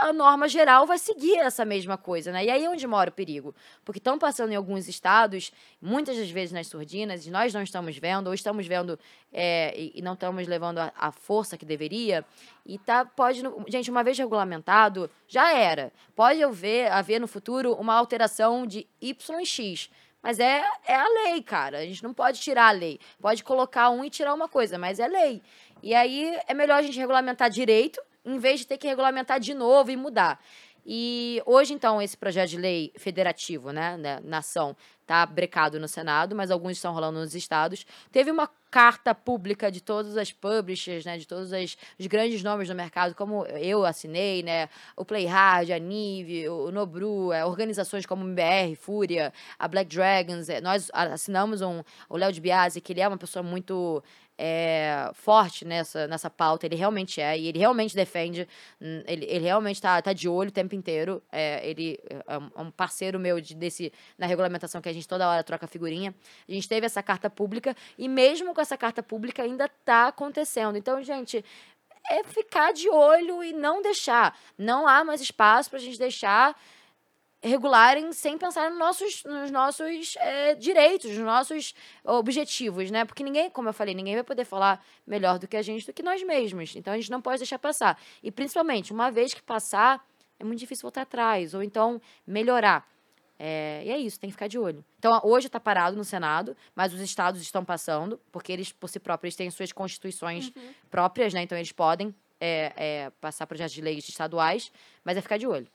a 0.00 0.12
norma 0.12 0.48
geral 0.48 0.86
vai 0.86 0.98
seguir 0.98 1.38
essa 1.38 1.64
mesma 1.64 1.96
coisa, 1.96 2.32
né? 2.32 2.44
E 2.44 2.50
aí 2.50 2.64
é 2.64 2.70
onde 2.70 2.86
mora 2.86 3.10
o 3.10 3.12
perigo. 3.12 3.54
Porque 3.84 3.98
estão 3.98 4.18
passando 4.18 4.52
em 4.52 4.56
alguns 4.56 4.88
estados, 4.88 5.52
muitas 5.80 6.16
das 6.16 6.30
vezes 6.30 6.52
nas 6.52 6.66
surdinas, 6.66 7.26
e 7.26 7.30
nós 7.30 7.52
não 7.52 7.62
estamos 7.62 7.96
vendo, 7.98 8.28
ou 8.28 8.34
estamos 8.34 8.66
vendo 8.66 8.98
é, 9.32 9.74
e, 9.76 10.00
não 10.02 10.14
estamos 10.14 10.46
levando 10.46 10.78
a, 10.78 10.92
a 10.96 11.12
força 11.12 11.58
que 11.58 11.64
deveria. 11.64 12.24
E 12.64 12.78
tá, 12.78 13.04
pode. 13.04 13.42
Gente, 13.68 13.90
uma 13.90 14.02
vez 14.02 14.18
regulamentado, 14.18 15.10
já 15.28 15.52
era. 15.52 15.92
Pode 16.14 16.42
haver, 16.42 16.90
haver 16.90 17.20
no 17.20 17.26
futuro 17.26 17.74
uma 17.74 17.94
alteração 17.94 18.66
de 18.66 18.86
Y 19.00 19.44
X. 19.44 19.90
Mas 20.22 20.38
é, 20.38 20.62
é 20.86 20.94
a 20.94 21.08
lei, 21.08 21.42
cara. 21.42 21.78
A 21.78 21.84
gente 21.84 22.02
não 22.02 22.14
pode 22.14 22.40
tirar 22.40 22.68
a 22.68 22.70
lei. 22.70 23.00
Pode 23.20 23.42
colocar 23.42 23.90
um 23.90 24.04
e 24.04 24.10
tirar 24.10 24.32
uma 24.32 24.48
coisa, 24.48 24.78
mas 24.78 25.00
é 25.00 25.08
lei. 25.08 25.42
E 25.82 25.94
aí 25.94 26.38
é 26.46 26.54
melhor 26.54 26.78
a 26.78 26.82
gente 26.82 26.98
regulamentar 26.98 27.50
direito, 27.50 28.00
em 28.24 28.38
vez 28.38 28.60
de 28.60 28.66
ter 28.68 28.78
que 28.78 28.86
regulamentar 28.86 29.40
de 29.40 29.52
novo 29.52 29.90
e 29.90 29.96
mudar. 29.96 30.40
E 30.84 31.40
hoje, 31.46 31.72
então, 31.72 32.02
esse 32.02 32.16
projeto 32.16 32.50
de 32.50 32.56
lei 32.56 32.92
federativo, 32.96 33.70
né, 33.70 33.96
né 33.96 34.20
nação, 34.24 34.76
tá 35.06 35.24
brecado 35.26 35.78
no 35.78 35.86
Senado, 35.86 36.34
mas 36.34 36.50
alguns 36.50 36.72
estão 36.72 36.92
rolando 36.92 37.20
nos 37.20 37.34
estados. 37.34 37.86
Teve 38.10 38.30
uma 38.30 38.48
carta 38.70 39.14
pública 39.14 39.70
de 39.70 39.80
todas 39.80 40.16
as 40.16 40.32
publishers, 40.32 41.04
né, 41.04 41.18
de 41.18 41.26
todos 41.26 41.52
as, 41.52 41.76
os 41.98 42.06
grandes 42.06 42.42
nomes 42.42 42.68
do 42.68 42.74
mercado, 42.74 43.14
como 43.14 43.44
eu 43.46 43.84
assinei, 43.84 44.42
né, 44.42 44.68
o 44.96 45.04
Playhard, 45.04 45.72
a 45.72 45.78
Nive, 45.78 46.48
o 46.48 46.70
Nobru, 46.72 47.32
é, 47.32 47.44
organizações 47.44 48.06
como 48.06 48.24
o 48.24 48.28
MBR, 48.28 48.74
Fúria, 48.76 49.32
a 49.58 49.68
Black 49.68 49.94
Dragons, 49.94 50.48
é, 50.48 50.60
nós 50.60 50.90
assinamos 50.92 51.60
um, 51.60 51.82
o 52.08 52.16
Léo 52.16 52.32
de 52.32 52.40
Biasi, 52.40 52.80
que 52.80 52.92
ele 52.92 53.00
é 53.00 53.06
uma 53.06 53.18
pessoa 53.18 53.42
muito 53.42 54.02
é, 54.44 55.08
forte 55.14 55.64
nessa, 55.64 56.08
nessa 56.08 56.28
pauta, 56.28 56.66
ele 56.66 56.74
realmente 56.74 57.20
é, 57.20 57.38
e 57.38 57.46
ele 57.46 57.60
realmente 57.60 57.94
defende, 57.94 58.48
hum, 58.80 59.00
ele, 59.06 59.24
ele 59.26 59.44
realmente 59.44 59.76
está 59.76 60.02
tá 60.02 60.12
de 60.12 60.28
olho 60.28 60.48
o 60.48 60.52
tempo 60.52 60.74
inteiro, 60.74 61.22
é, 61.30 61.64
ele 61.64 61.96
é 62.26 62.38
um 62.38 62.66
é 62.66 62.70
parceiro 62.76 63.20
meu 63.20 63.40
de, 63.40 63.54
desse, 63.54 63.92
na 64.18 64.26
regulamentação 64.26 64.82
que 64.82 64.88
a 64.88 64.92
gente 64.92 65.06
toda 65.06 65.28
hora 65.28 65.44
troca 65.44 65.68
figurinha, 65.68 66.12
a 66.48 66.52
gente 66.52 66.68
teve 66.68 66.84
essa 66.84 67.00
carta 67.04 67.30
pública, 67.30 67.76
e 67.96 68.08
mesmo 68.08 68.52
com 68.52 68.60
essa 68.60 68.76
carta 68.76 69.00
pública 69.00 69.44
ainda 69.44 69.66
está 69.66 70.08
acontecendo, 70.08 70.76
então, 70.76 71.00
gente, 71.04 71.44
é 72.10 72.24
ficar 72.24 72.72
de 72.72 72.90
olho 72.90 73.44
e 73.44 73.52
não 73.52 73.80
deixar, 73.80 74.36
não 74.58 74.88
há 74.88 75.04
mais 75.04 75.20
espaço 75.20 75.70
para 75.70 75.78
a 75.78 75.82
gente 75.82 76.00
deixar 76.00 76.60
regularem 77.42 78.12
sem 78.12 78.38
pensar 78.38 78.70
nos 78.70 78.78
nossos, 78.78 79.24
nos 79.24 79.50
nossos 79.50 80.16
é, 80.16 80.54
direitos, 80.54 81.10
nos 81.10 81.24
nossos 81.24 81.74
objetivos, 82.04 82.90
né? 82.90 83.04
Porque 83.04 83.24
ninguém, 83.24 83.50
como 83.50 83.68
eu 83.68 83.72
falei, 83.72 83.94
ninguém 83.94 84.14
vai 84.14 84.24
poder 84.24 84.44
falar 84.44 84.84
melhor 85.06 85.38
do 85.38 85.48
que 85.48 85.56
a 85.56 85.62
gente 85.62 85.86
do 85.86 85.92
que 85.92 86.02
nós 86.02 86.22
mesmos. 86.22 86.76
Então 86.76 86.92
a 86.94 86.96
gente 86.96 87.10
não 87.10 87.20
pode 87.20 87.38
deixar 87.38 87.58
passar. 87.58 88.00
E 88.22 88.30
principalmente, 88.30 88.92
uma 88.92 89.10
vez 89.10 89.34
que 89.34 89.42
passar, 89.42 90.04
é 90.38 90.44
muito 90.44 90.60
difícil 90.60 90.82
voltar 90.82 91.02
atrás, 91.02 91.52
ou 91.52 91.62
então 91.62 92.00
melhorar. 92.26 92.88
É, 93.38 93.82
e 93.84 93.90
é 93.90 93.98
isso, 93.98 94.20
tem 94.20 94.30
que 94.30 94.34
ficar 94.34 94.46
de 94.46 94.56
olho. 94.56 94.84
Então, 95.00 95.20
hoje 95.24 95.48
está 95.48 95.58
parado 95.58 95.96
no 95.96 96.04
Senado, 96.04 96.56
mas 96.76 96.94
os 96.94 97.00
estados 97.00 97.42
estão 97.42 97.64
passando, 97.64 98.20
porque 98.30 98.52
eles, 98.52 98.70
por 98.70 98.88
si 98.88 99.00
próprios, 99.00 99.34
têm 99.34 99.50
suas 99.50 99.72
constituições 99.72 100.52
uhum. 100.54 100.74
próprias, 100.88 101.34
né? 101.34 101.42
Então, 101.42 101.58
eles 101.58 101.72
podem 101.72 102.14
é, 102.40 102.72
é, 102.76 103.10
passar 103.20 103.44
projetos 103.48 103.72
de 103.72 103.80
leis 103.80 104.08
estaduais, 104.08 104.70
mas 105.04 105.16
é 105.16 105.20
ficar 105.20 105.38
de 105.38 105.46
olho. 105.48 105.66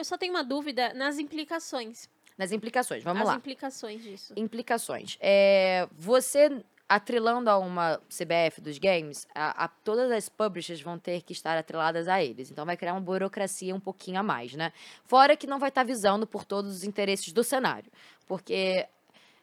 Eu 0.00 0.04
só 0.04 0.16
tenho 0.16 0.32
uma 0.32 0.42
dúvida 0.42 0.94
nas 0.94 1.18
implicações. 1.18 2.08
Nas 2.38 2.52
implicações, 2.52 3.04
vamos 3.04 3.20
As 3.20 3.26
lá. 3.26 3.32
As 3.34 3.38
implicações 3.38 4.02
disso. 4.02 4.32
Implicações. 4.34 5.18
É, 5.20 5.86
você 5.92 6.64
atrelando 6.88 7.50
a 7.50 7.58
uma 7.58 8.00
CBF 8.08 8.62
dos 8.62 8.78
games, 8.78 9.28
a, 9.34 9.64
a, 9.64 9.68
todas 9.68 10.10
as 10.10 10.30
publishers 10.30 10.80
vão 10.80 10.98
ter 10.98 11.20
que 11.20 11.34
estar 11.34 11.56
atreladas 11.56 12.08
a 12.08 12.24
eles. 12.24 12.50
Então 12.50 12.64
vai 12.64 12.78
criar 12.78 12.94
uma 12.94 13.00
burocracia 13.00 13.74
um 13.74 13.78
pouquinho 13.78 14.18
a 14.18 14.22
mais, 14.22 14.54
né? 14.54 14.72
Fora 15.04 15.36
que 15.36 15.46
não 15.46 15.58
vai 15.58 15.68
estar 15.68 15.84
visando 15.84 16.26
por 16.26 16.46
todos 16.46 16.74
os 16.74 16.82
interesses 16.82 17.30
do 17.30 17.44
cenário. 17.44 17.92
Porque 18.26 18.88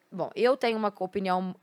Bom, 0.10 0.30
eu 0.36 0.56
tenho 0.56 0.78
uma 0.78 0.94
opinião. 1.00 1.54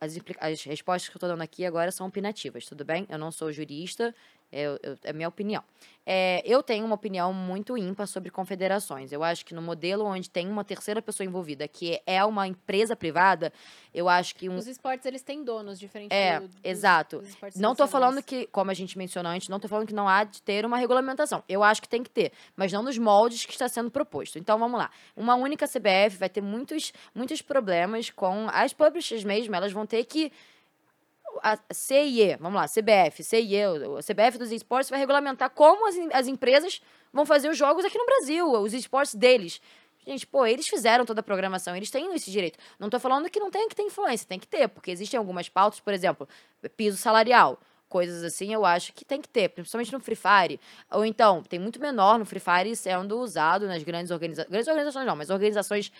As, 0.00 0.18
as 0.38 0.62
respostas 0.64 1.08
que 1.08 1.16
eu 1.16 1.18
estou 1.18 1.30
dando 1.30 1.40
aqui 1.40 1.64
agora 1.64 1.90
são 1.90 2.06
opinativas, 2.06 2.66
tudo 2.66 2.84
bem? 2.84 3.06
Eu 3.08 3.18
não 3.18 3.32
sou 3.32 3.50
jurista, 3.50 4.14
é, 4.52 4.96
é 5.04 5.10
a 5.10 5.12
minha 5.12 5.28
opinião. 5.28 5.62
É, 6.08 6.40
eu 6.44 6.62
tenho 6.62 6.86
uma 6.86 6.94
opinião 6.94 7.32
muito 7.32 7.76
ímpar 7.76 8.06
sobre 8.06 8.30
confederações. 8.30 9.10
Eu 9.10 9.24
acho 9.24 9.44
que 9.44 9.52
no 9.52 9.60
modelo 9.60 10.04
onde 10.04 10.30
tem 10.30 10.48
uma 10.48 10.62
terceira 10.62 11.02
pessoa 11.02 11.26
envolvida, 11.26 11.66
que 11.66 12.00
é 12.06 12.24
uma 12.24 12.46
empresa 12.46 12.94
privada, 12.94 13.52
eu 13.92 14.08
acho 14.08 14.36
que 14.36 14.48
um... 14.48 14.54
Os 14.56 14.68
esportes, 14.68 15.04
eles 15.04 15.22
têm 15.22 15.42
donos 15.42 15.80
diferentes 15.80 16.16
É, 16.16 16.38
do, 16.38 16.46
dos, 16.46 16.56
exato. 16.62 17.18
Dos 17.18 17.56
não 17.56 17.72
estou 17.72 17.88
falando 17.88 18.22
que, 18.22 18.46
como 18.46 18.70
a 18.70 18.74
gente 18.74 18.96
mencionou 18.96 19.32
antes, 19.32 19.48
não 19.48 19.56
estou 19.56 19.68
falando 19.68 19.88
que 19.88 19.94
não 19.94 20.08
há 20.08 20.22
de 20.22 20.40
ter 20.42 20.64
uma 20.64 20.76
regulamentação. 20.76 21.42
Eu 21.48 21.64
acho 21.64 21.82
que 21.82 21.88
tem 21.88 22.04
que 22.04 22.10
ter, 22.10 22.30
mas 22.54 22.72
não 22.72 22.84
nos 22.84 22.96
moldes 22.96 23.44
que 23.44 23.52
está 23.52 23.68
sendo 23.68 23.90
proposto. 23.90 24.38
Então, 24.38 24.60
vamos 24.60 24.78
lá. 24.78 24.90
Uma 25.16 25.34
única 25.34 25.66
CBF 25.66 26.18
vai 26.18 26.28
ter 26.28 26.40
muitos, 26.40 26.92
muitos 27.12 27.42
problemas 27.42 28.10
com 28.10 28.48
as 28.52 28.72
publishers 28.72 29.24
mesmo. 29.24 29.56
Elas 29.56 29.72
vão 29.72 29.84
ter 29.84 30.04
que 30.04 30.30
a 31.42 31.58
CIE, 31.72 32.36
vamos 32.40 32.60
lá, 32.60 32.66
CBF, 32.66 33.22
CIE, 33.22 33.62
a 33.62 34.02
CBF 34.02 34.38
dos 34.38 34.52
esportes 34.52 34.90
vai 34.90 34.98
regulamentar 34.98 35.50
como 35.50 35.88
as, 35.88 35.96
as 36.12 36.26
empresas 36.26 36.80
vão 37.12 37.24
fazer 37.24 37.48
os 37.48 37.56
jogos 37.56 37.84
aqui 37.84 37.98
no 37.98 38.06
Brasil, 38.06 38.50
os 38.52 38.72
esportes 38.72 39.14
deles. 39.14 39.60
Gente, 40.06 40.26
pô, 40.26 40.46
eles 40.46 40.68
fizeram 40.68 41.04
toda 41.04 41.20
a 41.20 41.22
programação, 41.22 41.74
eles 41.74 41.90
têm 41.90 42.14
esse 42.14 42.30
direito. 42.30 42.58
Não 42.78 42.88
tô 42.88 43.00
falando 43.00 43.28
que 43.28 43.40
não 43.40 43.50
tem 43.50 43.68
que 43.68 43.74
ter 43.74 43.82
influência, 43.82 44.26
tem 44.28 44.38
que 44.38 44.46
ter, 44.46 44.68
porque 44.68 44.90
existem 44.90 45.18
algumas 45.18 45.48
pautas, 45.48 45.80
por 45.80 45.92
exemplo, 45.92 46.28
piso 46.76 46.96
salarial 46.96 47.58
coisas 47.88 48.24
assim, 48.24 48.52
eu 48.52 48.64
acho 48.64 48.92
que 48.92 49.04
tem 49.04 49.20
que 49.20 49.28
ter, 49.28 49.48
principalmente 49.48 49.92
no 49.92 50.00
Free 50.00 50.16
Fire. 50.16 50.60
Ou 50.90 51.04
então, 51.04 51.42
tem 51.42 51.58
muito 51.58 51.80
menor 51.80 52.18
no 52.18 52.24
Free 52.24 52.40
Fire 52.40 52.74
sendo 52.74 53.18
usado 53.18 53.66
nas 53.66 53.82
grandes 53.82 54.10
organizações. 54.10 54.50
Grandes 54.50 54.68
organizações 54.68 55.06
não, 55.06 55.16
mas 55.16 55.30
organizações 55.30 55.92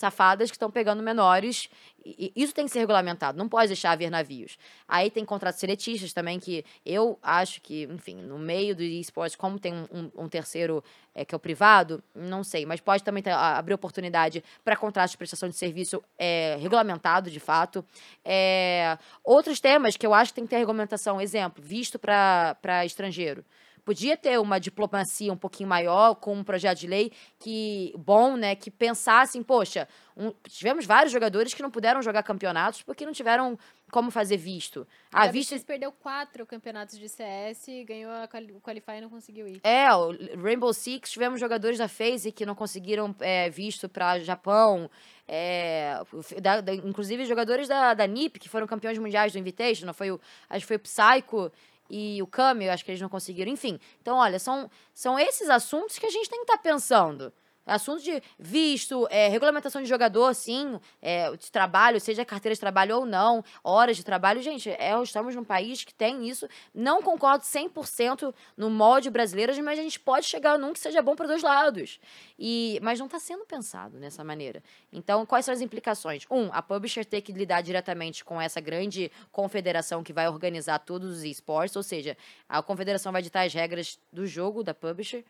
safadas 0.00 0.50
que 0.50 0.56
estão 0.56 0.70
pegando 0.70 1.02
menores. 1.02 1.68
E 2.02 2.32
isso 2.34 2.54
tem 2.54 2.64
que 2.64 2.70
ser 2.70 2.78
regulamentado, 2.78 3.36
não 3.36 3.46
pode 3.46 3.68
deixar 3.68 3.90
haver 3.90 4.10
navios. 4.10 4.56
Aí 4.88 5.10
tem 5.10 5.22
contratos 5.22 5.60
seletistas 5.60 6.14
também, 6.14 6.40
que 6.40 6.64
eu 6.84 7.18
acho 7.22 7.60
que, 7.60 7.84
enfim, 7.84 8.16
no 8.16 8.38
meio 8.38 8.74
do 8.74 8.82
esportes, 8.82 9.36
como 9.36 9.58
tem 9.58 9.74
um, 9.74 9.86
um, 9.92 10.24
um 10.24 10.28
terceiro 10.28 10.82
é, 11.14 11.26
que 11.26 11.34
é 11.34 11.36
o 11.36 11.38
privado, 11.38 12.02
não 12.14 12.42
sei, 12.42 12.64
mas 12.64 12.80
pode 12.80 13.04
também 13.04 13.22
ter, 13.22 13.32
abrir 13.32 13.74
oportunidade 13.74 14.42
para 14.64 14.74
contratos 14.76 15.10
de 15.10 15.18
prestação 15.18 15.50
de 15.50 15.56
serviço 15.56 16.02
é, 16.18 16.56
regulamentado, 16.58 17.30
de 17.30 17.38
fato. 17.38 17.84
É, 18.24 18.96
outros 19.22 19.60
temas 19.60 19.94
que 19.94 20.06
eu 20.06 20.14
acho 20.14 20.32
que 20.32 20.36
tem 20.36 20.44
que 20.44 20.50
ter 20.50 20.56
regulamentação, 20.56 21.20
exemplo, 21.20 21.62
visto 21.62 21.98
para 21.98 22.86
estrangeiro 22.86 23.44
podia 23.90 24.16
ter 24.16 24.38
uma 24.38 24.60
diplomacia 24.60 25.32
um 25.32 25.36
pouquinho 25.36 25.68
maior 25.68 26.14
com 26.14 26.32
um 26.32 26.44
projeto 26.44 26.78
de 26.78 26.86
lei 26.86 27.10
que 27.40 27.92
bom, 27.98 28.36
né, 28.36 28.54
que 28.54 28.70
pensassem, 28.70 29.42
poxa, 29.42 29.88
um, 30.16 30.32
tivemos 30.48 30.86
vários 30.86 31.12
jogadores 31.12 31.52
que 31.52 31.60
não 31.60 31.72
puderam 31.72 32.00
jogar 32.00 32.22
campeonatos 32.22 32.82
porque 32.82 33.04
não 33.04 33.12
tiveram 33.12 33.58
como 33.90 34.12
fazer 34.12 34.36
visto. 34.36 34.86
Ah, 35.10 35.24
a 35.24 35.26
visto 35.26 35.58
perdeu 35.66 35.90
quatro 35.90 36.46
campeonatos 36.46 36.96
de 36.96 37.08
CS, 37.08 37.66
ganhou 37.84 38.12
a 38.12 38.28
o 38.54 38.60
Qualify 38.60 38.98
e 38.98 39.00
não 39.00 39.10
conseguiu 39.10 39.48
ir. 39.48 39.60
É, 39.64 39.92
o 39.92 40.12
Rainbow 40.40 40.72
Six 40.72 41.10
tivemos 41.10 41.40
jogadores 41.40 41.76
da 41.76 41.88
FaZe 41.88 42.30
que 42.30 42.46
não 42.46 42.54
conseguiram 42.54 43.12
é, 43.18 43.50
visto 43.50 43.88
para 43.88 44.20
Japão. 44.20 44.88
É, 45.26 46.00
da, 46.40 46.60
da, 46.60 46.74
inclusive 46.74 47.24
jogadores 47.24 47.66
da, 47.66 47.94
da 47.94 48.06
NiP, 48.06 48.38
que 48.38 48.48
foram 48.48 48.68
campeões 48.68 48.98
mundiais 48.98 49.32
do 49.32 49.38
Invitation, 49.38 49.92
foi 49.92 50.12
o, 50.12 50.20
acho 50.48 50.60
que 50.60 50.66
foi 50.66 50.76
o 50.76 50.80
Psycho 50.80 51.52
e 51.90 52.22
o 52.22 52.26
Camel, 52.26 52.72
acho 52.72 52.84
que 52.84 52.90
eles 52.90 53.00
não 53.00 53.08
conseguiram. 53.08 53.50
Enfim, 53.50 53.78
então, 54.00 54.16
olha, 54.16 54.38
são, 54.38 54.70
são 54.94 55.18
esses 55.18 55.50
assuntos 55.50 55.98
que 55.98 56.06
a 56.06 56.10
gente 56.10 56.30
tem 56.30 56.38
que 56.38 56.44
estar 56.44 56.56
tá 56.56 56.62
pensando. 56.62 57.32
Assunto 57.70 58.02
de 58.02 58.20
visto, 58.36 59.06
é, 59.10 59.28
regulamentação 59.28 59.80
de 59.80 59.88
jogador, 59.88 60.34
sim, 60.34 60.80
é, 61.00 61.30
de 61.36 61.52
trabalho, 61.52 62.00
seja 62.00 62.24
carteira 62.24 62.52
de 62.52 62.60
trabalho 62.60 62.96
ou 62.96 63.06
não, 63.06 63.44
horas 63.62 63.96
de 63.96 64.04
trabalho. 64.04 64.42
Gente, 64.42 64.68
é, 64.70 64.92
estamos 65.00 65.36
num 65.36 65.44
país 65.44 65.84
que 65.84 65.94
tem 65.94 66.28
isso. 66.28 66.48
Não 66.74 67.00
concordo 67.00 67.44
100% 67.44 68.34
no 68.56 68.68
molde 68.68 69.08
brasileiro, 69.08 69.52
mas 69.62 69.78
a 69.78 69.82
gente 69.82 70.00
pode 70.00 70.26
chegar 70.26 70.58
num 70.58 70.72
que 70.72 70.80
seja 70.80 71.00
bom 71.00 71.14
para 71.14 71.28
dois 71.28 71.44
lados. 71.44 72.00
E, 72.36 72.80
mas 72.82 72.98
não 72.98 73.06
está 73.06 73.20
sendo 73.20 73.44
pensado 73.44 73.98
dessa 73.98 74.24
maneira. 74.24 74.62
Então, 74.92 75.24
quais 75.24 75.44
são 75.44 75.54
as 75.54 75.60
implicações? 75.60 76.26
Um, 76.28 76.48
a 76.52 76.60
publisher 76.60 77.04
ter 77.04 77.20
que 77.20 77.32
lidar 77.32 77.60
diretamente 77.60 78.24
com 78.24 78.40
essa 78.40 78.60
grande 78.60 79.12
confederação 79.30 80.02
que 80.02 80.12
vai 80.12 80.28
organizar 80.28 80.80
todos 80.80 81.18
os 81.18 81.22
esportes, 81.22 81.76
ou 81.76 81.82
seja, 81.84 82.16
a 82.48 82.60
confederação 82.62 83.12
vai 83.12 83.22
ditar 83.22 83.46
as 83.46 83.54
regras 83.54 83.98
do 84.12 84.26
jogo 84.26 84.64
da 84.64 84.74
publisher. 84.74 85.24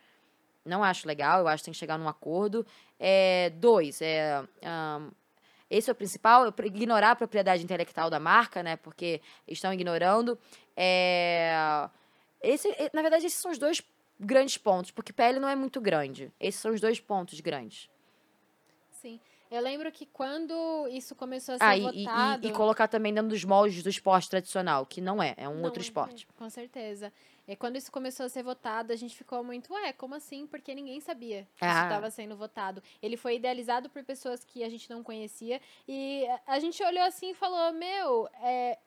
Não 0.64 0.84
acho 0.84 1.06
legal, 1.06 1.40
eu 1.40 1.48
acho 1.48 1.62
que 1.62 1.66
tem 1.66 1.72
que 1.72 1.78
chegar 1.78 1.98
num 1.98 2.08
acordo. 2.08 2.66
É, 2.98 3.50
dois, 3.56 4.02
é, 4.02 4.42
um, 4.62 5.10
esse 5.70 5.88
é 5.88 5.92
o 5.92 5.96
principal, 5.96 6.46
é 6.46 6.66
ignorar 6.66 7.12
a 7.12 7.16
propriedade 7.16 7.62
intelectual 7.62 8.10
da 8.10 8.18
marca, 8.18 8.62
né? 8.62 8.76
Porque 8.76 9.22
estão 9.46 9.72
ignorando. 9.72 10.38
É, 10.76 11.88
esse, 12.42 12.68
na 12.92 13.02
verdade, 13.02 13.26
esses 13.26 13.38
são 13.38 13.50
os 13.50 13.58
dois 13.58 13.82
grandes 14.18 14.58
pontos, 14.58 14.90
porque 14.90 15.12
PL 15.12 15.38
não 15.38 15.48
é 15.48 15.56
muito 15.56 15.80
grande. 15.80 16.30
Esses 16.38 16.60
são 16.60 16.72
os 16.72 16.80
dois 16.80 17.00
pontos 17.00 17.40
grandes. 17.40 17.88
Sim. 18.90 19.18
Eu 19.50 19.60
lembro 19.62 19.90
que 19.90 20.06
quando 20.06 20.86
isso 20.88 21.14
começou 21.14 21.56
a 21.56 21.58
ser 21.58 21.64
ah, 21.64 21.76
votado... 21.76 22.46
E, 22.46 22.48
e, 22.48 22.50
e, 22.50 22.54
colocar 22.54 22.86
também 22.86 23.12
dentro 23.12 23.30
dos 23.30 23.44
moldes 23.44 23.82
do 23.82 23.88
esporte 23.88 24.30
tradicional, 24.30 24.86
que 24.86 25.00
não 25.00 25.20
é, 25.20 25.34
é 25.36 25.48
um 25.48 25.56
não, 25.56 25.64
outro 25.64 25.82
esporte. 25.82 26.26
Com 26.36 26.48
certeza. 26.48 27.12
E 27.50 27.56
quando 27.56 27.74
isso 27.74 27.90
começou 27.90 28.26
a 28.26 28.28
ser 28.28 28.44
votado, 28.44 28.92
a 28.92 28.96
gente 28.96 29.16
ficou 29.16 29.42
muito, 29.42 29.74
ué, 29.74 29.92
como 29.92 30.14
assim? 30.14 30.46
Porque 30.46 30.72
ninguém 30.72 31.00
sabia 31.00 31.48
que 31.56 31.64
ah. 31.64 31.68
isso 31.68 31.82
estava 31.82 32.08
sendo 32.08 32.36
votado. 32.36 32.80
Ele 33.02 33.16
foi 33.16 33.34
idealizado 33.34 33.90
por 33.90 34.04
pessoas 34.04 34.44
que 34.44 34.62
a 34.62 34.68
gente 34.68 34.88
não 34.88 35.02
conhecia. 35.02 35.60
E 35.88 36.24
a 36.46 36.60
gente 36.60 36.80
olhou 36.84 37.02
assim 37.02 37.30
e 37.30 37.34
falou, 37.34 37.72
meu, 37.72 38.28
é, 38.40 38.78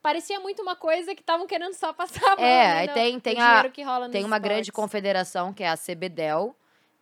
parecia 0.00 0.38
muito 0.38 0.62
uma 0.62 0.76
coisa 0.76 1.16
que 1.16 1.20
estavam 1.20 1.48
querendo 1.48 1.74
só 1.74 1.92
passar 1.92 2.24
a 2.24 2.36
mão. 2.36 2.44
É, 2.44 2.86
né? 2.86 2.92
tem, 2.92 3.18
tem, 3.18 3.40
a, 3.40 3.68
tem 4.08 4.24
uma 4.24 4.38
grande 4.38 4.70
confederação 4.70 5.52
que 5.52 5.64
é 5.64 5.68
a 5.68 5.76
CBDEL, 5.76 6.54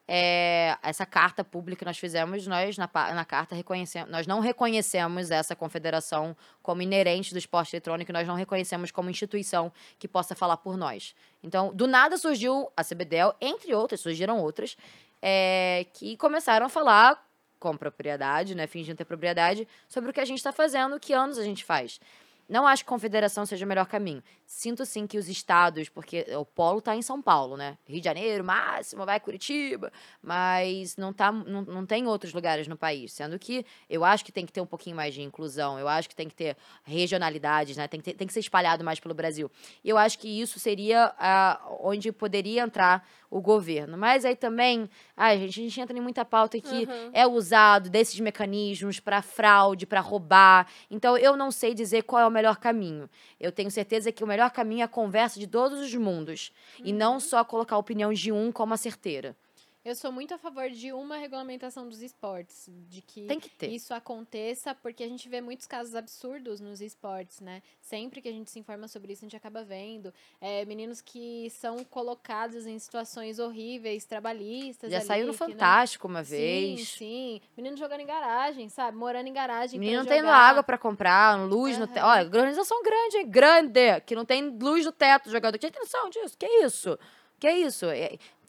é, 0.07 0.77
essa 0.83 1.07
carta 1.07 1.45
pública 1.45 1.81
que 1.81 1.85
nós 1.85 1.99
fizemos, 1.99 2.47
nós 2.47 2.77
na, 2.77 2.89
na 3.15 3.25
carta 3.25 3.55
reconhecemos, 3.55 4.11
nós 4.11 4.27
não 4.27 4.41
reconhecemos 4.41 5.31
essa 5.31 5.55
confederação 5.55 6.37
como 6.63 6.83
inerente 6.83 7.33
do 7.33 7.39
esporte 7.39 7.75
eletrônico, 7.75 8.13
nós 8.13 8.27
não 8.27 8.35
reconhecemos 8.35 8.91
como 8.91 9.11
instituição 9.11 9.73
que 9.99 10.09
possa 10.09 10.35
falar 10.35 10.57
por 10.57 10.77
nós. 10.77 11.15
Então, 11.43 11.73
do 11.75 11.87
nada 11.87 12.17
surgiu 12.19 12.71
a 12.77 12.83
CBDEL, 12.83 13.35
entre 13.41 13.75
outras, 13.75 14.01
surgiram 14.01 14.41
outras, 14.41 14.77
é, 15.21 15.87
que 15.95 16.17
começaram 16.17 16.67
a 16.67 16.69
falar 16.69 17.25
com 17.61 17.77
propriedade, 17.77 18.57
né, 18.57 18.67
fingindo 18.67 18.97
ter 18.97 19.05
propriedade, 19.05 19.69
sobre 19.89 20.11
o 20.11 20.13
que 20.13 20.19
a 20.19 20.25
gente 20.25 20.39
está 20.39 20.51
fazendo, 20.51 20.99
que 20.99 21.13
anos 21.13 21.39
a 21.39 21.45
gente 21.45 21.65
faz. 21.65 22.01
Não 22.49 22.67
acho 22.67 22.85
que 22.85 22.89
confederação 22.89 23.47
seja 23.47 23.65
o 23.65 23.69
melhor 23.69 23.87
caminho. 23.87 24.23
Sinto 24.47 24.85
sim 24.85 25.07
que 25.07 25.17
os 25.17 25.29
estados, 25.29 25.89
porque 25.89 26.27
o 26.39 26.45
polo 26.45 26.81
está 26.81 26.95
em 26.95 27.01
São 27.03 27.23
Paulo, 27.23 27.57
né? 27.57 27.79
Rio 27.87 27.99
de 28.01 28.05
Janeiro, 28.05 28.45
máximo, 28.45 29.07
vai 29.07 29.19
Curitiba, 29.19 29.91
mas 30.23 30.97
não, 30.97 31.13
tá, 31.13 31.33
não, 31.33 31.63
não 31.63 31.87
tem 31.87 32.07
outros 32.07 32.33
lugares 32.35 32.69
no 32.69 32.77
país. 32.77 33.13
Sendo 33.13 33.39
que 33.39 33.65
eu 33.89 34.05
acho 34.05 34.25
que 34.25 34.31
tem 34.33 34.45
que 34.45 34.53
ter 34.53 34.61
um 34.61 34.67
pouquinho 34.67 34.97
mais 34.97 35.15
de 35.15 35.23
inclusão, 35.23 35.79
eu 35.79 35.89
acho 35.89 36.09
que 36.09 36.15
tem 36.15 36.29
que 36.29 36.35
ter 36.35 36.57
regionalidades, 36.85 37.77
né? 37.77 37.89
Tem 37.89 38.01
que, 38.01 38.05
ter- 38.11 38.17
tem 38.17 38.27
que 38.27 38.33
ser 38.33 38.41
espalhado 38.41 38.85
mais 38.85 39.01
pelo 39.01 39.15
Brasil. 39.15 39.51
E 39.83 39.89
eu 39.89 39.99
acho 39.99 40.19
que 40.19 40.29
isso 40.41 40.59
seria 40.61 41.15
ah, 41.19 41.61
onde 41.81 42.13
poderia 42.13 42.63
entrar 42.63 43.07
o 43.31 43.41
governo. 43.41 43.97
Mas 43.97 44.25
aí 44.27 44.37
também, 44.37 44.89
ai, 45.17 45.39
gente, 45.39 45.61
a 45.61 45.63
gente 45.63 45.81
entra 45.81 45.97
em 45.97 46.01
muita 46.01 46.25
pauta 46.25 46.61
que 46.61 46.83
Uhum. 46.83 47.11
é 47.13 47.27
usado 47.27 47.89
desses 47.89 48.19
mecanismos 48.21 49.01
para 49.01 49.23
fraude, 49.23 49.87
para 49.87 50.01
roubar. 50.01 50.67
Então, 50.91 51.17
eu 51.17 51.37
não 51.37 51.51
sei 51.51 51.73
dizer 51.75 52.03
qual 52.03 52.21
é 52.23 52.27
o 52.27 52.31
melhor 52.33 52.57
caminho. 52.57 53.09
Eu 53.39 53.53
tenho 53.53 53.71
certeza 53.71 54.11
que 54.11 54.25
o 54.25 54.27
melhor 54.27 54.51
caminho 54.51 54.81
é 54.81 54.85
a 54.85 54.89
conversa 54.89 55.39
de 55.39 55.47
todos 55.47 55.81
os 55.81 55.95
mundos. 55.95 56.53
E 56.83 56.93
não 56.93 57.21
só 57.21 57.45
colocar 57.45 57.77
a 57.77 57.79
opinião 57.79 58.13
de 58.13 58.33
um 58.33 58.51
como 58.51 58.75
a 58.75 58.77
certeira. 58.77 59.37
Eu 59.85 59.97
sou 59.97 60.13
muito 60.13 60.33
a 60.33 60.39
favor 60.39 60.71
de 60.71 60.93
uma 60.93 61.17
regulamentação 61.17 61.89
dos 61.89 62.03
esportes, 62.03 62.71
de 62.89 63.03
que 63.03 63.27
Tem 63.27 63.41
que 63.41 63.49
ter. 63.49 63.67
isso 63.69 63.93
aconteça, 63.93 64.77
porque 64.77 65.03
a 65.03 65.09
gente 65.09 65.29
vê 65.29 65.41
muitos 65.41 65.67
casos 65.67 65.97
absurdos 65.97 66.61
nos 66.61 66.81
esportes, 66.81 67.41
né? 67.41 67.61
Sempre 67.81 68.23
que 68.23 68.29
a 68.29 68.33
gente 68.33 68.49
se 68.49 68.61
informa 68.61 68.87
sobre 68.87 69.13
isso, 69.13 69.25
a 69.25 69.27
gente 69.27 69.37
acaba 69.37 69.65
vendo 69.65 70.15
é, 70.41 70.65
meninos 70.67 71.01
que 71.01 71.51
são 71.51 71.83
colocados 71.83 72.65
em 72.65 72.79
situações 72.79 73.41
horríveis, 73.41 74.05
trabalhistas. 74.05 74.89
Já 74.89 74.99
ali, 74.99 75.07
saiu 75.07 75.27
no 75.27 75.33
que 75.35 75.41
não- 75.41 75.49
Fantástico 75.49 76.07
uma 76.07 76.23
Sim, 76.23 76.31
vez. 76.31 76.89
sim. 76.91 77.41
Menino 77.57 77.77
jogando 77.77 78.03
em 78.03 78.07
garagem, 78.07 78.69
sabe? 78.69 78.97
Morando 78.97 79.27
em 79.27 79.33
garagem. 79.33 79.81
Menino 79.81 79.99
não 79.99 80.07
tendo 80.07 80.27
jogar. 80.27 80.37
água 80.37 80.63
pra 80.63 80.79
comprar, 80.79 81.35
luz 81.45 81.77
no 81.77 81.89
teto. 81.89 82.05
Olha, 82.07 82.25
organização 82.25 82.81
grande, 82.85 83.17
hein? 83.17 83.29
Grande! 83.29 84.01
Que 84.07 84.15
não 84.15 84.25
tem 84.25 84.49
luz 84.49 84.85
no 84.87 84.93
teto 84.93 85.25
do 85.25 85.33
jogador. 85.33 85.59
Tinha 85.59 85.71
atenção 85.71 86.09
disso. 86.09 86.39
Que 86.39 86.47
isso? 86.65 86.97
Que 87.41 87.51
isso? 87.51 87.87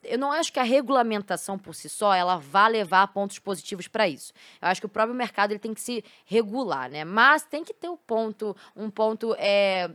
Eu 0.04 0.18
não 0.18 0.32
acho 0.32 0.52
que 0.52 0.60
a 0.60 0.62
regulamentação 0.62 1.58
por 1.58 1.74
si 1.74 1.88
só 1.88 2.14
ela 2.14 2.36
vá 2.36 2.66
levar 2.68 3.06
pontos 3.08 3.38
positivos 3.38 3.88
para 3.88 4.08
isso. 4.08 4.32
Eu 4.60 4.68
acho 4.68 4.80
que 4.80 4.86
o 4.86 4.90
próprio 4.90 5.14
mercado 5.14 5.52
ele 5.52 5.58
tem 5.58 5.74
que 5.74 5.80
se 5.80 6.04
regular, 6.24 6.90
né? 6.90 7.04
Mas 7.04 7.44
tem 7.44 7.64
que 7.64 7.74
ter 7.74 7.88
um 7.88 7.96
ponto, 7.96 8.56
um 8.76 8.90
ponto 8.90 9.34
é, 9.38 9.90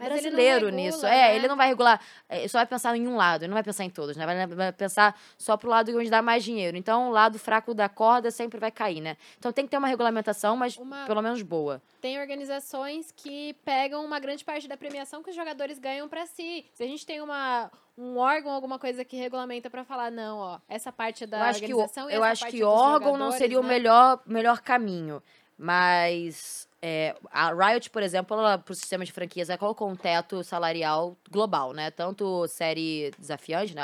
Mas 0.00 0.08
ele 0.08 0.20
brasileiro 0.22 0.66
regula, 0.66 0.82
nisso. 0.82 1.06
É, 1.06 1.10
né? 1.10 1.36
ele 1.36 1.46
não 1.46 1.56
vai 1.56 1.68
regular, 1.68 2.00
é, 2.28 2.48
só 2.48 2.58
vai 2.58 2.66
pensar 2.66 2.96
em 2.96 3.06
um 3.06 3.16
lado, 3.16 3.42
ele 3.42 3.48
não 3.48 3.54
vai 3.54 3.62
pensar 3.62 3.84
em 3.84 3.90
todos, 3.90 4.16
né? 4.16 4.24
Vai, 4.24 4.46
vai 4.46 4.72
pensar 4.72 5.18
só 5.36 5.56
pro 5.56 5.68
lado 5.68 5.96
onde 5.96 6.08
dá 6.08 6.22
mais 6.22 6.42
dinheiro. 6.42 6.76
Então, 6.76 7.08
o 7.08 7.12
lado 7.12 7.38
fraco 7.38 7.74
da 7.74 7.88
corda 7.88 8.30
sempre 8.30 8.58
vai 8.58 8.70
cair, 8.70 9.00
né? 9.00 9.16
Então 9.38 9.52
tem 9.52 9.64
que 9.64 9.70
ter 9.70 9.76
uma 9.76 9.88
regulamentação, 9.88 10.56
mas 10.56 10.76
Uma- 10.76 11.04
pelo 11.06 11.20
menos 11.20 11.42
boa. 11.42 11.82
Tem 12.00 12.18
organizações 12.18 13.12
que 13.14 13.54
pegam 13.64 14.04
uma 14.04 14.18
grande 14.18 14.44
parte 14.44 14.66
da 14.66 14.76
premiação 14.76 15.22
que 15.22 15.30
os 15.30 15.36
jogadores 15.36 15.78
ganham 15.78 16.08
pra 16.08 16.26
si. 16.26 16.64
Se 16.72 16.82
a 16.82 16.86
gente 16.86 17.04
tem 17.04 17.20
uma, 17.20 17.70
um 17.96 18.16
órgão, 18.16 18.52
alguma 18.52 18.78
coisa 18.78 19.04
que 19.04 19.16
regulamenta 19.16 19.68
pra 19.68 19.84
falar, 19.84 20.10
não, 20.10 20.38
ó, 20.38 20.58
essa 20.68 20.90
parte 20.90 21.24
é 21.24 21.26
da 21.26 21.38
eu 21.38 21.44
acho 21.44 21.60
que, 21.60 21.74
o, 21.74 21.76
organização 21.76 22.10
e 22.10 22.14
eu 22.14 22.24
acho 22.24 22.46
que 22.46 22.62
é 22.62 22.64
órgão 22.64 23.16
não 23.16 23.32
seria 23.32 23.58
o 23.58 23.62
né? 23.62 23.68
melhor, 23.68 24.20
melhor 24.26 24.60
caminho. 24.60 25.22
Mas 25.58 26.66
é, 26.82 27.14
a 27.30 27.52
Riot, 27.52 27.90
por 27.90 28.02
exemplo, 28.02 28.36
ela, 28.38 28.56
pro 28.58 28.74
sistema 28.74 29.04
de 29.04 29.12
franquias, 29.12 29.50
ela 29.50 29.58
colocou 29.58 29.88
um 29.88 29.96
teto 29.96 30.42
salarial 30.42 31.16
global, 31.30 31.72
né? 31.72 31.90
Tanto 31.90 32.46
série 32.48 33.10
desafiante, 33.18 33.74
né? 33.74 33.82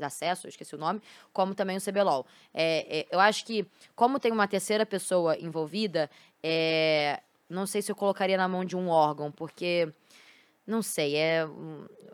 Acesso, 0.00 0.46
esqueci 0.46 0.74
o 0.74 0.78
nome, 0.78 1.02
como 1.32 1.54
também 1.54 1.76
o 1.76 1.80
CBLOL. 1.80 2.24
É, 2.54 3.00
é, 3.00 3.06
eu 3.10 3.18
acho 3.18 3.44
que, 3.44 3.66
como 3.94 4.20
tem 4.20 4.30
uma 4.30 4.46
terceira 4.46 4.86
pessoa 4.86 5.36
envolvida, 5.38 6.08
é, 6.42 7.20
não 7.50 7.66
sei 7.66 7.82
se 7.82 7.90
eu 7.90 7.96
colocaria 7.96 8.36
na 8.36 8.46
mão 8.46 8.64
de 8.64 8.76
um 8.76 8.88
órgão, 8.88 9.30
porque. 9.32 9.88
Não 10.66 10.82
sei, 10.82 11.14
é, 11.14 11.46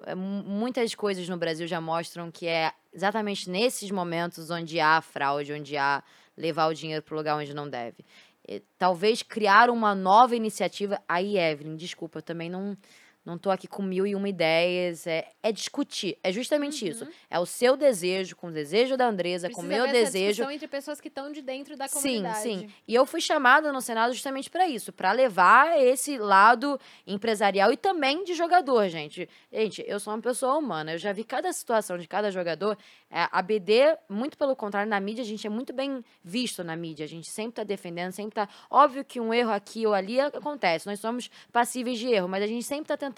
é 0.05 0.15
mu- 0.15 0.43
muitas 0.45 0.95
coisas 0.95 1.27
no 1.27 1.39
Brasil 1.39 1.67
já 1.67 1.81
mostram 1.81 2.31
que 2.31 2.47
é 2.47 2.71
exatamente 2.93 3.49
nesses 3.49 3.91
momentos 3.91 4.51
onde 4.51 4.79
há 4.79 5.01
fraude, 5.01 5.55
onde 5.55 5.75
há 5.75 6.03
levar 6.37 6.67
o 6.67 6.75
dinheiro 6.75 7.03
para 7.03 7.15
o 7.15 7.17
lugar 7.17 7.37
onde 7.39 7.55
não 7.55 7.67
deve. 7.67 8.05
Eh, 8.49 8.63
Talvez 8.79 9.23
criar 9.23 9.71
uma 9.71 9.95
nova 9.95 10.35
iniciativa. 10.37 11.01
Aí, 11.09 11.39
Evelyn, 11.39 11.77
desculpa, 11.77 12.19
eu 12.19 12.23
também 12.23 12.51
não 12.51 12.77
não 13.25 13.39
tô 13.39 13.51
aqui 13.51 13.67
com 13.69 13.83
mil 13.83 14.07
e 14.07 14.15
uma 14.15 14.29
ideias. 14.29 15.07
É, 15.07 15.29
é 15.43 15.53
discutir. 15.53 16.19
É 16.23 16.33
justamente 16.33 16.87
isso. 16.89 17.07
É 17.31 17.39
o 17.39 17.47
seu 17.47 17.77
desejo, 17.77 18.35
com 18.35 18.49
o 18.49 18.51
desejo 18.51 18.97
da 18.97 19.07
Andresa, 19.07 19.49
com 19.49 19.61
o 19.61 19.63
Uhum. 19.63 19.69
Precisa 19.69 19.83
meu 19.83 19.89
haver 19.89 20.03
essa 20.03 20.13
desejo. 20.13 20.29
discussão 20.29 20.51
entre 20.51 20.69
pessoas 20.69 21.01
que 21.01 21.09
estão 21.09 21.31
de 21.31 21.41
dentro 21.41 21.77
da 21.77 21.87
Sim, 21.87 21.95
comunidade. 21.95 22.41
sim. 22.43 22.69
E 22.89 22.95
eu 22.95 23.07
fui 23.07 23.21
chamada 23.21 23.73
no 23.73 23.81
Senado 23.81 24.13
justamente 24.13 24.51
para 24.51 24.67
isso, 24.69 24.93
para 24.93 25.13
levar 25.13 25.79
esse 25.81 26.19
lado 26.19 26.79
empresarial 27.07 27.73
e 27.73 27.77
também 27.77 28.25
de 28.25 28.35
jogador, 28.35 28.89
gente. 28.89 29.29
Gente, 29.53 29.85
eu 29.87 30.01
sou 30.01 30.13
uma 30.13 30.21
pessoa 30.21 30.57
humana, 30.57 30.93
eu 30.95 30.99
já 30.99 31.13
vi 31.13 31.23
cada 31.23 31.53
situação 31.53 31.97
de 31.99 32.09
cada 32.09 32.31
jogador. 32.31 32.77
É, 33.11 33.29
a 33.31 33.41
BD, 33.43 33.97
muito 34.09 34.37
pelo 34.37 34.57
contrário, 34.57 34.89
na 34.91 34.99
mídia, 34.99 35.23
a 35.23 35.27
gente 35.27 35.47
é 35.47 35.51
muito 35.51 35.73
bem 35.73 36.03
visto 36.25 36.65
na 36.65 36.75
mídia. 36.75 37.05
A 37.05 37.09
gente 37.09 37.29
sempre 37.29 37.53
tá 37.55 37.63
defendendo, 37.63 38.11
sempre 38.11 38.35
tá. 38.35 38.49
Óbvio 38.71 39.05
que 39.05 39.21
um 39.21 39.33
erro 39.33 39.53
aqui 39.53 39.87
ou 39.87 39.95
ali 39.95 40.19
acontece, 40.19 40.87
nós 40.87 40.99
somos 40.99 41.31
passíveis 41.53 41.99
de 41.99 42.09
erro, 42.09 42.29
mas 42.29 42.43
a 42.43 42.47
gente 42.47 42.65
sempre 42.65 42.87
tá 42.89 42.97
tentando 42.97 43.12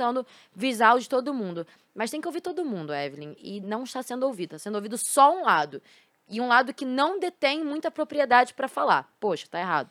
visar 0.54 0.94
o 0.94 1.00
de 1.00 1.08
todo 1.08 1.32
mundo. 1.32 1.66
Mas 1.94 2.10
tem 2.10 2.20
que 2.20 2.26
ouvir 2.26 2.40
todo 2.40 2.64
mundo, 2.64 2.92
Evelyn. 2.92 3.34
E 3.38 3.60
não 3.60 3.84
está 3.84 4.02
sendo 4.02 4.26
ouvido, 4.26 4.56
está 4.56 4.58
sendo 4.58 4.74
ouvido 4.74 4.96
só 4.98 5.32
um 5.32 5.44
lado. 5.44 5.80
E 6.28 6.40
um 6.40 6.48
lado 6.48 6.72
que 6.72 6.84
não 6.84 7.20
detém 7.20 7.64
muita 7.64 7.90
propriedade 7.90 8.54
para 8.54 8.66
falar. 8.66 9.12
Poxa, 9.20 9.46
tá 9.48 9.60
errado. 9.60 9.90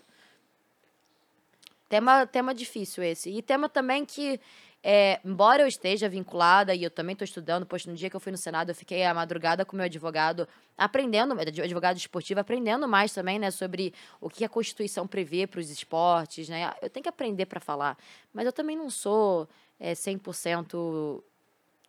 Tema, 1.87 2.25
tema 2.25 2.55
difícil 2.55 3.03
esse. 3.03 3.29
E 3.29 3.41
tema 3.41 3.69
também 3.69 4.03
que, 4.03 4.39
é, 4.81 5.21
embora 5.23 5.61
eu 5.61 5.67
esteja 5.67 6.09
vinculada 6.09 6.73
e 6.73 6.83
eu 6.83 6.89
também 6.89 7.13
estou 7.13 7.23
estudando, 7.23 7.67
poxa, 7.67 7.89
no 7.89 7.95
dia 7.95 8.09
que 8.09 8.15
eu 8.15 8.19
fui 8.19 8.31
no 8.31 8.37
Senado, 8.37 8.71
eu 8.71 8.75
fiquei 8.75 9.05
a 9.05 9.13
madrugada 9.13 9.63
com 9.63 9.75
meu 9.75 9.85
advogado, 9.85 10.47
aprendendo, 10.75 11.39
advogado 11.39 11.97
esportivo, 11.97 12.39
aprendendo 12.39 12.87
mais 12.87 13.13
também, 13.13 13.37
né, 13.37 13.51
sobre 13.51 13.93
o 14.19 14.27
que 14.27 14.43
a 14.43 14.49
Constituição 14.49 15.05
prevê 15.05 15.45
para 15.45 15.59
os 15.59 15.69
esportes, 15.69 16.49
né? 16.49 16.73
Eu 16.81 16.89
tenho 16.89 17.03
que 17.03 17.09
aprender 17.09 17.45
para 17.45 17.59
falar. 17.59 17.95
Mas 18.33 18.47
eu 18.47 18.51
também 18.51 18.75
não 18.75 18.89
sou 18.89 19.47
é, 19.83 19.91
100% 19.91 21.21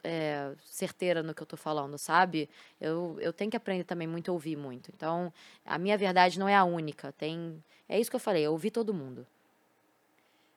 é, 0.02 0.52
certeira 0.64 1.22
no 1.22 1.32
que 1.32 1.40
eu 1.40 1.46
tô 1.46 1.56
falando, 1.56 1.96
sabe? 1.96 2.50
Eu, 2.80 3.16
eu 3.20 3.32
tenho 3.32 3.48
que 3.52 3.56
aprender 3.56 3.84
também 3.84 4.08
muito 4.08 4.32
a 4.32 4.34
ouvir 4.34 4.56
muito. 4.56 4.90
Então, 4.92 5.32
a 5.64 5.78
minha 5.78 5.96
verdade 5.96 6.36
não 6.36 6.48
é 6.48 6.56
a 6.56 6.64
única. 6.64 7.12
Tem, 7.12 7.62
é 7.88 8.00
isso 8.00 8.10
que 8.10 8.16
eu 8.16 8.20
falei, 8.20 8.42
eu 8.42 8.50
ouvi 8.50 8.68
todo 8.68 8.92
mundo. 8.92 9.24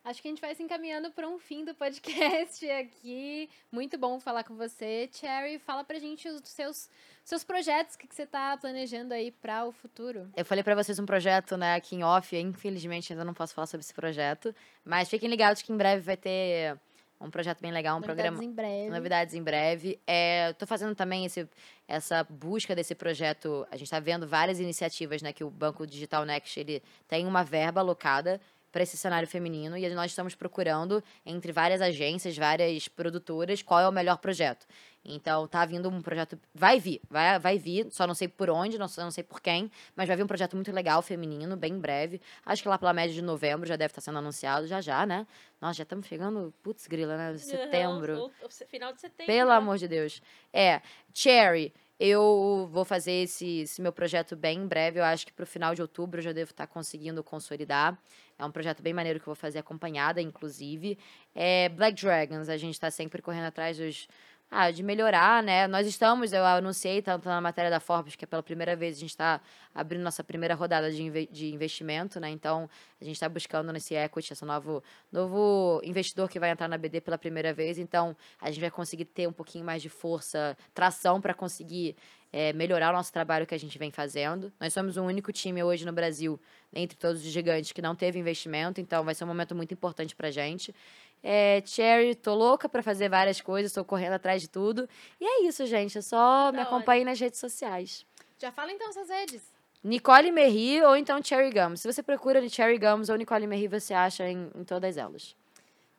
Acho 0.03 0.21
que 0.21 0.27
a 0.29 0.31
gente 0.31 0.41
vai 0.41 0.55
se 0.55 0.63
encaminhando 0.63 1.11
para 1.11 1.27
um 1.27 1.37
fim 1.37 1.63
do 1.63 1.75
podcast 1.75 2.67
aqui. 2.71 3.47
Muito 3.71 3.99
bom 3.99 4.19
falar 4.19 4.43
com 4.43 4.55
você. 4.55 5.07
Cherry, 5.11 5.59
fala 5.59 5.83
pra 5.83 5.99
gente 5.99 6.27
os 6.27 6.41
seus, 6.43 6.89
seus 7.23 7.43
projetos, 7.43 7.93
o 7.93 7.99
que, 7.99 8.07
que 8.07 8.15
você 8.15 8.25
tá 8.25 8.57
planejando 8.57 9.13
aí 9.13 9.31
para 9.31 9.63
o 9.65 9.71
futuro. 9.71 10.27
Eu 10.35 10.45
falei 10.45 10.63
pra 10.63 10.73
vocês 10.73 10.97
um 10.97 11.05
projeto, 11.05 11.55
né, 11.55 11.75
aqui 11.75 11.97
em 11.97 12.03
off, 12.03 12.35
infelizmente 12.35 13.13
ainda 13.13 13.25
não 13.25 13.33
posso 13.33 13.53
falar 13.53 13.67
sobre 13.67 13.83
esse 13.83 13.93
projeto, 13.93 14.55
mas 14.83 15.07
fiquem 15.07 15.29
ligados 15.29 15.61
que 15.61 15.71
em 15.71 15.77
breve 15.77 16.01
vai 16.01 16.17
ter 16.17 16.79
um 17.19 17.29
projeto 17.29 17.61
bem 17.61 17.71
legal, 17.71 17.97
um 17.97 17.99
Novidades 17.99 18.23
programa 18.23 18.43
em 18.43 18.53
breve. 18.53 18.89
Novidades 18.89 19.35
em 19.35 19.43
breve. 19.43 19.99
É, 20.05 20.53
tô 20.53 20.67
fazendo 20.67 20.93
também 20.95 21.25
esse, 21.25 21.47
essa 21.87 22.23
busca 22.23 22.75
desse 22.75 22.93
projeto. 22.93 23.65
A 23.71 23.75
gente 23.75 23.85
está 23.85 23.99
vendo 23.99 24.27
várias 24.27 24.59
iniciativas, 24.59 25.21
né? 25.21 25.33
Que 25.33 25.43
o 25.43 25.49
Banco 25.49 25.85
Digital 25.87 26.25
Next 26.25 26.59
ele 26.59 26.83
tem 27.07 27.25
uma 27.25 27.43
verba 27.43 27.81
alocada 27.81 28.39
para 28.71 28.83
esse 28.83 28.97
cenário 28.97 29.27
feminino 29.27 29.77
e 29.77 29.89
nós 29.89 30.11
estamos 30.11 30.35
procurando 30.35 31.03
entre 31.25 31.51
várias 31.51 31.81
agências, 31.81 32.37
várias 32.37 32.87
produtoras, 32.87 33.63
qual 33.63 33.79
é 33.79 33.87
o 33.87 33.91
melhor 33.91 34.17
projeto. 34.17 34.67
Então 35.07 35.47
tá 35.47 35.65
vindo 35.65 35.89
um 35.89 36.01
projeto, 36.01 36.37
vai 36.53 36.79
vir, 36.79 37.01
vai, 37.09 37.39
vai 37.39 37.57
vir, 37.57 37.87
só 37.89 38.05
não 38.05 38.13
sei 38.13 38.27
por 38.27 38.49
onde, 38.49 38.77
não, 38.77 38.87
não 38.97 39.11
sei 39.11 39.23
por 39.23 39.39
quem, 39.41 39.71
mas 39.95 40.07
vai 40.07 40.17
vir 40.17 40.23
um 40.23 40.27
projeto 40.27 40.55
muito 40.55 40.71
legal 40.71 41.01
feminino, 41.01 41.55
bem 41.55 41.73
em 41.73 41.79
breve. 41.79 42.21
Acho 42.45 42.61
que 42.61 42.67
lá 42.69 42.77
pela 42.77 42.93
média 42.93 43.13
de 43.13 43.21
novembro 43.21 43.67
já 43.67 43.75
deve 43.77 43.91
estar 43.91 44.01
sendo 44.01 44.17
anunciado, 44.17 44.67
já 44.67 44.81
já, 44.81 45.05
né? 45.05 45.25
Nós 45.61 45.77
já 45.77 45.83
estamos 45.83 46.05
chegando, 46.07 46.53
putz, 46.61 46.85
grila, 46.87 47.15
né? 47.17 47.37
Setembro. 47.37 48.31
O- 48.41 48.45
o 48.45 48.49
final 48.67 48.93
de 48.93 48.99
setembro. 49.01 49.25
Pelo 49.33 49.49
né? 49.49 49.55
amor 49.55 49.77
de 49.77 49.87
Deus. 49.87 50.21
É, 50.53 50.81
Cherry, 51.13 51.73
eu 51.99 52.69
vou 52.71 52.85
fazer 52.85 53.23
esse, 53.23 53.61
esse 53.61 53.81
meu 53.81 53.91
projeto 53.91 54.35
bem 54.35 54.59
em 54.59 54.67
breve. 54.67 54.99
Eu 54.99 55.03
acho 55.03 55.25
que 55.25 55.33
pro 55.33 55.47
final 55.47 55.73
de 55.73 55.81
outubro 55.81 56.19
eu 56.19 56.23
já 56.23 56.31
devo 56.31 56.51
estar 56.51 56.67
conseguindo 56.67 57.23
consolidar. 57.23 57.97
É 58.37 58.45
um 58.45 58.51
projeto 58.51 58.83
bem 58.83 58.93
maneiro 58.93 59.19
que 59.19 59.23
eu 59.23 59.33
vou 59.33 59.35
fazer 59.35 59.57
acompanhada, 59.57 60.21
inclusive. 60.21 60.97
É, 61.33 61.69
Black 61.69 61.99
Dragons, 61.99 62.49
a 62.49 62.57
gente 62.57 62.73
está 62.75 62.91
sempre 62.91 63.19
correndo 63.19 63.45
atrás 63.45 63.79
dos, 63.79 64.07
ah, 64.49 64.71
de 64.71 64.81
melhorar, 64.81 65.43
né? 65.43 65.67
Nós 65.67 65.85
estamos, 65.85 66.31
eu 66.31 66.45
anunciei 66.45 67.01
tanto 67.01 67.27
na 67.27 67.41
matéria 67.41 67.69
da 67.69 67.81
Forbes, 67.81 68.15
que 68.15 68.23
é 68.23 68.27
pela 68.27 68.41
primeira 68.41 68.75
vez 68.77 68.95
a 68.95 68.99
gente 68.99 69.09
está 69.09 69.41
abrindo 69.75 70.01
nossa 70.01 70.23
primeira 70.23 70.55
rodada 70.55 70.89
de, 70.89 71.03
inve 71.03 71.27
de 71.27 71.53
investimento, 71.53 72.17
né? 72.19 72.29
Então, 72.29 72.69
a 72.99 73.03
gente 73.03 73.15
está 73.15 73.27
buscando 73.27 73.73
nesse 73.73 73.93
equity, 73.93 74.31
esse 74.31 74.45
novo, 74.45 74.81
novo 75.11 75.81
investidor 75.83 76.29
que 76.29 76.39
vai 76.39 76.49
entrar 76.49 76.69
na 76.69 76.77
BD 76.77 77.01
pela 77.01 77.17
primeira 77.17 77.53
vez. 77.53 77.77
Então, 77.77 78.15
a 78.41 78.49
gente 78.49 78.61
vai 78.61 78.71
conseguir 78.71 79.05
ter 79.05 79.27
um 79.27 79.33
pouquinho 79.33 79.65
mais 79.65 79.81
de 79.81 79.89
força, 79.89 80.57
tração 80.73 81.19
para 81.19 81.33
conseguir 81.33 81.97
é, 82.31 82.53
melhorar 82.53 82.89
o 82.91 82.93
nosso 82.93 83.11
trabalho 83.11 83.45
que 83.45 83.55
a 83.55 83.57
gente 83.57 83.77
vem 83.77 83.91
fazendo. 83.91 84.51
Nós 84.59 84.73
somos 84.73 84.97
o 84.97 85.03
único 85.03 85.31
time 85.31 85.63
hoje 85.63 85.85
no 85.85 85.91
Brasil, 85.91 86.39
entre 86.73 86.97
todos 86.97 87.25
os 87.25 87.31
gigantes, 87.31 87.71
que 87.71 87.81
não 87.81 87.95
teve 87.95 88.19
investimento, 88.19 88.81
então 88.81 89.03
vai 89.03 89.15
ser 89.15 89.23
um 89.23 89.27
momento 89.27 89.55
muito 89.55 89.73
importante 89.73 90.15
para 90.15 90.27
a 90.27 90.31
gente. 90.31 90.73
É, 91.23 91.61
Cherry, 91.65 92.15
tô 92.15 92.33
louca 92.33 92.69
para 92.69 92.81
fazer 92.81 93.09
várias 93.09 93.41
coisas, 93.41 93.73
tô 93.73 93.83
correndo 93.83 94.13
atrás 94.13 94.41
de 94.41 94.47
tudo. 94.47 94.87
E 95.19 95.25
é 95.25 95.47
isso, 95.47 95.65
gente. 95.65 95.97
É 95.97 96.01
só 96.01 96.51
me 96.51 96.59
acompanhe 96.59 97.03
nas 97.03 97.19
redes 97.19 97.39
sociais. 97.39 98.05
Já 98.37 98.51
fala 98.51 98.71
então 98.71 98.91
suas 98.93 99.09
redes. 99.09 99.41
Nicole 99.83 100.31
Merri 100.31 100.81
ou 100.83 100.95
então 100.95 101.21
Cherry 101.23 101.51
Gums. 101.51 101.81
Se 101.81 101.91
você 101.91 102.03
procura 102.03 102.41
de 102.41 102.49
Cherry 102.49 102.77
Gums 102.77 103.09
ou 103.09 103.15
Nicole 103.15 103.47
Merri, 103.47 103.67
você 103.67 103.93
acha 103.93 104.27
em, 104.27 104.49
em 104.55 104.63
todas 104.63 104.97
elas. 104.97 105.35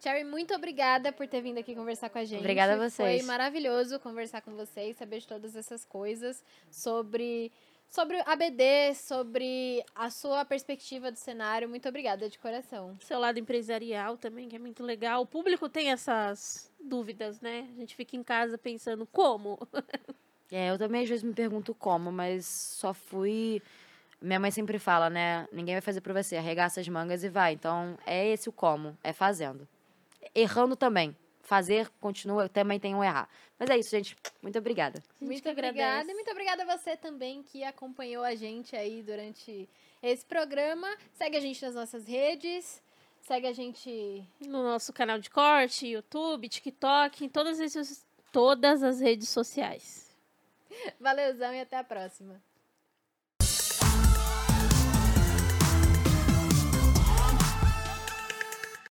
Cherry, 0.00 0.22
muito 0.22 0.54
obrigada 0.54 1.12
por 1.12 1.26
ter 1.26 1.40
vindo 1.40 1.58
aqui 1.58 1.74
conversar 1.74 2.08
com 2.08 2.18
a 2.18 2.24
gente. 2.24 2.40
Obrigada 2.40 2.74
a 2.74 2.88
vocês. 2.88 3.20
Foi 3.20 3.26
maravilhoso 3.26 3.98
conversar 3.98 4.40
com 4.42 4.54
vocês, 4.54 4.96
saber 4.96 5.18
de 5.20 5.26
todas 5.26 5.56
essas 5.56 5.84
coisas 5.84 6.44
sobre 6.70 7.50
sobre 7.90 8.20
a 8.24 8.36
BD, 8.36 8.94
sobre 8.94 9.84
a 9.94 10.10
sua 10.10 10.44
perspectiva 10.44 11.10
do 11.10 11.18
cenário. 11.18 11.68
Muito 11.68 11.88
obrigada 11.88 12.28
de 12.28 12.38
coração. 12.38 12.96
Seu 13.00 13.18
lado 13.18 13.38
empresarial 13.38 14.16
também, 14.16 14.48
que 14.48 14.56
é 14.56 14.58
muito 14.58 14.82
legal. 14.82 15.22
O 15.22 15.26
público 15.26 15.68
tem 15.68 15.90
essas 15.90 16.70
dúvidas, 16.80 17.40
né? 17.40 17.68
A 17.76 17.80
gente 17.80 17.94
fica 17.96 18.16
em 18.16 18.22
casa 18.22 18.58
pensando 18.58 19.06
como. 19.06 19.58
é, 20.52 20.70
eu 20.70 20.78
também 20.78 21.02
às 21.02 21.08
vezes 21.08 21.24
me 21.24 21.32
pergunto 21.32 21.74
como, 21.74 22.12
mas 22.12 22.46
só 22.46 22.92
fui. 22.92 23.62
Minha 24.20 24.40
mãe 24.40 24.50
sempre 24.50 24.78
fala, 24.78 25.08
né? 25.08 25.46
Ninguém 25.52 25.76
vai 25.76 25.82
fazer 25.82 26.00
por 26.00 26.12
você, 26.12 26.36
arregaça 26.36 26.80
as 26.80 26.88
mangas 26.88 27.22
e 27.22 27.28
vai. 27.28 27.52
Então, 27.52 27.96
é 28.04 28.26
esse 28.28 28.48
o 28.48 28.52
como, 28.52 28.96
é 29.02 29.12
fazendo. 29.12 29.66
Errando 30.34 30.74
também 30.76 31.16
fazer 31.48 31.88
continua, 31.98 32.46
também 32.46 32.78
tem 32.78 32.94
um 32.94 33.02
errar. 33.02 33.26
Mas 33.58 33.70
é 33.70 33.78
isso, 33.78 33.90
gente. 33.90 34.14
Muito 34.42 34.58
obrigada. 34.58 35.02
Muito 35.18 35.48
obrigada. 35.48 36.10
E 36.10 36.14
muito 36.14 36.30
obrigada 36.30 36.62
a 36.62 36.76
você 36.76 36.94
também 36.94 37.42
que 37.42 37.64
acompanhou 37.64 38.22
a 38.22 38.34
gente 38.34 38.76
aí 38.76 39.02
durante 39.02 39.66
esse 40.02 40.26
programa. 40.26 40.86
Segue 41.14 41.38
a 41.38 41.40
gente 41.40 41.64
nas 41.64 41.74
nossas 41.74 42.06
redes. 42.06 42.82
Segue 43.22 43.46
a 43.46 43.52
gente 43.52 44.22
no 44.40 44.62
nosso 44.62 44.92
canal 44.92 45.18
de 45.18 45.30
corte, 45.30 45.86
YouTube, 45.86 46.48
TikTok, 46.48 47.24
em 47.24 47.28
todas, 47.28 47.58
esses, 47.58 48.06
todas 48.30 48.82
as 48.82 49.00
redes 49.00 49.30
sociais. 49.30 50.14
Valeuzão 51.00 51.54
e 51.54 51.60
até 51.60 51.78
a 51.78 51.84
próxima. 51.84 52.40